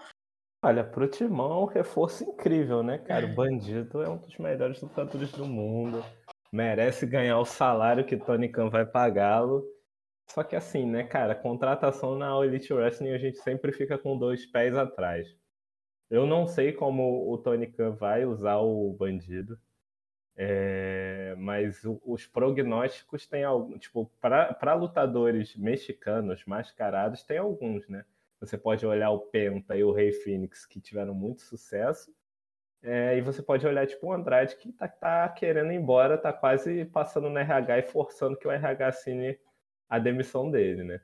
Olha, 0.68 0.84
pro 0.84 1.08
Timão 1.08 1.50
é 1.50 1.64
um 1.64 1.66
reforço 1.66 2.26
incrível, 2.26 2.84
né, 2.84 2.98
cara? 2.98 3.26
O 3.26 3.34
Bandido 3.34 4.04
é 4.04 4.10
um 4.10 4.18
dos 4.18 4.38
melhores 4.38 4.82
lutadores 4.82 5.32
do 5.32 5.46
mundo. 5.46 6.04
merece 6.52 7.06
ganhar 7.06 7.40
o 7.40 7.46
salário 7.46 8.06
que 8.06 8.18
Tony 8.18 8.50
Khan 8.50 8.70
vai 8.70 8.86
pagá-lo. 8.86 9.66
Só 10.30 10.44
que 10.44 10.58
assim, 10.58 10.86
né, 10.86 11.06
cara, 11.06 11.34
contratação 11.34 12.18
na 12.18 12.38
Elite 12.44 12.74
Wrestling 12.74 13.14
a 13.14 13.18
gente 13.18 13.38
sempre 13.38 13.72
fica 13.72 13.98
com 13.98 14.18
dois 14.18 14.46
pés 14.46 14.76
atrás. 14.76 15.34
Eu 16.10 16.28
não 16.28 16.46
sei 16.46 16.74
como 16.74 17.32
o 17.32 17.38
Tony 17.38 17.68
Khan 17.68 17.92
vai 17.92 18.26
usar 18.26 18.58
o 18.58 18.92
bandido. 18.92 19.58
É, 20.36 21.34
mas 21.38 21.82
os 22.04 22.28
prognósticos 22.28 23.26
têm 23.26 23.46
algum, 23.46 23.78
tipo, 23.78 24.12
para 24.20 24.74
lutadores 24.74 25.56
mexicanos 25.56 26.44
mascarados, 26.44 27.24
tem 27.24 27.38
alguns, 27.38 27.88
né? 27.88 28.04
Você 28.40 28.58
pode 28.58 28.86
olhar 28.86 29.10
o 29.12 29.20
Penta 29.20 29.76
e 29.76 29.84
o 29.84 29.92
Rei 29.92 30.12
Phoenix, 30.12 30.66
que 30.66 30.80
tiveram 30.80 31.14
muito 31.14 31.42
sucesso, 31.42 32.14
é, 32.84 33.18
e 33.18 33.22
você 33.22 33.42
pode 33.42 33.66
olhar, 33.66 33.88
tipo, 33.88 34.08
o 34.08 34.14
Andrade, 34.14 34.56
que 34.56 34.72
tá, 34.72 34.88
tá, 34.88 35.30
querendo 35.30 35.72
ir 35.72 35.76
embora, 35.76 36.18
tá 36.18 36.32
quase 36.32 36.86
passando 36.86 37.30
no 37.30 37.38
RH 37.40 37.80
e 37.80 37.84
forçando 37.84 38.38
que 38.38 38.48
o 38.48 38.52
RH 38.52 38.88
assine 38.88 39.40
a 39.90 39.98
demissão 39.98 40.52
dele, 40.52 40.84
né? 40.84 41.02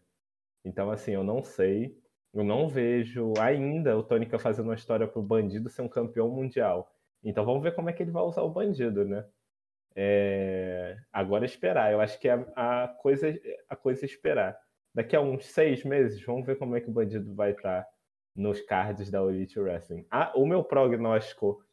Então, 0.63 0.91
assim, 0.91 1.11
eu 1.13 1.23
não 1.23 1.43
sei, 1.43 1.97
eu 2.33 2.43
não 2.43 2.67
vejo 2.67 3.33
ainda 3.39 3.97
o 3.97 4.03
Tônica 4.03 4.39
fazendo 4.39 4.65
uma 4.65 4.75
história 4.75 5.07
pro 5.07 5.21
Bandido 5.21 5.69
ser 5.69 5.81
um 5.81 5.89
campeão 5.89 6.29
mundial. 6.29 6.91
Então 7.23 7.45
vamos 7.45 7.63
ver 7.63 7.73
como 7.73 7.89
é 7.89 7.93
que 7.93 8.03
ele 8.03 8.11
vai 8.11 8.23
usar 8.23 8.41
o 8.41 8.49
bandido, 8.49 9.05
né? 9.05 9.25
É... 9.95 10.97
Agora 11.11 11.45
esperar. 11.45 11.91
Eu 11.91 12.01
acho 12.01 12.19
que 12.19 12.27
a, 12.27 12.45
a, 12.55 12.87
coisa, 12.87 13.27
a 13.69 13.75
coisa 13.75 14.03
é 14.03 14.05
esperar. 14.05 14.59
Daqui 14.93 15.15
a 15.15 15.21
uns 15.21 15.45
seis 15.45 15.83
meses, 15.83 16.23
vamos 16.23 16.45
ver 16.45 16.57
como 16.57 16.75
é 16.75 16.81
que 16.81 16.89
o 16.89 16.93
bandido 16.93 17.33
vai 17.33 17.51
estar 17.51 17.87
nos 18.35 18.61
cards 18.61 19.09
da 19.09 19.21
Elite 19.21 19.59
Wrestling. 19.59 20.05
Ah, 20.09 20.31
o 20.35 20.45
meu 20.45 20.63
prognóstico 20.63 21.63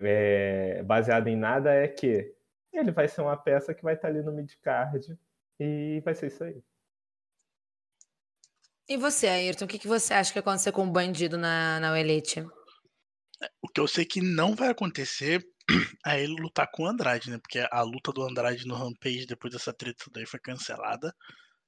é, 0.00 0.82
baseado 0.82 1.28
em 1.28 1.36
nada 1.36 1.72
é 1.72 1.86
que 1.86 2.34
ele 2.72 2.90
vai 2.90 3.06
ser 3.08 3.22
uma 3.22 3.36
peça 3.36 3.74
que 3.74 3.82
vai 3.82 3.94
estar 3.94 4.08
ali 4.08 4.22
no 4.22 4.32
mid-card 4.32 5.16
e 5.60 6.02
vai 6.04 6.14
ser 6.14 6.26
isso 6.26 6.42
aí. 6.42 6.62
E 8.88 8.96
você, 8.96 9.28
Ayrton, 9.28 9.64
o 9.64 9.68
que, 9.68 9.78
que 9.78 9.88
você 9.88 10.12
acha 10.12 10.30
que 10.30 10.34
vai 10.34 10.42
acontecer 10.42 10.72
com 10.72 10.86
o 10.86 10.90
bandido 10.90 11.38
na, 11.38 11.80
na 11.80 11.98
Elite? 11.98 12.44
O 13.62 13.68
que 13.68 13.80
eu 13.80 13.88
sei 13.88 14.04
que 14.04 14.20
não 14.20 14.54
vai 14.54 14.68
acontecer 14.68 15.42
é 16.06 16.22
ele 16.22 16.34
lutar 16.34 16.70
com 16.70 16.82
o 16.82 16.86
Andrade, 16.86 17.30
né? 17.30 17.38
Porque 17.38 17.66
a 17.70 17.82
luta 17.82 18.12
do 18.12 18.22
Andrade 18.22 18.66
no 18.66 18.74
Rampage 18.74 19.26
depois 19.26 19.52
dessa 19.52 19.72
treta 19.72 20.04
daí 20.12 20.26
foi 20.26 20.38
cancelada, 20.38 21.14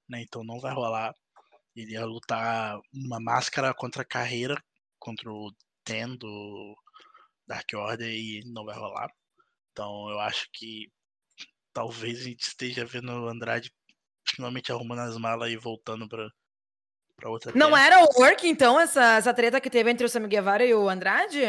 né? 0.08 0.22
Então 0.22 0.44
não 0.44 0.60
vai 0.60 0.72
rolar. 0.72 1.14
Ele 1.74 1.92
ia 1.92 2.04
lutar 2.06 2.78
uma 2.92 3.20
máscara 3.20 3.74
contra 3.74 4.02
a 4.02 4.06
carreira, 4.06 4.56
contra 4.98 5.30
o 5.30 5.52
Ten 5.84 6.16
do 6.16 6.74
Dark 7.46 7.66
Order 7.74 8.08
e 8.08 8.42
não 8.46 8.64
vai 8.64 8.74
rolar. 8.76 9.08
Então 9.72 10.08
eu 10.10 10.18
acho 10.20 10.48
que 10.52 10.90
talvez 11.72 12.20
a 12.20 12.24
gente 12.24 12.42
esteja 12.42 12.84
vendo 12.84 13.12
o 13.12 13.28
Andrade 13.28 13.70
finalmente 14.28 14.72
arrumando 14.72 15.00
as 15.00 15.16
malas 15.18 15.50
e 15.50 15.56
voltando 15.56 16.08
para 16.08 16.28
pra 17.16 17.30
outra 17.30 17.52
Não 17.54 17.70
terra. 17.70 17.86
era 17.86 18.04
o 18.04 18.08
work, 18.20 18.46
então, 18.46 18.78
essa, 18.78 19.14
essa 19.16 19.32
treta 19.32 19.60
que 19.60 19.70
teve 19.70 19.90
entre 19.90 20.04
o 20.04 20.08
Sammy 20.08 20.28
Guevara 20.28 20.64
e 20.64 20.74
o 20.74 20.88
Andrade? 20.88 21.40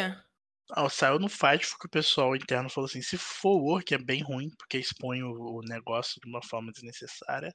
Ah, 0.72 0.90
saiu 0.90 1.20
no 1.20 1.30
fight 1.30 1.68
porque 1.70 1.88
o 1.88 1.90
pessoal 1.90 2.36
interno 2.36 2.70
falou 2.70 2.88
assim, 2.88 3.02
se 3.02 3.18
for 3.18 3.58
work 3.58 3.94
é 3.94 3.98
bem 3.98 4.22
ruim, 4.22 4.50
porque 4.58 4.78
expõe 4.78 5.24
o 5.24 5.62
negócio 5.68 6.20
de 6.22 6.30
uma 6.30 6.42
forma 6.42 6.72
desnecessária, 6.72 7.54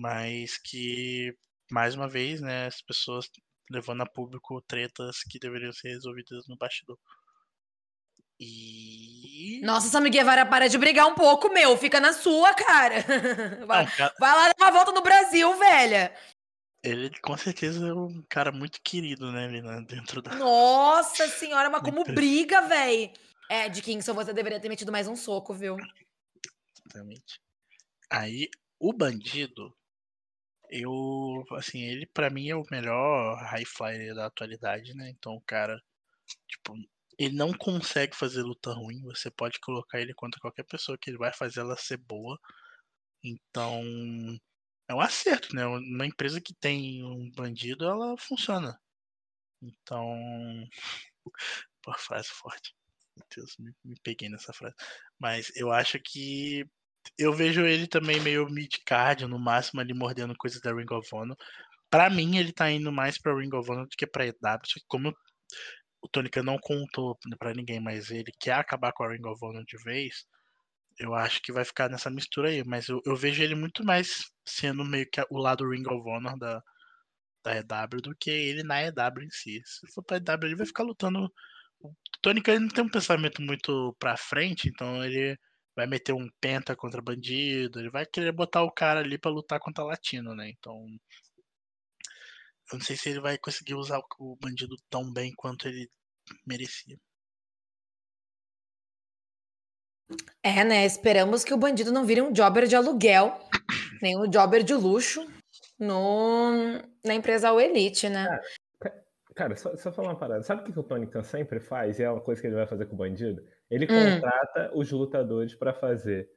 mas 0.00 0.56
que, 0.56 1.36
mais 1.70 1.94
uma 1.94 2.08
vez, 2.08 2.40
né, 2.40 2.66
as 2.66 2.80
pessoas 2.80 3.30
levando 3.70 4.00
a 4.00 4.06
público 4.06 4.62
tretas 4.62 5.18
que 5.22 5.38
deveriam 5.38 5.72
ser 5.72 5.90
resolvidas 5.90 6.48
no 6.48 6.56
bastidor. 6.56 6.98
E. 8.40 9.60
Nossa, 9.62 9.88
Sammy 9.88 10.08
Guevara, 10.08 10.46
para 10.46 10.68
de 10.68 10.78
brigar 10.78 11.06
um 11.06 11.14
pouco, 11.14 11.52
meu. 11.52 11.76
Fica 11.76 12.00
na 12.00 12.14
sua, 12.14 12.54
cara. 12.54 13.04
Vai, 13.66 13.84
Não, 13.84 13.92
cara... 13.92 14.14
vai 14.18 14.34
lá 14.34 14.52
dar 14.58 14.64
uma 14.64 14.70
volta 14.70 14.92
no 14.92 15.02
Brasil, 15.02 15.54
velha. 15.58 16.16
Ele 16.82 17.10
com 17.20 17.36
certeza 17.36 17.86
é 17.86 17.92
um 17.92 18.24
cara 18.26 18.50
muito 18.50 18.80
querido, 18.82 19.30
né, 19.30 19.44
ali 19.44 19.60
dentro 19.84 20.22
da. 20.22 20.34
Nossa 20.34 21.28
senhora, 21.28 21.68
mas 21.68 21.82
como 21.82 22.02
briga, 22.04 22.62
velho! 22.62 23.12
É, 23.50 23.68
de 23.68 23.82
Kingston 23.82 24.14
você 24.14 24.32
deveria 24.32 24.58
ter 24.58 24.70
metido 24.70 24.90
mais 24.90 25.06
um 25.06 25.14
soco, 25.14 25.52
viu? 25.52 25.76
Exatamente. 26.86 27.38
Aí, 28.10 28.48
o 28.78 28.94
bandido, 28.94 29.76
eu. 30.70 31.44
Assim, 31.52 31.82
ele 31.82 32.06
para 32.06 32.30
mim 32.30 32.48
é 32.48 32.56
o 32.56 32.66
melhor 32.70 33.36
high 33.44 33.64
flyer 33.64 34.14
da 34.14 34.26
atualidade, 34.26 34.94
né? 34.94 35.10
Então 35.10 35.34
o 35.34 35.42
cara, 35.42 35.80
tipo, 36.48 36.74
ele 37.18 37.34
não 37.36 37.52
consegue 37.52 38.16
fazer 38.16 38.42
luta 38.42 38.72
ruim. 38.72 39.02
Você 39.04 39.30
pode 39.30 39.60
colocar 39.60 40.00
ele 40.00 40.14
contra 40.14 40.40
qualquer 40.40 40.64
pessoa 40.64 40.98
que 40.98 41.10
ele 41.10 41.18
vai 41.18 41.32
fazer 41.32 41.60
ela 41.60 41.76
ser 41.76 41.98
boa. 41.98 42.38
Então, 43.22 43.82
é 44.88 44.94
um 44.94 45.00
acerto, 45.00 45.54
né? 45.54 45.66
Uma 45.66 46.06
empresa 46.06 46.40
que 46.40 46.54
tem 46.54 47.04
um 47.04 47.30
bandido, 47.32 47.84
ela 47.84 48.16
funciona. 48.18 48.78
Então. 49.62 50.68
Pô, 51.82 51.92
frase 51.98 52.28
forte. 52.28 52.74
Meu 53.16 53.26
Deus, 53.36 53.56
me, 53.58 53.72
me, 53.84 53.96
peguei 54.02 54.28
nessa 54.28 54.52
frase. 54.52 54.74
Mas 55.18 55.54
eu 55.56 55.70
acho 55.72 56.00
que. 56.00 56.66
Eu 57.18 57.32
vejo 57.32 57.66
ele 57.66 57.86
também 57.86 58.20
meio 58.20 58.46
mid-card, 58.48 59.26
no 59.26 59.38
máximo 59.38 59.80
ali 59.80 59.94
mordendo 59.94 60.34
coisas 60.36 60.60
da 60.60 60.72
Ring 60.72 60.92
of 60.92 61.08
Honor. 61.14 61.36
Pra 61.90 62.10
mim, 62.10 62.36
ele 62.38 62.52
tá 62.52 62.70
indo 62.70 62.92
mais 62.92 63.18
pra 63.18 63.34
Ring 63.34 63.54
of 63.54 63.70
Honor 63.70 63.84
do 63.86 63.96
que 63.96 64.06
pra 64.06 64.26
EW. 64.26 64.36
Como 64.88 65.14
o 66.02 66.08
Tônica 66.08 66.42
não 66.42 66.58
contou 66.58 67.18
pra 67.38 67.54
ninguém, 67.54 67.80
mas 67.80 68.10
ele 68.10 68.32
quer 68.38 68.54
acabar 68.54 68.92
com 68.92 69.04
a 69.04 69.12
Ring 69.12 69.26
of 69.26 69.44
Honor 69.44 69.64
de 69.66 69.76
vez, 69.84 70.26
eu 70.98 71.14
acho 71.14 71.40
que 71.42 71.52
vai 71.52 71.64
ficar 71.64 71.88
nessa 71.88 72.10
mistura 72.10 72.50
aí, 72.50 72.62
mas 72.64 72.88
eu, 72.88 73.00
eu 73.06 73.16
vejo 73.16 73.42
ele 73.42 73.54
muito 73.54 73.84
mais 73.84 74.24
sendo 74.46 74.84
meio 74.84 75.08
que 75.10 75.20
o 75.30 75.38
lado 75.38 75.68
Ring 75.68 75.86
of 75.86 76.08
Honor 76.08 76.38
da, 76.38 76.62
da 77.42 77.56
EW 77.56 78.02
do 78.02 78.14
que 78.16 78.30
ele 78.30 78.62
na 78.62 78.82
EW 78.82 79.22
em 79.22 79.30
si. 79.30 79.60
Se 79.64 79.86
for 79.94 80.02
pra 80.04 80.18
EW, 80.18 80.46
ele 80.46 80.56
vai 80.56 80.66
ficar 80.66 80.82
lutando. 80.82 81.24
O 81.82 81.94
Tony 82.22 82.42
Khan 82.42 82.60
não 82.60 82.68
tem 82.68 82.84
um 82.84 82.90
pensamento 82.90 83.40
muito 83.42 83.96
pra 83.98 84.16
frente, 84.16 84.68
então 84.68 85.02
ele 85.04 85.38
vai 85.80 85.86
meter 85.86 86.12
um 86.12 86.28
penta 86.40 86.76
contra 86.76 87.00
bandido, 87.00 87.80
ele 87.80 87.90
vai 87.90 88.04
querer 88.04 88.32
botar 88.32 88.62
o 88.62 88.70
cara 88.70 89.00
ali 89.00 89.16
para 89.16 89.30
lutar 89.30 89.58
contra 89.58 89.82
latino, 89.84 90.34
né? 90.34 90.50
Então. 90.50 90.74
Eu 92.70 92.78
não 92.78 92.84
sei 92.84 92.96
se 92.96 93.08
ele 93.08 93.20
vai 93.20 93.38
conseguir 93.38 93.74
usar 93.74 94.00
o 94.18 94.36
bandido 94.36 94.76
tão 94.90 95.10
bem 95.10 95.32
quanto 95.34 95.66
ele 95.66 95.90
merecia. 96.46 96.98
É, 100.42 100.64
né? 100.64 100.84
Esperamos 100.84 101.44
que 101.44 101.54
o 101.54 101.56
bandido 101.56 101.92
não 101.92 102.04
vire 102.04 102.20
um 102.20 102.34
jobber 102.34 102.66
de 102.66 102.76
aluguel, 102.76 103.38
nem 104.02 104.18
um 104.18 104.30
jobber 104.30 104.62
de 104.62 104.74
luxo 104.74 105.26
no, 105.78 106.52
na 107.04 107.14
empresa 107.14 107.52
o 107.52 107.60
Elite, 107.60 108.08
né? 108.08 108.26
Cara, 108.78 109.04
cara 109.34 109.56
só, 109.56 109.74
só 109.76 109.90
falar 109.90 110.10
uma 110.10 110.18
parada. 110.18 110.42
Sabe 110.42 110.60
o 110.60 110.64
que, 110.64 110.72
que 110.72 110.78
o 110.78 110.84
Tony 110.84 111.06
Khan 111.06 111.22
sempre 111.22 111.58
faz? 111.58 111.98
E 111.98 112.02
é 112.02 112.10
uma 112.10 112.20
coisa 112.20 112.40
que 112.40 112.46
ele 112.46 112.56
vai 112.56 112.66
fazer 112.66 112.86
com 112.86 112.94
o 112.94 112.98
bandido? 112.98 113.42
Ele 113.70 113.84
hum. 113.84 113.88
contrata 113.88 114.70
os 114.74 114.90
lutadores 114.90 115.54
para 115.54 115.72
fazer 115.72 116.28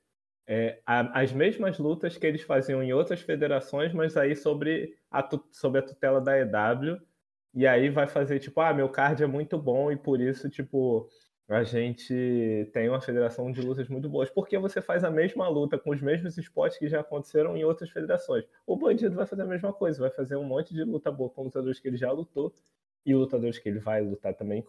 é, 0.46 0.80
a, 0.86 1.22
as 1.22 1.32
mesmas 1.32 1.80
lutas 1.80 2.18
que 2.18 2.28
eles 2.28 2.44
faziam 2.44 2.84
em 2.84 2.94
outras 2.94 3.22
federações, 3.22 3.94
mas 3.94 4.16
aí 4.18 4.36
sobre 4.36 4.96
a, 5.10 5.28
sobre 5.52 5.80
a 5.80 5.84
tutela 5.84 6.22
da 6.22 6.38
EW. 6.38 7.00
E 7.56 7.68
aí 7.68 7.90
vai 7.90 8.08
fazer 8.08 8.40
tipo, 8.40 8.60
ah, 8.62 8.74
meu 8.74 8.90
card 8.90 9.24
é 9.24 9.28
muito 9.28 9.58
bom 9.58 9.92
e 9.92 9.96
por 9.96 10.20
isso, 10.20 10.50
tipo, 10.50 11.08
a 11.48 11.64
gente 11.64 12.70
tem 12.74 12.90
uma 12.90 13.00
federação 13.00 13.52
de 13.52 13.62
lutas 13.62 13.88
muito 13.88 14.10
boas, 14.10 14.30
porque 14.30 14.58
você 14.58 14.82
faz 14.82 15.04
a 15.04 15.12
mesma 15.12 15.48
luta 15.48 15.78
com 15.78 15.92
os 15.92 16.02
mesmos 16.02 16.38
esportes 16.38 16.80
que 16.80 16.88
já 16.88 17.02
aconteceram 17.02 17.56
em 17.56 17.64
outras 17.64 17.92
federações. 17.92 18.46
O 18.66 18.76
bandido 18.76 19.16
vai 19.16 19.28
fazer 19.28 19.44
a 19.44 19.46
mesma 19.46 19.72
coisa, 19.72 20.00
vai 20.00 20.10
fazer 20.10 20.36
um 20.36 20.44
monte 20.44 20.74
de 20.74 20.84
luta 20.84 21.12
boa 21.12 21.30
com 21.30 21.44
lutadores 21.44 21.80
que 21.80 21.88
ele 21.88 21.98
já 21.98 22.12
lutou 22.12 22.54
e 23.06 23.14
lutadores 23.14 23.60
que 23.60 23.70
ele 23.70 23.80
vai 23.80 24.02
lutar 24.02 24.34
também, 24.34 24.64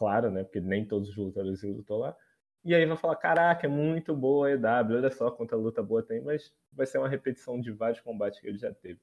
claro, 0.00 0.30
né? 0.30 0.42
Porque 0.42 0.60
nem 0.60 0.82
todos 0.82 1.10
os 1.10 1.16
lutadores 1.16 1.62
lutou 1.62 1.98
lá. 1.98 2.16
E 2.64 2.74
aí 2.74 2.86
vai 2.86 2.96
falar: 2.96 3.16
caraca, 3.16 3.66
é 3.66 3.70
muito 3.70 4.16
boa 4.16 4.48
a 4.48 4.52
EW, 4.52 4.96
olha 4.96 5.10
só 5.10 5.30
quanta 5.30 5.54
luta 5.54 5.82
boa 5.82 6.02
tem, 6.02 6.22
mas 6.22 6.50
vai 6.72 6.86
ser 6.86 6.96
uma 6.96 7.08
repetição 7.08 7.60
de 7.60 7.70
vários 7.70 8.00
combates 8.00 8.40
que 8.40 8.46
ele 8.46 8.56
já 8.56 8.72
teve. 8.72 8.98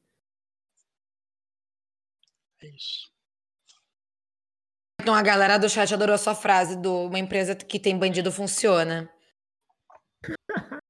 É 2.63 2.67
isso. 2.69 3.11
Então 4.99 5.13
a 5.13 5.21
galera 5.21 5.59
do 5.59 5.69
chat 5.69 5.93
adorou 5.93 6.15
a 6.15 6.17
sua 6.17 6.33
frase 6.33 6.75
do 6.81 7.05
uma 7.05 7.19
empresa 7.19 7.55
que 7.55 7.79
tem 7.79 7.97
bandido 7.97 8.31
funciona. 8.31 9.07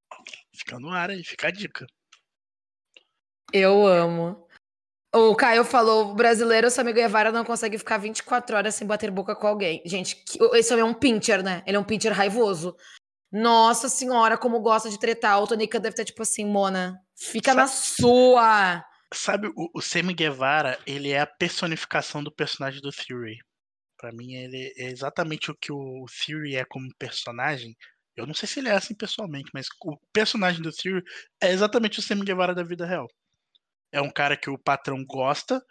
Fica 0.55 0.79
no 0.79 0.89
ar 0.89 1.09
aí, 1.09 1.23
fica 1.23 1.49
a 1.49 1.51
dica. 1.51 1.85
Eu 3.53 3.85
amo. 3.85 4.46
O 5.13 5.35
Caio 5.35 5.63
falou: 5.63 6.11
o 6.11 6.15
brasileiro, 6.15 6.69
seu 6.69 6.81
amigo 6.81 6.97
Guevara, 6.97 7.31
não 7.31 7.45
consegue 7.45 7.77
ficar 7.77 7.97
24 7.97 8.55
horas 8.55 8.75
sem 8.75 8.87
bater 8.87 9.09
boca 9.09 9.35
com 9.35 9.47
alguém. 9.47 9.81
Gente, 9.85 10.23
esse 10.53 10.73
homem 10.73 10.85
é 10.85 10.87
um 10.87 10.93
pincher, 10.93 11.43
né? 11.43 11.63
Ele 11.65 11.77
é 11.77 11.79
um 11.79 11.83
pincher 11.83 12.11
raivoso. 12.11 12.75
Nossa 13.31 13.89
senhora, 13.89 14.37
como 14.37 14.61
gosta 14.61 14.89
de 14.89 14.99
tretar. 14.99 15.41
O 15.41 15.47
Tonica 15.47 15.79
deve 15.79 15.93
estar 15.93 16.05
tipo 16.05 16.21
assim, 16.21 16.45
Mona, 16.45 16.97
fica 17.15 17.51
sabe, 17.51 17.61
na 17.61 17.67
sua. 17.67 18.85
Sabe, 19.13 19.47
o, 19.55 19.69
o 19.73 19.81
Sammy 19.81 20.13
Guevara, 20.13 20.77
ele 20.85 21.11
é 21.11 21.21
a 21.21 21.27
personificação 21.27 22.23
do 22.23 22.31
personagem 22.31 22.81
do 22.81 22.91
Theory. 22.91 23.37
Para 23.97 24.11
mim, 24.11 24.33
ele 24.33 24.73
é 24.77 24.91
exatamente 24.91 25.49
o 25.49 25.55
que 25.55 25.71
o 25.71 26.05
Fury 26.07 26.55
é 26.55 26.65
como 26.65 26.93
personagem. 26.99 27.75
Eu 28.15 28.27
não 28.27 28.33
sei 28.33 28.47
se 28.47 28.59
ele 28.59 28.69
é 28.69 28.73
assim 28.73 28.95
pessoalmente, 28.95 29.49
mas 29.53 29.67
o 29.83 29.97
personagem 30.13 30.61
do 30.61 30.71
Theory 30.71 31.03
é 31.41 31.51
exatamente 31.51 31.99
o 31.99 32.01
Sammy 32.01 32.23
Guevara 32.23 32.53
da 32.53 32.63
vida 32.63 32.85
real. 32.85 33.07
É 33.91 34.01
um 34.01 34.11
cara 34.11 34.37
que 34.37 34.49
o 34.49 34.57
patrão 34.57 35.03
gosta 35.05 35.63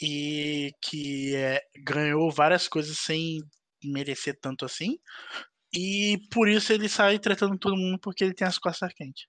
e 0.00 0.72
que 0.82 1.34
é, 1.36 1.62
ganhou 1.84 2.30
várias 2.30 2.68
coisas 2.68 2.98
sem 2.98 3.40
merecer 3.82 4.38
tanto 4.40 4.64
assim. 4.64 4.98
E 5.72 6.18
por 6.30 6.48
isso 6.48 6.72
ele 6.72 6.88
sai 6.88 7.18
tratando 7.18 7.58
todo 7.58 7.76
mundo 7.76 7.98
porque 8.00 8.24
ele 8.24 8.34
tem 8.34 8.46
as 8.46 8.58
costas 8.58 8.92
quentes. 8.94 9.26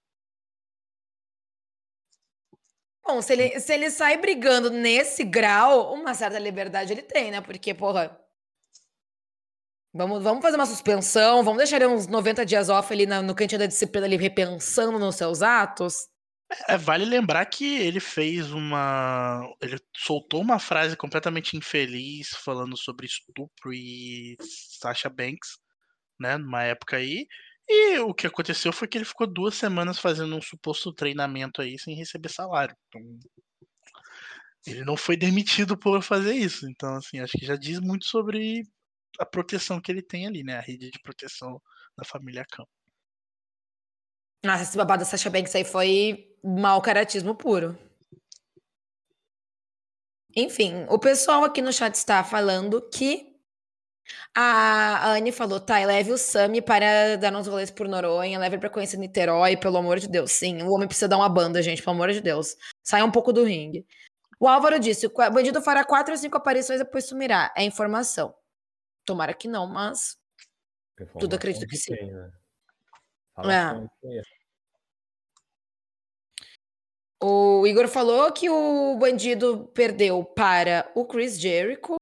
Bom, 3.05 3.21
se 3.21 3.33
ele, 3.33 3.59
se 3.59 3.71
ele 3.73 3.91
sai 3.91 4.17
brigando 4.17 4.71
nesse 4.71 5.23
grau, 5.23 5.93
uma 5.93 6.15
certa 6.15 6.39
liberdade 6.39 6.91
ele 6.91 7.03
tem, 7.03 7.29
né? 7.29 7.39
Porque, 7.39 7.73
porra. 7.73 8.19
Vamos, 9.93 10.23
vamos 10.23 10.41
fazer 10.41 10.57
uma 10.57 10.65
suspensão, 10.65 11.41
vamos 11.43 11.59
deixar 11.59 11.77
ele 11.77 11.87
uns 11.87 12.07
90 12.07 12.45
dias 12.45 12.67
off 12.67 12.91
ali 12.91 13.05
no, 13.05 13.21
no 13.21 13.35
cantinho 13.35 13.59
da 13.59 13.65
disciplina 13.65 14.05
ali 14.05 14.17
repensando 14.17 14.99
nos 14.99 15.15
seus 15.15 15.41
atos. 15.41 16.07
É, 16.67 16.77
vale 16.77 17.05
lembrar 17.05 17.45
que 17.47 17.65
ele 17.77 17.99
fez 17.99 18.51
uma. 18.51 19.41
Ele 19.61 19.77
soltou 19.95 20.41
uma 20.41 20.59
frase 20.59 20.95
completamente 20.95 21.57
infeliz 21.57 22.29
falando 22.43 22.77
sobre 22.77 23.07
estupro 23.07 23.73
e 23.73 24.37
Sasha 24.79 25.09
Banks, 25.09 25.57
né? 26.19 26.37
Numa 26.37 26.63
época 26.63 26.97
aí. 26.97 27.27
E 27.67 27.99
o 27.99 28.13
que 28.13 28.27
aconteceu 28.27 28.71
foi 28.73 28.87
que 28.87 28.97
ele 28.97 29.05
ficou 29.05 29.27
duas 29.27 29.55
semanas 29.55 29.99
fazendo 29.99 30.35
um 30.35 30.41
suposto 30.41 30.93
treinamento 30.93 31.61
aí 31.61 31.79
sem 31.79 31.95
receber 31.95 32.29
salário. 32.29 32.75
Então, 32.89 33.01
ele 34.67 34.83
não 34.83 34.97
foi 34.97 35.17
demitido 35.17 35.77
por 35.77 36.01
fazer 36.03 36.33
isso. 36.33 36.67
Então, 36.69 36.95
assim, 36.95 37.19
acho 37.19 37.37
que 37.37 37.45
já 37.45 37.55
diz 37.55 37.79
muito 37.79 38.05
sobre 38.05 38.63
a 39.19 39.25
proteção 39.25 39.81
que 39.81 39.91
ele 39.91 40.01
tem 40.01 40.27
ali, 40.27 40.43
né? 40.43 40.57
A 40.57 40.61
rede 40.61 40.91
de 40.91 40.99
proteção 41.01 41.61
da 41.97 42.05
família 42.05 42.45
Khan. 42.51 42.65
Nossa, 44.45 44.63
esse 44.63 44.77
babado 44.77 44.99
da 44.99 45.05
Sasha 45.05 45.29
Banks 45.29 45.55
aí 45.55 45.63
foi 45.63 46.31
mau 46.43 46.79
caratismo 46.81 47.33
puro. 47.33 47.77
Enfim, 50.35 50.85
o 50.89 50.99
pessoal 50.99 51.43
aqui 51.43 51.61
no 51.61 51.73
chat 51.73 51.95
está 51.95 52.23
falando 52.23 52.81
que 52.89 53.33
a 54.35 55.13
Anne 55.13 55.31
falou, 55.31 55.59
tá, 55.59 55.83
leve 55.83 56.11
o 56.11 56.17
Sami 56.17 56.61
para 56.61 57.15
dar 57.17 57.33
uns 57.33 57.47
rolês 57.47 57.71
por 57.71 57.87
Noronha, 57.87 58.37
leve 58.37 58.59
pra 58.59 58.69
conhecer 58.69 58.97
Niterói, 58.97 59.57
pelo 59.57 59.77
amor 59.77 59.97
de 59.97 60.07
Deus. 60.07 60.31
Sim, 60.31 60.61
o 60.61 60.71
homem 60.71 60.87
precisa 60.87 61.07
dar 61.07 61.17
uma 61.17 61.29
banda, 61.29 61.63
gente, 61.63 61.81
pelo 61.81 61.95
amor 61.95 62.11
de 62.11 62.21
Deus. 62.21 62.55
Saia 62.83 63.03
um 63.03 63.11
pouco 63.11 63.33
do 63.33 63.43
ringue. 63.43 63.83
O 64.39 64.47
Álvaro 64.47 64.77
disse, 64.77 65.07
o 65.07 65.11
bandido 65.31 65.61
fará 65.61 65.83
quatro 65.83 66.13
ou 66.13 66.17
cinco 66.17 66.37
aparições 66.37 66.81
e 66.81 66.83
depois 66.83 67.05
sumirá. 67.05 67.51
É 67.57 67.63
informação. 67.63 68.35
Tomara 69.05 69.33
que 69.33 69.47
não, 69.47 69.65
mas 69.65 70.17
tudo 71.17 71.35
acredito 71.35 71.65
que 71.65 71.77
sim. 71.77 71.95
Tem, 71.95 72.11
né? 72.11 72.31
É. 73.37 74.21
O 77.21 77.65
Igor 77.65 77.87
falou 77.87 78.31
que 78.31 78.49
o 78.49 78.97
bandido 78.97 79.67
perdeu 79.73 80.23
para 80.23 80.91
o 80.93 81.05
Chris 81.05 81.39
Jericho 81.39 81.95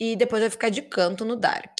e 0.00 0.16
depois 0.16 0.42
vai 0.42 0.50
ficar 0.50 0.68
de 0.68 0.82
canto 0.82 1.24
no 1.24 1.36
Dark. 1.36 1.78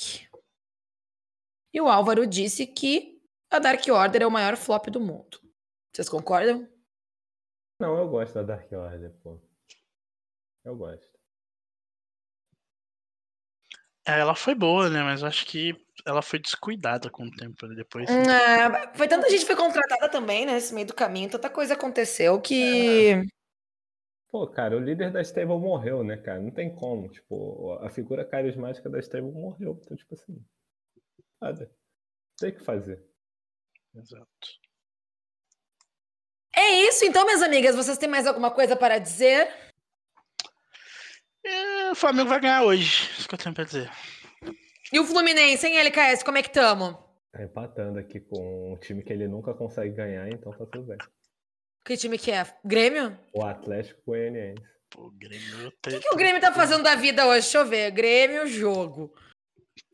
E 1.72 1.80
o 1.80 1.88
Álvaro 1.88 2.26
disse 2.26 2.66
que 2.66 3.20
a 3.50 3.58
Dark 3.58 3.82
Order 3.88 4.22
é 4.22 4.26
o 4.26 4.30
maior 4.30 4.56
flop 4.56 4.86
do 4.86 5.00
mundo. 5.00 5.40
Vocês 5.92 6.08
concordam? 6.08 6.68
Não, 7.80 7.98
eu 7.98 8.08
gosto 8.08 8.34
da 8.34 8.42
Dark 8.42 8.70
Order, 8.72 9.12
pô. 9.22 9.40
Eu 10.64 10.76
gosto. 10.76 11.15
É, 14.06 14.20
ela 14.20 14.36
foi 14.36 14.54
boa, 14.54 14.88
né? 14.88 15.02
Mas 15.02 15.24
acho 15.24 15.44
que 15.46 15.74
ela 16.04 16.22
foi 16.22 16.38
descuidada 16.38 17.10
com 17.10 17.24
o 17.24 17.30
tempo 17.30 17.66
né? 17.66 17.74
depois. 17.74 18.08
É, 18.08 18.94
foi 18.94 19.08
tanta 19.08 19.28
gente 19.28 19.44
foi 19.44 19.56
contratada 19.56 20.08
também, 20.08 20.46
né? 20.46 20.54
Nesse 20.54 20.72
meio 20.72 20.86
do 20.86 20.94
caminho, 20.94 21.28
tanta 21.28 21.50
coisa 21.50 21.74
aconteceu 21.74 22.40
que. 22.40 23.12
É. 23.12 23.22
Pô, 24.28 24.46
cara, 24.46 24.76
o 24.76 24.80
líder 24.80 25.10
da 25.10 25.20
Stable 25.20 25.58
morreu, 25.58 26.04
né, 26.04 26.16
cara? 26.16 26.40
Não 26.40 26.50
tem 26.50 26.72
como. 26.72 27.08
Tipo, 27.08 27.72
a 27.80 27.90
figura 27.90 28.24
carismática 28.24 28.88
da 28.88 29.00
Stable 29.00 29.32
morreu. 29.32 29.80
Então, 29.82 29.96
tipo 29.96 30.14
assim. 30.14 30.40
Nada. 31.40 31.70
Tem 32.38 32.52
que 32.52 32.62
fazer. 32.62 33.02
Exato. 33.94 34.26
É 36.54 36.70
isso, 36.88 37.04
então, 37.04 37.24
minhas 37.24 37.42
amigas. 37.42 37.74
Vocês 37.74 37.98
têm 37.98 38.08
mais 38.08 38.26
alguma 38.26 38.50
coisa 38.50 38.76
para 38.76 38.98
dizer? 38.98 39.48
É, 41.44 41.75
o 41.90 41.94
Flamengo 41.94 42.28
vai 42.28 42.40
ganhar 42.40 42.62
hoje. 42.62 43.10
Isso 43.18 43.28
que 43.28 43.34
eu 43.34 43.38
tenho 43.38 43.54
pra 43.54 43.64
dizer. 43.64 43.90
E 44.92 45.00
o 45.00 45.04
Fluminense, 45.04 45.66
hein, 45.66 45.78
LKS? 45.78 46.22
Como 46.22 46.38
é 46.38 46.42
que 46.42 46.50
tamo? 46.50 46.96
Tá 47.32 47.42
empatando 47.42 47.98
aqui 47.98 48.20
com 48.20 48.72
um 48.72 48.76
time 48.78 49.02
que 49.02 49.12
ele 49.12 49.28
nunca 49.28 49.52
consegue 49.52 49.94
ganhar, 49.94 50.28
então 50.28 50.52
tá 50.52 50.64
tudo 50.66 50.84
bem. 50.84 50.98
Que 51.84 51.96
time 51.96 52.18
que 52.18 52.30
é? 52.30 52.46
Grêmio? 52.64 53.16
O 53.32 53.44
Atlético 53.44 54.00
Goianiense. 54.06 54.62
Pô, 54.90 55.10
Grêmio. 55.16 55.68
O 55.68 55.88
que, 55.90 56.00
que 56.00 56.14
o 56.14 56.16
Grêmio 56.16 56.40
tá 56.40 56.52
fazendo 56.52 56.82
da 56.82 56.94
vida 56.94 57.26
hoje? 57.26 57.42
Deixa 57.42 57.58
eu 57.58 57.66
ver. 57.66 57.90
Grêmio, 57.90 58.46
jogo. 58.46 59.12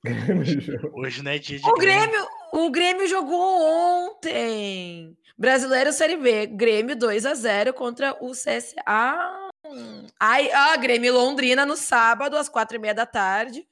Grêmio, 0.05 0.45
jogo. 0.45 1.01
Hoje 1.01 1.23
não 1.23 1.33
é 1.33 1.39
dia 1.39 1.59
de 1.59 1.69
o 1.69 1.75
Grêmio. 1.75 2.09
Grêmio. 2.09 2.29
O 2.53 2.71
Grêmio 2.71 3.07
jogou 3.09 4.09
ontem. 4.09 5.17
Brasileiro 5.37 5.93
Série 5.93 6.17
B. 6.17 6.47
Grêmio 6.47 6.97
2 6.97 7.27
a 7.27 7.35
0 7.35 7.73
contra 7.75 8.17
o 8.21 8.33
CSA. 8.33 9.42
Ai, 10.19 10.51
ah, 10.53 10.77
Grêmio 10.77 11.13
Londrina 11.15 11.67
no 11.67 11.77
sábado, 11.77 12.37
às 12.37 12.49
quatro 12.49 12.77
e 12.77 12.81
meia 12.81 12.95
da 12.95 13.07
tarde. 13.07 13.67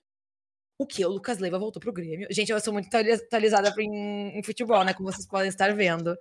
O 0.81 0.87
que? 0.87 1.05
O 1.05 1.11
Lucas 1.11 1.39
Leiva 1.39 1.59
voltou 1.59 1.79
pro 1.79 1.93
Grêmio. 1.93 2.27
Gente, 2.31 2.51
eu 2.51 2.59
sou 2.59 2.73
muito 2.73 2.89
atualizada 2.95 3.71
em, 3.79 4.39
em, 4.39 4.43
futebol, 4.43 4.83
né? 4.83 4.95
Como 4.95 5.13
vocês 5.13 5.27
podem 5.27 5.51
estar 5.51 5.75
vendo. 5.75 6.17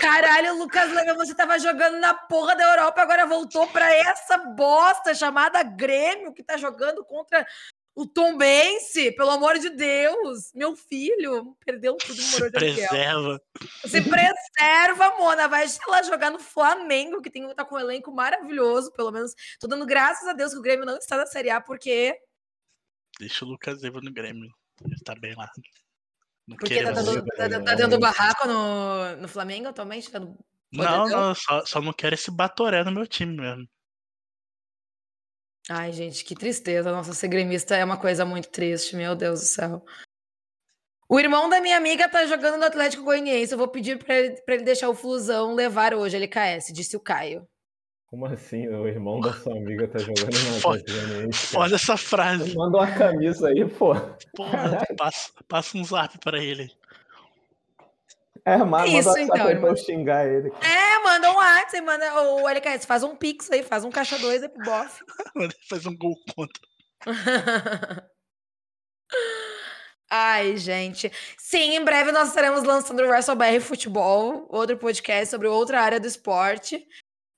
Caralho, 0.00 0.56
Lucas 0.56 0.90
Leiva, 0.90 1.12
você 1.12 1.34
tava 1.34 1.58
jogando 1.58 1.98
na 1.98 2.14
porra 2.14 2.56
da 2.56 2.64
Europa, 2.64 3.02
agora 3.02 3.26
voltou 3.26 3.66
pra 3.66 3.94
essa 3.94 4.38
bosta 4.38 5.14
chamada 5.14 5.62
Grêmio, 5.62 6.32
que 6.32 6.42
tá 6.42 6.56
jogando 6.56 7.04
contra 7.04 7.46
o 7.98 8.06
Tom 8.06 8.36
Bense, 8.36 9.10
pelo 9.10 9.30
amor 9.30 9.58
de 9.58 9.70
Deus. 9.70 10.52
Meu 10.54 10.76
filho 10.76 11.56
perdeu 11.66 11.96
tudo, 11.96 12.22
morou 12.30 12.48
de 12.48 12.56
preserva. 12.56 13.42
Se 13.84 14.00
preserva, 14.00 15.18
Mona. 15.18 15.48
Vai 15.48 15.66
lá 15.88 16.02
jogar 16.04 16.30
no 16.30 16.38
Flamengo, 16.38 17.20
que 17.20 17.28
tem, 17.28 17.52
tá 17.56 17.64
com 17.64 17.74
um 17.74 17.80
elenco 17.80 18.12
maravilhoso, 18.12 18.92
pelo 18.92 19.10
menos. 19.10 19.32
Tô 19.58 19.66
dando 19.66 19.84
graças 19.84 20.28
a 20.28 20.32
Deus 20.32 20.52
que 20.52 20.60
o 20.60 20.62
Grêmio 20.62 20.86
não 20.86 20.96
está 20.96 21.16
na 21.16 21.26
Série 21.26 21.50
A, 21.50 21.60
porque 21.60 22.16
Deixa 23.18 23.44
o 23.44 23.48
Lucas 23.48 23.82
Eva 23.82 24.00
no 24.00 24.12
Grêmio. 24.12 24.48
Ele 24.84 24.94
tá 25.04 25.16
bem 25.16 25.34
lá. 25.34 25.50
Não 26.46 26.56
Porque 26.56 26.80
tá 26.80 26.92
dando, 26.92 27.24
tá, 27.24 27.48
tá 27.48 27.74
dando, 27.74 27.98
barraco 27.98 28.46
no, 28.46 29.16
no 29.16 29.28
Flamengo 29.28 29.68
atualmente? 29.68 30.08
Tá 30.08 30.20
não, 30.20 31.08
não, 31.08 31.34
só, 31.34 31.66
só 31.66 31.80
não 31.80 31.92
quero 31.92 32.14
esse 32.14 32.30
batoré 32.30 32.84
no 32.84 32.92
meu 32.92 33.08
time 33.08 33.36
mesmo. 33.36 33.68
Ai, 35.68 35.92
gente, 35.92 36.24
que 36.24 36.34
tristeza. 36.34 36.90
Nossa, 36.90 37.12
ser 37.12 37.28
gremista 37.28 37.76
é 37.76 37.84
uma 37.84 37.98
coisa 37.98 38.24
muito 38.24 38.48
triste, 38.48 38.96
meu 38.96 39.14
Deus 39.14 39.40
do 39.40 39.46
céu. 39.46 39.84
O 41.08 41.18
irmão 41.18 41.48
da 41.48 41.60
minha 41.60 41.76
amiga 41.76 42.08
tá 42.08 42.26
jogando 42.26 42.58
no 42.58 42.64
Atlético 42.64 43.04
Goianiense. 43.04 43.52
Eu 43.52 43.58
vou 43.58 43.68
pedir 43.68 43.98
pra 43.98 44.14
ele, 44.14 44.40
pra 44.42 44.54
ele 44.54 44.64
deixar 44.64 44.88
o 44.88 44.94
Flusão 44.94 45.54
levar 45.54 45.94
hoje, 45.94 46.16
LKS, 46.16 46.72
disse 46.72 46.96
o 46.96 47.00
Caio. 47.00 47.46
Como 48.06 48.24
assim? 48.24 48.66
O 48.68 48.88
irmão 48.88 49.20
da 49.20 49.34
sua 49.34 49.52
amiga 49.52 49.86
tá 49.86 49.98
jogando 49.98 50.32
na 50.32 50.60
foda, 50.60 50.84
foda 51.32 51.74
essa 51.74 51.96
frase. 51.96 52.56
Manda 52.56 52.78
uma 52.78 52.90
camisa 52.90 53.48
aí, 53.48 53.68
pô. 53.68 53.94
Porra, 54.34 54.86
passa, 54.96 55.30
passa 55.46 55.76
um 55.76 55.84
zap 55.84 56.18
pra 56.18 56.42
ele. 56.42 56.70
É, 58.48 58.56
manda, 58.64 58.86
Isso, 58.86 59.10
manda 59.10 59.20
então, 59.20 59.60
pra 59.60 59.68
eu 59.68 59.76
xingar 59.76 60.26
ele. 60.26 60.50
É, 60.62 61.02
manda 61.04 61.30
um 61.30 61.34
WhatsApp, 61.34 61.84
manda 61.84 62.22
o 62.22 62.48
LKS, 62.48 62.86
faz 62.86 63.02
um 63.02 63.14
pix 63.14 63.50
aí, 63.50 63.62
faz 63.62 63.84
um 63.84 63.90
caixa 63.90 64.18
2 64.18 64.42
aí 64.42 64.48
pro 64.48 64.64
bofe. 64.64 65.04
faz 65.68 65.84
um 65.84 65.94
gol 65.94 66.14
contra. 66.34 66.62
Ai, 70.10 70.56
gente. 70.56 71.12
Sim, 71.36 71.76
em 71.76 71.84
breve 71.84 72.10
nós 72.10 72.28
estaremos 72.28 72.62
lançando 72.62 73.00
o 73.00 73.06
WrestleBR 73.06 73.60
Futebol, 73.60 74.46
outro 74.48 74.78
podcast 74.78 75.26
sobre 75.28 75.46
outra 75.46 75.82
área 75.82 76.00
do 76.00 76.06
esporte. 76.06 76.82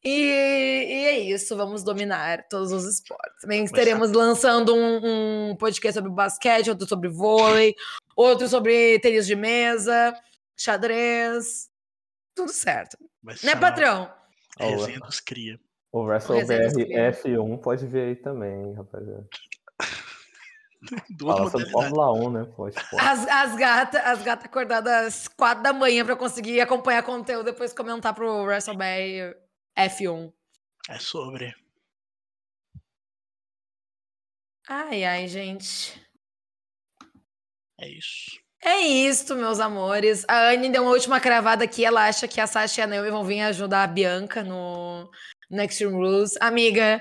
E, 0.05 0.09
e, 0.09 1.07
é 1.07 1.19
isso, 1.19 1.57
vamos 1.57 1.83
dominar 1.83 2.47
todos 2.49 2.71
os 2.71 2.87
esportes. 2.87 3.43
Também 3.43 3.65
estaremos 3.65 4.13
lançando 4.13 4.73
um, 4.75 5.51
um, 5.51 5.57
podcast 5.57 5.99
sobre 5.99 6.13
basquete, 6.13 6.71
outro 6.71 6.87
sobre 6.89 7.09
vôlei, 7.09 7.75
outro 8.15 8.49
sobre 8.49 9.01
tênis 9.01 9.27
de 9.27 9.35
mesa, 9.35 10.15
xadrez, 10.61 11.71
tudo 12.35 12.53
certo. 12.53 12.99
Né, 13.43 13.57
patrão? 13.57 14.13
Resenha 14.59 15.01
dos 15.01 15.21
cria. 15.21 15.59
O 15.91 16.03
WrestleBR 16.03 16.69
F1 17.13 17.61
pode 17.61 17.87
vir 17.87 18.03
aí 18.03 18.17
também, 18.17 18.75
rapaziada. 18.75 19.27
Fala 21.21 21.51
sobre 21.51 21.71
Fórmula 21.71 22.13
1, 22.13 22.31
né? 22.31 22.45
Pode, 22.57 22.77
pode. 22.91 23.03
As, 23.03 23.27
as 23.27 23.57
gatas 23.57 24.01
as 24.03 24.23
gata 24.23 24.47
acordadas 24.47 25.07
às 25.07 25.29
4 25.29 25.63
da 25.63 25.73
manhã 25.73 26.05
para 26.05 26.17
conseguir 26.17 26.61
acompanhar 26.61 27.03
conteúdo 27.03 27.47
depois 27.47 27.73
comentar 27.73 28.15
pro 28.15 28.45
WrestleBR 28.45 29.37
F1. 29.77 30.33
É 30.89 30.99
sobre. 30.99 31.55
Ai, 34.69 35.05
ai, 35.05 35.29
gente. 35.29 36.01
É 37.79 37.89
isso. 37.89 38.41
É 38.63 38.79
isso, 38.81 39.35
meus 39.35 39.59
amores. 39.59 40.25
A 40.29 40.51
Anne 40.51 40.69
deu 40.69 40.83
uma 40.83 40.91
última 40.93 41.19
cravada 41.19 41.65
aqui. 41.65 41.85
Ela 41.85 42.07
acha 42.07 42.29
que 42.29 42.41
a 42.41 42.47
Sasha 42.47 42.83
e 42.83 42.85
a 42.85 42.87
Naomi 42.87 43.11
vão 43.11 43.25
vir 43.25 43.41
ajudar 43.41 43.85
a 43.85 43.87
Bianca 43.87 44.45
no, 44.45 45.11
Extreme 45.51 45.95
Rules. 45.95 46.37
Amiga, 46.41 47.01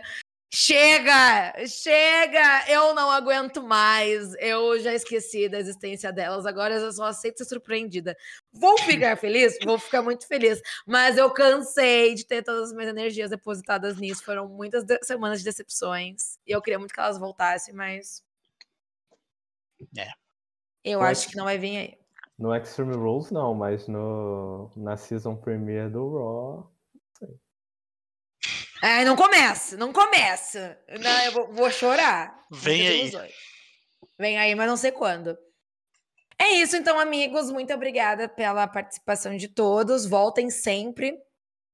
chega! 0.53 1.53
Chega! 1.67 2.65
Eu 2.69 2.95
não 2.95 3.11
aguento 3.11 3.61
mais. 3.61 4.33
Eu 4.39 4.79
já 4.79 4.93
esqueci 4.93 5.49
da 5.49 5.59
existência 5.59 6.13
delas. 6.13 6.45
Agora 6.45 6.75
eu 6.75 6.91
só 6.93 7.05
aceito 7.05 7.39
ser 7.39 7.45
surpreendida. 7.45 8.15
Vou 8.53 8.77
ficar 8.79 9.17
feliz? 9.17 9.57
Vou 9.65 9.77
ficar 9.77 10.01
muito 10.01 10.25
feliz. 10.27 10.61
Mas 10.87 11.17
eu 11.17 11.29
cansei 11.29 12.15
de 12.15 12.25
ter 12.25 12.41
todas 12.41 12.69
as 12.69 12.73
minhas 12.73 12.89
energias 12.89 13.29
depositadas 13.31 13.97
nisso. 13.97 14.23
Foram 14.23 14.47
muitas 14.47 14.85
de 14.85 14.97
semanas 15.03 15.39
de 15.39 15.45
decepções. 15.45 16.37
E 16.47 16.51
eu 16.51 16.61
queria 16.61 16.79
muito 16.79 16.93
que 16.93 16.99
elas 17.01 17.19
voltassem, 17.19 17.73
mas. 17.73 18.23
É. 19.97 20.28
Eu 20.83 21.01
acho 21.01 21.29
que 21.29 21.35
não 21.35 21.45
vai 21.45 21.57
vir 21.57 21.77
aí. 21.77 21.97
No 22.37 22.55
Extreme 22.55 22.95
Rules, 22.95 23.31
não, 23.31 23.53
mas 23.53 23.87
no, 23.87 24.71
na 24.77 24.95
season 24.95 25.35
premiere 25.35 25.89
do 25.89 26.17
Raw. 26.17 26.71
Ai, 28.81 29.03
não 29.03 29.15
começa, 29.15 29.75
não 29.75 29.91
começa. 29.91 30.79
Não, 31.01 31.25
eu 31.25 31.31
vou, 31.33 31.53
vou 31.53 31.69
chorar. 31.69 32.45
Vem 32.49 32.87
aí. 32.87 33.01
ilusões. 33.01 33.33
Vem 34.17 34.37
aí, 34.37 34.55
mas 34.55 34.67
não 34.67 34.77
sei 34.77 34.91
quando. 34.91 35.37
É 36.37 36.51
isso, 36.51 36.77
então, 36.77 36.97
amigos. 36.97 37.51
Muito 37.51 37.73
obrigada 37.73 38.29
pela 38.29 38.65
participação 38.67 39.35
de 39.35 39.49
todos. 39.49 40.05
Voltem 40.05 40.49
sempre. 40.49 41.17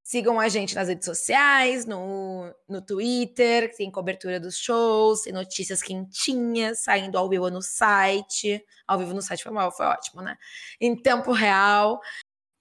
Sigam 0.05 0.39
a 0.39 0.47
gente 0.47 0.75
nas 0.75 0.87
redes 0.87 1.03
sociais, 1.03 1.83
no, 1.87 2.53
no 2.69 2.79
Twitter, 2.79 3.71
que 3.71 3.77
tem 3.77 3.89
cobertura 3.89 4.39
dos 4.39 4.55
shows, 4.55 5.23
tem 5.23 5.33
notícias 5.33 5.81
quentinhas, 5.81 6.83
saindo 6.83 7.17
ao 7.17 7.27
vivo 7.27 7.49
no 7.49 7.59
site. 7.59 8.63
Ao 8.87 8.99
vivo 8.99 9.15
no 9.15 9.21
site 9.23 9.41
foi, 9.41 9.51
mal, 9.51 9.71
foi 9.71 9.87
ótimo, 9.87 10.21
né? 10.21 10.37
Em 10.79 10.95
tempo 10.95 11.31
real. 11.31 11.99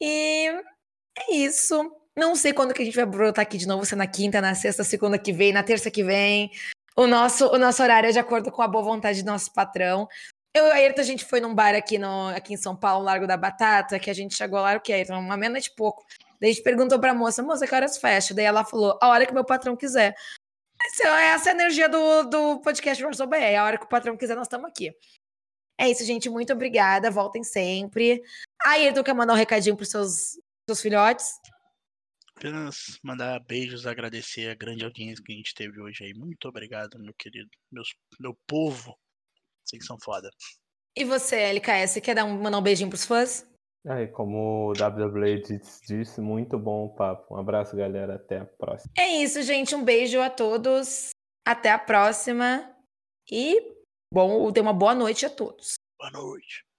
E 0.00 0.48
é 1.18 1.34
isso. 1.34 1.94
Não 2.16 2.34
sei 2.34 2.54
quando 2.54 2.72
que 2.72 2.80
a 2.80 2.84
gente 2.86 2.96
vai 2.96 3.04
brotar 3.04 3.42
aqui 3.42 3.58
de 3.58 3.68
novo, 3.68 3.84
se 3.84 3.92
é 3.92 3.96
na 3.98 4.06
quinta, 4.06 4.40
na 4.40 4.54
sexta, 4.54 4.82
segunda 4.82 5.18
que 5.18 5.30
vem, 5.30 5.52
na 5.52 5.62
terça 5.62 5.90
que 5.90 6.02
vem. 6.02 6.50
O 6.96 7.06
nosso, 7.06 7.48
o 7.48 7.58
nosso 7.58 7.82
horário 7.82 8.08
é 8.08 8.12
de 8.12 8.18
acordo 8.18 8.50
com 8.50 8.62
a 8.62 8.68
boa 8.68 8.82
vontade 8.82 9.22
do 9.22 9.26
nosso 9.26 9.52
patrão. 9.52 10.08
Eu 10.54 10.66
e 10.68 10.70
a 10.70 10.74
Ayrton, 10.76 11.02
a 11.02 11.04
gente 11.04 11.26
foi 11.26 11.40
num 11.40 11.54
bar 11.54 11.74
aqui, 11.74 11.98
no, 11.98 12.28
aqui 12.28 12.54
em 12.54 12.56
São 12.56 12.74
Paulo, 12.74 13.04
Largo 13.04 13.26
da 13.26 13.36
Batata, 13.36 13.98
que 13.98 14.08
a 14.08 14.14
gente 14.14 14.34
chegou 14.34 14.60
lá, 14.60 14.76
o 14.76 14.80
que, 14.80 14.94
Ayrton? 14.94 15.18
Uma 15.18 15.36
meia-noite 15.36 15.68
e 15.68 15.74
pouco. 15.74 16.06
Daí 16.44 16.50
a 16.50 16.52
gente 16.52 16.62
perguntou 16.62 17.00
pra 17.00 17.14
moça, 17.14 17.42
moça, 17.42 17.66
que 17.66 17.74
horas 17.74 17.96
fecha? 17.96 18.34
Daí 18.34 18.44
ela 18.44 18.66
falou, 18.66 18.98
a 19.00 19.08
hora 19.08 19.24
que 19.24 19.32
meu 19.32 19.46
patrão 19.46 19.74
quiser. 19.74 20.14
Essa, 20.78 21.08
essa 21.22 21.48
é 21.48 21.52
a 21.52 21.54
energia 21.54 21.88
do, 21.88 22.24
do 22.24 22.60
podcast 22.60 23.02
Russell 23.02 23.26
Bay. 23.26 23.56
A 23.56 23.64
hora 23.64 23.78
que 23.78 23.86
o 23.86 23.88
patrão 23.88 24.14
quiser, 24.14 24.34
nós 24.34 24.46
estamos 24.46 24.68
aqui. 24.68 24.94
É 25.78 25.88
isso, 25.88 26.04
gente. 26.04 26.28
Muito 26.28 26.52
obrigada. 26.52 27.10
Voltem 27.10 27.42
sempre. 27.42 28.22
A 28.62 28.72
Ayrton 28.72 29.02
quer 29.02 29.14
mandar 29.14 29.32
um 29.32 29.36
recadinho 29.36 29.74
pros 29.74 29.88
seus, 29.88 30.38
seus 30.68 30.82
filhotes? 30.82 31.30
Apenas 32.36 32.98
mandar 33.02 33.40
beijos, 33.40 33.86
agradecer 33.86 34.50
a 34.50 34.54
grande 34.54 34.84
audiência 34.84 35.24
que 35.24 35.32
a 35.32 35.36
gente 35.36 35.54
teve 35.54 35.80
hoje 35.80 36.04
aí. 36.04 36.12
Muito 36.12 36.46
obrigado, 36.46 36.98
meu 36.98 37.14
querido. 37.14 37.48
Meus, 37.72 37.94
meu 38.20 38.36
povo. 38.46 38.94
Vocês 39.64 39.86
são 39.86 39.96
foda. 39.98 40.28
E 40.94 41.04
você, 41.04 41.36
LKS, 41.36 42.02
quer 42.02 42.14
dar 42.14 42.26
um, 42.26 42.38
mandar 42.38 42.58
um 42.58 42.62
beijinho 42.62 42.90
pros 42.90 43.06
fãs? 43.06 43.46
Aí, 43.86 44.08
como 44.08 44.68
o 44.68 44.72
WWE 44.72 45.40
disse, 45.40 45.86
disse, 45.86 46.20
muito 46.20 46.58
bom 46.58 46.86
o 46.86 46.94
papo. 46.94 47.34
Um 47.34 47.38
abraço, 47.38 47.76
galera. 47.76 48.14
Até 48.14 48.38
a 48.38 48.46
próxima. 48.46 48.90
É 48.96 49.06
isso, 49.06 49.42
gente. 49.42 49.74
Um 49.74 49.84
beijo 49.84 50.20
a 50.20 50.30
todos. 50.30 51.10
Até 51.46 51.70
a 51.70 51.78
próxima. 51.78 52.74
E 53.30 53.60
bom, 54.12 54.50
tenha 54.52 54.64
uma 54.64 54.72
boa 54.72 54.94
noite 54.94 55.26
a 55.26 55.30
todos. 55.30 55.74
Boa 55.98 56.10
noite. 56.10 56.63